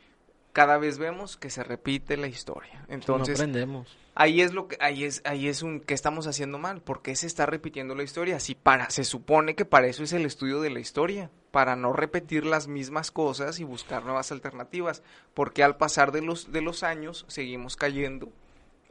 cada 0.54 0.78
vez 0.78 0.98
vemos 0.98 1.38
que 1.38 1.50
se 1.50 1.64
repite 1.64 2.18
la 2.18 2.28
historia. 2.28 2.86
Entonces, 2.90 3.38
no 3.38 3.44
aprendemos. 3.44 3.98
ahí 4.16 4.42
es 4.42 4.54
lo 4.54 4.68
que 4.68 4.78
ahí 4.82 5.06
es 5.06 5.22
ahí 5.24 5.48
es 5.48 5.62
un 5.62 5.80
que 5.80 5.94
estamos 5.94 6.28
haciendo 6.28 6.58
mal, 6.58 6.82
porque 6.82 7.16
se 7.16 7.28
está 7.28 7.46
repitiendo 7.46 7.96
la 7.96 8.04
historia, 8.04 8.40
si 8.40 8.56
para 8.56 8.90
se 8.90 9.04
supone 9.04 9.56
que 9.56 9.66
para 9.66 9.88
eso 9.88 10.04
es 10.04 10.14
el 10.14 10.26
estudio 10.26 10.62
de 10.62 10.70
la 10.70 10.80
historia, 10.80 11.30
para 11.52 11.76
no 11.76 11.94
repetir 11.94 12.46
las 12.46 12.68
mismas 12.68 13.12
cosas 13.12 13.60
y 13.60 13.64
buscar 13.64 14.04
nuevas 14.04 14.32
alternativas, 14.32 15.04
porque 15.34 15.64
al 15.64 15.78
pasar 15.78 16.12
de 16.12 16.22
los 16.22 16.52
de 16.52 16.62
los 16.62 16.84
años 16.84 17.26
seguimos 17.28 17.76
cayendo 17.76 18.30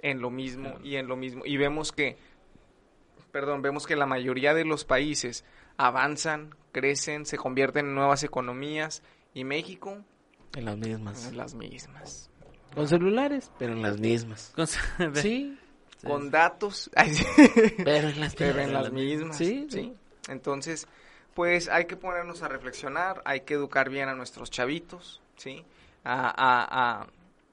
en 0.03 0.21
lo 0.21 0.31
mismo 0.31 0.79
y 0.83 0.97
en 0.97 1.09
lo 1.09 1.17
mismo 1.17 1.43
y 1.45 1.57
vemos 1.59 1.93
que 1.93 2.17
perdón, 3.31 3.63
vemos 3.63 3.87
que 3.87 3.97
la 3.97 4.07
mayoría 4.07 4.55
de 4.55 4.65
los 4.65 4.85
países 4.85 5.45
avanzan, 5.77 6.55
crecen, 6.73 7.27
se 7.27 7.37
convierten 7.39 7.87
en 7.87 7.95
nuevas 7.95 8.23
economías 8.23 9.03
y 9.35 9.45
México 9.45 9.99
En 10.55 10.65
las 10.65 10.77
mismas. 10.77 11.27
en 11.27 11.37
las 11.37 11.55
mismas. 11.55 12.31
Con 12.75 12.87
celulares, 12.89 13.51
pero 13.59 13.73
en 13.73 13.83
las 13.83 13.99
mismas. 13.99 14.53
Con- 14.55 14.67
Sí, 15.17 15.59
Con 16.05 16.31
datos, 16.31 16.91
ay, 16.97 17.15
sí, 17.15 17.25
pero 17.85 18.09
en 18.09 18.21
las 18.21 18.35
pero 18.35 18.61
en 18.61 18.73
las 18.73 18.91
mismas. 18.91 19.37
Sí, 19.37 19.67
sí. 19.69 19.95
Entonces, 20.29 20.87
pues 21.35 21.69
hay 21.69 21.85
que 21.87 21.97
ponernos 21.97 22.43
a 22.43 22.49
reflexionar, 22.49 23.23
hay 23.25 23.41
que 23.43 23.55
educar 23.55 23.91
bien 23.91 24.09
a 24.09 24.15
nuestros 24.15 24.51
chavitos, 24.51 25.21
¿sí? 25.37 25.65
A, 26.05 26.29
a, 26.29 27.01
a, 27.01 27.07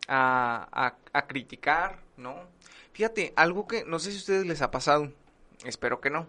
a, 0.07 0.86
a- 0.88 0.95
a 1.13 1.28
criticar, 1.28 1.99
¿no? 2.15 2.36
Fíjate, 2.93 3.34
algo 3.36 3.67
que 3.67 3.84
no 3.86 3.99
sé 3.99 4.11
si 4.11 4.17
a 4.17 4.19
ustedes 4.19 4.45
les 4.45 4.61
ha 4.61 4.71
pasado, 4.71 5.11
espero 5.66 6.01
que 6.01 6.10
no, 6.10 6.28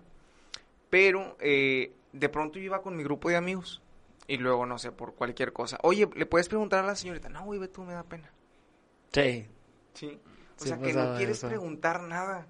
pero 0.91 1.37
eh, 1.41 1.93
de 2.12 2.29
pronto 2.29 2.59
yo 2.59 2.64
iba 2.64 2.83
con 2.83 2.97
mi 2.97 3.03
grupo 3.05 3.29
de 3.29 3.37
amigos 3.37 3.83
y 4.26 4.37
luego, 4.39 4.66
no 4.66 4.79
sé, 4.79 4.93
por 4.93 5.14
cualquier 5.14 5.53
cosa. 5.53 5.79
Oye, 5.83 6.09
¿le 6.14 6.26
puedes 6.26 6.49
preguntar 6.49 6.85
a 6.85 6.87
la 6.87 6.97
señorita? 6.97 7.29
No, 7.29 7.45
güey, 7.45 7.66
tú, 7.68 7.83
me 7.85 7.95
da 7.95 8.05
pena. 8.05 8.33
Sí. 9.12 9.47
Sí. 9.95 10.20
O 10.61 10.64
Sí 10.64 10.68
sea, 10.68 10.81
que 10.81 10.93
pasaba 10.93 11.12
no 11.12 11.16
quieres 11.16 11.39
eso. 11.39 11.49
preguntar 11.49 12.03
nada. 12.03 12.47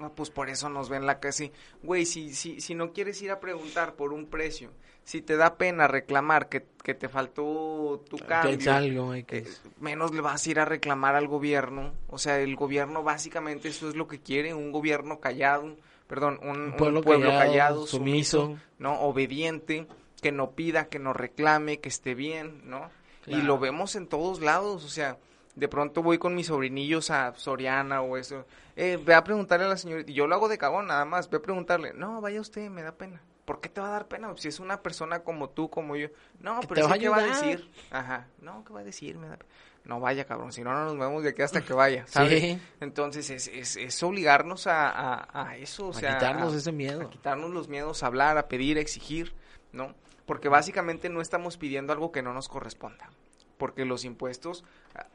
Ah, 0.00 0.10
pues 0.14 0.30
por 0.30 0.48
eso 0.48 0.68
nos 0.70 0.88
ven 0.88 1.06
la 1.06 1.20
casi. 1.20 1.52
Güey, 1.82 2.06
si, 2.06 2.34
si, 2.34 2.60
si 2.60 2.74
no 2.74 2.92
quieres 2.92 3.20
ir 3.22 3.30
a 3.30 3.40
preguntar 3.40 3.94
por 3.94 4.12
un 4.12 4.26
precio, 4.26 4.72
si 5.04 5.20
te 5.20 5.36
da 5.36 5.56
pena 5.58 5.86
reclamar 5.86 6.48
que, 6.48 6.66
que 6.82 6.94
te 6.94 7.08
faltó 7.08 8.02
tu 8.08 8.16
Que 8.16 8.24
cambio, 8.26 8.72
algo, 8.72 9.10
hay 9.12 9.24
que... 9.24 9.38
eh, 9.38 9.48
menos 9.80 10.12
le 10.14 10.20
vas 10.22 10.46
a 10.46 10.50
ir 10.50 10.60
a 10.60 10.64
reclamar 10.64 11.14
al 11.14 11.28
gobierno. 11.28 11.92
O 12.08 12.18
sea, 12.18 12.40
el 12.40 12.56
gobierno 12.56 13.02
básicamente 13.02 13.68
eso 13.68 13.88
es 13.88 13.96
lo 13.96 14.08
que 14.08 14.20
quiere, 14.20 14.54
un 14.54 14.72
gobierno 14.72 15.20
callado, 15.20 15.76
perdón, 16.12 16.38
un, 16.42 16.60
un 16.60 16.72
pueblo, 16.74 17.00
callado, 17.02 17.86
sumiso, 17.86 18.58
¿no? 18.78 19.00
Obediente, 19.00 19.86
que 20.20 20.30
no 20.30 20.50
pida, 20.50 20.90
que 20.90 20.98
no 20.98 21.14
reclame, 21.14 21.80
que 21.80 21.88
esté 21.88 22.14
bien, 22.14 22.60
¿no? 22.68 22.90
Y 23.26 23.36
lo 23.36 23.58
vemos 23.58 23.96
en 23.96 24.06
todos 24.06 24.42
lados, 24.42 24.84
o 24.84 24.90
sea, 24.90 25.16
de 25.54 25.68
pronto 25.68 26.02
voy 26.02 26.18
con 26.18 26.34
mis 26.34 26.48
sobrinillos 26.48 27.10
a 27.10 27.34
Soriana 27.34 28.02
o 28.02 28.18
eso, 28.18 28.44
eh, 28.76 29.02
ve 29.02 29.14
a 29.14 29.24
preguntarle 29.24 29.64
a 29.64 29.70
la 29.70 29.78
señorita, 29.78 30.10
y 30.10 30.12
yo 30.12 30.26
lo 30.26 30.34
hago 30.34 30.50
de 30.50 30.58
cagón 30.58 30.88
nada 30.88 31.06
más, 31.06 31.30
ve 31.30 31.38
a 31.38 31.40
preguntarle, 31.40 31.94
no, 31.94 32.20
vaya 32.20 32.42
usted, 32.42 32.68
me 32.68 32.82
da 32.82 32.92
pena. 32.92 33.22
¿Por 33.46 33.62
qué 33.62 33.70
te 33.70 33.80
va 33.80 33.88
a 33.88 33.92
dar 33.92 34.06
pena? 34.06 34.30
Si 34.36 34.48
es 34.48 34.60
una 34.60 34.82
persona 34.82 35.20
como 35.20 35.48
tú, 35.48 35.70
como 35.70 35.96
yo. 35.96 36.08
No, 36.40 36.60
pero 36.68 36.90
¿qué 36.90 37.08
va 37.08 37.20
a 37.20 37.22
decir? 37.22 37.70
Ajá. 37.90 38.26
No, 38.42 38.64
¿qué 38.66 38.72
va 38.74 38.80
a 38.80 38.84
decir? 38.84 39.16
Me 39.16 39.28
da 39.28 39.38
pena. 39.38 39.50
No 39.84 39.98
vaya, 39.98 40.24
cabrón, 40.24 40.52
si 40.52 40.62
no, 40.62 40.72
no 40.72 40.84
nos 40.84 40.98
vemos 40.98 41.22
de 41.24 41.30
aquí 41.30 41.42
hasta 41.42 41.60
que 41.62 41.72
vaya, 41.72 42.06
¿sabes? 42.06 42.40
Sí. 42.40 42.58
Entonces, 42.80 43.30
es, 43.30 43.48
es, 43.48 43.76
es 43.76 44.02
obligarnos 44.04 44.66
a, 44.68 44.88
a, 44.88 45.42
a 45.50 45.56
eso, 45.56 45.88
o 45.88 45.90
A 45.90 45.94
sea... 45.94 46.14
quitarnos 46.14 46.54
a- 46.54 46.56
ese 46.56 46.70
miedo. 46.72 47.02
a 47.02 47.10
quitarnos 47.10 47.50
los 47.50 47.68
miedos 47.68 48.02
a 48.02 48.06
hablar, 48.06 48.38
a 48.38 48.46
pedir, 48.46 48.78
a 48.78 48.80
exigir, 48.80 49.34
¿no? 49.72 49.94
Porque 50.24 50.48
básicamente 50.48 51.08
no 51.08 51.20
estamos 51.20 51.56
pidiendo 51.56 51.92
algo 51.92 52.12
que 52.12 52.22
no 52.22 52.32
nos 52.32 52.48
corresponda. 52.48 53.10
Porque 53.58 53.84
los 53.84 54.04
impuestos, 54.04 54.64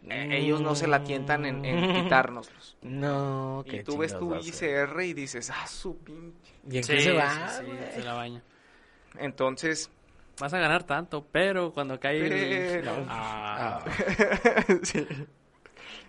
eh, 0.09 0.27
ellos 0.31 0.61
no 0.61 0.75
se 0.75 0.87
la 0.87 1.03
tientan 1.03 1.45
en, 1.45 1.63
en 1.65 2.03
quitárnoslos. 2.03 2.77
No, 2.81 3.63
Y 3.65 3.69
qué 3.71 3.83
tú 3.83 3.97
ves 3.97 4.17
tu. 4.17 4.35
ICR 4.35 5.01
y 5.03 5.13
dices, 5.13 5.49
ah, 5.49 5.65
su 5.67 5.97
pinche. 5.97 6.53
¿Y 6.69 6.77
en 6.77 6.83
Sí, 6.83 6.93
qué 6.93 7.01
se 7.01 7.11
va? 7.13 7.49
sí, 7.49 7.65
se 7.93 8.03
la 8.03 8.13
baña. 8.13 8.43
Entonces, 9.17 9.89
Vas 10.39 10.53
a 10.53 10.59
ganar 10.59 10.83
tanto, 10.83 11.25
pero 11.31 11.73
cuando 11.73 11.99
cae 11.99 12.17
el... 12.25 12.81
Pero- 12.83 13.05
Ah, 13.09 13.83
sí. 14.83 15.07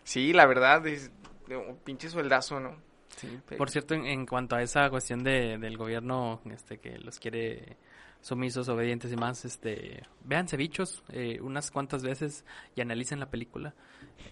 Sí, 0.04 0.32
la 0.32 0.46
verdad, 0.46 0.86
es 0.86 1.10
un 1.48 1.78
pinche 1.84 2.08
sueldazo, 2.10 2.60
¿no? 2.60 2.76
Sí, 3.16 3.38
pero- 3.46 3.58
Por 3.58 3.70
cierto, 3.70 3.94
en, 3.94 4.06
en 4.06 4.26
cuanto 4.26 4.56
a 4.56 4.62
esa 4.62 4.88
cuestión 4.90 5.22
de, 5.24 5.58
del 5.58 5.76
gobierno 5.76 6.40
este 6.50 6.78
que 6.78 6.98
los 6.98 7.18
quiere 7.18 7.76
sumisos, 8.20 8.68
obedientes 8.68 9.12
y 9.12 9.16
más, 9.16 9.44
este, 9.44 10.02
vean 10.24 10.48
cevichos 10.48 11.02
eh, 11.10 11.38
unas 11.40 11.70
cuantas 11.70 12.02
veces 12.02 12.44
y 12.74 12.80
analicen 12.80 13.20
la 13.20 13.30
película. 13.30 13.74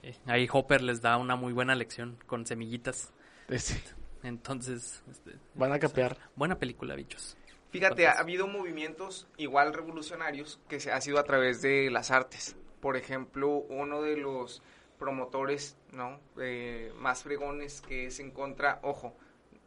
Eh, 0.02 0.16
ahí 0.26 0.48
Hopper 0.50 0.82
les 0.82 1.00
da 1.00 1.16
una 1.16 1.36
muy 1.36 1.52
buena 1.52 1.74
lección 1.74 2.18
con 2.26 2.44
semillitas. 2.46 3.12
Sí, 3.56 3.80
Entonces, 4.24 5.04
este, 5.10 5.36
Van 5.54 5.72
a 5.72 5.78
capear. 5.78 6.16
buena 6.34 6.58
película, 6.58 6.96
bichos. 6.96 7.36
Fíjate, 7.70 8.06
ha 8.06 8.12
habido 8.12 8.46
movimientos 8.46 9.26
igual 9.36 9.74
revolucionarios 9.74 10.60
que 10.68 10.80
se 10.80 10.92
ha 10.92 11.00
sido 11.00 11.18
a 11.18 11.24
través 11.24 11.60
de 11.62 11.90
las 11.90 12.10
artes. 12.10 12.56
Por 12.80 12.96
ejemplo, 12.96 13.48
uno 13.68 14.02
de 14.02 14.16
los 14.16 14.62
promotores, 14.98 15.76
¿no? 15.92 16.18
Eh, 16.40 16.92
más 16.96 17.22
fregones 17.22 17.82
que 17.82 18.06
es 18.06 18.18
en 18.20 18.30
contra, 18.30 18.78
ojo, 18.82 19.14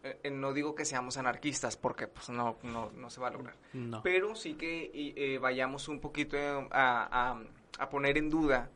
eh, 0.04 0.18
eh, 0.24 0.32
no 0.32 0.54
digo 0.54 0.74
que 0.76 0.86
seamos 0.86 1.18
anarquistas 1.18 1.76
porque 1.78 2.08
pues 2.08 2.30
no, 2.30 2.58
no, 2.64 2.90
no 2.96 3.10
se 3.10 3.20
va 3.22 3.28
a 3.28 3.32
lograr. 3.32 3.56
No. 3.74 4.02
Pero 4.02 4.34
sí 4.36 4.56
que 4.56 4.90
eh, 4.94 5.38
vayamos 5.38 5.88
un 5.88 6.00
poquito 6.00 6.38
a, 6.38 6.68
a- 6.72 7.42
a 7.78 7.90
poner 7.90 8.18
en 8.18 8.30
duda 8.30 8.70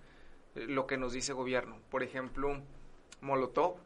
eh, 0.56 0.66
lo 0.68 0.86
que 0.86 0.98
nos 0.98 1.14
dice 1.14 1.32
el 1.32 1.38
gobierno. 1.38 1.80
Por 1.90 2.04
ejemplo, 2.04 2.62
Molotov, 3.22 3.78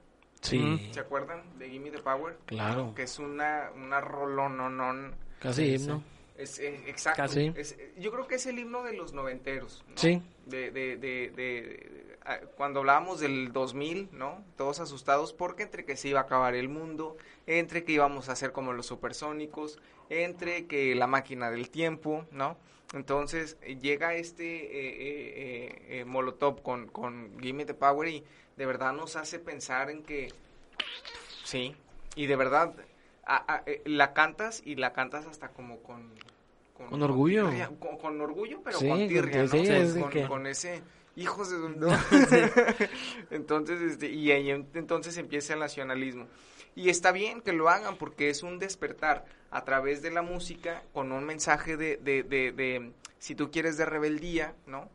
Sí. 0.42 0.90
¿se 0.92 1.00
acuerdan? 1.00 1.58
De 1.58 1.68
Gimme 1.70 1.90
the 1.90 2.00
Power. 2.00 2.38
claro. 2.46 2.94
Que 2.96 3.04
es 3.04 3.18
una, 3.20 3.72
una 3.76 4.02
rolononón. 4.02 5.16
Casi 5.40 5.78
Sí, 5.78 5.84
himno. 5.84 6.04
Es, 6.38 6.60
eh, 6.60 6.82
exacto. 6.88 7.24
Casi. 7.24 7.52
Es- 7.56 7.72
eh, 7.74 7.94
yo 7.98 8.12
creo 8.12 8.28
que 8.28 8.36
es 8.36 8.46
el 8.46 8.60
himno 8.60 8.84
de 8.84 8.94
los 8.94 9.14
noventeros. 9.14 9.84
¿no? 9.90 9.98
Sí. 9.98 10.22
De, 10.46 10.70
de, 10.72 10.98
de, 10.98 12.18
cuando 12.58 12.80
hablábamos 12.82 13.20
del 13.20 13.52
2000, 13.54 14.10
¿no? 14.12 14.44
Todos 14.56 14.80
asustados 14.80 15.34
porque 15.34 15.64
entre 15.64 15.84
que 15.86 15.96
se 15.96 16.10
iba 16.10 16.20
a 16.20 16.24
acabar 16.24 16.54
el 16.56 16.70
mundo, 16.70 17.18
entre 17.48 17.84
que 17.84 17.94
íbamos 17.94 18.30
a 18.30 18.36
ser 18.36 18.52
como 18.52 18.74
los 18.74 18.86
supersónicos, 18.86 19.80
entre 20.10 20.66
que 20.68 20.94
la 20.96 21.08
máquina 21.08 21.50
del 21.50 21.70
tiempo, 21.70 22.26
¿no? 22.32 22.58
Entonces 22.94 23.58
eh, 23.62 23.78
llega 23.82 24.14
este 24.14 24.44
eh, 24.46 24.70
eh, 24.70 26.00
eh, 26.00 26.06
Molotov 26.06 26.62
con, 26.62 26.88
con 26.88 27.38
Gimme 27.42 27.66
the 27.66 27.74
Power 27.74 28.08
y 28.10 28.24
de 28.58 28.66
verdad 28.66 28.94
nos 28.94 29.16
hace 29.16 29.40
pensar 29.40 29.90
en 29.90 30.04
que, 30.04 30.32
sí, 31.44 31.76
y 32.16 32.26
de 32.28 32.36
verdad 32.36 32.74
a- 33.28 33.56
a- 33.56 33.64
eh, 33.66 33.82
la 33.86 34.14
cantas 34.14 34.62
y 34.66 34.76
la 34.76 34.94
cantas 34.94 35.26
hasta 35.28 35.50
como 35.50 35.84
con... 35.84 36.12
Con 36.74 37.02
orgullo. 37.02 37.50
tirria, 37.50 37.72
Con, 37.80 37.98
con 37.98 38.22
orgullo, 38.22 38.62
pero 38.64 38.78
Sí, 38.80 38.88
con 38.88 39.00
tirria, 39.08 39.42
¿no? 39.44 39.48
sí, 39.50 39.58
Con- 39.58 39.68
es 39.72 39.94
de 39.96 40.02
con, 40.02 40.10
que- 40.12 40.28
con 40.28 40.48
ese 40.48 40.82
hijos 41.16 41.50
de... 41.50 41.58
su- 41.58 42.88
entonces, 43.32 43.82
este, 43.82 44.10
y 44.12 44.32
ahí 44.32 44.52
en- 44.52 44.68
entonces 44.74 45.18
empieza 45.18 45.54
el 45.54 45.60
nacionalismo. 45.60 46.28
Y 46.76 46.90
está 46.90 47.12
bien 47.12 47.42
que 47.42 47.54
lo 47.54 47.70
hagan 47.70 47.98
porque 47.98 48.30
es 48.30 48.44
un 48.44 48.60
despertar 48.60 49.26
a 49.50 49.64
través 49.64 50.02
de 50.02 50.12
la 50.12 50.22
música 50.22 50.84
con 50.94 51.12
un 51.12 51.26
mensaje 51.26 51.76
de, 51.78 51.98
de, 51.98 52.22
de, 52.24 52.52
de, 52.52 52.92
si 53.18 53.34
tú 53.34 53.50
quieres, 53.50 53.78
de 53.78 53.86
rebeldía, 53.86 54.54
¿no? 54.68 54.90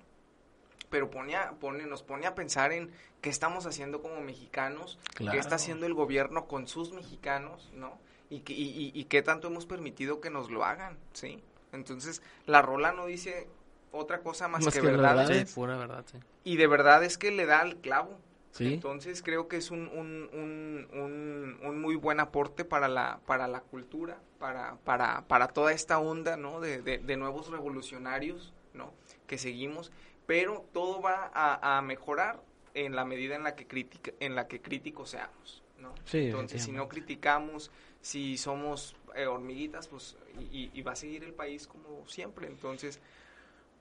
Pero 0.90 1.10
pone 1.10 1.34
a- 1.34 1.52
pone, 1.52 1.86
nos 1.86 2.02
pone 2.04 2.26
a 2.26 2.34
pensar 2.36 2.72
en 2.72 2.90
qué 3.20 3.30
estamos 3.30 3.66
haciendo 3.66 4.00
como 4.02 4.20
mexicanos, 4.20 4.98
Claro. 5.14 5.32
qué 5.32 5.38
está 5.40 5.56
haciendo 5.56 5.86
el 5.86 5.94
gobierno 5.94 6.46
con 6.46 6.68
sus 6.68 6.92
mexicanos, 6.92 7.70
¿no? 7.74 7.98
Y, 8.34 8.40
que- 8.40 8.52
y, 8.54 8.62
y- 8.68 8.92
y 8.94 9.04
qué 9.04 9.22
tanto 9.22 9.48
hemos 9.48 9.66
permitido 9.66 10.20
que 10.20 10.30
nos 10.30 10.50
lo 10.50 10.64
hagan, 10.64 10.96
¿sí? 11.12 11.42
Entonces, 11.72 12.22
la 12.46 12.62
rola 12.62 12.92
no 12.92 13.06
dice 13.06 13.48
otra 13.92 14.20
cosa 14.20 14.48
más, 14.48 14.64
Más 14.64 14.72
que, 14.74 14.80
que 14.80 14.86
verdad. 14.86 15.16
verdad. 15.16 15.44
Sí, 15.46 15.54
pura 15.54 15.76
verdad, 15.76 16.04
sí. 16.10 16.18
Y 16.44 16.56
de 16.56 16.66
verdad 16.66 17.04
es 17.04 17.18
que 17.18 17.30
le 17.30 17.44
da 17.46 17.60
al 17.60 17.76
clavo. 17.76 18.18
Sí. 18.52 18.74
Entonces 18.74 19.22
creo 19.22 19.48
que 19.48 19.56
es 19.56 19.70
un, 19.70 19.88
un, 19.88 20.28
un, 20.34 20.88
un, 20.98 21.58
un 21.66 21.80
muy 21.80 21.94
buen 21.96 22.20
aporte 22.20 22.64
para 22.66 22.86
la, 22.88 23.20
para 23.26 23.48
la 23.48 23.60
cultura, 23.62 24.18
para, 24.38 24.76
para, 24.84 25.22
para 25.26 25.48
toda 25.48 25.72
esta 25.72 25.98
onda, 25.98 26.36
¿no? 26.36 26.60
De, 26.60 26.82
de, 26.82 26.98
de 26.98 27.16
nuevos 27.16 27.50
revolucionarios, 27.50 28.52
¿no? 28.74 28.92
Que 29.26 29.38
seguimos. 29.38 29.90
Pero 30.26 30.66
todo 30.72 31.00
va 31.00 31.30
a, 31.34 31.78
a 31.78 31.82
mejorar 31.82 32.42
en 32.74 32.94
la 32.94 33.04
medida 33.06 33.36
en 33.36 33.42
la 33.44 33.54
que 33.56 33.66
critica, 33.66 34.12
en 34.20 34.34
la 34.34 34.48
que 34.48 34.60
críticos 34.60 35.10
seamos, 35.10 35.61
¿no? 35.82 35.94
Sí, 36.04 36.26
Entonces, 36.26 36.62
si 36.62 36.72
no 36.72 36.88
criticamos, 36.88 37.70
si 38.00 38.38
somos 38.38 38.96
eh, 39.14 39.26
hormiguitas, 39.26 39.88
pues 39.88 40.16
y, 40.50 40.70
y 40.72 40.82
va 40.82 40.92
a 40.92 40.96
seguir 40.96 41.24
el 41.24 41.34
país 41.34 41.66
como 41.66 42.06
siempre. 42.08 42.46
Entonces, 42.46 43.00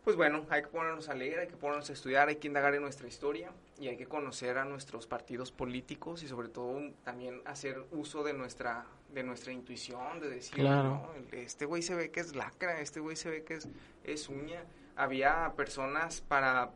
pues 0.03 0.15
bueno, 0.15 0.45
hay 0.49 0.63
que 0.63 0.67
ponernos 0.69 1.09
a 1.09 1.13
leer, 1.13 1.39
hay 1.39 1.47
que 1.47 1.55
ponernos 1.55 1.89
a 1.89 1.93
estudiar, 1.93 2.27
hay 2.27 2.37
que 2.37 2.47
indagar 2.47 2.73
en 2.73 2.81
nuestra 2.81 3.07
historia 3.07 3.51
y 3.79 3.87
hay 3.87 3.97
que 3.97 4.07
conocer 4.07 4.57
a 4.57 4.65
nuestros 4.65 5.05
partidos 5.05 5.51
políticos 5.51 6.23
y 6.23 6.27
sobre 6.27 6.49
todo 6.49 6.81
también 7.03 7.41
hacer 7.45 7.85
uso 7.91 8.23
de 8.23 8.33
nuestra 8.33 8.85
de 9.13 9.23
nuestra 9.23 9.51
intuición, 9.51 10.19
de 10.21 10.29
decir, 10.29 10.55
Claro. 10.55 10.89
"No, 10.89 11.13
este 11.33 11.65
güey 11.65 11.81
se 11.81 11.93
ve 11.95 12.11
que 12.11 12.21
es 12.21 12.33
lacra, 12.35 12.79
este 12.79 12.99
güey 13.01 13.15
se 13.17 13.29
ve 13.29 13.43
que 13.43 13.55
es, 13.55 13.67
es 14.05 14.27
uña. 14.29 14.63
Había 14.95 15.53
personas 15.55 16.21
para, 16.21 16.71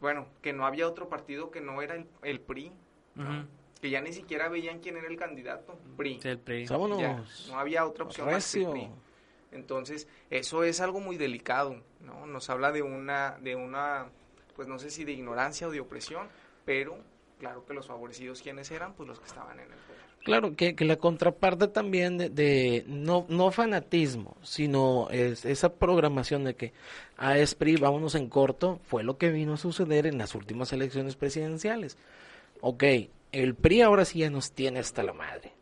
bueno, 0.00 0.26
que 0.42 0.52
no 0.52 0.64
había 0.64 0.86
otro 0.86 1.08
partido 1.08 1.50
que 1.50 1.60
no 1.60 1.82
era 1.82 1.94
el, 1.96 2.06
el 2.22 2.40
PRI, 2.40 2.72
¿no? 3.16 3.46
Que 3.82 3.90
ya 3.90 4.00
ni 4.00 4.12
siquiera 4.12 4.48
veían 4.48 4.78
quién 4.78 4.96
era 4.96 5.08
el 5.08 5.16
candidato, 5.16 5.76
PRI. 5.96 6.20
Sí, 6.22 6.28
el 6.28 6.38
PRI. 6.38 6.66
Ya, 6.66 6.78
no 6.78 7.58
había 7.58 7.84
otra 7.84 8.04
opción 8.04 8.30
más 8.30 8.52
que. 8.54 8.64
PRI. 8.64 8.88
Entonces, 9.50 10.06
eso 10.30 10.62
es 10.62 10.80
algo 10.80 11.00
muy 11.00 11.16
delicado, 11.16 11.82
¿no? 12.00 12.24
Nos 12.26 12.48
habla 12.48 12.70
de 12.70 12.82
una, 12.82 13.38
de 13.40 13.56
una, 13.56 14.06
pues 14.54 14.68
no 14.68 14.78
sé 14.78 14.88
si 14.88 15.04
de 15.04 15.12
ignorancia 15.12 15.66
o 15.66 15.72
de 15.72 15.80
opresión, 15.80 16.28
pero 16.64 16.96
claro 17.40 17.66
que 17.66 17.74
los 17.74 17.88
favorecidos, 17.88 18.40
¿quiénes 18.40 18.70
eran? 18.70 18.94
Pues 18.94 19.08
los 19.08 19.18
que 19.18 19.26
estaban 19.26 19.58
en 19.58 19.72
el 19.72 19.78
poder. 19.78 20.00
Claro, 20.22 20.54
que, 20.54 20.76
que 20.76 20.84
la 20.84 20.96
contraparte 20.96 21.66
también 21.66 22.18
de, 22.18 22.30
de 22.30 22.84
no, 22.86 23.26
no 23.28 23.50
fanatismo, 23.50 24.36
sino 24.42 25.08
es, 25.10 25.44
esa 25.44 25.74
programación 25.74 26.44
de 26.44 26.54
que 26.54 26.72
a 27.16 27.36
ESPRI, 27.36 27.78
vámonos 27.78 28.14
en 28.14 28.28
corto, 28.28 28.78
fue 28.84 29.02
lo 29.02 29.18
que 29.18 29.32
vino 29.32 29.54
a 29.54 29.56
suceder 29.56 30.06
en 30.06 30.18
las 30.18 30.36
últimas 30.36 30.72
elecciones 30.72 31.16
presidenciales. 31.16 31.98
Ok, 32.60 32.84
el 33.32 33.54
PRI 33.54 33.82
ahora 33.82 34.04
sí 34.04 34.20
ya 34.20 34.30
nos 34.30 34.52
tiene 34.52 34.78
hasta 34.80 35.02
la 35.02 35.12
madre. 35.12 35.52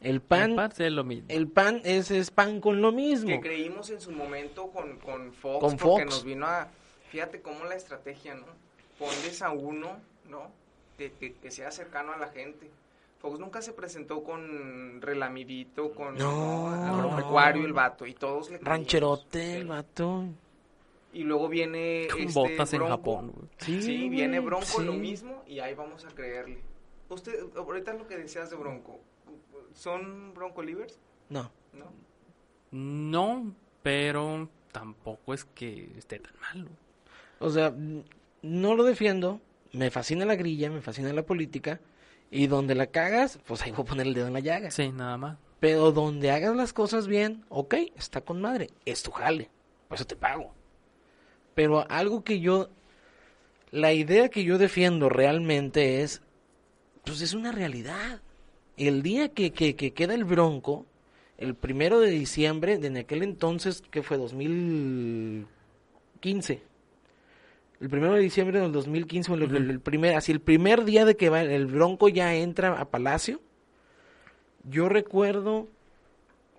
El 0.00 0.20
PAN, 0.20 0.50
En 0.50 0.56
parte 0.56 0.86
es 0.86 0.92
lo 0.92 1.04
mismo. 1.04 1.26
el 1.28 1.48
PAN 1.48 1.80
es, 1.84 2.10
es 2.10 2.30
pan 2.30 2.60
con 2.60 2.82
lo 2.82 2.92
mismo. 2.92 3.28
Que 3.28 3.40
creímos 3.40 3.88
en 3.90 4.00
su 4.00 4.10
momento 4.10 4.68
con, 4.68 4.98
con 4.98 5.32
Fox, 5.32 5.60
Con 5.60 5.76
porque 5.76 6.04
Fox. 6.04 6.04
nos 6.06 6.24
vino 6.24 6.46
a, 6.46 6.68
fíjate 7.10 7.40
cómo 7.40 7.64
la 7.64 7.74
estrategia, 7.74 8.34
¿no? 8.34 8.44
Ponles 8.98 9.40
a 9.42 9.50
uno, 9.50 9.98
¿no? 10.28 10.50
Que, 10.98 11.10
que- 11.12 11.32
que 11.34 11.50
sea 11.50 11.70
cercano 11.70 12.12
a 12.12 12.18
la 12.18 12.28
gente. 12.28 12.68
Fox 13.20 13.38
nunca 13.40 13.62
se 13.62 13.72
presentó 13.72 14.22
con 14.22 15.00
relamidito, 15.00 15.92
con 15.92 16.16
No, 16.16 16.68
agropecuario, 16.68 17.62
no. 17.62 17.66
el 17.68 17.72
vato, 17.72 18.06
y 18.06 18.12
todos 18.14 18.50
le 18.50 18.58
creímos. 18.58 18.68
Rancherote, 18.78 19.56
el 19.56 19.66
vato. 19.66 20.24
Y 21.14 21.22
luego 21.22 21.48
viene 21.48 22.08
Con 22.10 22.20
este 22.22 22.38
botas 22.38 22.72
en. 22.74 22.86
Japón. 22.86 23.32
Sí, 23.58 23.80
Sí, 23.80 24.08
viene 24.10 24.40
Bronco 24.40 24.80
lo 24.82 24.92
mismo 24.92 25.42
y 25.46 25.60
ahí 25.60 25.72
vamos 25.74 26.04
a 26.04 26.08
creerle. 26.08 26.58
Usted, 27.08 27.56
ahorita 27.56 27.94
lo 27.94 28.06
que 28.06 28.16
decías 28.16 28.50
de 28.50 28.56
Bronco, 28.56 29.00
¿son 29.74 30.34
Bronco 30.34 30.62
Livers? 30.62 30.98
No. 31.28 31.50
¿No? 31.72 31.92
No, 32.70 33.54
pero 33.82 34.48
tampoco 34.72 35.34
es 35.34 35.44
que 35.44 35.92
esté 35.96 36.18
tan 36.18 36.32
malo. 36.40 36.70
O 37.38 37.50
sea, 37.50 37.72
no 38.42 38.74
lo 38.74 38.84
defiendo. 38.84 39.40
Me 39.72 39.90
fascina 39.90 40.24
la 40.24 40.36
grilla, 40.36 40.70
me 40.70 40.80
fascina 40.80 41.12
la 41.12 41.24
política. 41.24 41.80
Y 42.30 42.46
donde 42.46 42.74
la 42.74 42.86
cagas, 42.86 43.38
pues 43.46 43.62
ahí 43.62 43.70
voy 43.70 43.82
a 43.82 43.84
poner 43.84 44.06
el 44.06 44.14
dedo 44.14 44.26
en 44.26 44.32
la 44.32 44.40
llaga. 44.40 44.70
Sí, 44.70 44.90
nada 44.90 45.16
más. 45.16 45.38
Pero 45.60 45.92
donde 45.92 46.30
hagas 46.30 46.56
las 46.56 46.72
cosas 46.72 47.06
bien, 47.06 47.44
ok, 47.48 47.74
está 47.96 48.20
con 48.20 48.40
madre. 48.40 48.70
Es 48.84 49.02
tu 49.02 49.10
jale. 49.12 49.50
Por 49.88 49.96
eso 49.96 50.06
te 50.06 50.16
pago. 50.16 50.52
Pero 51.54 51.88
algo 51.90 52.24
que 52.24 52.40
yo. 52.40 52.68
La 53.70 53.92
idea 53.92 54.28
que 54.28 54.44
yo 54.44 54.58
defiendo 54.58 55.08
realmente 55.08 56.02
es. 56.02 56.22
Pues 57.04 57.20
es 57.20 57.34
una 57.34 57.52
realidad. 57.52 58.20
El 58.76 59.02
día 59.02 59.28
que, 59.28 59.52
que, 59.52 59.76
que 59.76 59.92
queda 59.92 60.14
el 60.14 60.24
bronco, 60.24 60.86
el 61.38 61.54
primero 61.54 62.00
de 62.00 62.10
diciembre, 62.10 62.78
de 62.78 62.98
aquel 62.98 63.22
entonces, 63.22 63.82
que 63.90 64.02
fue 64.02 64.16
2015. 64.16 66.62
El 67.80 67.90
primero 67.90 68.14
de 68.14 68.20
diciembre 68.20 68.60
del 68.60 68.72
2015, 68.72 69.32
el, 69.34 69.42
el- 69.42 69.70
el 69.70 69.80
primer, 69.80 70.16
así 70.16 70.32
el 70.32 70.40
primer 70.40 70.84
día 70.84 71.04
de 71.04 71.16
que 71.16 71.28
va, 71.28 71.42
el 71.42 71.66
bronco 71.66 72.08
ya 72.08 72.34
entra 72.34 72.80
a 72.80 72.90
Palacio. 72.90 73.40
Yo 74.64 74.88
recuerdo 74.88 75.68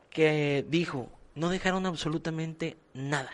que 0.10 0.66
dijo, 0.70 1.10
no 1.34 1.50
dejaron 1.50 1.86
absolutamente 1.86 2.78
nada. 2.94 3.32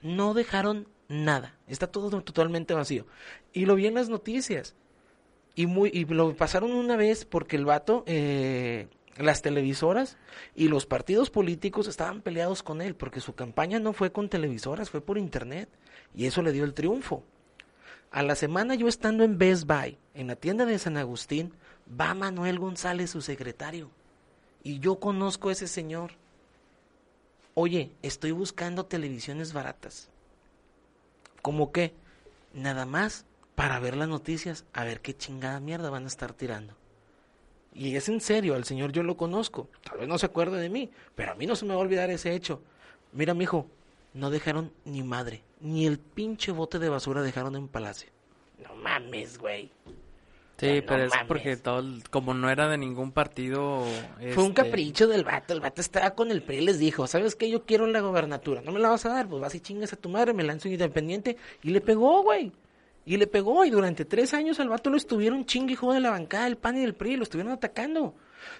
No 0.00 0.34
dejaron 0.34 0.88
nada. 1.08 1.56
Está 1.68 1.86
todo 1.86 2.22
totalmente 2.22 2.74
vacío. 2.74 3.06
Y 3.52 3.66
lo 3.66 3.74
vi 3.74 3.86
en 3.86 3.94
las 3.94 4.08
noticias. 4.08 4.74
Y, 5.54 5.66
muy, 5.66 5.90
y 5.92 6.04
lo 6.06 6.34
pasaron 6.34 6.72
una 6.72 6.96
vez 6.96 7.24
porque 7.24 7.56
el 7.56 7.64
vato, 7.64 8.04
eh, 8.06 8.88
las 9.16 9.42
televisoras 9.42 10.16
y 10.54 10.68
los 10.68 10.86
partidos 10.86 11.30
políticos 11.30 11.88
estaban 11.88 12.22
peleados 12.22 12.62
con 12.62 12.80
él 12.80 12.94
porque 12.94 13.20
su 13.20 13.34
campaña 13.34 13.78
no 13.78 13.92
fue 13.92 14.12
con 14.12 14.28
televisoras, 14.28 14.90
fue 14.90 15.00
por 15.00 15.18
internet. 15.18 15.68
Y 16.14 16.26
eso 16.26 16.42
le 16.42 16.52
dio 16.52 16.64
el 16.64 16.74
triunfo. 16.74 17.22
A 18.10 18.22
la 18.22 18.34
semana 18.34 18.74
yo 18.74 18.88
estando 18.88 19.24
en 19.24 19.38
Best 19.38 19.66
Buy, 19.66 19.98
en 20.14 20.26
la 20.26 20.36
tienda 20.36 20.66
de 20.66 20.78
San 20.78 20.96
Agustín, 20.96 21.54
va 21.88 22.14
Manuel 22.14 22.58
González, 22.58 23.10
su 23.10 23.22
secretario. 23.22 23.90
Y 24.62 24.78
yo 24.78 25.00
conozco 25.00 25.48
a 25.48 25.52
ese 25.52 25.66
señor. 25.66 26.12
Oye, 27.54 27.90
estoy 28.02 28.32
buscando 28.32 28.86
televisiones 28.86 29.52
baratas. 29.52 30.08
¿Cómo 31.40 31.72
qué? 31.72 31.94
Nada 32.54 32.86
más 32.86 33.24
para 33.54 33.78
ver 33.80 33.96
las 33.96 34.08
noticias, 34.08 34.64
a 34.72 34.84
ver 34.84 35.00
qué 35.00 35.16
chingada 35.16 35.60
mierda 35.60 35.90
van 35.90 36.04
a 36.04 36.08
estar 36.08 36.32
tirando. 36.32 36.74
Y 37.74 37.96
es 37.96 38.08
en 38.08 38.20
serio, 38.20 38.54
al 38.54 38.64
señor 38.64 38.92
yo 38.92 39.02
lo 39.02 39.16
conozco. 39.16 39.68
Tal 39.82 39.98
vez 39.98 40.08
no 40.08 40.18
se 40.18 40.26
acuerde 40.26 40.60
de 40.60 40.68
mí, 40.68 40.90
pero 41.14 41.32
a 41.32 41.34
mí 41.34 41.46
no 41.46 41.56
se 41.56 41.64
me 41.64 41.70
va 41.74 41.80
a 41.80 41.82
olvidar 41.84 42.10
ese 42.10 42.34
hecho. 42.34 42.60
Mira, 43.12 43.34
mijo, 43.34 43.66
no 44.14 44.30
dejaron 44.30 44.72
ni 44.84 45.02
madre, 45.02 45.42
ni 45.60 45.86
el 45.86 45.98
pinche 45.98 46.52
bote 46.52 46.78
de 46.78 46.88
basura 46.88 47.22
dejaron 47.22 47.56
en 47.56 47.68
Palacio. 47.68 48.10
No 48.62 48.74
mames, 48.76 49.38
güey. 49.38 49.70
Sí, 50.58 50.80
No 50.80 50.86
pero 50.86 51.04
es 51.04 51.10
mames. 51.10 51.26
porque 51.26 51.56
todo, 51.56 51.82
como 52.10 52.34
no 52.34 52.48
era 52.50 52.68
de 52.68 52.78
ningún 52.78 53.10
partido... 53.10 53.84
Fue 54.34 54.44
un 54.44 54.50
este, 54.50 54.62
capricho 54.62 55.08
del 55.08 55.24
vato. 55.24 55.54
El 55.54 55.60
vato 55.60 55.80
estaba 55.80 56.12
con 56.12 56.30
el 56.30 56.42
PRI 56.42 56.58
y 56.58 56.60
les 56.60 56.78
dijo, 56.78 57.06
¿sabes 57.06 57.34
qué? 57.34 57.50
Yo 57.50 57.64
quiero 57.64 57.86
la 57.86 58.00
gobernatura. 58.00 58.60
¿No 58.62 58.70
me 58.70 58.78
la 58.78 58.90
vas 58.90 59.04
a 59.06 59.08
dar? 59.08 59.28
Pues 59.28 59.40
vas 59.42 59.54
y 59.54 59.60
chingas 59.60 59.92
a 59.92 59.96
tu 59.96 60.08
madre, 60.08 60.32
me 60.34 60.44
lanzo 60.44 60.68
independiente. 60.68 61.36
Y 61.62 61.70
le 61.70 61.80
pegó, 61.80 62.22
güey. 62.22 62.52
Y 63.04 63.16
le 63.16 63.26
pegó. 63.26 63.64
Y 63.64 63.70
durante 63.70 64.04
tres 64.04 64.34
años 64.34 64.60
al 64.60 64.68
vato 64.68 64.90
lo 64.90 64.96
estuvieron 64.96 65.44
chingue 65.44 65.76
de 65.76 66.00
la 66.00 66.10
bancada 66.10 66.44
del 66.44 66.56
PAN 66.56 66.76
y 66.76 66.80
del 66.80 66.94
PRI. 66.94 67.16
Lo 67.16 67.24
estuvieron 67.24 67.52
atacando. 67.52 68.14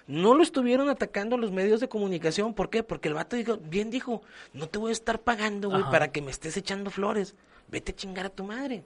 No 0.07 0.33
lo 0.33 0.43
estuvieron 0.43 0.89
atacando 0.89 1.37
los 1.37 1.51
medios 1.51 1.79
de 1.79 1.89
comunicación. 1.89 2.53
¿Por 2.53 2.69
qué? 2.69 2.83
Porque 2.83 3.09
el 3.09 3.13
vato 3.13 3.35
dijo, 3.35 3.57
bien 3.57 3.89
dijo, 3.89 4.21
no 4.53 4.67
te 4.67 4.79
voy 4.79 4.89
a 4.89 4.93
estar 4.93 5.21
pagando, 5.21 5.69
güey, 5.69 5.83
para 5.83 6.11
que 6.11 6.21
me 6.21 6.31
estés 6.31 6.57
echando 6.57 6.89
flores. 6.89 7.35
Vete 7.69 7.91
a 7.91 7.95
chingar 7.95 8.25
a 8.25 8.29
tu 8.29 8.43
madre. 8.43 8.83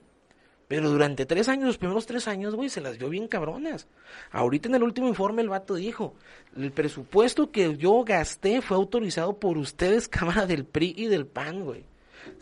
Pero 0.68 0.90
durante 0.90 1.24
tres 1.24 1.48
años, 1.48 1.66
los 1.66 1.78
primeros 1.78 2.04
tres 2.04 2.28
años, 2.28 2.54
güey, 2.54 2.68
se 2.68 2.82
las 2.82 2.98
dio 2.98 3.08
bien 3.08 3.26
cabronas. 3.26 3.88
Ahorita 4.30 4.68
en 4.68 4.74
el 4.74 4.82
último 4.82 5.08
informe 5.08 5.40
el 5.40 5.48
vato 5.48 5.74
dijo, 5.74 6.14
el 6.54 6.72
presupuesto 6.72 7.50
que 7.50 7.78
yo 7.78 8.04
gasté 8.04 8.60
fue 8.60 8.76
autorizado 8.76 9.38
por 9.38 9.56
ustedes, 9.56 10.08
Cámara 10.08 10.46
del 10.46 10.66
PRI 10.66 10.92
y 10.94 11.06
del 11.06 11.26
PAN, 11.26 11.64
güey. 11.64 11.86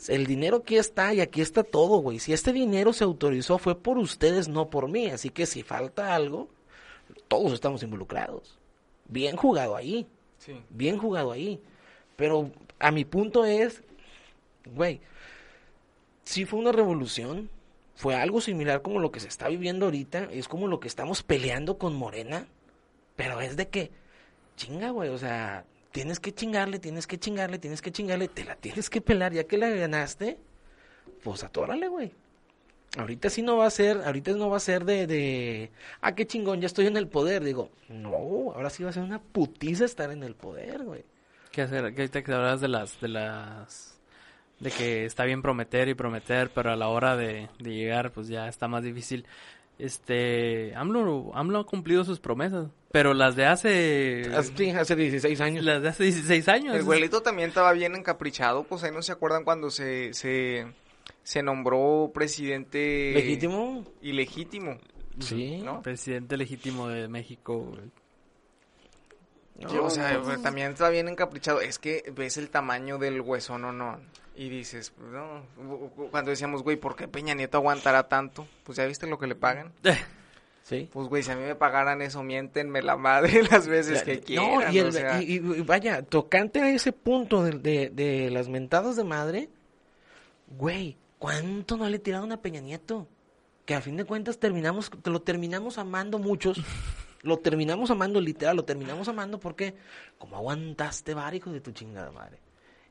El 0.08 0.26
dinero 0.26 0.58
aquí 0.58 0.76
está 0.76 1.14
y 1.14 1.20
aquí 1.20 1.40
está 1.40 1.62
todo, 1.62 1.98
güey. 1.98 2.18
Si 2.18 2.32
este 2.32 2.52
dinero 2.52 2.92
se 2.92 3.04
autorizó 3.04 3.58
fue 3.58 3.78
por 3.80 3.98
ustedes, 3.98 4.48
no 4.48 4.68
por 4.70 4.88
mí. 4.88 5.08
Así 5.08 5.30
que 5.30 5.46
si 5.46 5.62
falta 5.62 6.14
algo, 6.14 6.48
todos 7.28 7.52
estamos 7.52 7.82
involucrados. 7.82 8.58
Bien 9.08 9.36
jugado 9.36 9.76
ahí 9.76 10.06
Sí. 10.38 10.52
bien 10.70 10.98
jugado 10.98 11.32
ahí. 11.32 11.60
Pero 12.16 12.50
a 12.78 12.90
mi 12.90 13.04
punto 13.04 13.44
es, 13.44 13.82
güey, 14.74 15.00
sí 16.24 16.44
fue 16.44 16.58
una 16.58 16.72
revolución, 16.72 17.48
fue 17.94 18.14
algo 18.14 18.40
similar 18.40 18.82
como 18.82 19.00
lo 19.00 19.10
que 19.10 19.20
se 19.20 19.28
está 19.28 19.48
viviendo 19.48 19.86
ahorita, 19.86 20.28
es 20.30 20.48
como 20.48 20.68
lo 20.68 20.80
que 20.80 20.88
estamos 20.88 21.22
peleando 21.22 21.78
con 21.78 21.94
Morena, 21.94 22.46
pero 23.16 23.40
es 23.40 23.56
de 23.56 23.68
que, 23.68 23.90
chinga, 24.56 24.90
güey, 24.90 25.08
o 25.10 25.18
sea, 25.18 25.64
tienes 25.96 26.20
que 26.20 26.30
chingarle, 26.30 26.78
tienes 26.78 27.06
que 27.06 27.18
chingarle, 27.18 27.58
tienes 27.58 27.80
que 27.80 27.90
chingarle, 27.90 28.28
te 28.28 28.44
la 28.44 28.54
tienes 28.54 28.90
que 28.90 29.00
pelar, 29.00 29.32
ya 29.32 29.44
que 29.44 29.56
la 29.56 29.70
ganaste, 29.70 30.36
pues 31.24 31.42
atórale, 31.42 31.88
güey. 31.88 32.12
Ahorita 32.98 33.30
sí 33.30 33.40
no 33.40 33.56
va 33.56 33.64
a 33.64 33.70
ser, 33.70 34.02
ahorita 34.04 34.32
no 34.32 34.50
va 34.50 34.58
a 34.58 34.60
ser 34.60 34.84
de, 34.84 35.06
de, 35.06 35.70
ah, 36.02 36.14
qué 36.14 36.26
chingón, 36.26 36.60
ya 36.60 36.66
estoy 36.66 36.86
en 36.86 36.98
el 36.98 37.08
poder. 37.08 37.42
Digo, 37.42 37.70
no, 37.88 38.52
ahora 38.54 38.68
sí 38.68 38.84
va 38.84 38.90
a 38.90 38.92
ser 38.92 39.04
una 39.04 39.22
putiza 39.22 39.86
estar 39.86 40.10
en 40.10 40.22
el 40.22 40.34
poder, 40.34 40.84
güey. 40.84 41.02
¿Qué 41.50 41.62
hacer? 41.62 41.86
Ahorita 41.86 42.22
que 42.22 42.30
hablas 42.30 42.60
de 42.60 42.68
las, 42.68 43.00
de 43.00 43.08
las, 43.08 43.98
de 44.60 44.70
que 44.72 45.06
está 45.06 45.24
bien 45.24 45.40
prometer 45.40 45.88
y 45.88 45.94
prometer, 45.94 46.50
pero 46.50 46.72
a 46.72 46.76
la 46.76 46.88
hora 46.88 47.16
de, 47.16 47.48
de 47.58 47.74
llegar, 47.74 48.12
pues 48.12 48.28
ya 48.28 48.48
está 48.48 48.68
más 48.68 48.84
difícil. 48.84 49.24
Este, 49.78 50.74
AMLO, 50.74 51.32
AMLO 51.34 51.60
ha 51.60 51.66
cumplido 51.66 52.04
sus 52.04 52.20
promesas, 52.20 52.68
pero 52.96 53.12
las 53.12 53.36
de 53.36 53.44
hace, 53.44 54.22
Sí, 54.56 54.70
hace 54.70 54.96
16 54.96 55.38
años. 55.42 55.62
las 55.66 55.82
de 55.82 55.88
hace 55.90 56.04
16 56.04 56.48
años. 56.48 56.74
El 56.74 56.82
güelito 56.82 57.20
también 57.20 57.50
estaba 57.50 57.72
bien 57.72 57.94
encaprichado, 57.94 58.64
pues 58.64 58.84
ahí 58.84 58.90
no 58.90 59.02
se 59.02 59.12
acuerdan 59.12 59.44
cuando 59.44 59.70
se, 59.70 60.14
se, 60.14 60.66
se 61.22 61.42
nombró 61.42 62.10
presidente 62.14 63.12
¿Legítimo? 63.12 63.84
ilegítimo. 64.00 64.78
Sí. 65.20 65.60
¿No? 65.62 65.82
Presidente 65.82 66.38
legítimo 66.38 66.88
de 66.88 67.06
México. 67.06 67.76
o 69.78 69.90
sea, 69.90 70.18
pues, 70.22 70.40
también 70.40 70.72
está 70.72 70.88
bien 70.88 71.08
encaprichado. 71.08 71.60
Es 71.60 71.78
que 71.78 72.02
ves 72.16 72.38
el 72.38 72.48
tamaño 72.48 72.96
del 72.96 73.20
hueso, 73.20 73.58
no, 73.58 73.72
no. 73.72 74.00
Y 74.34 74.48
dices, 74.48 74.90
pues, 74.96 75.10
no. 75.10 75.42
Cuando 76.10 76.30
decíamos, 76.30 76.62
güey, 76.62 76.78
¿por 76.78 76.96
qué 76.96 77.08
Peña 77.08 77.34
Nieto 77.34 77.58
aguantará 77.58 78.08
tanto? 78.08 78.48
Pues 78.64 78.78
ya 78.78 78.86
viste 78.86 79.06
lo 79.06 79.18
que 79.18 79.26
le 79.26 79.34
pagan. 79.34 79.74
Sí. 80.68 80.88
Pues, 80.92 81.06
güey, 81.06 81.22
si 81.22 81.30
a 81.30 81.36
mí 81.36 81.44
me 81.44 81.54
pagaran 81.54 82.02
eso, 82.02 82.24
miéntenme 82.24 82.82
la 82.82 82.96
madre 82.96 83.42
las 83.52 83.68
veces 83.68 84.02
que 84.02 84.18
quieran. 84.18 84.50
No, 84.50 84.72
y, 84.72 84.78
el- 84.80 84.86
o 84.88 84.92
sea. 84.92 85.22
y- 85.22 85.34
y 85.34 85.38
vaya, 85.38 86.02
tocante 86.02 86.60
a 86.60 86.70
ese 86.70 86.90
punto 86.92 87.44
de, 87.44 87.52
de, 87.52 87.90
de 87.90 88.30
las 88.32 88.48
mentadas 88.48 88.96
de 88.96 89.04
madre, 89.04 89.48
güey, 90.58 90.96
¿cuánto 91.20 91.76
no 91.76 91.88
le 91.88 92.00
tiraron 92.00 92.32
a 92.32 92.42
Peña 92.42 92.60
Nieto? 92.60 93.06
Que 93.64 93.74
a 93.76 93.80
fin 93.80 93.96
de 93.96 94.04
cuentas 94.04 94.38
terminamos, 94.40 94.90
lo 95.04 95.22
terminamos 95.22 95.78
amando 95.78 96.18
muchos, 96.18 96.60
lo 97.22 97.38
terminamos 97.38 97.90
amando 97.92 98.20
literal, 98.20 98.56
lo 98.56 98.64
terminamos 98.64 99.06
amando 99.08 99.38
porque, 99.38 99.74
como 100.18 100.36
aguantaste 100.36 101.14
var, 101.14 101.34
hijo 101.36 101.52
de 101.52 101.60
tu 101.60 101.70
chingada 101.70 102.10
madre. 102.10 102.40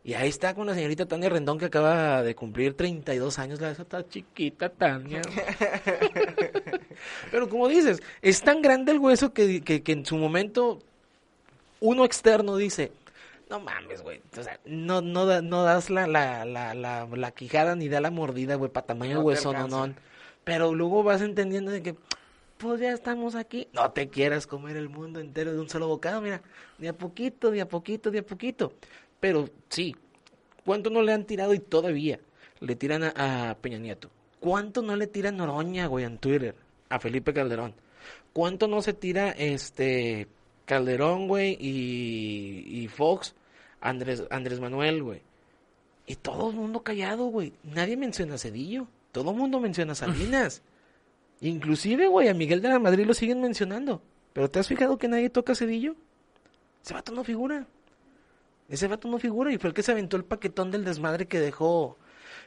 Y 0.06 0.14
ahí 0.14 0.30
está 0.30 0.53
con 0.53 0.68
la 0.68 0.76
señorita 0.76 1.08
Tania 1.08 1.30
Rendón 1.30 1.58
que 1.58 1.66
acaba 1.66 2.22
de 2.22 2.36
cumplir 2.36 2.78
32 2.78 3.39
años, 3.39 3.60
la 3.60 3.72
esa 3.72 3.82
está 3.82 4.08
chiquita 4.08 4.70
Tania. 4.70 5.24
Pero 7.32 7.49
como 7.49 7.68
dices, 7.68 8.01
es 8.22 8.41
tan 8.41 8.62
grande 8.62 8.91
el 8.91 8.99
hueso 8.99 9.34
que, 9.34 9.62
que, 9.62 9.82
que 9.82 9.91
en 9.93 10.06
su 10.06 10.18
momento 10.18 10.80
uno 11.80 12.06
externo 12.06 12.56
dice, 12.56 12.91
no 13.49 13.60
mames, 13.60 14.01
güey, 14.03 14.22
o 14.38 14.43
sea, 14.43 14.60
no, 14.66 15.01
no, 15.01 15.26
da- 15.26 15.41
no 15.41 15.64
das 15.64 15.89
la, 15.89 16.06
la, 16.08 16.45
la, 16.45 16.74
la, 16.76 17.06
la 17.08 17.32
quijada 17.32 17.76
ni 17.76 17.89
da 17.89 17.99
la 17.99 18.12
mordida, 18.12 18.56
güey, 18.56 18.72
para 18.72 18.86
tamaño 18.88 19.16
No 19.16 19.22
hueso, 19.22 19.53
no, 19.53 19.68
no. 19.68 19.93
Pero 20.43 20.74
luego 20.76 21.01
vas 21.03 21.22
entendiendo 21.22 21.72
de 21.72 21.82
que, 21.82 21.95
pues 22.58 22.80
ya 22.80 22.93
estamos 22.93 23.36
aquí, 23.36 23.68
no 23.74 23.91
te 23.91 24.08
quieras 24.08 24.47
comer 24.47 24.78
el 24.78 24.88
mundo 24.89 25.20
entero 25.20 25.51
de 25.51 25.60
un 25.60 25.70
solo 25.70 25.88
bocado, 25.88 26.22
mira, 26.22 26.41
de 26.78 26.89
a 26.89 26.93
poquito, 26.93 27.51
de 27.51 27.62
a 27.62 27.68
poquito, 27.68 28.12
de 28.12 28.20
a 28.20 28.24
poquito. 28.24 28.72
Pero 29.26 29.49
sí, 29.69 29.95
¿cuánto 30.63 30.91
no 30.91 31.01
le 31.01 31.11
han 31.11 31.26
tirado 31.26 31.55
y 31.55 31.59
todavía 31.59 32.19
le 32.59 32.76
tiran 32.76 33.05
a, 33.05 33.49
a 33.49 33.57
Peña 33.57 33.80
Nieto? 33.80 34.11
¿Cuánto 34.39 34.84
no 34.84 34.95
le 34.95 35.07
tiran 35.07 35.38
Noroña, 35.38 35.88
güey, 35.88 36.05
en 36.05 36.19
Twitter? 36.19 36.53
A 36.89 36.99
Felipe 36.99 37.34
Calderón. 37.34 37.73
¿Cuánto 38.34 38.67
no 38.67 38.84
se 38.84 38.93
tira 38.93 39.32
este 39.32 40.28
Calderón, 40.65 41.28
güey, 41.28 41.57
y, 41.59 42.84
y 42.84 42.88
Fox, 42.88 43.34
Andrés, 43.82 44.26
Andrés 44.30 44.59
Manuel, 44.59 45.01
güey? 45.01 45.23
Y 46.05 46.17
todo 46.17 46.51
el 46.51 46.55
mundo 46.55 46.84
callado, 46.84 47.26
güey. 47.26 47.51
Nadie 47.63 47.97
menciona 47.97 48.36
a 48.36 48.38
Cedillo. 48.38 48.86
Todo 49.11 49.32
el 49.32 49.38
mundo 49.38 49.59
menciona 49.59 49.93
a 49.93 49.95
Salinas. 49.95 50.61
Inclusive, 51.41 52.05
güey, 52.05 52.28
a 52.28 52.36
Miguel 52.36 52.61
de 52.61 52.69
la 52.69 52.78
Madrid 52.78 53.07
lo 53.07 53.15
siguen 53.15 53.41
mencionando. 53.41 54.03
Pero 54.34 54.51
¿te 54.51 54.59
has 54.59 54.67
fijado 54.67 54.99
que 54.99 55.07
nadie 55.07 55.32
toca 55.32 55.53
a 55.53 55.55
Cedillo? 55.55 55.95
Ese 56.84 56.93
vato 56.93 57.11
no 57.11 57.23
figura. 57.23 57.65
Ese 58.70 58.88
vato 58.88 59.07
no 59.07 59.20
figura 59.20 59.51
y 59.51 59.57
fue 59.57 59.70
el 59.70 59.74
que 59.74 59.84
se 59.84 59.91
aventó 59.91 60.18
el 60.18 60.26
paquetón 60.26 60.72
del 60.72 60.84
desmadre 60.84 61.28
que 61.28 61.39
dejó, 61.39 61.97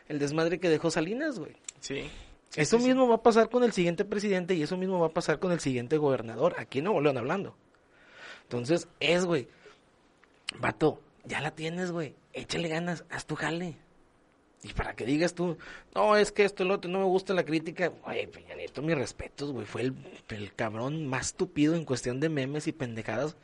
el 0.09 0.19
desmadre 0.19 0.59
que 0.59 0.69
dejó 0.69 0.91
Salinas, 0.91 1.39
güey. 1.39 1.57
Sí. 1.81 2.11
Sí, 2.51 2.63
eso 2.63 2.79
sí, 2.79 2.83
sí. 2.83 2.89
mismo 2.89 3.07
va 3.09 3.17
a 3.17 3.23
pasar 3.23 3.51
con 3.51 3.63
el 3.63 3.73
siguiente 3.73 4.05
presidente 4.05 4.55
y 4.55 4.63
eso 4.63 4.77
mismo 4.77 4.99
va 4.99 5.09
a 5.09 5.13
pasar 5.13 5.39
con 5.39 5.53
el 5.53 5.61
siguiente 5.61 5.99
gobernador. 5.99 6.57
Aquí 6.59 6.81
Nuevo 6.81 7.01
León 7.01 7.19
hablando. 7.19 7.57
Entonces, 8.45 8.89
es, 9.01 9.27
güey. 9.27 9.49
Vato, 10.59 11.01
ya 11.25 11.43
la 11.43 11.51
tienes, 11.51 11.93
güey. 11.93 12.15
Échale 12.33 12.69
ganas, 12.69 13.05
haz 13.11 13.27
tu 13.27 13.35
jale. 13.35 13.77
Y 14.63 14.73
para 14.73 14.95
que 14.97 15.05
digas 15.05 15.35
tú, 15.35 15.57
no, 15.95 16.17
es 16.17 16.33
que 16.33 16.45
esto, 16.45 16.65
lo 16.65 16.75
otro, 16.75 16.91
no 16.91 16.99
me 16.99 17.05
gusta 17.05 17.35
la 17.35 17.45
crítica. 17.45 17.93
Oye, 18.05 18.27
Peña 18.27 18.55
Nieto, 18.55 18.83
mis 18.83 18.97
respetos, 18.97 19.53
güey. 19.53 19.67
Fue 19.67 19.83
el, 19.83 19.95
el 20.31 20.55
cabrón 20.55 21.07
más 21.07 21.35
tupido 21.35 21.77
en 21.77 21.85
cuestión 21.85 22.19
de 22.19 22.29
memes 22.29 22.67
y 22.67 22.73
pendejadas. 22.73 23.37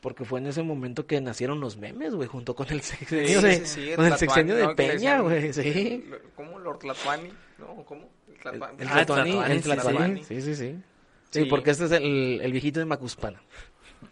Porque 0.00 0.24
fue 0.24 0.40
en 0.40 0.46
ese 0.46 0.62
momento 0.62 1.06
que 1.06 1.20
nacieron 1.20 1.60
los 1.60 1.76
memes, 1.76 2.14
güey, 2.14 2.26
junto 2.28 2.54
con 2.54 2.66
el 2.70 2.80
sexenio 2.80 3.40
Sí, 3.40 3.46
de, 3.46 3.66
sí, 3.66 3.66
sí, 3.90 3.92
con 3.96 4.06
el 4.06 4.16
sexenio 4.16 4.56
de 4.56 4.74
Peña, 4.74 5.20
güey, 5.20 5.52
sí. 5.52 6.04
¿Cómo? 6.34 6.58
¿Lord 6.58 6.78
Tlatuani? 6.78 7.30
¿No? 7.58 7.84
¿Cómo? 7.84 8.08
El 8.28 8.36
Tlatuani. 8.40 8.76
El 8.82 8.88
Ah, 8.88 9.04
Tlatuani, 9.04 10.20
el 10.20 10.24
sí, 10.24 10.40
sí. 10.42 10.54
Sí, 10.54 10.74
Sí. 11.30 11.44
porque 11.44 11.70
este 11.70 11.84
es 11.84 11.92
el, 11.92 12.40
el 12.42 12.50
viejito 12.52 12.80
de 12.80 12.86
Macuspana. 12.86 13.40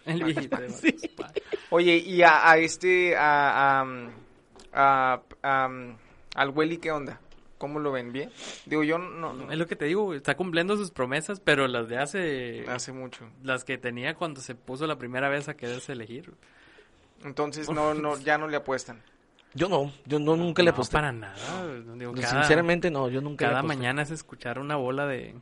El 0.05 0.23
viejito. 0.25 0.57
de 0.59 0.69
Macuspana. 0.69 1.33
Oye, 1.71 1.97
y 1.97 2.23
a, 2.23 2.51
a 2.51 2.59
este, 2.59 3.17
a, 3.17 3.81
a, 3.81 3.87
a- 4.73 5.23
a- 5.43 5.97
al 6.35 6.51
Welly, 6.51 6.77
¿qué 6.77 6.93
onda? 6.93 7.19
¿Cómo 7.59 7.81
lo 7.81 7.91
ven? 7.93 8.13
¿Bien? 8.13 8.31
Digo, 8.67 8.85
yo 8.85 8.99
no, 8.99 9.33
no- 9.33 9.51
Es 9.53 9.59
lo 9.59 9.67
que 9.67 9.75
te 9.77 9.85
digo, 9.87 10.15
está 10.15 10.37
cumpliendo 10.37 10.77
sus 10.77 10.91
promesas, 10.93 11.41
pero 11.41 11.67
las 11.69 11.89
de 11.89 11.99
hace... 11.99 12.65
hace 12.69 12.93
mucho. 12.93 13.29
Las 13.43 13.65
que 13.65 13.77
tenía 13.79 14.15
cuando 14.15 14.41
se 14.41 14.55
puso 14.55 14.87
la 14.87 14.97
primera 14.97 15.29
vez 15.29 15.49
a 15.49 15.55
quererse 15.57 15.93
elegir. 15.93 16.33
Entonces, 17.25 17.69
no, 17.69 17.95
no, 17.95 18.17
ya 18.19 18.39
no 18.39 18.47
le 18.47 18.57
apuestan. 18.57 19.03
Yo 19.55 19.69
no, 19.69 19.91
yo 20.07 20.19
no, 20.21 20.37
nunca 20.37 20.63
le 20.63 20.71
No, 20.71 20.75
aposté. 20.75 20.93
para 20.93 21.11
nada. 21.11 21.35
güey. 21.65 21.99
Digo, 21.99 22.13
cada- 22.15 22.29
Sinceramente 22.43 22.91
no, 22.91 23.09
yo 23.09 23.21
nunca 23.21 23.47
le 23.47 23.51
Cada 23.51 23.63
mañana 23.65 24.03
es 24.03 24.11
escuchar 24.13 24.59
una 24.61 24.77
bola 24.77 25.07
de 25.07 25.35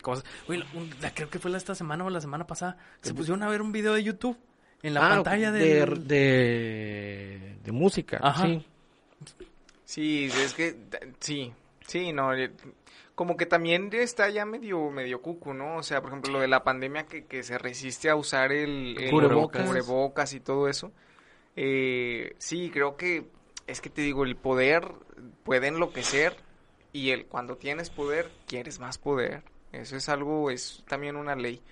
cosas. 0.00 0.24
Güey, 0.46 0.62
un- 0.74 0.88
la- 1.02 1.12
creo 1.12 1.28
que 1.28 1.38
fue 1.38 1.50
la 1.50 1.58
esta 1.58 1.74
semana 1.74 2.04
o 2.04 2.08
la 2.10 2.20
semana 2.22 2.46
pasada. 2.46 2.78
Se 3.02 3.12
pusieron 3.12 3.42
a 3.42 3.48
ver 3.48 3.60
un 3.60 3.72
video 3.72 3.92
de 3.94 4.04
YouTube 4.04 4.38
en 4.82 4.94
la 4.94 5.04
Ah, 5.06 5.08
pantalla 5.16 5.52
de, 5.52 5.58
del... 5.80 6.06
de, 6.08 7.56
de 7.62 7.72
música, 7.72 8.20
Ajá. 8.22 8.44
sí. 8.46 8.64
Sí, 9.86 10.26
es 10.26 10.52
que, 10.52 10.76
sí, 11.20 11.54
sí, 11.86 12.12
no, 12.12 12.34
eh, 12.34 12.50
como 13.14 13.36
que 13.36 13.46
también 13.46 13.88
está 13.92 14.28
ya 14.28 14.44
medio, 14.44 14.90
medio 14.90 15.22
cucu, 15.22 15.54
¿no? 15.54 15.78
O 15.78 15.82
sea, 15.82 16.02
por 16.02 16.10
ejemplo, 16.10 16.32
lo 16.32 16.40
de 16.40 16.48
la 16.48 16.64
pandemia 16.64 17.06
que, 17.06 17.24
que 17.24 17.42
se 17.42 17.56
resiste 17.56 18.10
a 18.10 18.16
usar 18.16 18.52
el, 18.52 18.96
el 19.00 19.10
Cubrebocas. 19.10 19.64
cubrebocas 19.64 20.32
y 20.34 20.40
todo 20.40 20.68
eso. 20.68 20.92
Eh, 21.54 22.34
sí, 22.38 22.70
creo 22.70 22.96
que, 22.96 23.28
es 23.66 23.80
que 23.80 23.88
te 23.88 24.02
digo, 24.02 24.24
el 24.24 24.36
poder 24.36 24.92
puede 25.44 25.68
enloquecer 25.68 26.36
y 26.92 27.10
el 27.10 27.26
cuando 27.26 27.56
tienes 27.56 27.88
poder, 27.88 28.30
quieres 28.46 28.80
más 28.80 28.98
poder. 28.98 29.44
Eso 29.72 29.96
es 29.96 30.08
algo, 30.08 30.50
es 30.50 30.82
también 30.88 31.16
una 31.16 31.36
ley. 31.36 31.62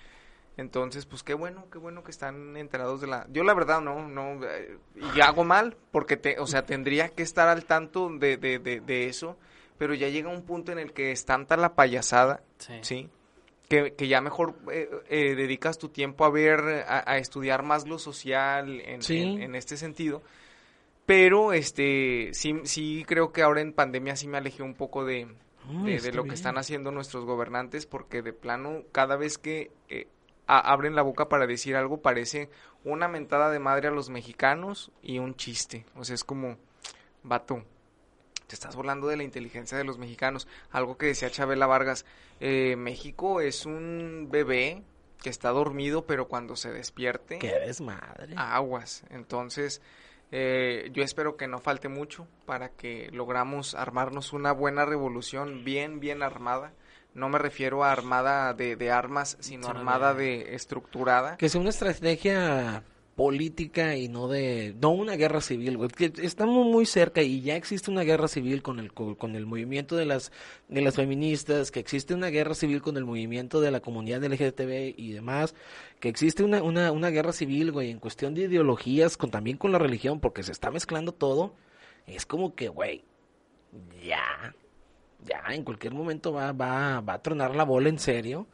Entonces, 0.57 1.05
pues 1.05 1.21
qué 1.23 1.33
bueno, 1.33 1.65
qué 1.71 1.77
bueno 1.77 2.03
que 2.03 2.11
están 2.11 2.55
enterados 2.55 3.01
de 3.01 3.07
la... 3.07 3.27
Yo 3.29 3.43
la 3.43 3.53
verdad 3.53 3.81
no, 3.81 4.07
no, 4.07 4.43
eh, 4.45 4.77
y 5.15 5.19
hago 5.21 5.43
mal, 5.43 5.75
porque, 5.91 6.15
te, 6.15 6.39
o 6.39 6.47
sea, 6.47 6.65
tendría 6.65 7.09
que 7.09 7.23
estar 7.23 7.47
al 7.49 7.65
tanto 7.65 8.09
de, 8.09 8.37
de, 8.37 8.59
de, 8.59 8.79
de 8.79 9.07
eso, 9.07 9.37
pero 9.77 9.93
ya 9.93 10.07
llega 10.07 10.29
un 10.29 10.43
punto 10.43 10.71
en 10.71 10.79
el 10.79 10.93
que 10.93 11.11
es 11.11 11.25
tanta 11.25 11.57
la 11.57 11.75
payasada, 11.75 12.41
Sí. 12.57 12.73
¿sí? 12.81 13.09
Que, 13.67 13.93
que 13.95 14.07
ya 14.07 14.21
mejor 14.21 14.55
eh, 14.71 14.89
eh, 15.09 15.35
dedicas 15.35 15.77
tu 15.77 15.89
tiempo 15.89 16.23
a 16.23 16.29
ver, 16.29 16.85
a, 16.87 17.03
a 17.11 17.17
estudiar 17.17 17.63
más 17.63 17.85
lo 17.87 17.97
social 17.99 18.79
en, 18.79 19.01
Sí. 19.01 19.17
en, 19.19 19.41
en 19.41 19.55
este 19.55 19.75
sentido. 19.75 20.21
Pero, 21.05 21.51
este, 21.53 22.29
sí, 22.33 22.55
sí 22.63 23.03
creo 23.07 23.31
que 23.31 23.41
ahora 23.43 23.61
en 23.61 23.73
pandemia 23.73 24.15
sí 24.15 24.27
me 24.27 24.37
alejé 24.37 24.63
un 24.63 24.73
poco 24.73 25.03
de, 25.05 25.27
de, 25.83 26.11
lo 26.13 26.23
que 26.23 26.33
están 26.33 26.57
haciendo 26.57 26.91
nuestros 26.91 27.25
gobernantes, 27.25 27.85
porque 27.85 28.21
de 28.21 28.33
plano, 28.33 28.83
cada 28.91 29.15
vez 29.15 29.37
que 29.37 29.71
eh, 29.89 30.07
abren 30.47 30.95
la 30.95 31.01
boca 31.01 31.27
para 31.29 31.47
decir 31.47 31.75
algo, 31.75 32.01
parece 32.01 32.49
una 32.83 33.07
mentada 33.07 33.49
de 33.49 33.59
madre 33.59 33.87
a 33.87 33.91
los 33.91 34.09
mexicanos 34.09 34.91
y 35.01 35.19
un 35.19 35.35
chiste. 35.35 35.85
O 35.95 36.03
sea, 36.03 36.15
es 36.15 36.23
como, 36.23 36.57
vato, 37.23 37.63
te 38.47 38.53
estás 38.55 38.75
volando 38.75 39.07
de 39.07 39.17
la 39.17 39.23
inteligencia 39.23 39.77
de 39.77 39.83
los 39.83 39.97
mexicanos. 39.97 40.47
Algo 40.71 40.97
que 40.97 41.07
decía 41.07 41.29
Chabela 41.31 41.65
Vargas, 41.67 42.05
eh, 42.39 42.75
México 42.75 43.41
es 43.41 43.65
un 43.65 44.27
bebé 44.29 44.83
que 45.23 45.29
está 45.29 45.49
dormido, 45.49 46.05
pero 46.05 46.27
cuando 46.27 46.55
se 46.55 46.71
despierte, 46.71 47.39
Qué 47.39 47.51
desmadre. 47.59 48.35
aguas. 48.37 49.03
Entonces, 49.09 49.81
eh, 50.31 50.89
yo 50.93 51.01
espero 51.03 51.37
que 51.37 51.47
no 51.47 51.59
falte 51.59 51.87
mucho 51.89 52.27
para 52.45 52.69
que 52.69 53.09
logramos 53.11 53.73
armarnos 53.73 54.33
una 54.33 54.51
buena 54.51 54.85
revolución 54.85 55.63
bien, 55.63 55.99
bien 55.99 56.21
armada. 56.21 56.73
No 57.15 57.29
me 57.29 57.39
refiero 57.39 57.83
a 57.83 57.91
armada 57.91 58.53
de, 58.53 58.75
de 58.75 58.91
armas, 58.91 59.37
sino 59.39 59.67
armada 59.67 60.13
de- 60.13 60.53
estructurada. 60.53 61.37
Que 61.37 61.49
sea 61.49 61.61
una 61.61 61.69
estrategia 61.71 62.83
política 63.15 63.95
y 63.95 64.09
no 64.09 64.27
de 64.27 64.75
no 64.81 64.89
una 64.91 65.15
guerra 65.15 65.39
civil, 65.39 65.77
güey. 65.77 65.89
Que 65.89 66.11
estamos 66.21 66.65
muy 66.65 66.85
cerca 66.85 67.21
y 67.21 67.39
ya 67.41 67.55
existe 67.55 67.89
una 67.89 68.01
guerra 68.01 68.27
civil 68.27 68.61
con 68.61 68.79
el 68.79 68.91
co- 68.91 69.17
con 69.17 69.37
el 69.37 69.45
movimiento 69.45 69.95
de 69.95 70.03
las 70.05 70.33
de 70.67 70.81
las 70.81 70.95
feministas, 70.95 71.71
que 71.71 71.79
existe 71.79 72.13
una 72.13 72.27
guerra 72.27 72.53
civil 72.53 72.81
con 72.81 72.97
el 72.97 73.05
movimiento 73.05 73.61
de 73.61 73.71
la 73.71 73.79
comunidad 73.79 74.21
LGTB 74.21 74.95
y 74.97 75.13
demás, 75.13 75.55
que 76.01 76.09
existe 76.09 76.43
una 76.43 76.61
una 76.61 76.91
una 76.91 77.09
guerra 77.09 77.31
civil, 77.31 77.71
güey, 77.71 77.89
en 77.91 77.99
cuestión 77.99 78.33
de 78.35 78.41
ideologías, 78.41 79.15
con 79.15 79.31
también 79.31 79.55
con 79.55 79.71
la 79.71 79.79
religión, 79.79 80.19
porque 80.19 80.43
se 80.43 80.51
está 80.51 80.69
mezclando 80.69 81.13
todo. 81.13 81.53
Es 82.07 82.25
como 82.25 82.53
que, 82.53 82.67
güey, 82.67 83.05
ya 84.05 84.53
ya 85.25 85.43
en 85.53 85.63
cualquier 85.63 85.93
momento 85.93 86.33
va 86.33 86.51
va 86.51 87.01
va 87.01 87.13
a 87.13 87.21
tronar 87.21 87.55
la 87.55 87.63
bola 87.65 87.89
en 87.89 87.99
serio. 87.99 88.47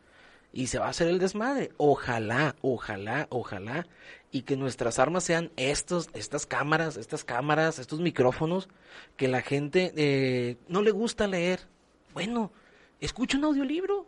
y 0.53 0.67
se 0.67 0.79
va 0.79 0.87
a 0.87 0.89
hacer 0.89 1.07
el 1.07 1.19
desmadre. 1.19 1.71
Ojalá, 1.77 2.55
ojalá, 2.61 3.27
ojalá 3.29 3.87
y 4.31 4.43
que 4.43 4.55
nuestras 4.55 4.97
armas 4.97 5.23
sean 5.23 5.51
estos, 5.57 6.09
estas 6.13 6.45
cámaras, 6.45 6.97
estas 6.97 7.23
cámaras, 7.23 7.79
estos 7.79 7.99
micrófonos, 7.99 8.69
que 9.17 9.27
la 9.27 9.41
gente 9.41 9.93
eh, 9.95 10.57
no 10.67 10.81
le 10.81 10.91
gusta 10.91 11.27
leer. 11.27 11.67
Bueno, 12.13 12.51
escucha 12.99 13.37
un 13.37 13.43
audiolibro, 13.43 14.07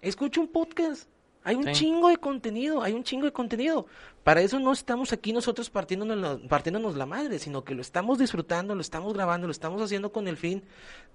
escucha 0.00 0.40
un 0.40 0.48
podcast. 0.48 1.08
Hay 1.44 1.56
un 1.56 1.64
Sí. 1.64 1.72
chingo 1.72 2.08
de 2.08 2.16
contenido, 2.18 2.82
hay 2.82 2.92
un 2.92 3.02
chingo 3.02 3.26
de 3.26 3.32
contenido. 3.32 3.86
Para 4.22 4.40
eso 4.42 4.60
no 4.60 4.72
estamos 4.72 5.12
aquí 5.12 5.32
nosotros 5.32 5.70
partiéndonos 5.70 6.16
la, 6.16 6.48
partiéndonos 6.48 6.94
la 6.96 7.06
madre, 7.06 7.38
sino 7.40 7.64
que 7.64 7.74
lo 7.74 7.82
estamos 7.82 8.18
disfrutando, 8.18 8.74
lo 8.76 8.80
estamos 8.80 9.12
grabando, 9.12 9.48
lo 9.48 9.52
estamos 9.52 9.82
haciendo 9.82 10.12
con 10.12 10.28
el 10.28 10.36
fin 10.36 10.62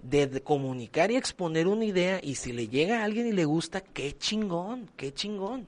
de, 0.04 0.28
de 0.28 0.42
comunicar 0.42 1.12
y 1.12 1.16
exponer 1.16 1.68
una 1.68 1.86
idea. 1.86 2.20
Y 2.22 2.36
si 2.36 2.52
le 2.52 2.68
llega 2.68 3.00
a 3.02 3.06
alguien 3.06 3.28
y 3.28 3.32
le 3.32 3.46
gusta, 3.46 3.80
qué 3.82 4.18
chingón, 4.18 4.90
qué 4.98 5.14
chingón. 5.14 5.68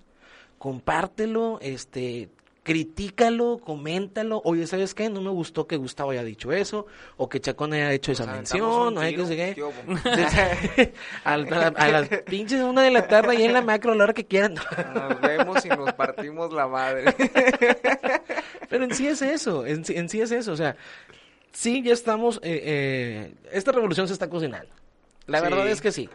Compártelo, 0.57 1.57
este, 1.61 2.27
critícalo, 2.69 3.57
coméntalo. 3.57 4.43
Oye, 4.45 4.67
¿sabes 4.67 4.93
qué? 4.93 5.09
No 5.09 5.21
me 5.23 5.31
gustó 5.31 5.65
que 5.65 5.75
Gustavo 5.75 6.11
haya 6.11 6.23
dicho 6.23 6.51
eso, 6.51 6.85
o 7.17 7.27
que 7.27 7.39
Chacón 7.41 7.73
haya 7.73 7.91
hecho 7.93 8.11
esa 8.11 8.27
mención, 8.27 8.95
o 8.95 9.01
tiro, 9.01 9.25
sé 9.25 9.35
qué. 9.35 10.93
a, 11.23 11.35
las 11.35 12.07
pinches 12.27 12.61
una 12.61 12.83
de 12.83 12.91
la 12.91 13.07
tarde 13.07 13.31
ahí 13.37 13.43
en 13.43 13.53
la 13.53 13.63
macro 13.63 13.93
a 13.93 13.95
la 13.95 14.03
hora 14.03 14.13
que 14.13 14.23
quieran. 14.27 14.53
Nos 14.93 15.19
vemos 15.19 15.65
y 15.65 15.69
nos 15.69 15.93
partimos 15.93 16.53
la 16.53 16.67
madre. 16.67 17.11
Pero 18.69 18.83
en 18.83 18.93
sí 18.93 19.07
es 19.07 19.23
eso, 19.23 19.65
en, 19.65 19.83
sí- 19.83 19.95
en 19.95 20.07
sí 20.07 20.21
es 20.21 20.29
eso, 20.29 20.51
o 20.51 20.55
sea, 20.55 20.75
sí 21.51 21.81
ya 21.81 21.93
estamos, 21.93 22.37
eh, 22.43 22.61
eh, 22.63 23.33
esta 23.51 23.71
revolución 23.71 24.05
se 24.07 24.13
está 24.13 24.29
cocinando. 24.29 24.69
La 25.25 25.39
Sí. 25.39 25.43
verdad 25.45 25.67
es 25.69 25.81
que 25.81 25.91
sí, 25.91 26.07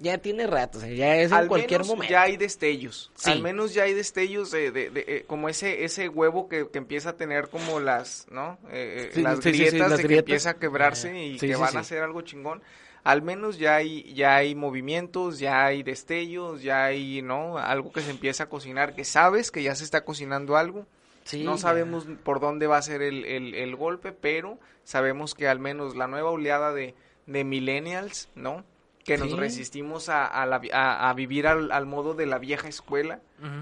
ya 0.00 0.18
tiene 0.18 0.46
rato, 0.46 0.78
o 0.78 0.80
sea, 0.80 0.90
ya 0.90 1.16
es 1.16 1.30
en 1.30 1.36
Al 1.38 1.46
cualquier 1.48 1.80
menos 1.82 1.88
momento. 1.88 2.10
ya 2.10 2.22
hay 2.22 2.36
destellos. 2.36 3.12
Sí. 3.14 3.30
Al 3.30 3.42
menos 3.42 3.72
ya 3.74 3.84
hay 3.84 3.94
destellos 3.94 4.50
de, 4.50 4.70
de- 4.72 4.90
de, 4.90 5.04
eh, 5.06 5.24
como 5.26 5.48
ese 5.48 5.84
ese 5.84 6.08
huevo 6.08 6.48
que, 6.48 6.68
que 6.70 6.78
empieza 6.78 7.10
a 7.10 7.16
tener 7.16 7.48
como 7.48 7.78
las, 7.80 8.26
¿no? 8.30 8.58
Eh, 8.70 9.08
eh, 9.08 9.10
Sí, 9.14 9.22
las 9.22 9.38
sí, 9.40 9.52
grietas 9.52 9.90
las 9.90 9.98
de 10.02 10.08
que 10.08 10.18
empieza 10.18 10.50
a 10.50 10.54
quebrarse 10.54 11.10
Ah, 11.10 11.22
y 11.22 11.38
que 11.38 11.54
van 11.54 11.76
a 11.76 11.80
hacer 11.80 12.02
algo 12.02 12.22
chingón. 12.22 12.62
Al 13.04 13.22
menos 13.22 13.58
ya 13.58 13.76
hay 13.76 14.12
ya 14.14 14.36
hay 14.36 14.54
movimientos, 14.54 15.38
ya 15.38 15.64
hay 15.66 15.82
destellos, 15.82 16.62
ya 16.62 16.84
hay, 16.86 17.22
¿no? 17.22 17.56
Algo 17.58 17.92
que 17.92 18.00
se 18.02 18.10
empieza 18.10 18.44
a 18.44 18.48
cocinar, 18.48 18.94
que 18.94 19.04
sabes 19.04 19.50
que 19.50 19.62
ya 19.62 19.74
se 19.74 19.84
está 19.84 20.04
cocinando 20.04 20.56
algo. 20.56 20.86
Sí, 21.24 21.44
no 21.44 21.52
ya. 21.56 21.58
sabemos 21.62 22.06
por 22.24 22.40
dónde 22.40 22.66
va 22.66 22.78
a 22.78 22.82
ser 22.82 23.02
el, 23.02 23.24
el, 23.24 23.54
el 23.54 23.76
golpe, 23.76 24.12
pero 24.12 24.58
sabemos 24.84 25.34
que 25.34 25.46
al 25.48 25.58
menos 25.60 25.94
la 25.96 26.08
nueva 26.08 26.30
oleada 26.30 26.72
de, 26.72 26.94
de 27.26 27.44
millennials, 27.44 28.28
¿no? 28.34 28.64
Que 29.04 29.16
nos 29.16 29.30
Sí. 29.30 29.36
resistimos 29.36 30.08
a, 30.10 30.26
a, 30.26 30.44
la 30.46 30.60
a- 30.72 31.08
a 31.08 31.14
vivir 31.14 31.46
al, 31.46 31.72
al 31.72 31.86
modo 31.86 32.14
de 32.14 32.26
la 32.26 32.38
vieja 32.38 32.68
escuela. 32.68 33.20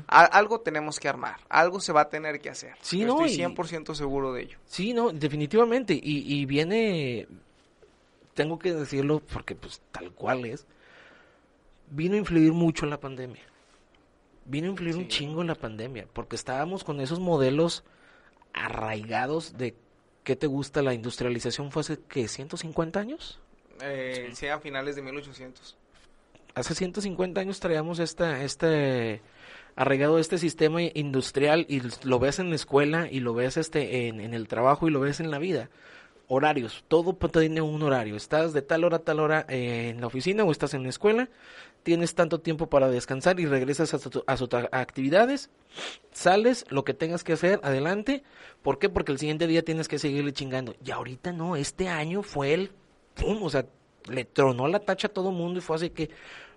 Algo 0.09 0.61
tenemos 0.61 0.99
que 0.99 1.09
armar, 1.09 1.37
algo 1.49 1.79
se 1.81 1.93
va 1.93 2.03
a 2.03 2.09
tener 2.09 2.41
que 2.41 2.51
hacer. 2.51 2.75
Sí, 2.81 2.99
Yo 3.01 3.07
¿no? 3.07 3.25
Estoy 3.25 3.33
Y- 3.33 3.37
100% 3.47 3.95
seguro 3.95 4.33
de 4.33 4.43
ello. 4.43 4.59
Sí, 4.67 4.93
no, 4.93 5.11
definitivamente, 5.13 5.95
y, 5.95 6.33
y 6.41 6.45
viene, 6.45 7.29
tengo 8.35 8.59
que 8.59 8.75
decirlo 8.75 9.21
porque 9.33 9.55
pues 9.55 9.81
tal 9.93 10.11
cual 10.13 10.45
es, 10.45 10.67
vino 11.91 12.15
a 12.17 12.19
influir 12.19 12.53
mucho 12.53 12.85
la 12.87 12.99
pandemia. 12.99 13.43
Vino 14.45 14.67
a 14.67 14.71
influir 14.71 14.97
un 14.97 15.09
chingo 15.09 15.41
en 15.43 15.47
la 15.49 15.55
pandemia, 15.55 16.07
porque 16.13 16.35
estábamos 16.35 16.83
con 16.83 17.01
esos 17.01 17.21
modelos 17.21 17.85
arraigados 18.53 19.57
de 19.57 19.77
¿qué 20.25 20.37
te 20.37 20.47
gusta? 20.47 20.83
La 20.83 20.95
industrialización 20.95 21.71
fue 21.71 21.81
hace, 21.81 21.99
¿qué? 22.09 22.25
¿150 22.25 22.97
años? 22.97 23.41
Eh, 23.83 24.31
Sea 24.35 24.55
a 24.55 24.59
finales 24.61 24.97
de 24.97 25.03
1800. 25.03 25.77
Hace 26.55 26.75
150 26.75 27.41
años 27.41 27.61
traíamos 27.61 27.99
esta, 28.01 28.43
este 28.43 29.21
arraigado 29.77 30.19
este 30.19 30.39
sistema 30.39 30.83
industrial 30.83 31.67
y 31.69 31.83
lo 32.03 32.19
ves 32.19 32.41
en 32.41 32.51
la 32.51 32.57
escuela 32.57 33.09
y 33.11 33.21
lo 33.21 33.33
ves 33.35 33.57
este 33.57 34.09
en, 34.09 34.21
en 34.21 34.35
el 34.35 34.49
trabajo 34.49 34.89
y 34.89 34.91
lo 34.91 34.99
ves 35.01 35.21
en 35.21 35.31
la 35.31 35.39
vida. 35.39 35.71
Horarios, 36.31 36.85
todo 36.89 37.15
tiene 37.15 37.61
un 37.63 37.83
horario. 37.83 38.17
Estás 38.17 38.53
de 38.53 38.61
tal 38.61 38.85
hora 38.85 38.97
a 38.97 39.03
tal 39.03 39.21
hora 39.21 39.47
eh, 39.49 39.91
en 39.91 40.01
la 40.01 40.09
oficina 40.09 40.45
o 40.45 40.51
estás 40.51 40.75
en 40.75 40.83
la 40.83 40.91
escuela, 40.91 41.29
tienes 41.85 42.15
tanto 42.15 42.41
tiempo 42.41 42.69
para 42.69 42.91
descansar 42.91 43.41
y 43.41 43.47
regresas 43.47 43.95
a, 43.95 43.99
tu- 43.99 44.25
a 44.27 44.37
sus 44.37 44.49
actividades, 44.73 45.49
sales, 46.13 46.67
lo 46.69 46.85
que 46.85 46.93
tengas 46.93 47.25
que 47.25 47.33
hacer, 47.35 47.61
adelante. 47.63 48.25
¿Por 48.63 48.79
qué? 48.79 48.89
Porque 48.91 49.13
el 49.13 49.19
siguiente 49.19 49.47
día 49.47 49.63
tienes 49.63 49.89
que 49.89 49.99
seguirle 49.99 50.33
chingando. 50.35 50.75
Y 50.85 50.91
ahorita 50.91 51.33
no, 51.33 51.57
este 51.57 51.89
año 51.89 52.23
fue 52.23 52.53
el 52.53 52.73
pum, 53.19 53.43
o 53.43 53.51
sea, 53.51 53.67
le 54.11 54.25
tronó 54.25 54.69
la 54.69 54.81
tacha 54.81 55.09
a 55.09 55.13
todo 55.13 55.31
mundo 55.33 55.59
y 55.59 55.63
fue 55.63 55.77
así 55.77 55.91
que, 55.91 56.11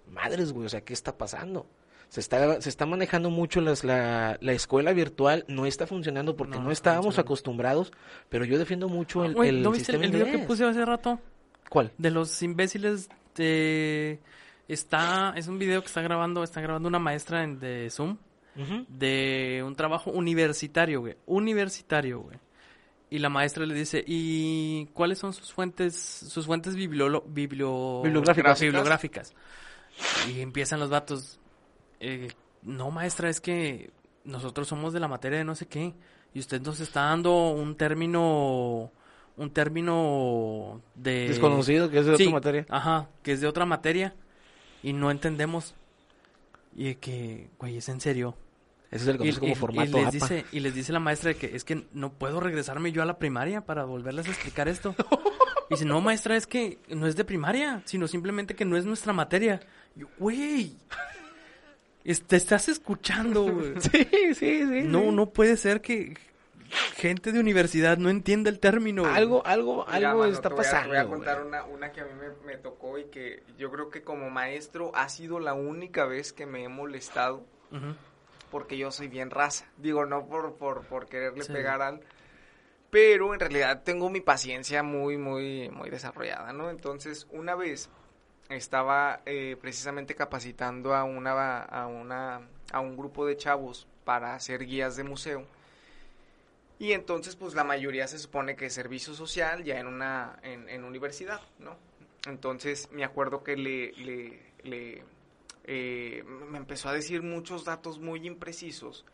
madres, 0.09 0.53
güey, 0.53 0.65
o 0.65 0.69
sea, 0.69 0.81
¿qué 0.81 0.93
está 0.93 1.17
pasando? 1.17 1.67
Se 2.09 2.19
está, 2.19 2.61
se 2.61 2.67
está 2.69 2.85
manejando 2.85 3.29
mucho 3.29 3.61
las, 3.61 3.83
la, 3.85 4.37
la 4.41 4.51
escuela 4.51 4.91
virtual, 4.91 5.45
no 5.47 5.65
está 5.65 5.87
funcionando 5.87 6.35
porque 6.35 6.59
No, 6.59 6.69
estábamos 6.71 7.05
funciona. 7.05 7.25
acostumbrados, 7.25 7.91
pero 8.29 8.43
yo 8.45 8.59
defiendo 8.59 8.89
mucho 8.89 9.23
el, 9.23 9.31
el 9.45 9.63
¿no 9.63 9.71
viste 9.71 9.93
el, 9.93 10.01
sistema 10.01 10.05
el 10.05 10.11
video 10.11 10.25
que 10.39 10.45
puse 10.45 10.65
hace 10.65 10.83
rato? 10.83 11.19
¿Cuál? 11.69 11.91
De 11.97 12.11
los 12.11 12.41
imbéciles 12.43 13.07
de... 13.35 14.19
Está... 14.67 15.33
Es 15.37 15.47
un 15.47 15.57
video 15.57 15.79
que 15.81 15.87
está 15.87 16.01
grabando... 16.01 16.43
Está 16.43 16.59
grabando 16.59 16.89
una 16.89 16.99
maestra 16.99 17.43
en, 17.43 17.59
de 17.59 17.89
Zoom. 17.89 18.17
De 18.89 19.63
un 19.65 19.75
trabajo 19.75 20.11
universitario, 20.11 20.99
güey. 20.99 21.15
Universitario, 21.25 22.19
güey. 22.19 22.37
Y 23.11 23.19
la 23.19 23.27
maestra 23.29 23.65
le 23.65 23.75
dice, 23.75 24.03
¿y 24.07 24.85
cuáles 24.93 25.19
son 25.19 25.33
sus 25.33 25.51
fuentes, 25.53 25.95
sus 25.95 26.45
fuentes 26.45 26.75
bibliolo- 26.75 27.23
biblio- 27.27 28.01
Bibliográficas. 28.03 28.59
bibliográficas? 28.61 29.33
Y 30.29 30.39
empiezan 30.39 30.79
los 30.79 30.89
vatos, 30.89 31.37
eh, 31.99 32.29
no 32.63 32.89
maestra, 32.89 33.29
es 33.29 33.41
que 33.41 33.91
nosotros 34.23 34.67
somos 34.69 34.93
de 34.93 35.01
la 35.01 35.09
materia 35.09 35.39
de 35.39 35.43
no 35.43 35.55
sé 35.55 35.67
qué, 35.67 35.93
y 36.33 36.39
usted 36.39 36.61
nos 36.61 36.79
está 36.79 37.01
dando 37.01 37.49
un 37.49 37.75
término, 37.75 38.89
un 39.35 39.49
término 39.51 40.81
de... 40.95 41.27
Desconocido, 41.27 41.89
que 41.91 41.99
es 41.99 42.05
de 42.05 42.15
Sí, 42.15 42.23
otra 42.23 42.33
materia. 42.33 42.65
Ajá, 42.69 43.09
que 43.23 43.33
es 43.33 43.41
de 43.41 43.47
otra 43.47 43.65
materia, 43.65 44.15
y 44.83 44.93
no 44.93 45.11
entendemos. 45.11 45.75
Y 46.77 46.95
que, 46.95 47.49
güey, 47.59 47.75
es 47.75 47.89
en 47.89 47.99
serio. 47.99 48.37
Ese 48.91 49.03
es 49.03 49.07
el 49.07 49.15
Y, 49.15 49.17
conocido 49.19 49.39
como 49.39 49.51
y- 49.53 49.55
formato 49.55 49.89
y 49.89 49.93
les 49.93 50.07
APA. 50.07 50.11
dice, 50.11 50.45
y 50.51 50.59
les 50.59 50.75
dice 50.75 50.91
la 50.93 50.99
maestra 50.99 51.33
que 51.33 51.55
es 51.55 51.63
que 51.63 51.87
no 51.93 52.11
puedo 52.13 52.39
regresarme 52.41 52.91
yo 52.91 53.01
a 53.01 53.05
la 53.05 53.17
primaria 53.17 53.61
para 53.65 53.85
volverles 53.85 54.27
a 54.27 54.31
explicar 54.31 54.67
esto. 54.67 54.93
Y 55.69 55.75
dice, 55.75 55.85
no, 55.85 56.01
maestra, 56.01 56.35
es 56.35 56.47
que 56.47 56.79
no 56.89 57.07
es 57.07 57.15
de 57.15 57.23
primaria, 57.23 57.81
sino 57.85 58.05
simplemente 58.05 58.55
que 58.55 58.65
no 58.65 58.75
es 58.75 58.83
nuestra 58.85 59.13
materia. 59.13 59.61
Y 59.95 60.01
yo, 60.01 60.07
güey, 60.19 60.75
te 62.27 62.35
estás 62.35 62.67
escuchando, 62.67 63.43
güey. 63.43 63.73
Sí, 63.79 64.07
sí, 64.33 64.33
sí. 64.35 64.81
No, 64.83 64.99
sí. 64.99 65.11
no 65.13 65.29
puede 65.29 65.55
ser 65.55 65.79
que 65.81 66.17
gente 66.97 67.31
de 67.31 67.39
universidad 67.39 67.97
no 67.97 68.09
entienda 68.09 68.49
el 68.49 68.59
término. 68.59 69.05
Algo, 69.05 69.45
algo, 69.45 69.85
Mira, 69.93 70.09
algo 70.09 70.21
mano, 70.23 70.33
está 70.33 70.49
te 70.49 70.55
voy 70.55 70.59
a- 70.59 70.63
pasando. 70.63 70.93
Te 70.93 70.97
voy 71.03 71.05
a 71.05 71.09
contar 71.09 71.43
una, 71.45 71.63
una 71.63 71.91
que 71.93 72.01
a 72.01 72.05
mí 72.05 72.11
me, 72.19 72.45
me 72.53 72.57
tocó 72.57 72.97
y 72.97 73.05
que 73.05 73.43
yo 73.57 73.71
creo 73.71 73.89
que 73.89 74.01
como 74.03 74.29
maestro 74.29 74.91
ha 74.95 75.07
sido 75.09 75.39
la 75.39 75.53
única 75.53 76.05
vez 76.05 76.33
que 76.33 76.45
me 76.45 76.63
he 76.65 76.67
molestado 76.69 77.45
Ujú. 77.71 77.95
Porque 78.51 78.77
yo 78.77 78.91
soy 78.91 79.07
bien 79.07 79.31
raza. 79.31 79.65
Digo, 79.77 80.05
no 80.05 80.27
por, 80.27 80.53
por, 80.55 80.83
por 80.83 81.07
quererle 81.07 81.43
Sí. 81.43 81.51
pegar 81.53 81.81
al... 81.81 82.01
Pero 82.91 83.33
en 83.33 83.39
realidad 83.39 83.83
tengo 83.83 84.09
mi 84.09 84.19
paciencia 84.21 84.83
muy, 84.83 85.17
muy, 85.17 85.69
muy 85.69 85.89
desarrollada, 85.89 86.51
¿no? 86.53 86.69
Entonces, 86.69 87.25
una 87.31 87.55
vez 87.55 87.89
estaba 88.49 89.21
eh, 89.25 89.55
precisamente 89.61 90.13
capacitando 90.13 90.93
a 90.93 91.05
una, 91.05 91.61
a 91.63 91.87
una, 91.87 92.41
a 92.73 92.79
un 92.81 92.97
grupo 92.97 93.25
de 93.25 93.37
chavos 93.37 93.87
para 94.03 94.35
hacer 94.35 94.65
guías 94.65 94.97
de 94.97 95.05
museo. 95.05 95.45
Y 96.79 96.91
entonces, 96.91 97.35
pues 97.37 97.53
la 97.53 97.63
mayoría 97.63 98.07
se 98.07 98.19
supone 98.19 98.55
que 98.57 98.65
es 98.65 98.73
servicio 98.73 99.13
social 99.13 99.63
ya 99.63 99.79
en 99.79 99.87
una, 99.87 100.37
en, 100.41 100.67
en 100.67 100.83
universidad, 100.83 101.39
¿no? 101.59 101.77
Entonces, 102.27 102.89
me 102.91 103.05
acuerdo 103.05 103.43
que 103.43 103.55
le, 103.55 103.93
le, 103.93 104.39
le 104.63 105.03
eh, 105.65 106.23
me 106.49 106.57
empezó 106.57 106.89
a 106.89 106.93
decir 106.93 107.21
muchos 107.21 107.65
datos 107.65 107.99
muy 107.99 108.25
imprecisos. 108.25 109.05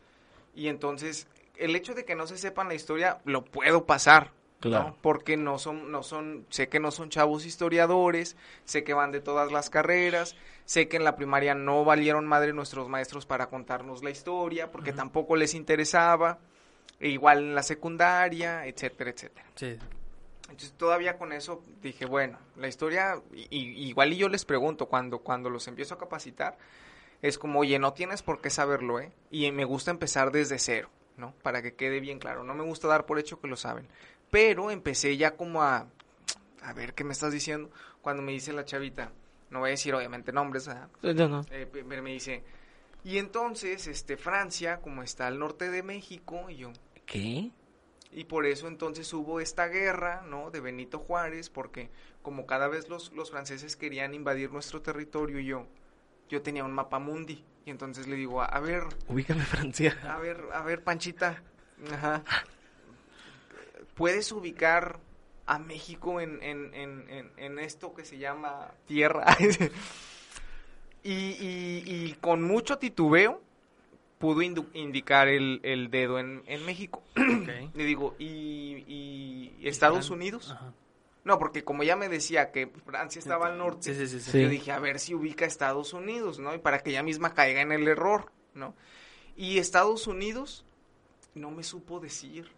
Y 0.56 0.68
entonces, 0.68 1.28
el 1.56 1.76
hecho 1.76 1.94
de 1.94 2.06
que 2.06 2.16
no 2.16 2.28
se 2.28 2.38
sepan 2.38 2.68
la 2.68 2.76
historia, 2.76 3.20
lo 3.26 3.46
puedo 3.46 3.86
pasar. 3.86 4.32
¿no? 4.64 4.70
Claro. 4.70 4.98
Porque 5.02 5.38
no 5.38 5.60
son, 5.60 5.92
no 5.92 6.02
son, 6.02 6.48
sé 6.50 6.68
que 6.68 6.80
no 6.80 6.90
son 6.90 7.10
chavos 7.10 7.46
historiadores, 7.46 8.36
sé 8.66 8.84
que 8.84 8.94
van 8.94 9.12
de 9.12 9.22
todas 9.22 9.52
las 9.52 9.70
carreras, 9.70 10.36
sé 10.66 10.88
que 10.88 10.98
en 10.98 11.04
la 11.04 11.16
primaria 11.16 11.54
no 11.54 11.86
valieron 11.86 12.26
madre 12.26 12.54
nuestros 12.54 12.90
maestros 12.90 13.28
para 13.28 13.48
contarnos 13.50 14.04
la 14.04 14.10
historia, 14.10 14.72
porque 14.72 14.94
tampoco 14.94 15.36
les 15.36 15.54
interesaba, 15.54 16.40
e 17.00 17.10
igual 17.10 17.40
en 17.40 17.56
la 17.56 17.62
secundaria, 17.62 18.66
etcétera, 18.66 19.12
etcétera. 19.12 19.46
Sí. 19.54 19.78
Entonces 20.50 20.74
todavía 20.74 21.18
con 21.18 21.34
eso 21.34 21.62
dije, 21.82 22.06
bueno, 22.06 22.38
la 22.56 22.68
historia, 22.68 23.22
y, 23.34 23.48
y- 23.50 23.88
igual 23.90 24.14
y 24.14 24.18
yo 24.18 24.30
les 24.30 24.46
pregunto 24.46 24.88
cuando, 24.88 25.20
cuando 25.20 25.50
los 25.50 25.68
empiezo 25.68 25.96
a 25.96 25.98
capacitar, 25.98 26.58
es 27.22 27.38
como, 27.38 27.60
oye, 27.60 27.80
no 27.80 27.94
tienes 27.94 28.22
por 28.24 28.42
qué 28.42 28.50
saberlo, 28.50 29.00
¿eh? 29.00 29.12
Y 29.32 29.52
me 29.52 29.66
gusta 29.66 29.92
empezar 29.92 30.32
desde 30.32 30.58
cero, 30.60 30.90
¿no? 31.18 31.34
Para 31.44 31.62
que 31.62 31.74
quede 31.76 32.00
bien 32.00 32.20
claro. 32.20 32.44
No 32.44 32.54
me 32.54 32.64
gusta 32.64 32.88
dar 32.88 33.06
por 33.06 33.20
hecho 33.20 33.40
que 33.42 33.48
lo 33.48 33.58
saben. 33.58 33.88
Pero 34.32 34.72
empecé 34.72 35.18
ya 35.18 35.36
como 35.36 35.64
a, 35.64 35.88
a 36.62 36.74
ver 36.74 36.94
qué 36.94 37.04
me 37.04 37.14
estás 37.14 37.34
diciendo, 37.34 37.70
cuando 38.02 38.22
me 38.24 38.32
dice 38.32 38.54
la 38.54 38.66
chavita, 38.66 39.12
no 39.50 39.60
voy 39.60 39.70
a 39.70 39.72
decir 39.72 39.94
obviamente 39.96 40.32
nombres, 40.32 40.68
¿verdad? 40.68 40.90
No, 41.02 41.28
no. 41.28 41.46
Eh, 41.52 41.68
me 41.86 42.12
dice, 42.12 42.44
Y 43.04 43.18
entonces, 43.18 43.88
este, 43.88 44.16
Francia, 44.18 44.78
como 44.82 45.02
está 45.04 45.28
al 45.28 45.40
norte 45.40 45.70
de 45.72 45.84
México, 45.84 46.50
y 46.50 46.58
yo, 46.58 46.72
¿Qué? 47.06 47.52
Y 48.12 48.24
por 48.26 48.46
eso 48.46 48.68
entonces 48.68 49.12
hubo 49.14 49.40
esta 49.40 49.68
guerra, 49.68 50.24
¿no? 50.28 50.50
De 50.52 50.60
Benito 50.60 51.00
Juárez, 51.00 51.50
porque 51.50 51.90
como 52.22 52.46
cada 52.46 52.68
vez 52.68 52.90
los, 52.90 53.12
los 53.14 53.32
franceses 53.32 53.76
querían 53.76 54.14
invadir 54.14 54.52
nuestro 54.52 54.82
territorio, 54.82 55.40
yo, 55.40 55.68
yo 56.30 56.42
tenía 56.42 56.64
un 56.64 56.74
mapa 56.74 57.00
mundi. 57.00 57.44
Y 57.66 57.70
entonces 57.70 58.08
le 58.08 58.16
digo, 58.16 58.42
a, 58.42 58.60
ver, 58.60 58.84
Ubícame 59.10 59.44
Francia. 59.44 59.98
a 60.04 60.18
ver, 60.20 60.42
a 60.54 60.62
ver, 60.62 60.84
Panchita, 60.84 61.44
ajá, 61.92 62.24
¿puedes 63.96 64.32
ubicar 64.32 65.02
a 65.46 65.60
México 65.60 66.22
en, 66.22 66.42
en, 66.42 66.74
en, 66.74 67.10
en, 67.10 67.32
en 67.36 67.60
esto 67.60 67.94
que 67.94 68.06
se 68.06 68.18
llama 68.18 68.72
tierra? 68.86 69.26
y, 71.04 71.12
y, 71.12 71.84
y 71.86 72.14
con 72.22 72.42
mucho 72.42 72.78
titubeo 72.78 73.42
pudo 74.20 74.42
indu- 74.42 74.68
indicar 74.74 75.28
el, 75.28 75.60
el 75.64 75.90
dedo 75.92 76.20
en, 76.20 76.44
en 76.48 76.66
México. 76.66 77.04
Le 77.16 77.84
digo, 77.86 78.16
¿y, 78.20 78.84
y 78.88 79.68
Estados 79.68 80.10
Fran- 80.10 80.14
Unidos? 80.16 80.52
Ajá. 80.52 80.74
No, 81.24 81.38
porque 81.40 81.64
como 81.64 81.84
ya 81.84 81.96
me 81.98 82.08
decía 82.08 82.52
que 82.54 82.68
Francia 82.86 83.20
estaba 83.20 83.48
al 83.48 83.58
norte, 83.58 83.94
Sí, 83.94 84.00
sí, 84.00 84.08
sí. 84.08 84.20
sí. 84.24 84.32
Sí. 84.32 84.42
yo 84.42 84.48
dije, 84.50 84.72
a 84.72 84.80
ver 84.80 84.98
si 85.00 85.14
ubica 85.14 85.44
a 85.44 85.48
Estados 85.50 85.92
Unidos, 85.94 86.40
¿no? 86.40 86.56
Y 86.56 86.60
para 86.60 86.80
que 86.80 86.92
ella 86.92 87.04
misma 87.04 87.34
caiga 87.34 87.60
en 87.62 87.74
el 87.74 87.86
error, 87.88 88.32
¿no? 88.54 88.74
Y 89.36 89.58
Estados 89.58 90.08
Unidos 90.08 90.64
no 91.36 91.52
me 91.52 91.64
supo 91.64 92.00
decir. 92.00 92.50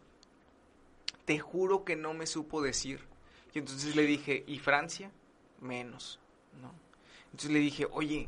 Te 1.25 1.39
juro 1.39 1.83
que 1.83 1.95
no 1.95 2.13
me 2.13 2.25
supo 2.27 2.61
decir. 2.61 2.99
Y 3.53 3.59
entonces 3.59 3.95
le 3.95 4.03
dije, 4.03 4.43
¿y 4.47 4.59
Francia? 4.59 5.11
Menos, 5.59 6.19
¿no? 6.61 6.71
Entonces 7.25 7.51
le 7.51 7.59
dije, 7.59 7.87
oye, 7.91 8.27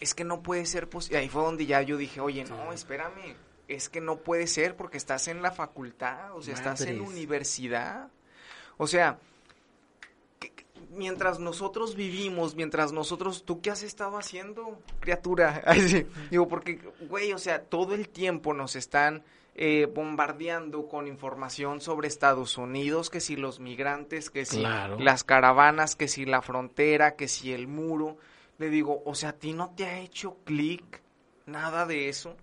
es 0.00 0.14
que 0.14 0.24
no 0.24 0.42
puede 0.42 0.66
ser 0.66 0.88
posible. 0.88 1.18
Ahí 1.18 1.28
fue 1.28 1.42
donde 1.42 1.66
ya 1.66 1.82
yo 1.82 1.96
dije, 1.96 2.20
oye, 2.20 2.44
no, 2.44 2.72
espérame, 2.72 3.34
es 3.68 3.88
que 3.88 4.00
no 4.00 4.16
puede 4.18 4.46
ser 4.46 4.76
porque 4.76 4.96
estás 4.98 5.28
en 5.28 5.40
la 5.42 5.50
facultad, 5.50 6.34
o 6.36 6.42
sea, 6.42 6.54
estás 6.54 6.80
en 6.82 6.98
Madres. 6.98 7.14
universidad. 7.14 8.08
O 8.76 8.86
sea, 8.86 9.18
que- 10.40 10.50
que- 10.50 10.64
mientras 10.90 11.38
nosotros 11.38 11.94
vivimos, 11.94 12.54
mientras 12.56 12.92
nosotros, 12.92 13.44
¿tú 13.44 13.60
qué 13.60 13.70
has 13.70 13.82
estado 13.82 14.18
haciendo, 14.18 14.78
criatura? 15.00 15.62
Ay, 15.66 15.80
sí. 15.88 16.06
Digo, 16.30 16.48
porque, 16.48 16.80
güey, 17.08 17.32
o 17.32 17.38
sea, 17.38 17.62
todo 17.62 17.94
el 17.94 18.08
tiempo 18.08 18.52
nos 18.54 18.76
están 18.76 19.22
eh, 19.56 19.86
bombardeando 19.86 20.88
con 20.88 21.06
información 21.06 21.80
sobre 21.80 22.08
Estados 22.08 22.58
Unidos, 22.58 23.08
que 23.08 23.20
si 23.20 23.36
los 23.36 23.60
migrantes, 23.60 24.28
que 24.28 24.44
si 24.44 24.58
Claro. 24.58 24.98
las 24.98 25.22
caravanas, 25.22 25.94
que 25.94 26.08
si 26.08 26.24
la 26.24 26.42
frontera, 26.42 27.14
que 27.14 27.28
si 27.28 27.52
el 27.52 27.68
muro. 27.68 28.16
Le 28.64 28.70
digo, 28.70 29.02
o 29.04 29.14
sea, 29.14 29.28
¿a 29.28 29.32
ti 29.34 29.52
no 29.52 29.74
te 29.76 29.84
ha 29.84 29.98
hecho 29.98 30.38
clic 30.44 31.02
nada 31.44 31.84
de 31.84 32.08
eso? 32.08 32.34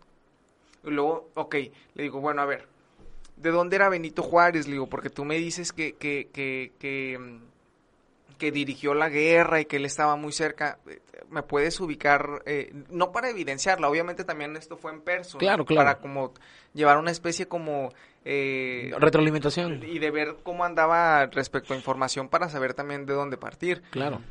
Y 0.84 0.92
luego, 0.92 1.32
ok, 1.34 1.56
le 1.96 2.04
digo, 2.04 2.20
bueno, 2.22 2.44
a 2.44 2.46
ver, 2.46 2.68
¿de 3.38 3.50
dónde 3.50 3.76
era 3.78 3.90
Benito 3.90 4.22
Juárez? 4.22 4.68
Le 4.68 4.74
digo, 4.74 4.86
porque 4.86 5.10
tú 5.10 5.26
me 5.26 5.40
dices 5.40 5.74
que, 5.74 5.94
que, 5.94 6.30
que, 6.32 6.74
que, 6.78 7.18
mm, 7.20 8.38
que 8.38 8.52
dirigió 8.52 8.94
la 8.94 9.10
guerra 9.10 9.62
y 9.62 9.66
que 9.66 9.78
él 9.78 9.86
estaba 9.86 10.16
muy 10.16 10.32
cerca. 10.32 10.78
Eh, 10.88 11.00
¿Me 11.32 11.42
puedes 11.42 11.80
ubicar? 11.80 12.44
eh, 12.46 12.72
no 12.92 13.12
para 13.12 13.32
evidenciarla, 13.32 13.90
obviamente 13.90 14.24
también 14.24 14.56
esto 14.56 14.78
fue 14.78 14.92
en 14.92 15.02
persona. 15.02 15.40
Claro, 15.40 15.66
claro. 15.66 15.88
Para 15.88 16.00
como 16.02 16.34
llevar 16.76 17.00
una 17.00 17.10
especie 17.10 17.48
como... 17.48 17.92
eh, 18.26 18.92
Retroalimentación. 19.00 19.82
y 19.84 19.98
de 19.98 20.12
ver 20.12 20.36
cómo 20.44 20.66
andaba 20.66 21.26
respecto 21.26 21.74
a 21.74 21.78
información 21.78 22.30
para 22.30 22.48
saber 22.48 22.76
también 22.76 23.08
de 23.08 23.14
dónde 23.16 23.38
partir. 23.38 23.82
Claro. 23.90 24.22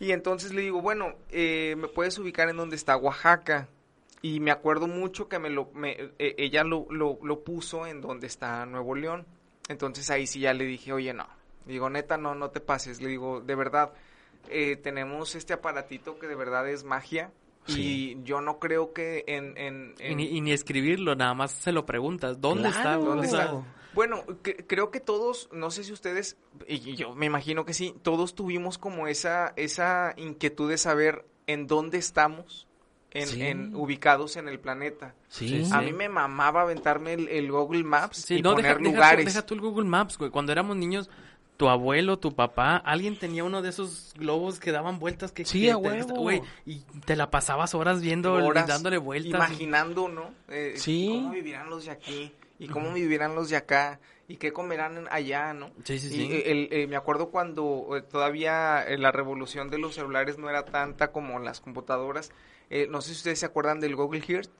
Y 0.00 0.12
entonces 0.12 0.52
le 0.52 0.62
digo, 0.62 0.80
bueno, 0.82 1.14
eh, 1.30 1.74
¿me 1.78 1.88
puedes 1.88 2.18
ubicar 2.18 2.48
en 2.48 2.56
dónde 2.56 2.76
está 2.76 2.96
Oaxaca? 2.96 3.68
Y 4.20 4.40
me 4.40 4.50
acuerdo 4.50 4.86
mucho 4.88 5.28
que 5.28 5.38
me 5.38 5.50
lo, 5.50 5.70
me- 5.74 5.96
eh, 6.18 6.34
ella 6.38 6.64
lo, 6.64 6.86
lo, 6.90 7.18
lo 7.22 7.40
puso 7.44 7.86
en 7.86 8.00
donde 8.00 8.26
está 8.26 8.64
Nuevo 8.66 8.94
León. 8.94 9.26
Entonces 9.68 10.10
ahí 10.10 10.26
sí 10.26 10.40
ya 10.40 10.54
le 10.54 10.64
dije, 10.64 10.92
oye, 10.92 11.12
no. 11.14 11.26
Digo, 11.66 11.88
neta, 11.90 12.16
no, 12.16 12.34
no 12.34 12.50
te 12.50 12.60
pases. 12.60 13.00
Le 13.00 13.08
digo, 13.08 13.40
de 13.40 13.54
verdad, 13.54 13.92
eh, 14.48 14.76
tenemos 14.76 15.34
este 15.36 15.52
aparatito 15.52 16.18
que 16.18 16.26
de 16.26 16.34
verdad 16.34 16.68
es 16.68 16.82
magia. 16.84 17.30
Sí. 17.66 18.16
Y 18.20 18.24
yo 18.24 18.40
no 18.40 18.58
creo 18.58 18.92
que 18.92 19.22
en... 19.28 19.56
en, 19.56 19.94
Y 20.00 20.14
ni, 20.16 20.24
y 20.36 20.40
ni 20.40 20.50
escribirlo, 20.52 21.14
nada 21.14 21.34
más 21.34 21.52
se 21.52 21.70
lo 21.70 21.86
preguntas. 21.86 22.40
¿Dónde 22.40 22.68
está? 22.70 22.96
¿Dónde 22.96 23.26
está? 23.28 23.52
Bueno, 23.94 24.24
que- 24.42 24.56
creo 24.66 24.90
que 24.90 25.00
todos, 25.00 25.48
no 25.52 25.70
sé 25.70 25.84
si 25.84 25.92
ustedes, 25.92 26.36
y 26.66 26.94
yo 26.96 27.14
me 27.14 27.26
imagino 27.26 27.64
que 27.64 27.74
sí, 27.74 27.94
todos 28.02 28.34
tuvimos 28.34 28.78
como 28.78 29.06
esa, 29.06 29.52
esa 29.56 30.14
inquietud 30.16 30.68
de 30.70 30.78
saber 30.78 31.24
en 31.46 31.66
dónde 31.66 31.98
estamos, 31.98 32.66
en, 33.10 33.26
Sí. 33.26 33.42
en- 33.42 33.74
ubicados 33.76 34.36
en 34.36 34.48
el 34.48 34.58
planeta. 34.58 35.14
Sí. 35.28 35.68
A 35.72 35.82
mí 35.82 35.92
me 35.92 36.08
mamaba 36.08 36.62
aventarme 36.62 37.12
el, 37.12 37.28
el 37.28 37.52
Google 37.52 37.84
Maps 37.84 38.18
Sí, 38.18 38.36
y 38.36 38.42
no, 38.42 38.52
poner 38.54 38.64
deja, 38.64 38.78
deja 38.78 38.90
lugares. 38.94 39.24
deja 39.26 39.44
tú 39.44 39.54
el 39.54 39.60
Google 39.60 39.84
Maps, 39.88 40.16
güey. 40.16 40.30
Cuando 40.30 40.52
éramos 40.52 40.76
niños, 40.76 41.10
tu 41.58 41.68
abuelo, 41.68 42.18
tu 42.18 42.34
papá, 42.34 42.76
alguien 42.78 43.18
tenía 43.18 43.44
uno 43.44 43.60
de 43.60 43.68
esos 43.68 44.14
globos 44.16 44.58
que 44.58 44.72
daban 44.72 44.98
vueltas 44.98 45.30
que 45.32 45.44
Sí, 45.44 45.60
que 45.62 45.72
a 45.72 45.74
te- 45.74 45.80
huevo. 45.80 46.14
güey, 46.16 46.40
y 46.64 46.78
te 47.04 47.14
la 47.14 47.30
pasabas 47.30 47.74
horas 47.74 48.00
viendo 48.00 48.32
horas 48.32 48.64
y 48.64 48.68
dándole 48.68 48.96
vueltas. 48.96 49.34
Imaginando, 49.50 50.08
¿no? 50.08 50.30
Eh, 50.48 50.72
Sí. 50.76 51.08
¿Cómo 51.12 51.30
vivirán 51.32 51.68
los 51.68 51.84
de 51.84 51.90
aquí? 51.90 52.32
¿Y 52.64 52.68
cómo 52.68 52.92
vivirán 52.92 53.34
los 53.34 53.48
de 53.48 53.56
acá? 53.56 54.00
¿Y 54.28 54.36
qué 54.36 54.52
comerán 54.52 55.06
allá, 55.10 55.52
no? 55.52 55.70
Sí, 55.84 55.98
sí, 55.98 56.06
Y, 56.08 56.10
sí. 56.10 56.28
eh, 56.32 56.42
el- 56.52 56.68
eh, 56.70 56.86
me 56.86 56.96
acuerdo 56.96 57.30
cuando 57.30 57.88
eh, 57.96 58.02
todavía 58.02 58.84
la 58.96 59.10
revolución 59.12 59.68
de 59.68 59.78
los 59.78 59.94
celulares 59.94 60.38
no 60.38 60.48
era 60.48 60.64
tanta 60.64 61.12
como 61.12 61.38
las 61.40 61.60
computadoras. 61.60 62.30
Eh, 62.70 62.86
no 62.88 63.00
sé 63.02 63.08
si 63.10 63.16
ustedes 63.16 63.40
se 63.40 63.46
acuerdan 63.46 63.80
del 63.80 63.96
Google 63.96 64.22
Earth, 64.28 64.50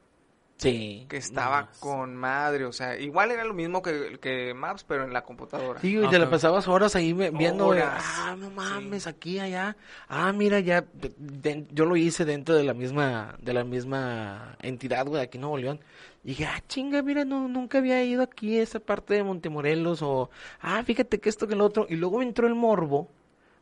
Sí. 0.59 1.07
que 1.09 1.17
estaba 1.17 1.71
con 1.81 2.15
madre. 2.15 2.67
O 2.67 2.73
sea, 2.73 2.97
igual 2.99 3.31
era 3.31 3.45
lo 3.45 3.55
mismo 3.55 3.83
que, 3.83 4.19
que 4.21 4.53
Maps, 4.55 4.85
pero 4.85 5.03
en 5.05 5.13
la 5.13 5.23
computadora. 5.25 5.81
Sí, 5.81 5.97
güey, 5.97 6.09
te 6.11 6.19
la 6.19 6.29
pasabas 6.31 6.69
horas 6.69 6.95
ahí 6.95 7.13
viendo, 7.13 7.67
Horas, 7.69 8.05
ah, 8.19 8.37
no 8.39 8.49
sí. 8.49 8.55
mames, 8.55 9.07
aquí, 9.07 9.39
allá. 9.41 9.77
Ah, 10.09 10.31
mira, 10.33 10.61
ya, 10.61 10.83
de- 10.93 11.15
de- 11.19 11.67
yo 11.73 11.85
lo 11.87 11.97
hice 11.97 12.25
dentro 12.25 12.55
de 12.55 12.63
la 12.65 12.75
misma, 12.75 13.37
de 13.41 13.53
la 13.55 13.65
misma 13.65 14.57
entidad, 14.61 15.07
güey, 15.07 15.23
aquí 15.23 15.39
en 15.39 15.43
Nuevo 15.43 15.57
León. 15.59 15.81
Y 16.25 16.29
dije, 16.29 16.47
ah, 16.47 16.63
chinga, 16.69 17.03
mira, 17.03 17.25
no, 17.25 17.49
nunca 17.49 17.79
había 17.79 18.03
ido 18.05 18.23
aquí 18.23 18.59
a 18.59 18.63
esa 18.63 18.79
parte 18.79 19.15
de 19.15 19.25
Montemorelos, 19.25 20.03
o, 20.03 20.31
ah, 20.61 20.83
fíjate 20.85 21.19
que 21.19 21.29
esto, 21.29 21.49
que 21.49 21.57
lo 21.57 21.65
otro. 21.65 21.87
Y 21.89 21.97
luego 21.97 22.19
me 22.19 22.25
entró 22.25 22.47
el 22.47 22.55
morbo, 22.55 23.09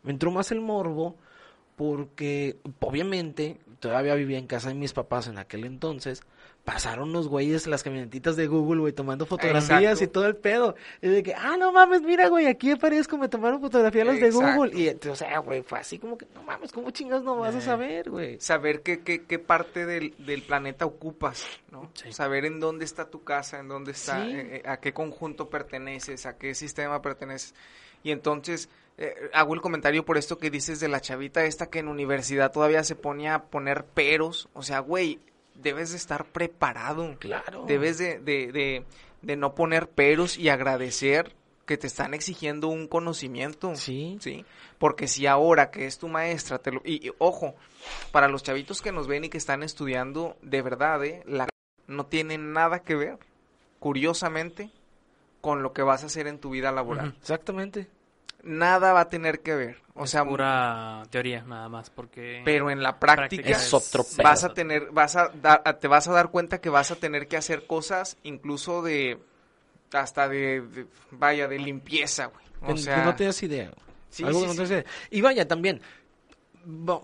me 0.03 0.13
entró 0.13 0.31
más 0.31 0.53
el 0.53 0.61
morbo, 0.61 1.17
porque, 1.77 2.59
obviamente, 2.81 3.59
todavía 3.79 4.15
vivía 4.15 4.39
en 4.39 4.47
casa 4.47 4.69
de 4.69 4.75
mis 4.75 4.93
papás 4.93 5.27
en 5.29 5.39
aquel 5.39 5.65
entonces. 5.65 6.23
Pasaron 6.65 7.13
los 7.13 7.27
güeyes, 7.27 7.67
las 7.67 7.83
camionetitas 7.83 8.37
de 8.37 8.47
Google, 8.47 8.81
güey, 8.81 8.93
tomando 8.93 9.25
fotografías 9.27 9.83
Exacto. 9.83 10.05
y 10.05 10.07
todo 10.09 10.27
el 10.27 10.37
pedo. 10.37 10.75
Y 11.01 11.09
de 11.09 11.23
que, 11.23 11.35
ah, 11.35 11.57
no 11.59 11.73
mames, 11.73 12.03
mira, 12.03 12.29
güey, 12.29 12.47
aquí 12.47 12.71
aparezco, 12.71 13.17
me 13.17 13.29
tomaron 13.29 13.61
fotografía 13.61 14.05
los 14.05 14.21
de. 14.21 14.31
Google. 14.31 14.79
Y, 14.79 15.09
o 15.09 15.17
sea, 15.17 15.39
güey, 15.39 15.63
fue 15.63 15.79
así 15.81 15.99
como 15.99 16.19
que, 16.19 16.27
no 16.35 16.43
mames, 16.43 16.71
¿cómo 16.71 16.91
chingas 16.91 17.23
no 17.23 17.37
vas 17.37 17.55
a 17.55 17.59
Eh. 17.59 17.63
saber, 17.63 18.11
güey? 18.11 18.39
Saber 18.41 18.83
qué, 18.83 19.01
qué, 19.01 19.25
qué 19.25 19.39
parte 19.39 19.87
del, 19.87 20.15
del 20.19 20.43
planeta 20.43 20.85
ocupas, 20.85 21.47
¿no? 21.73 21.91
Sí. 21.95 22.13
Saber 22.13 22.45
en 22.45 22.61
dónde 22.61 22.85
está 22.85 23.07
tu 23.09 23.25
casa, 23.25 23.59
en 23.59 23.69
dónde 23.69 23.93
está, 23.93 24.23
Sí. 24.25 24.31
eh, 24.33 24.57
eh, 24.57 24.63
a 24.69 24.77
qué 24.79 24.93
conjunto 24.93 25.49
perteneces, 25.49 26.27
a 26.27 26.37
qué 26.37 26.55
sistema 26.55 27.01
perteneces. 27.01 27.55
Y 28.03 28.11
entonces, 28.13 28.69
eh, 28.99 29.15
hago 29.33 29.55
el 29.55 29.63
comentario 29.63 30.05
por 30.05 30.19
esto 30.19 30.39
que 30.39 30.51
dices 30.51 30.79
de 30.79 30.89
la 30.89 31.01
chavita 31.01 31.45
esta 31.47 31.71
que 31.71 31.79
en 31.79 31.89
universidad 31.89 32.53
todavía 32.53 32.85
se 32.85 32.97
ponía 32.97 33.35
a 33.35 33.43
poner 33.45 33.85
peros. 33.87 34.49
O 34.53 34.63
sea, 34.63 34.81
güey, 34.81 35.21
debes 35.63 35.91
de 35.91 35.97
estar 35.97 36.27
preparado. 36.27 37.17
Claro. 37.19 37.65
Debes 37.67 37.99
de, 37.99 38.19
de, 38.19 38.53
de, 38.53 38.85
de 39.23 39.37
no 39.37 39.55
poner 39.55 39.89
peros 39.89 40.39
y 40.39 40.49
agradecer 40.49 41.35
que 41.67 41.79
te 41.79 41.87
están 41.87 42.15
exigiendo 42.15 42.67
un 42.69 42.89
conocimiento. 42.89 43.77
Sí. 43.77 44.19
Sí, 44.21 44.45
porque 44.79 45.07
si 45.07 45.27
ahora 45.27 45.71
que 45.71 45.87
es 45.87 45.99
tu 45.99 46.09
maestra, 46.09 46.59
te 46.59 46.73
lo... 46.73 46.83
y, 46.85 47.07
y, 47.07 47.13
ojo, 47.19 47.55
para 48.11 48.27
los 48.27 48.43
chavitos 48.43 48.83
que 48.83 48.91
nos 48.91 49.07
ven 49.07 49.25
y 49.25 49.29
que 49.29 49.39
están 49.39 49.63
estudiando, 49.63 50.37
de 50.43 50.63
verdad, 50.63 51.05
¿eh? 51.05 51.23
la 51.27 51.49
no 51.87 52.07
tiene 52.07 52.39
nada 52.39 52.81
que 52.81 52.95
ver, 52.95 53.19
curiosamente, 53.79 54.71
con 55.41 55.63
lo 55.63 55.73
que 55.73 55.83
vas 55.83 56.03
a 56.03 56.07
hacer 56.07 56.27
en 56.27 56.39
tu 56.39 56.51
vida 56.51 56.73
laboral. 56.73 57.15
Exactamente. 57.21 57.89
Nada 58.43 58.93
va 58.93 59.01
a 59.03 59.09
tener 59.11 59.41
que 59.41 59.55
ver, 59.55 59.77
o 59.95 60.05
Es 60.05 60.11
sea, 60.11 60.25
pura 60.25 61.03
teoría 61.11 61.43
nada 61.43 61.69
más, 61.69 61.91
porque... 61.91 62.41
pero 62.45 62.71
en 62.71 62.83
la 62.83 62.99
práctica, 62.99 63.43
práctica 63.43 63.51
Es 63.51 63.75
otro 63.75 64.03
pedo. 64.05 64.23
vas 64.29 64.45
a 64.45 64.55
tener, 64.55 64.91
vas 64.93 65.17
a 65.17 65.29
dar, 65.29 65.63
te 65.79 65.89
vas 65.89 66.09
a 66.09 66.13
dar 66.13 66.31
cuenta 66.31 66.61
que 66.61 66.71
vas 66.71 66.91
a 66.91 66.97
tener 66.97 67.29
que 67.29 67.37
hacer 67.37 67.67
cosas, 67.67 68.17
incluso 68.23 68.81
de, 68.83 69.19
hasta 69.93 70.29
de, 70.29 70.63
de- 70.63 70.87
vaya, 71.11 71.49
de 71.49 71.59
limpieza, 71.59 72.27
güey. 72.27 72.45
Que, 72.65 72.73
O 72.73 72.75
que 72.77 72.81
sea, 72.83 73.05
no 73.05 73.15
te 73.15 73.25
das 73.25 73.43
idea. 73.43 73.71
Sí, 74.09 74.25
Algo 74.25 74.41
sí, 74.41 74.45
que 74.47 74.49
no 74.49 74.55
te 74.55 74.61
das 74.63 74.71
idea. 74.71 74.85
Y 75.11 75.21
vaya, 75.21 75.47
también, 75.47 75.81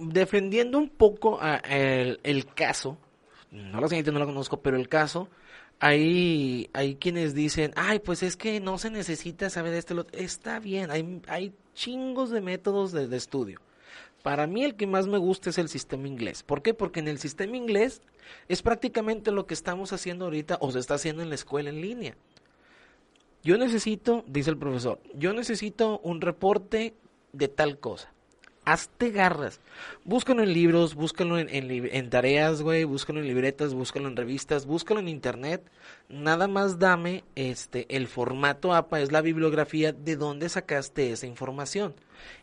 defendiendo 0.01 0.79
un 0.79 0.89
poco 0.91 1.39
a- 1.41 1.57
el, 1.57 2.21
el 2.23 2.47
caso, 2.47 2.99
no 3.51 3.81
la 3.81 3.89
señorita 3.89 4.11
no 4.13 4.19
la 4.19 4.27
conozco, 4.27 4.61
pero 4.61 4.77
el 4.77 4.89
caso, 4.89 5.29
hay, 5.79 6.71
hay 6.73 6.97
quienes 6.97 7.35
dicen, 7.35 7.73
ay, 7.77 7.99
pues 7.99 8.23
es 8.23 8.37
que 8.37 8.61
no 8.61 8.79
se 8.79 8.91
necesita 8.91 9.51
saber 9.51 9.75
esto, 9.75 9.95
lo 9.95 10.03
otro". 10.03 10.19
está 10.19 10.59
bien, 10.59 10.91
hay, 10.91 11.21
hay 11.29 11.53
chingos 11.75 12.31
de 12.31 12.41
métodos 12.41 12.93
de, 12.93 13.09
de 13.09 13.17
estudio. 13.17 13.61
Para 14.23 14.47
mí 14.47 14.65
el 14.65 14.75
que 14.75 14.87
más 14.87 15.07
me 15.07 15.19
gusta 15.19 15.51
es 15.51 15.59
el 15.59 15.69
sistema 15.69 16.09
inglés. 16.09 16.43
¿Por 16.43 16.63
qué? 16.63 16.75
Porque 16.75 17.01
en 17.01 17.09
el 17.09 17.19
sistema 17.19 17.57
inglés 17.57 18.03
es 18.49 18.63
prácticamente 18.63 19.31
lo 19.31 19.47
que 19.47 19.55
estamos 19.55 19.93
haciendo 19.93 20.25
ahorita 20.25 20.59
o 20.61 20.73
se 20.73 20.81
está 20.81 20.95
haciendo 20.95 21.23
en 21.23 21.29
la 21.29 21.37
escuela 21.37 21.71
en 21.71 21.81
línea. 21.81 22.17
Yo 23.45 23.57
necesito, 23.57 24.25
dice 24.27 24.51
el 24.51 24.59
profesor, 24.59 24.99
yo 25.15 25.33
necesito 25.33 26.01
un 26.01 26.21
reporte 26.21 26.95
de 27.33 27.47
tal 27.47 27.79
cosa. 27.79 28.13
Hazte 28.67 29.11
garras. 29.11 29.61
Búscalo 30.05 30.43
en 30.43 30.53
libros, 30.53 30.97
búscalo 30.97 31.39
en, 31.39 31.49
en, 31.49 31.71
en 31.71 32.11
tareas, 32.11 32.63
güey, 32.63 32.83
búscalo 32.83 33.21
en 33.21 33.29
libretas, 33.29 33.73
búscalo 33.73 34.09
en 34.09 34.17
revistas, 34.17 34.67
búscalo 34.67 34.99
en 35.01 35.09
internet. 35.09 35.63
Nada 36.09 36.49
más 36.49 36.79
dame 36.81 37.23
este 37.37 37.87
el 37.97 38.09
formato 38.09 38.75
APA, 38.75 39.01
es 39.01 39.13
la 39.13 39.23
bibliografía 39.23 39.93
de 39.93 40.17
dónde 40.17 40.49
sacaste 40.49 41.13
esa 41.13 41.27
información. 41.27 41.95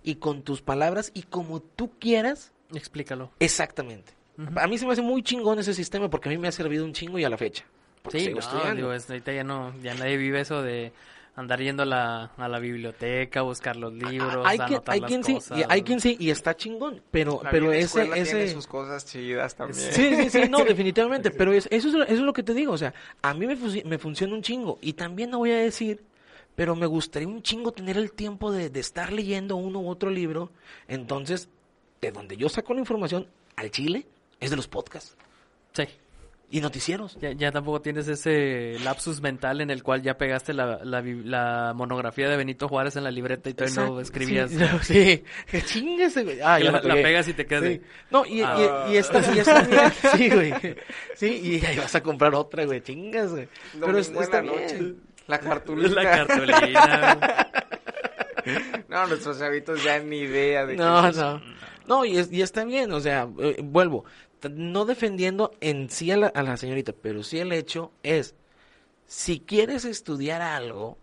Y 0.02 0.16
con 0.16 0.44
tus 0.44 0.62
palabras 0.62 1.12
y 1.14 1.24
como 1.24 1.62
tú 1.62 1.92
quieras, 2.00 2.54
Explícalo. 2.74 3.32
exactamente. 3.40 4.14
A 4.56 4.66
mí 4.68 4.78
se 4.78 4.86
me 4.88 4.94
hace 4.94 5.02
muy 5.02 5.22
chingón 5.24 5.60
ese 5.60 5.74
sistema 5.74 6.10
porque 6.10 6.30
a 6.30 6.32
mí 6.32 6.38
me 6.38 6.48
ha 6.48 6.52
servido 6.52 6.86
un 6.86 6.94
chingo 6.94 7.20
y 7.20 7.24
a 7.24 7.30
la 7.30 7.38
fecha. 7.38 7.66
Sí, 8.12 8.34
no, 8.34 8.76
digo, 8.76 8.92
ya 9.26 9.44
no, 9.44 9.74
ya 9.82 9.94
nadie 9.94 10.18
vive 10.18 10.42
eso 10.42 10.62
de 10.62 10.92
andar 11.36 11.60
yendo 11.62 11.84
a 11.84 11.86
la, 11.86 12.24
a 12.38 12.48
la 12.48 12.60
biblioteca, 12.60 13.42
buscar 13.42 13.76
los 13.76 13.92
libros, 13.94 14.46
hay 14.46 14.58
quien, 14.58 14.68
anotar 14.74 14.94
hay 14.94 15.00
las 15.02 15.08
quien 15.08 15.24
sí, 15.24 15.34
cosas. 15.34 15.58
y 15.60 15.64
hay 15.68 15.82
quien 15.82 16.00
sí, 16.00 16.16
y 16.20 16.30
está 16.30 16.56
chingón, 16.56 17.02
pero, 17.12 17.42
La 17.44 17.50
pero 17.50 17.72
ese, 17.72 17.86
escuela 17.86 18.14
tiene 18.24 18.44
ese, 18.44 18.54
sus 18.54 18.68
cosas 18.68 19.06
chidas 19.06 19.56
también. 19.56 19.92
Sí, 19.94 20.16
sí, 20.16 20.30
sí, 20.30 20.50
no, 20.50 20.60
definitivamente. 20.66 21.32
Pero 21.32 21.52
es- 21.54 21.68
eso, 21.72 21.88
es, 21.88 21.94
lo- 21.96 22.04
eso 22.04 22.14
es 22.14 22.20
lo 22.20 22.34
que 22.34 22.44
te 22.44 22.54
digo. 22.54 22.74
O 22.74 22.78
sea, 22.78 22.94
a 23.22 23.34
mí 23.34 23.48
me, 23.48 23.56
me 23.86 23.98
funciona 23.98 24.34
un 24.36 24.42
chingo. 24.44 24.78
Y 24.82 24.94
también 24.94 25.30
no 25.32 25.40
voy 25.40 25.52
a 25.52 25.58
decir, 25.58 26.04
pero 26.56 26.76
me 26.76 26.86
gustaría 26.86 27.28
un 27.28 27.42
chingo 27.42 27.72
tener 27.72 27.98
el 27.98 28.12
tiempo 28.14 28.52
de, 28.52 28.70
de 28.70 28.80
estar 28.80 29.12
leyendo 29.12 29.56
uno 29.56 29.80
u 29.80 29.90
otro 29.90 30.12
libro. 30.12 30.52
Entonces, 30.88 31.50
de 32.00 32.12
donde 32.12 32.38
yo 32.38 32.48
saco 32.50 32.74
la 32.76 32.82
información 32.82 33.28
al 33.56 33.72
chile 33.72 34.06
es 34.40 34.50
de 34.52 34.56
los 34.56 34.68
podcasts 34.68 35.16
Sí. 35.74 35.86
Y 36.50 36.62
noticieros. 36.62 37.18
Ya, 37.20 37.32
ya 37.32 37.52
tampoco 37.52 37.82
tienes 37.82 38.08
ese 38.08 38.78
lapsus 38.84 39.22
mental 39.22 39.62
en 39.62 39.72
el 39.72 39.82
cual 39.82 40.04
ya 40.04 40.18
pegaste 40.18 40.54
la, 40.54 40.80
la, 40.84 41.74
monografía 41.76 42.30
de 42.30 42.38
Benito 42.38 42.68
Juárez 42.68 42.96
en 42.96 43.04
la 43.04 43.12
libreta 43.12 43.50
y 43.50 43.54
todavía 43.56 43.86
no 43.86 44.00
escribías. 44.00 44.52
Sí, 44.52 44.58
sí. 44.84 45.24
Que 45.50 45.62
chinguese, 45.64 46.24
güey. 46.24 46.40
Ah, 46.42 46.60
ya 46.60 46.72
la, 46.72 46.82
pegas 46.82 47.28
y 47.28 47.34
te 47.34 47.46
quedas 47.48 47.64
Sí. 47.64 47.70
de- 47.70 47.82
No, 48.12 48.26
y, 48.26 48.40
y- 48.40 48.44
Ah. 48.44 48.86
y, 48.92 48.98
está, 48.98 49.20
y 49.34 49.40
está 49.40 49.62
bien. 49.64 49.82
Sí, 50.16 50.30
güey. 50.30 50.54
Sí, 51.16 51.28
y 51.62 51.66
ahí 51.66 51.78
vas 51.78 51.96
a 51.96 52.04
comprar 52.04 52.36
otra, 52.36 52.66
güey. 52.66 52.82
Chingas, 52.82 53.32
güey. 53.32 53.48
Pero 53.80 53.98
es- 53.98 54.12
la 54.12 54.42
noche. 54.44 54.78
bien. 54.78 54.98
La 55.26 55.40
cartulina. 55.40 55.90
La 56.04 56.04
cartulina. 56.28 57.48
No, 58.90 59.08
nuestros 59.08 59.40
chavitos 59.40 59.84
ya 59.84 60.00
ni 60.00 60.18
idea 60.20 60.66
de 60.66 60.76
No, 60.76 61.02
qué 61.12 61.18
no. 61.18 61.42
No, 61.88 62.06
y, 62.06 62.18
es- 62.18 62.32
y 62.32 62.42
está 62.42 62.64
bien, 62.64 62.92
o 62.94 63.00
sea, 63.02 63.28
eh, 63.40 63.58
vuelvo, 63.62 64.06
no 64.50 64.86
defendiendo 64.86 65.52
en 65.62 65.90
sí 65.90 66.12
a 66.12 66.18
la, 66.18 66.28
a 66.28 66.44
la 66.44 66.58
señorita, 66.58 66.94
pero 66.94 67.24
sí 67.24 67.40
el 67.40 67.52
hecho 67.52 67.92
es, 68.04 68.36
si 69.08 69.40
quieres 69.40 69.86
estudiar 69.86 70.42
algo, 70.42 70.98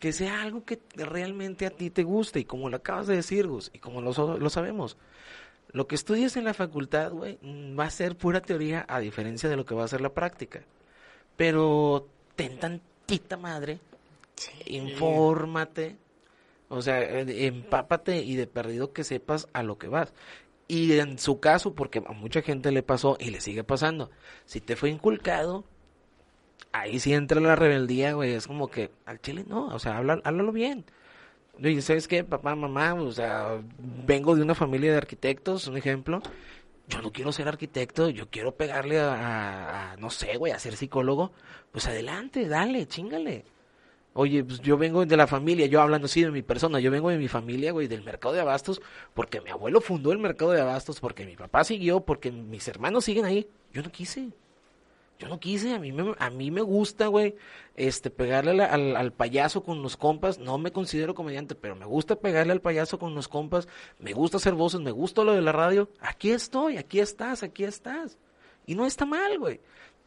que 0.00 0.12
sea 0.12 0.42
algo 0.42 0.64
que 0.64 0.80
realmente 0.94 1.66
a 1.66 1.70
ti 1.70 1.90
te 1.90 2.02
guste, 2.02 2.40
y 2.40 2.44
como 2.44 2.68
lo 2.68 2.76
acabas 2.76 3.06
de 3.06 3.16
decir, 3.16 3.46
Gus, 3.46 3.70
y 3.72 3.78
como 3.78 4.00
lo, 4.02 4.38
lo 4.38 4.50
sabemos, 4.50 4.96
lo 5.72 5.86
que 5.86 5.94
estudies 5.94 6.36
en 6.36 6.44
la 6.44 6.54
facultad, 6.54 7.12
güey, 7.12 7.38
mm, 7.42 7.78
va 7.78 7.84
a 7.84 7.90
ser 7.90 8.16
pura 8.16 8.40
teoría, 8.40 8.84
a 8.88 9.00
diferencia 9.00 9.48
de 9.48 9.56
lo 9.56 9.64
que 9.64 9.74
va 9.74 9.84
a 9.84 9.88
ser 9.88 10.00
la 10.00 10.14
práctica. 10.14 10.62
Pero 11.36 12.08
ten 12.34 12.58
tantita 12.58 13.36
madre, 13.36 13.78
infórmate, 14.66 15.96
o 16.68 16.82
sea, 16.82 17.02
eh, 17.02 17.46
empápate 17.46 18.22
y 18.22 18.36
de 18.36 18.46
perdido 18.46 18.92
que 18.92 19.04
sepas 19.04 19.48
a 19.52 19.62
lo 19.62 19.78
que 19.78 19.88
vas. 19.88 20.12
Y 20.68 20.98
en 20.98 21.18
su 21.18 21.38
caso, 21.40 21.74
porque 21.74 22.02
a 22.04 22.12
mucha 22.12 22.42
gente 22.42 22.72
le 22.72 22.82
pasó 22.82 23.16
y 23.20 23.30
le 23.30 23.40
sigue 23.40 23.62
pasando, 23.64 24.10
si 24.46 24.60
te 24.60 24.74
fue 24.76 24.90
inculcado, 24.90 25.64
ahí 26.72 26.98
sí 26.98 27.12
entra 27.14 27.40
la 27.40 27.56
rebeldía, 27.56 28.12
güey, 28.14 28.32
es 28.32 28.46
como 28.46 28.68
que 28.68 28.90
al 29.04 29.20
chile 29.20 29.44
no, 29.46 29.66
o 29.68 29.78
sea, 29.78 29.96
habla- 29.98 30.20
háblalo 30.24 30.52
bien. 30.52 30.84
Oye, 31.58 31.80
¿sabes 31.80 32.06
qué, 32.08 32.22
papá, 32.24 32.54
mamá? 32.54 32.94
O 32.94 33.12
sea, 33.12 33.62
vengo 33.78 34.34
de 34.36 34.42
una 34.42 34.54
familia 34.54 34.90
de 34.92 34.98
arquitectos, 34.98 35.66
un 35.68 35.76
ejemplo. 35.76 36.20
Yo 36.88 37.00
no 37.00 37.12
quiero 37.12 37.32
ser 37.32 37.48
arquitecto, 37.48 38.10
yo 38.10 38.28
quiero 38.28 38.56
pegarle 38.56 39.00
a, 39.00 39.12
a- 39.14 39.92
a, 39.92 39.96
no 39.96 40.10
sé, 40.10 40.36
güey, 40.36 40.52
a 40.52 40.58
ser 40.58 40.76
psicólogo. 40.76 41.32
Pues 41.72 41.86
adelante, 41.86 42.46
dale, 42.48 42.86
chingale. 42.86 43.44
Oye, 44.18 44.42
pues 44.42 44.60
yo 44.62 44.78
vengo 44.78 45.04
de 45.04 45.14
la 45.14 45.26
familia, 45.26 45.66
yo 45.66 45.82
hablando 45.82 46.06
así 46.06 46.22
de 46.22 46.30
mi 46.30 46.40
persona, 46.40 46.80
yo 46.80 46.90
vengo 46.90 47.10
de 47.10 47.18
mi 47.18 47.28
familia, 47.28 47.72
güey, 47.72 47.86
del 47.86 48.02
mercado 48.02 48.32
de 48.32 48.40
abastos, 48.40 48.80
porque 49.12 49.42
mi 49.42 49.50
abuelo 49.50 49.82
fundó 49.82 50.10
el 50.10 50.18
mercado 50.18 50.52
de 50.52 50.60
abastos, 50.62 51.00
porque 51.00 51.26
mi 51.26 51.36
papá 51.36 51.64
siguió, 51.64 52.00
porque 52.00 52.32
mis 52.32 52.66
hermanos 52.66 53.04
siguen 53.04 53.26
ahí. 53.26 53.46
Yo 53.74 53.82
no 53.82 53.92
quise. 53.92 54.30
Yo 55.18 55.28
no 55.28 55.38
quise, 55.38 55.74
a 55.74 55.78
mí 55.78 55.92
me, 55.92 56.14
a 56.18 56.30
mí 56.30 56.50
me 56.50 56.62
gusta, 56.62 57.08
güey, 57.08 57.34
este, 57.74 58.08
pegarle 58.08 58.64
al, 58.64 58.96
al 58.96 59.12
payaso 59.12 59.62
con 59.62 59.82
los 59.82 59.98
compas. 59.98 60.38
No 60.38 60.56
me 60.56 60.72
considero 60.72 61.14
comediante, 61.14 61.54
pero 61.54 61.76
me 61.76 61.84
gusta 61.84 62.16
pegarle 62.16 62.54
al 62.54 62.62
payaso 62.62 62.98
con 62.98 63.14
los 63.14 63.28
compas. 63.28 63.68
Me 63.98 64.14
gusta 64.14 64.38
hacer 64.38 64.54
voces, 64.54 64.80
me 64.80 64.92
gusta 64.92 65.24
lo 65.24 65.34
de 65.34 65.42
la 65.42 65.52
radio. 65.52 65.90
Aquí 66.00 66.30
estoy, 66.30 66.78
aquí 66.78 67.00
estás, 67.00 67.42
aquí 67.42 67.64
estás. 67.64 68.16
Y 68.64 68.74
no 68.76 68.86
está 68.86 69.04
mal, 69.04 69.38
güey. 69.38 69.60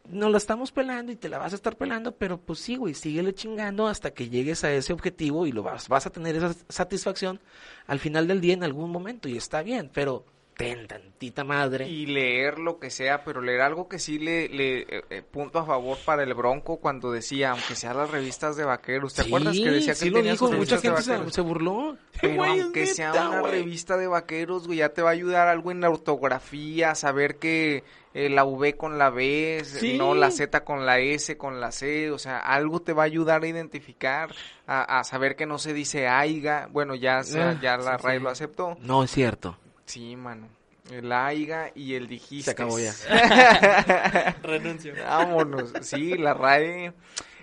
Nos 0.08 0.32
la 0.32 0.38
estamos 0.38 0.72
pelando 0.72 1.12
y 1.12 1.16
te 1.16 1.30
la 1.30 1.38
vas 1.38 1.54
a 1.54 1.56
estar 1.56 1.76
pelando, 1.78 2.14
pero 2.14 2.40
pues 2.40 2.60
sí, 2.60 2.76
güey, 2.78 2.94
síguele 2.96 3.34
chingando 3.34 3.88
hasta 3.88 4.12
que 4.12 4.30
llegues 4.30 4.64
a 4.64 4.72
ese 4.72 4.92
objetivo 4.94 5.46
y 5.46 5.52
lo 5.52 5.62
vas, 5.62 5.88
vas 5.88 6.08
a 6.08 6.10
tener 6.10 6.36
esa 6.36 6.56
satisfacción 6.68 7.40
al 7.86 8.00
final 8.00 8.28
del 8.28 8.42
día 8.42 8.54
en 8.54 8.64
algún 8.64 8.92
momento 8.92 9.30
y 9.30 9.38
está 9.38 9.62
bien, 9.62 9.92
pero 9.94 10.26
ten 10.58 10.88
tantita 10.88 11.46
madre. 11.46 11.88
Y 11.88 12.06
leer 12.06 12.60
lo 12.60 12.80
que 12.80 12.90
sea, 12.90 13.24
pero 13.24 13.40
leer 13.42 13.62
algo 13.62 13.88
que 13.88 13.98
sí 13.98 14.20
le, 14.20 14.50
le 14.50 14.80
eh, 14.82 15.04
eh, 15.10 15.22
punto 15.22 15.60
a 15.60 15.66
favor 15.66 15.98
para 16.04 16.24
el 16.24 16.34
Bronco 16.34 16.78
cuando 16.82 17.12
decía, 17.14 17.52
aunque 17.52 17.76
sea 17.76 17.94
las 17.94 18.12
revistas 18.12 18.58
de 18.58 18.66
vaqueros, 18.66 19.14
¿te 19.14 19.22
acuerdas 19.22 19.56
que 19.56 19.70
decía 19.72 19.94
que 19.94 20.00
sí 20.00 20.08
él 20.08 20.12
lo 20.14 20.18
tenía 20.20 20.32
dijo, 20.34 20.48
sus 20.50 20.58
mucha 20.58 20.80
gente 20.80 21.02
se, 21.02 21.30
se 21.32 21.42
burló. 21.42 21.98
Pero 22.20 22.36
Güey, 22.36 22.60
aunque 22.60 22.88
sea 22.88 23.12
neta, 23.12 23.30
una 23.30 23.40
güey. 23.40 23.52
revista 23.54 23.96
de 23.96 24.08
vaqueros, 24.08 24.68
güey, 24.68 24.80
ya 24.80 24.90
te 24.90 25.02
va 25.02 25.10
a 25.10 25.14
ayudar 25.14 25.48
algo 25.48 25.72
en 25.72 25.80
la 25.80 25.90
ortografía, 25.90 26.94
saber 26.94 27.38
que 27.38 27.86
eh, 28.14 28.30
la 28.30 28.44
V 28.44 28.76
con 28.76 28.98
la 28.98 29.10
B, 29.10 29.62
Sí. 29.64 29.98
no 29.98 30.16
la 30.16 30.32
Z 30.32 30.64
con 30.64 30.86
la 30.86 31.00
S, 31.00 31.38
con 31.38 31.62
la 31.62 31.72
C, 31.72 32.10
o 32.12 32.18
sea, 32.18 32.40
algo 32.40 32.82
te 32.82 32.94
va 32.94 33.04
a 33.04 33.06
ayudar 33.06 33.44
a 33.44 33.48
identificar, 33.48 34.34
a, 34.68 35.00
a 35.00 35.04
saber 35.04 35.36
que 35.36 35.46
no 35.46 35.58
se 35.60 35.74
dice 35.74 36.08
aiga, 36.08 36.68
bueno, 36.72 36.96
ya, 36.96 37.24
se- 37.24 37.42
Ah, 37.42 37.60
ya 37.62 37.78
la 37.78 37.98
sí, 37.98 38.04
RAE 38.06 38.18
sí. 38.18 38.24
lo 38.24 38.30
aceptó. 38.30 38.78
No, 38.82 39.04
es 39.04 39.12
cierto. 39.12 39.58
Sí, 39.86 40.16
mano, 40.16 40.48
el 40.92 41.12
aiga 41.12 41.72
y 41.76 41.94
el 41.96 42.08
dijiste. 42.08 42.46
Se 42.46 42.52
acabó 42.52 42.80
ya. 42.80 42.94
Renuncio. 44.44 44.94
Vámonos, 45.04 45.74
sí, 45.82 46.18
la 46.18 46.34
RAE. 46.34 46.94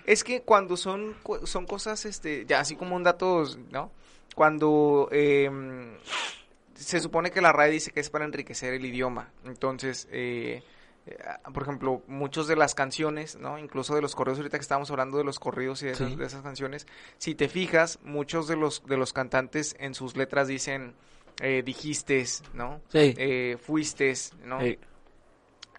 Es 0.05 0.23
que 0.23 0.41
cuando 0.41 0.77
son, 0.77 1.15
son 1.43 1.65
cosas, 1.65 2.05
este, 2.05 2.45
ya 2.45 2.59
así 2.61 2.75
como 2.75 2.95
un 2.95 3.03
dato, 3.03 3.43
¿no? 3.71 3.91
Cuando 4.35 5.09
em, 5.11 5.97
se 6.77 6.99
supone 6.99 7.31
que 7.31 7.41
la 7.41 7.51
RAE 7.51 7.71
dice 7.71 7.91
que 7.91 7.99
es 7.99 8.09
para 8.09 8.25
enriquecer 8.25 8.73
el 8.73 8.85
idioma. 8.85 9.31
Entonces, 9.45 10.07
eh, 10.11 10.63
eh, 11.05 11.17
por 11.53 11.63
ejemplo, 11.63 12.03
muchos 12.07 12.47
de 12.47 12.55
las 12.55 12.75
canciones, 12.75 13.35
¿no? 13.37 13.57
Incluso 13.57 13.95
de 13.95 14.01
los 14.01 14.15
corridos, 14.15 14.39
ahorita 14.39 14.57
que 14.57 14.61
estábamos 14.61 14.91
hablando 14.91 15.17
de 15.17 15.23
los 15.23 15.39
corridos 15.39 15.81
y 15.83 15.87
de 15.87 15.91
esas, 15.93 16.17
de 16.17 16.25
esas 16.25 16.41
canciones, 16.43 16.85
si 17.17 17.35
te 17.35 17.47
fijas, 17.49 17.99
muchos 18.03 18.47
de 18.47 18.55
los, 18.55 18.85
de 18.85 18.97
los 18.97 19.13
cantantes 19.13 19.75
en 19.79 19.93
sus 19.93 20.15
letras 20.15 20.47
dicen, 20.47 20.93
eh, 21.41 21.63
dijistes, 21.65 22.43
¿no? 22.53 22.81
Sí. 22.89 23.13
Eh, 23.17 23.57
fuistes, 23.61 24.33
¿no? 24.43 24.59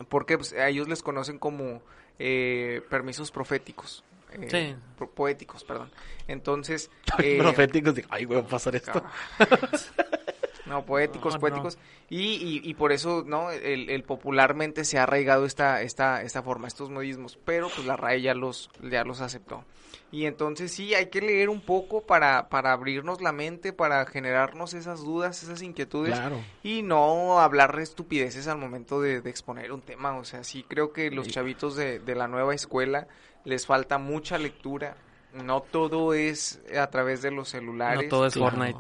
Porque 0.09 0.37
pues, 0.39 0.53
a 0.53 0.69
ellos 0.69 0.89
les 0.89 1.03
conocen 1.03 1.39
como 1.39 1.83
eh, 2.19 2.83
permisos 2.89 3.31
proféticos. 3.31 4.05
eh, 4.33 4.49
Sí. 4.51 5.07
poéticos, 5.15 5.65
perdón. 5.65 5.91
Entonces, 6.29 6.91
eh, 7.19 7.39
proféticos, 7.39 7.95
digo, 7.95 8.09
ay, 8.11 8.25
güey, 8.25 8.41
va 8.41 8.47
a 8.47 8.49
pasar 8.51 8.77
esto. 8.77 9.03
no, 10.69 10.85
poéticos, 10.85 11.35
No, 11.35 11.37
no. 11.37 11.41
poéticos. 11.41 11.79
Y, 12.11 12.19
y, 12.35 12.61
y 12.65 12.75
por 12.75 12.93
eso, 12.93 13.25
¿no? 13.27 13.51
El, 13.51 13.91
el 13.91 14.03
popularmente 14.05 14.85
se 14.85 14.99
ha 14.99 15.03
arraigado 15.05 15.45
esta, 15.45 15.83
esta, 15.83 16.23
esta 16.23 16.43
forma, 16.43 16.69
estos 16.69 16.91
modismos. 16.91 17.39
Pero 17.45 17.69
pues 17.75 17.87
la 17.87 17.97
RAE 17.97 18.23
ya 18.23 18.35
los, 18.35 18.71
ya 18.83 19.05
los 19.05 19.21
aceptó. 19.21 19.65
Y 20.11 20.25
entonces 20.25 20.73
sí, 20.73 20.95
hay 20.95 21.07
que 21.07 21.21
leer 21.21 21.51
un 21.51 21.61
poco 21.61 22.01
para, 22.03 22.49
para 22.49 22.73
abrirnos 22.73 23.21
la 23.21 23.33
mente, 23.33 23.75
para 23.75 24.07
generarnos 24.07 24.73
esas 24.73 25.01
dudas, 25.01 25.43
esas 25.43 25.61
inquietudes. 25.61 26.15
Claro. 26.19 26.41
Y 26.63 26.81
no 26.83 27.41
hablar 27.41 27.79
estupideces 27.79 28.49
al 28.49 28.57
momento 28.57 29.01
de, 29.03 29.21
de 29.21 29.29
exponer 29.31 29.71
un 29.73 29.83
tema. 29.83 30.17
O 30.17 30.25
sea, 30.25 30.45
sí 30.45 30.65
creo 30.67 30.93
que 30.93 31.11
los 31.11 31.27
Sí. 31.27 31.33
chavitos 31.33 31.77
de, 31.77 31.99
de 31.99 32.15
la 32.15 32.27
nueva 32.27 32.55
escuela 32.55 33.07
les 33.45 33.67
falta 33.67 33.99
mucha 33.99 34.39
lectura. 34.39 34.97
No 35.35 35.61
todo 35.61 36.15
es 36.15 36.59
a 36.75 36.87
través 36.89 37.21
de 37.21 37.31
los 37.31 37.51
celulares. 37.51 38.05
No 38.05 38.09
todo 38.09 38.27
es 38.27 38.33
Claro. 38.35 38.57
Fortnite. 38.57 38.79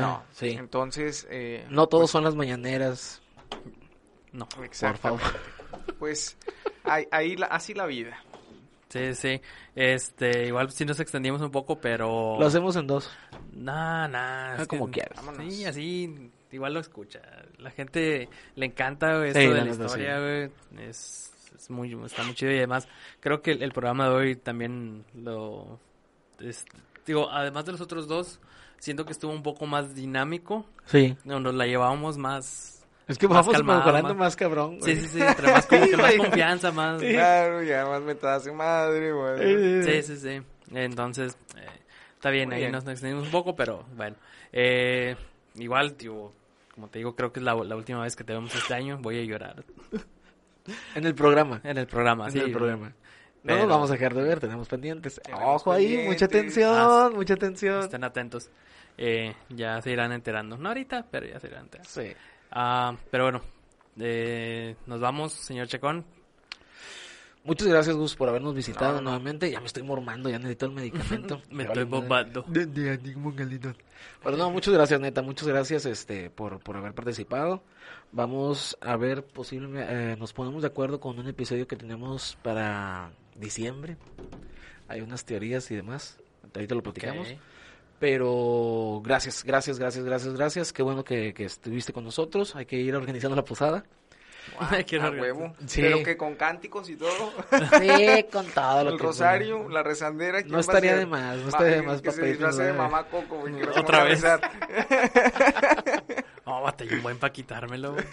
No. 0.00 0.22
Sí. 0.32 0.50
Entonces, 0.50 1.26
eh, 1.30 1.66
No 1.70 1.86
todos 1.86 2.10
son 2.10 2.24
las 2.24 2.34
mañaneras, 2.34 3.20
No. 4.32 4.48
por 4.48 4.96
favor. 4.98 5.20
Pues 5.98 6.36
ahí, 6.84 7.06
ahí 7.10 7.36
la- 7.36 7.46
así 7.46 7.74
la 7.74 7.86
vida. 7.86 8.16
Sí, 8.88 9.14
sí. 9.14 9.40
Este, 9.74 10.46
igual 10.48 10.70
sí 10.70 10.84
nos 10.84 11.00
extendimos 11.00 11.40
un 11.40 11.50
poco, 11.50 11.80
pero... 11.80 12.36
Lo 12.38 12.46
hacemos 12.46 12.76
en 12.76 12.86
dos. 12.86 13.10
Nah, 13.52 14.06
nah. 14.06 14.52
Ah, 14.52 14.56
es 14.60 14.68
como 14.68 14.86
que- 14.86 15.00
quieras. 15.00 15.16
Vámonos. 15.16 15.52
Sí, 15.54 15.64
así. 15.64 16.30
igual 16.50 16.74
lo 16.74 16.80
escucha. 16.80 17.22
La 17.58 17.70
gente 17.70 18.28
le 18.56 18.66
encanta 18.66 19.16
güey, 19.16 19.28
esto 19.28 19.38
de 19.40 19.64
la 19.64 19.70
historia, 19.70 20.18
güey. 20.20 20.50
Es, 20.86 21.32
es 21.56 21.70
muy, 21.70 21.94
está 22.04 22.22
muy 22.24 22.34
chido 22.34 22.52
y 22.52 22.58
además 22.58 22.86
creo 23.20 23.40
que 23.40 23.52
el, 23.52 23.62
el 23.62 23.72
programa 23.72 24.08
de 24.10 24.14
hoy 24.14 24.36
también 24.36 25.06
lo... 25.14 25.80
es- 26.40 26.66
digo, 27.06 27.30
además 27.30 27.64
de 27.64 27.72
los 27.72 27.80
otros 27.80 28.06
dos, 28.06 28.40
siento 28.82 29.04
que 29.06 29.12
estuvo 29.12 29.30
un 29.32 29.44
poco 29.44 29.64
más 29.64 29.94
dinámico. 29.94 30.66
Sí. 30.86 31.16
No, 31.24 31.38
nos 31.38 31.54
la 31.54 31.66
llevábamos 31.66 32.18
más... 32.18 32.84
Es 33.06 33.16
que 33.18 33.28
Más 33.28 33.46
vamos 33.46 33.64
mejorando 33.64 34.08
más- 34.10 34.16
más, 34.16 34.36
cabrón. 34.36 34.78
Sí, 34.82 34.94
güey. 34.94 34.96
sí, 34.96 35.08
sí, 35.08 35.20
entre 35.22 35.52
más, 35.52 35.66
como 35.68 35.86
que 35.86 35.96
más 35.96 36.12
Sí, 36.12 36.18
confianza, 36.18 36.72
más... 36.72 37.00
Claro, 37.00 37.62
y 37.62 37.70
además 37.70 38.02
me 38.02 38.28
hace 38.28 38.52
madre, 38.52 39.12
güey. 39.12 39.82
Sí, 39.84 40.02
sí, 40.02 40.16
sí. 40.16 40.42
Entonces, 40.74 41.36
eh, 41.56 41.66
está 42.14 42.30
bien, 42.30 42.48
Muy 42.48 42.56
ahí 42.56 42.60
bien. 42.62 42.72
nos 42.72 42.86
extendimos 42.88 43.26
un 43.26 43.30
poco, 43.30 43.54
pero 43.54 43.84
bueno. 43.96 44.16
Eh, 44.52 45.14
igual, 45.56 45.94
tío, 45.94 46.32
como 46.74 46.88
te 46.88 46.98
digo, 46.98 47.14
creo 47.14 47.32
que 47.32 47.40
es 47.40 47.44
la, 47.44 47.54
la 47.54 47.76
última 47.76 48.02
vez 48.02 48.16
que 48.16 48.24
te 48.24 48.32
vemos 48.32 48.54
este 48.54 48.74
año. 48.74 48.98
Voy 49.00 49.18
a 49.20 49.24
llorar 49.24 49.64
En 50.94 51.04
el 51.04 51.14
programa. 51.14 51.60
en 51.64 51.78
el 51.78 51.86
programa, 51.86 52.26
en 52.26 52.32
sí. 52.32 52.38
el 52.38 52.52
programa. 52.52 52.92
No 53.44 53.56
nos 53.56 53.68
vamos 53.68 53.90
a 53.90 53.94
dejar 53.94 54.14
de 54.14 54.22
ver, 54.22 54.40
tenemos 54.40 54.68
pendientes. 54.68 55.20
Tenemos 55.22 55.62
Ojo 55.62 55.72
ahí, 55.72 56.04
mucha 56.06 56.26
atención, 56.26 57.14
mucha 57.14 57.34
atención. 57.34 57.80
Estén 57.80 58.04
atentos. 58.04 58.50
Eh, 58.98 59.34
ya 59.48 59.80
se 59.82 59.90
irán 59.90 60.12
enterando. 60.12 60.56
No 60.56 60.68
ahorita, 60.68 61.06
pero 61.10 61.26
ya 61.26 61.40
se 61.40 61.48
irán 61.48 61.62
enterando. 61.64 61.88
Sí. 61.90 62.12
Ah, 62.50 62.94
pero 63.10 63.24
bueno, 63.24 63.40
eh, 63.98 64.76
nos 64.86 65.00
vamos, 65.00 65.32
señor 65.32 65.66
Checón. 65.66 66.04
Muchas 67.44 67.66
gracias, 67.66 67.96
Gus, 67.96 68.14
por 68.14 68.28
habernos 68.28 68.54
visitado 68.54 68.92
No, 68.92 68.98
no. 68.98 69.02
nuevamente. 69.10 69.50
Ya 69.50 69.58
me 69.58 69.66
estoy 69.66 69.82
mormando, 69.82 70.28
ya 70.30 70.38
necesito 70.38 70.66
el 70.66 70.72
medicamento. 70.72 71.42
Me 71.50 71.64
estoy 71.64 71.82
bombando. 71.82 72.44
De- 72.46 72.66
de 72.66 72.96
ningún 72.98 73.34
galidón. 73.34 73.76
Pero 74.22 74.36
no, 74.36 74.48
muchas 74.52 74.72
gracias, 74.72 75.00
neta. 75.00 75.22
Muchas 75.22 75.48
gracias 75.48 75.84
este, 75.84 76.30
por, 76.30 76.60
por 76.60 76.76
haber 76.76 76.94
participado. 76.94 77.64
Vamos 78.12 78.78
a 78.80 78.96
ver, 78.96 79.24
posiblemente, 79.24 80.16
nos 80.18 80.32
ponemos 80.32 80.62
de 80.62 80.68
acuerdo 80.68 81.00
con 81.00 81.18
un 81.18 81.26
episodio 81.26 81.66
que 81.66 81.74
tenemos 81.74 82.38
para 82.42 83.10
diciembre. 83.36 83.96
Hay 84.88 85.00
unas 85.00 85.24
teorías 85.24 85.70
y 85.70 85.76
demás. 85.76 86.18
Ahorita 86.54 86.74
lo 86.74 86.82
platicamos. 86.82 87.28
Pero 87.98 89.00
gracias, 89.04 89.44
gracias, 89.44 89.78
gracias, 89.78 90.04
gracias, 90.04 90.34
gracias. 90.34 90.72
Qué 90.72 90.82
bueno 90.82 91.04
que, 91.04 91.32
que 91.34 91.44
estuviste 91.44 91.92
con 91.92 92.04
nosotros. 92.04 92.56
Hay 92.56 92.66
que 92.66 92.76
ir 92.76 92.94
organizando 92.96 93.36
la 93.36 93.44
posada. 93.44 93.84
Quiero 94.88 95.06
a 95.06 95.10
huevo. 95.10 95.54
Sí. 95.66 95.80
Pero 95.82 96.02
que 96.02 96.16
con 96.16 96.34
cánticos 96.34 96.90
y 96.90 96.96
todo. 96.96 97.32
Sí, 97.80 98.24
con 98.32 98.44
todo 98.46 98.84
lo 98.84 98.90
el 98.90 98.96
que 98.96 99.02
rosario, 99.04 99.68
la 99.68 99.84
rezandera. 99.84 100.40
¿quién 100.40 100.52
No 100.52 100.58
estaría 100.58 100.96
de 100.96 101.06
más, 101.06 101.36
no 101.38 101.48
estaría 101.48 101.76
de 101.76 101.82
más, 101.82 102.02
Que 102.02 102.10
se 102.10 102.16
papá, 102.16 102.28
disfrace 102.28 102.62
de 102.64 102.72
no, 102.72 102.78
mamá 102.78 103.04
Coco, 103.04 103.38
güey, 103.38 103.54
que 103.54 103.66
nos 103.66 103.76
Otra 103.76 104.04
vez. 104.04 104.20
rezar. 104.20 104.40
Oh, 106.44 106.60
batallé 106.60 106.96
un 106.96 107.02
buen 107.04 107.18
para 107.18 107.32
quitármelo. 107.32 107.92
güey. 107.92 108.04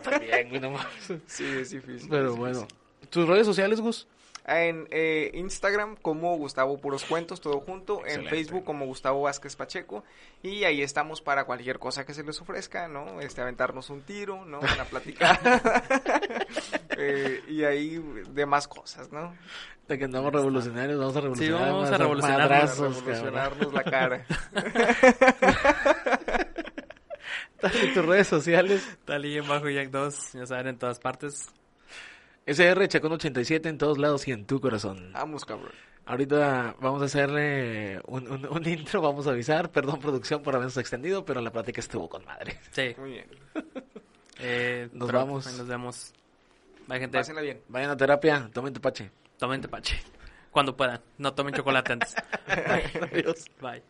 También, 0.00 0.48
güey, 0.50 0.60
no 0.60 0.70
más. 0.70 0.86
Sí, 1.26 1.44
es 1.44 1.70
difícil. 1.70 2.08
Pero 2.08 2.30
es 2.30 2.36
bueno. 2.36 2.68
¿Tus 3.10 3.26
redes 3.26 3.44
sociales, 3.44 3.80
Gus? 3.80 4.06
En 4.48 4.86
eh, 4.92 5.32
Instagram 5.34 5.96
como 5.96 6.36
Gustavo 6.36 6.78
Puros 6.78 7.04
Cuentos, 7.04 7.40
todo 7.40 7.58
junto. 7.60 7.98
Excelente. 8.00 8.22
En 8.22 8.30
Facebook 8.30 8.64
como 8.64 8.86
Gustavo 8.86 9.22
Vázquez 9.22 9.56
Pacheco. 9.56 10.04
Y 10.40 10.62
ahí 10.62 10.82
estamos 10.82 11.20
para 11.20 11.44
cualquier 11.44 11.80
cosa 11.80 12.06
que 12.06 12.14
se 12.14 12.22
les 12.22 12.40
ofrezca, 12.40 12.86
¿no? 12.86 13.20
Este, 13.20 13.40
aventarnos 13.40 13.90
un 13.90 14.02
tiro, 14.02 14.44
¿no? 14.44 14.60
Una 14.60 14.84
plática. 14.84 15.40
Eh, 16.98 17.42
y 17.48 17.62
ahí 17.62 18.02
demás 18.30 18.66
cosas, 18.66 19.12
¿no? 19.12 19.36
De 19.86 19.98
que 19.98 20.04
andamos 20.04 20.32
revolucionarios, 20.32 20.98
vamos 20.98 21.14
a 21.14 21.20
revolucionar. 21.20 21.60
vamos 21.60 21.88
a 21.88 21.90
más 21.90 22.00
revolucionarnos, 22.00 22.48
madrazos, 22.48 23.04
Revolucionarnos 23.04 23.72
la 23.74 23.84
cara. 23.84 24.24
Dale 27.60 27.86
tus 27.92 28.06
redes 28.06 28.28
sociales. 28.28 28.98
Talí 29.04 29.36
en 29.36 29.46
bajo 29.46 29.68
Jack 29.68 29.90
2, 29.90 30.32
ya 30.32 30.46
saben, 30.46 30.68
en 30.68 30.78
todas 30.78 31.00
partes. 31.00 31.50
SR 32.46 32.88
Chacón 32.88 33.12
87 33.12 33.68
en 33.68 33.76
todos 33.78 33.98
lados 33.98 34.26
y 34.28 34.32
en 34.32 34.46
tu 34.46 34.60
corazón. 34.60 35.10
Vamos, 35.12 35.44
cabrón. 35.44 35.72
Ahorita 36.06 36.76
vamos 36.80 37.02
a 37.02 37.06
hacerle 37.06 38.00
un, 38.06 38.30
un- 38.30 38.46
un 38.46 38.68
intro, 38.68 39.00
vamos 39.00 39.26
a 39.26 39.30
avisar. 39.30 39.70
Perdón, 39.72 39.98
producción, 39.98 40.42
por 40.42 40.54
habernos 40.54 40.76
extendido, 40.76 41.24
pero 41.24 41.40
la 41.40 41.50
plática 41.50 41.80
estuvo 41.80 42.08
con 42.08 42.24
madre. 42.24 42.58
Sí. 42.70 42.94
Muy 42.98 43.10
bien. 43.10 43.26
Eh, 44.38 44.90
Nos 44.92 45.06
pero, 45.06 45.20
vamos. 45.20 45.46
Nos 45.56 45.66
vemos. 45.66 46.12
Bye, 46.86 46.98
gente. 47.00 47.16
Pásenla 47.16 47.40
bien. 47.40 47.62
Vayan 47.68 47.88
a 47.88 47.96
terapia, 47.96 48.50
tomen 48.52 48.70
tepache. 48.74 49.10
Tomen 49.38 49.62
tepache. 49.62 49.98
Cuando 50.50 50.76
puedan. 50.76 51.00
No 51.16 51.32
tomen 51.32 51.54
chocolate 51.54 51.94
antes. 51.94 52.14
Adiós. 52.46 53.46
Bye. 53.62 53.82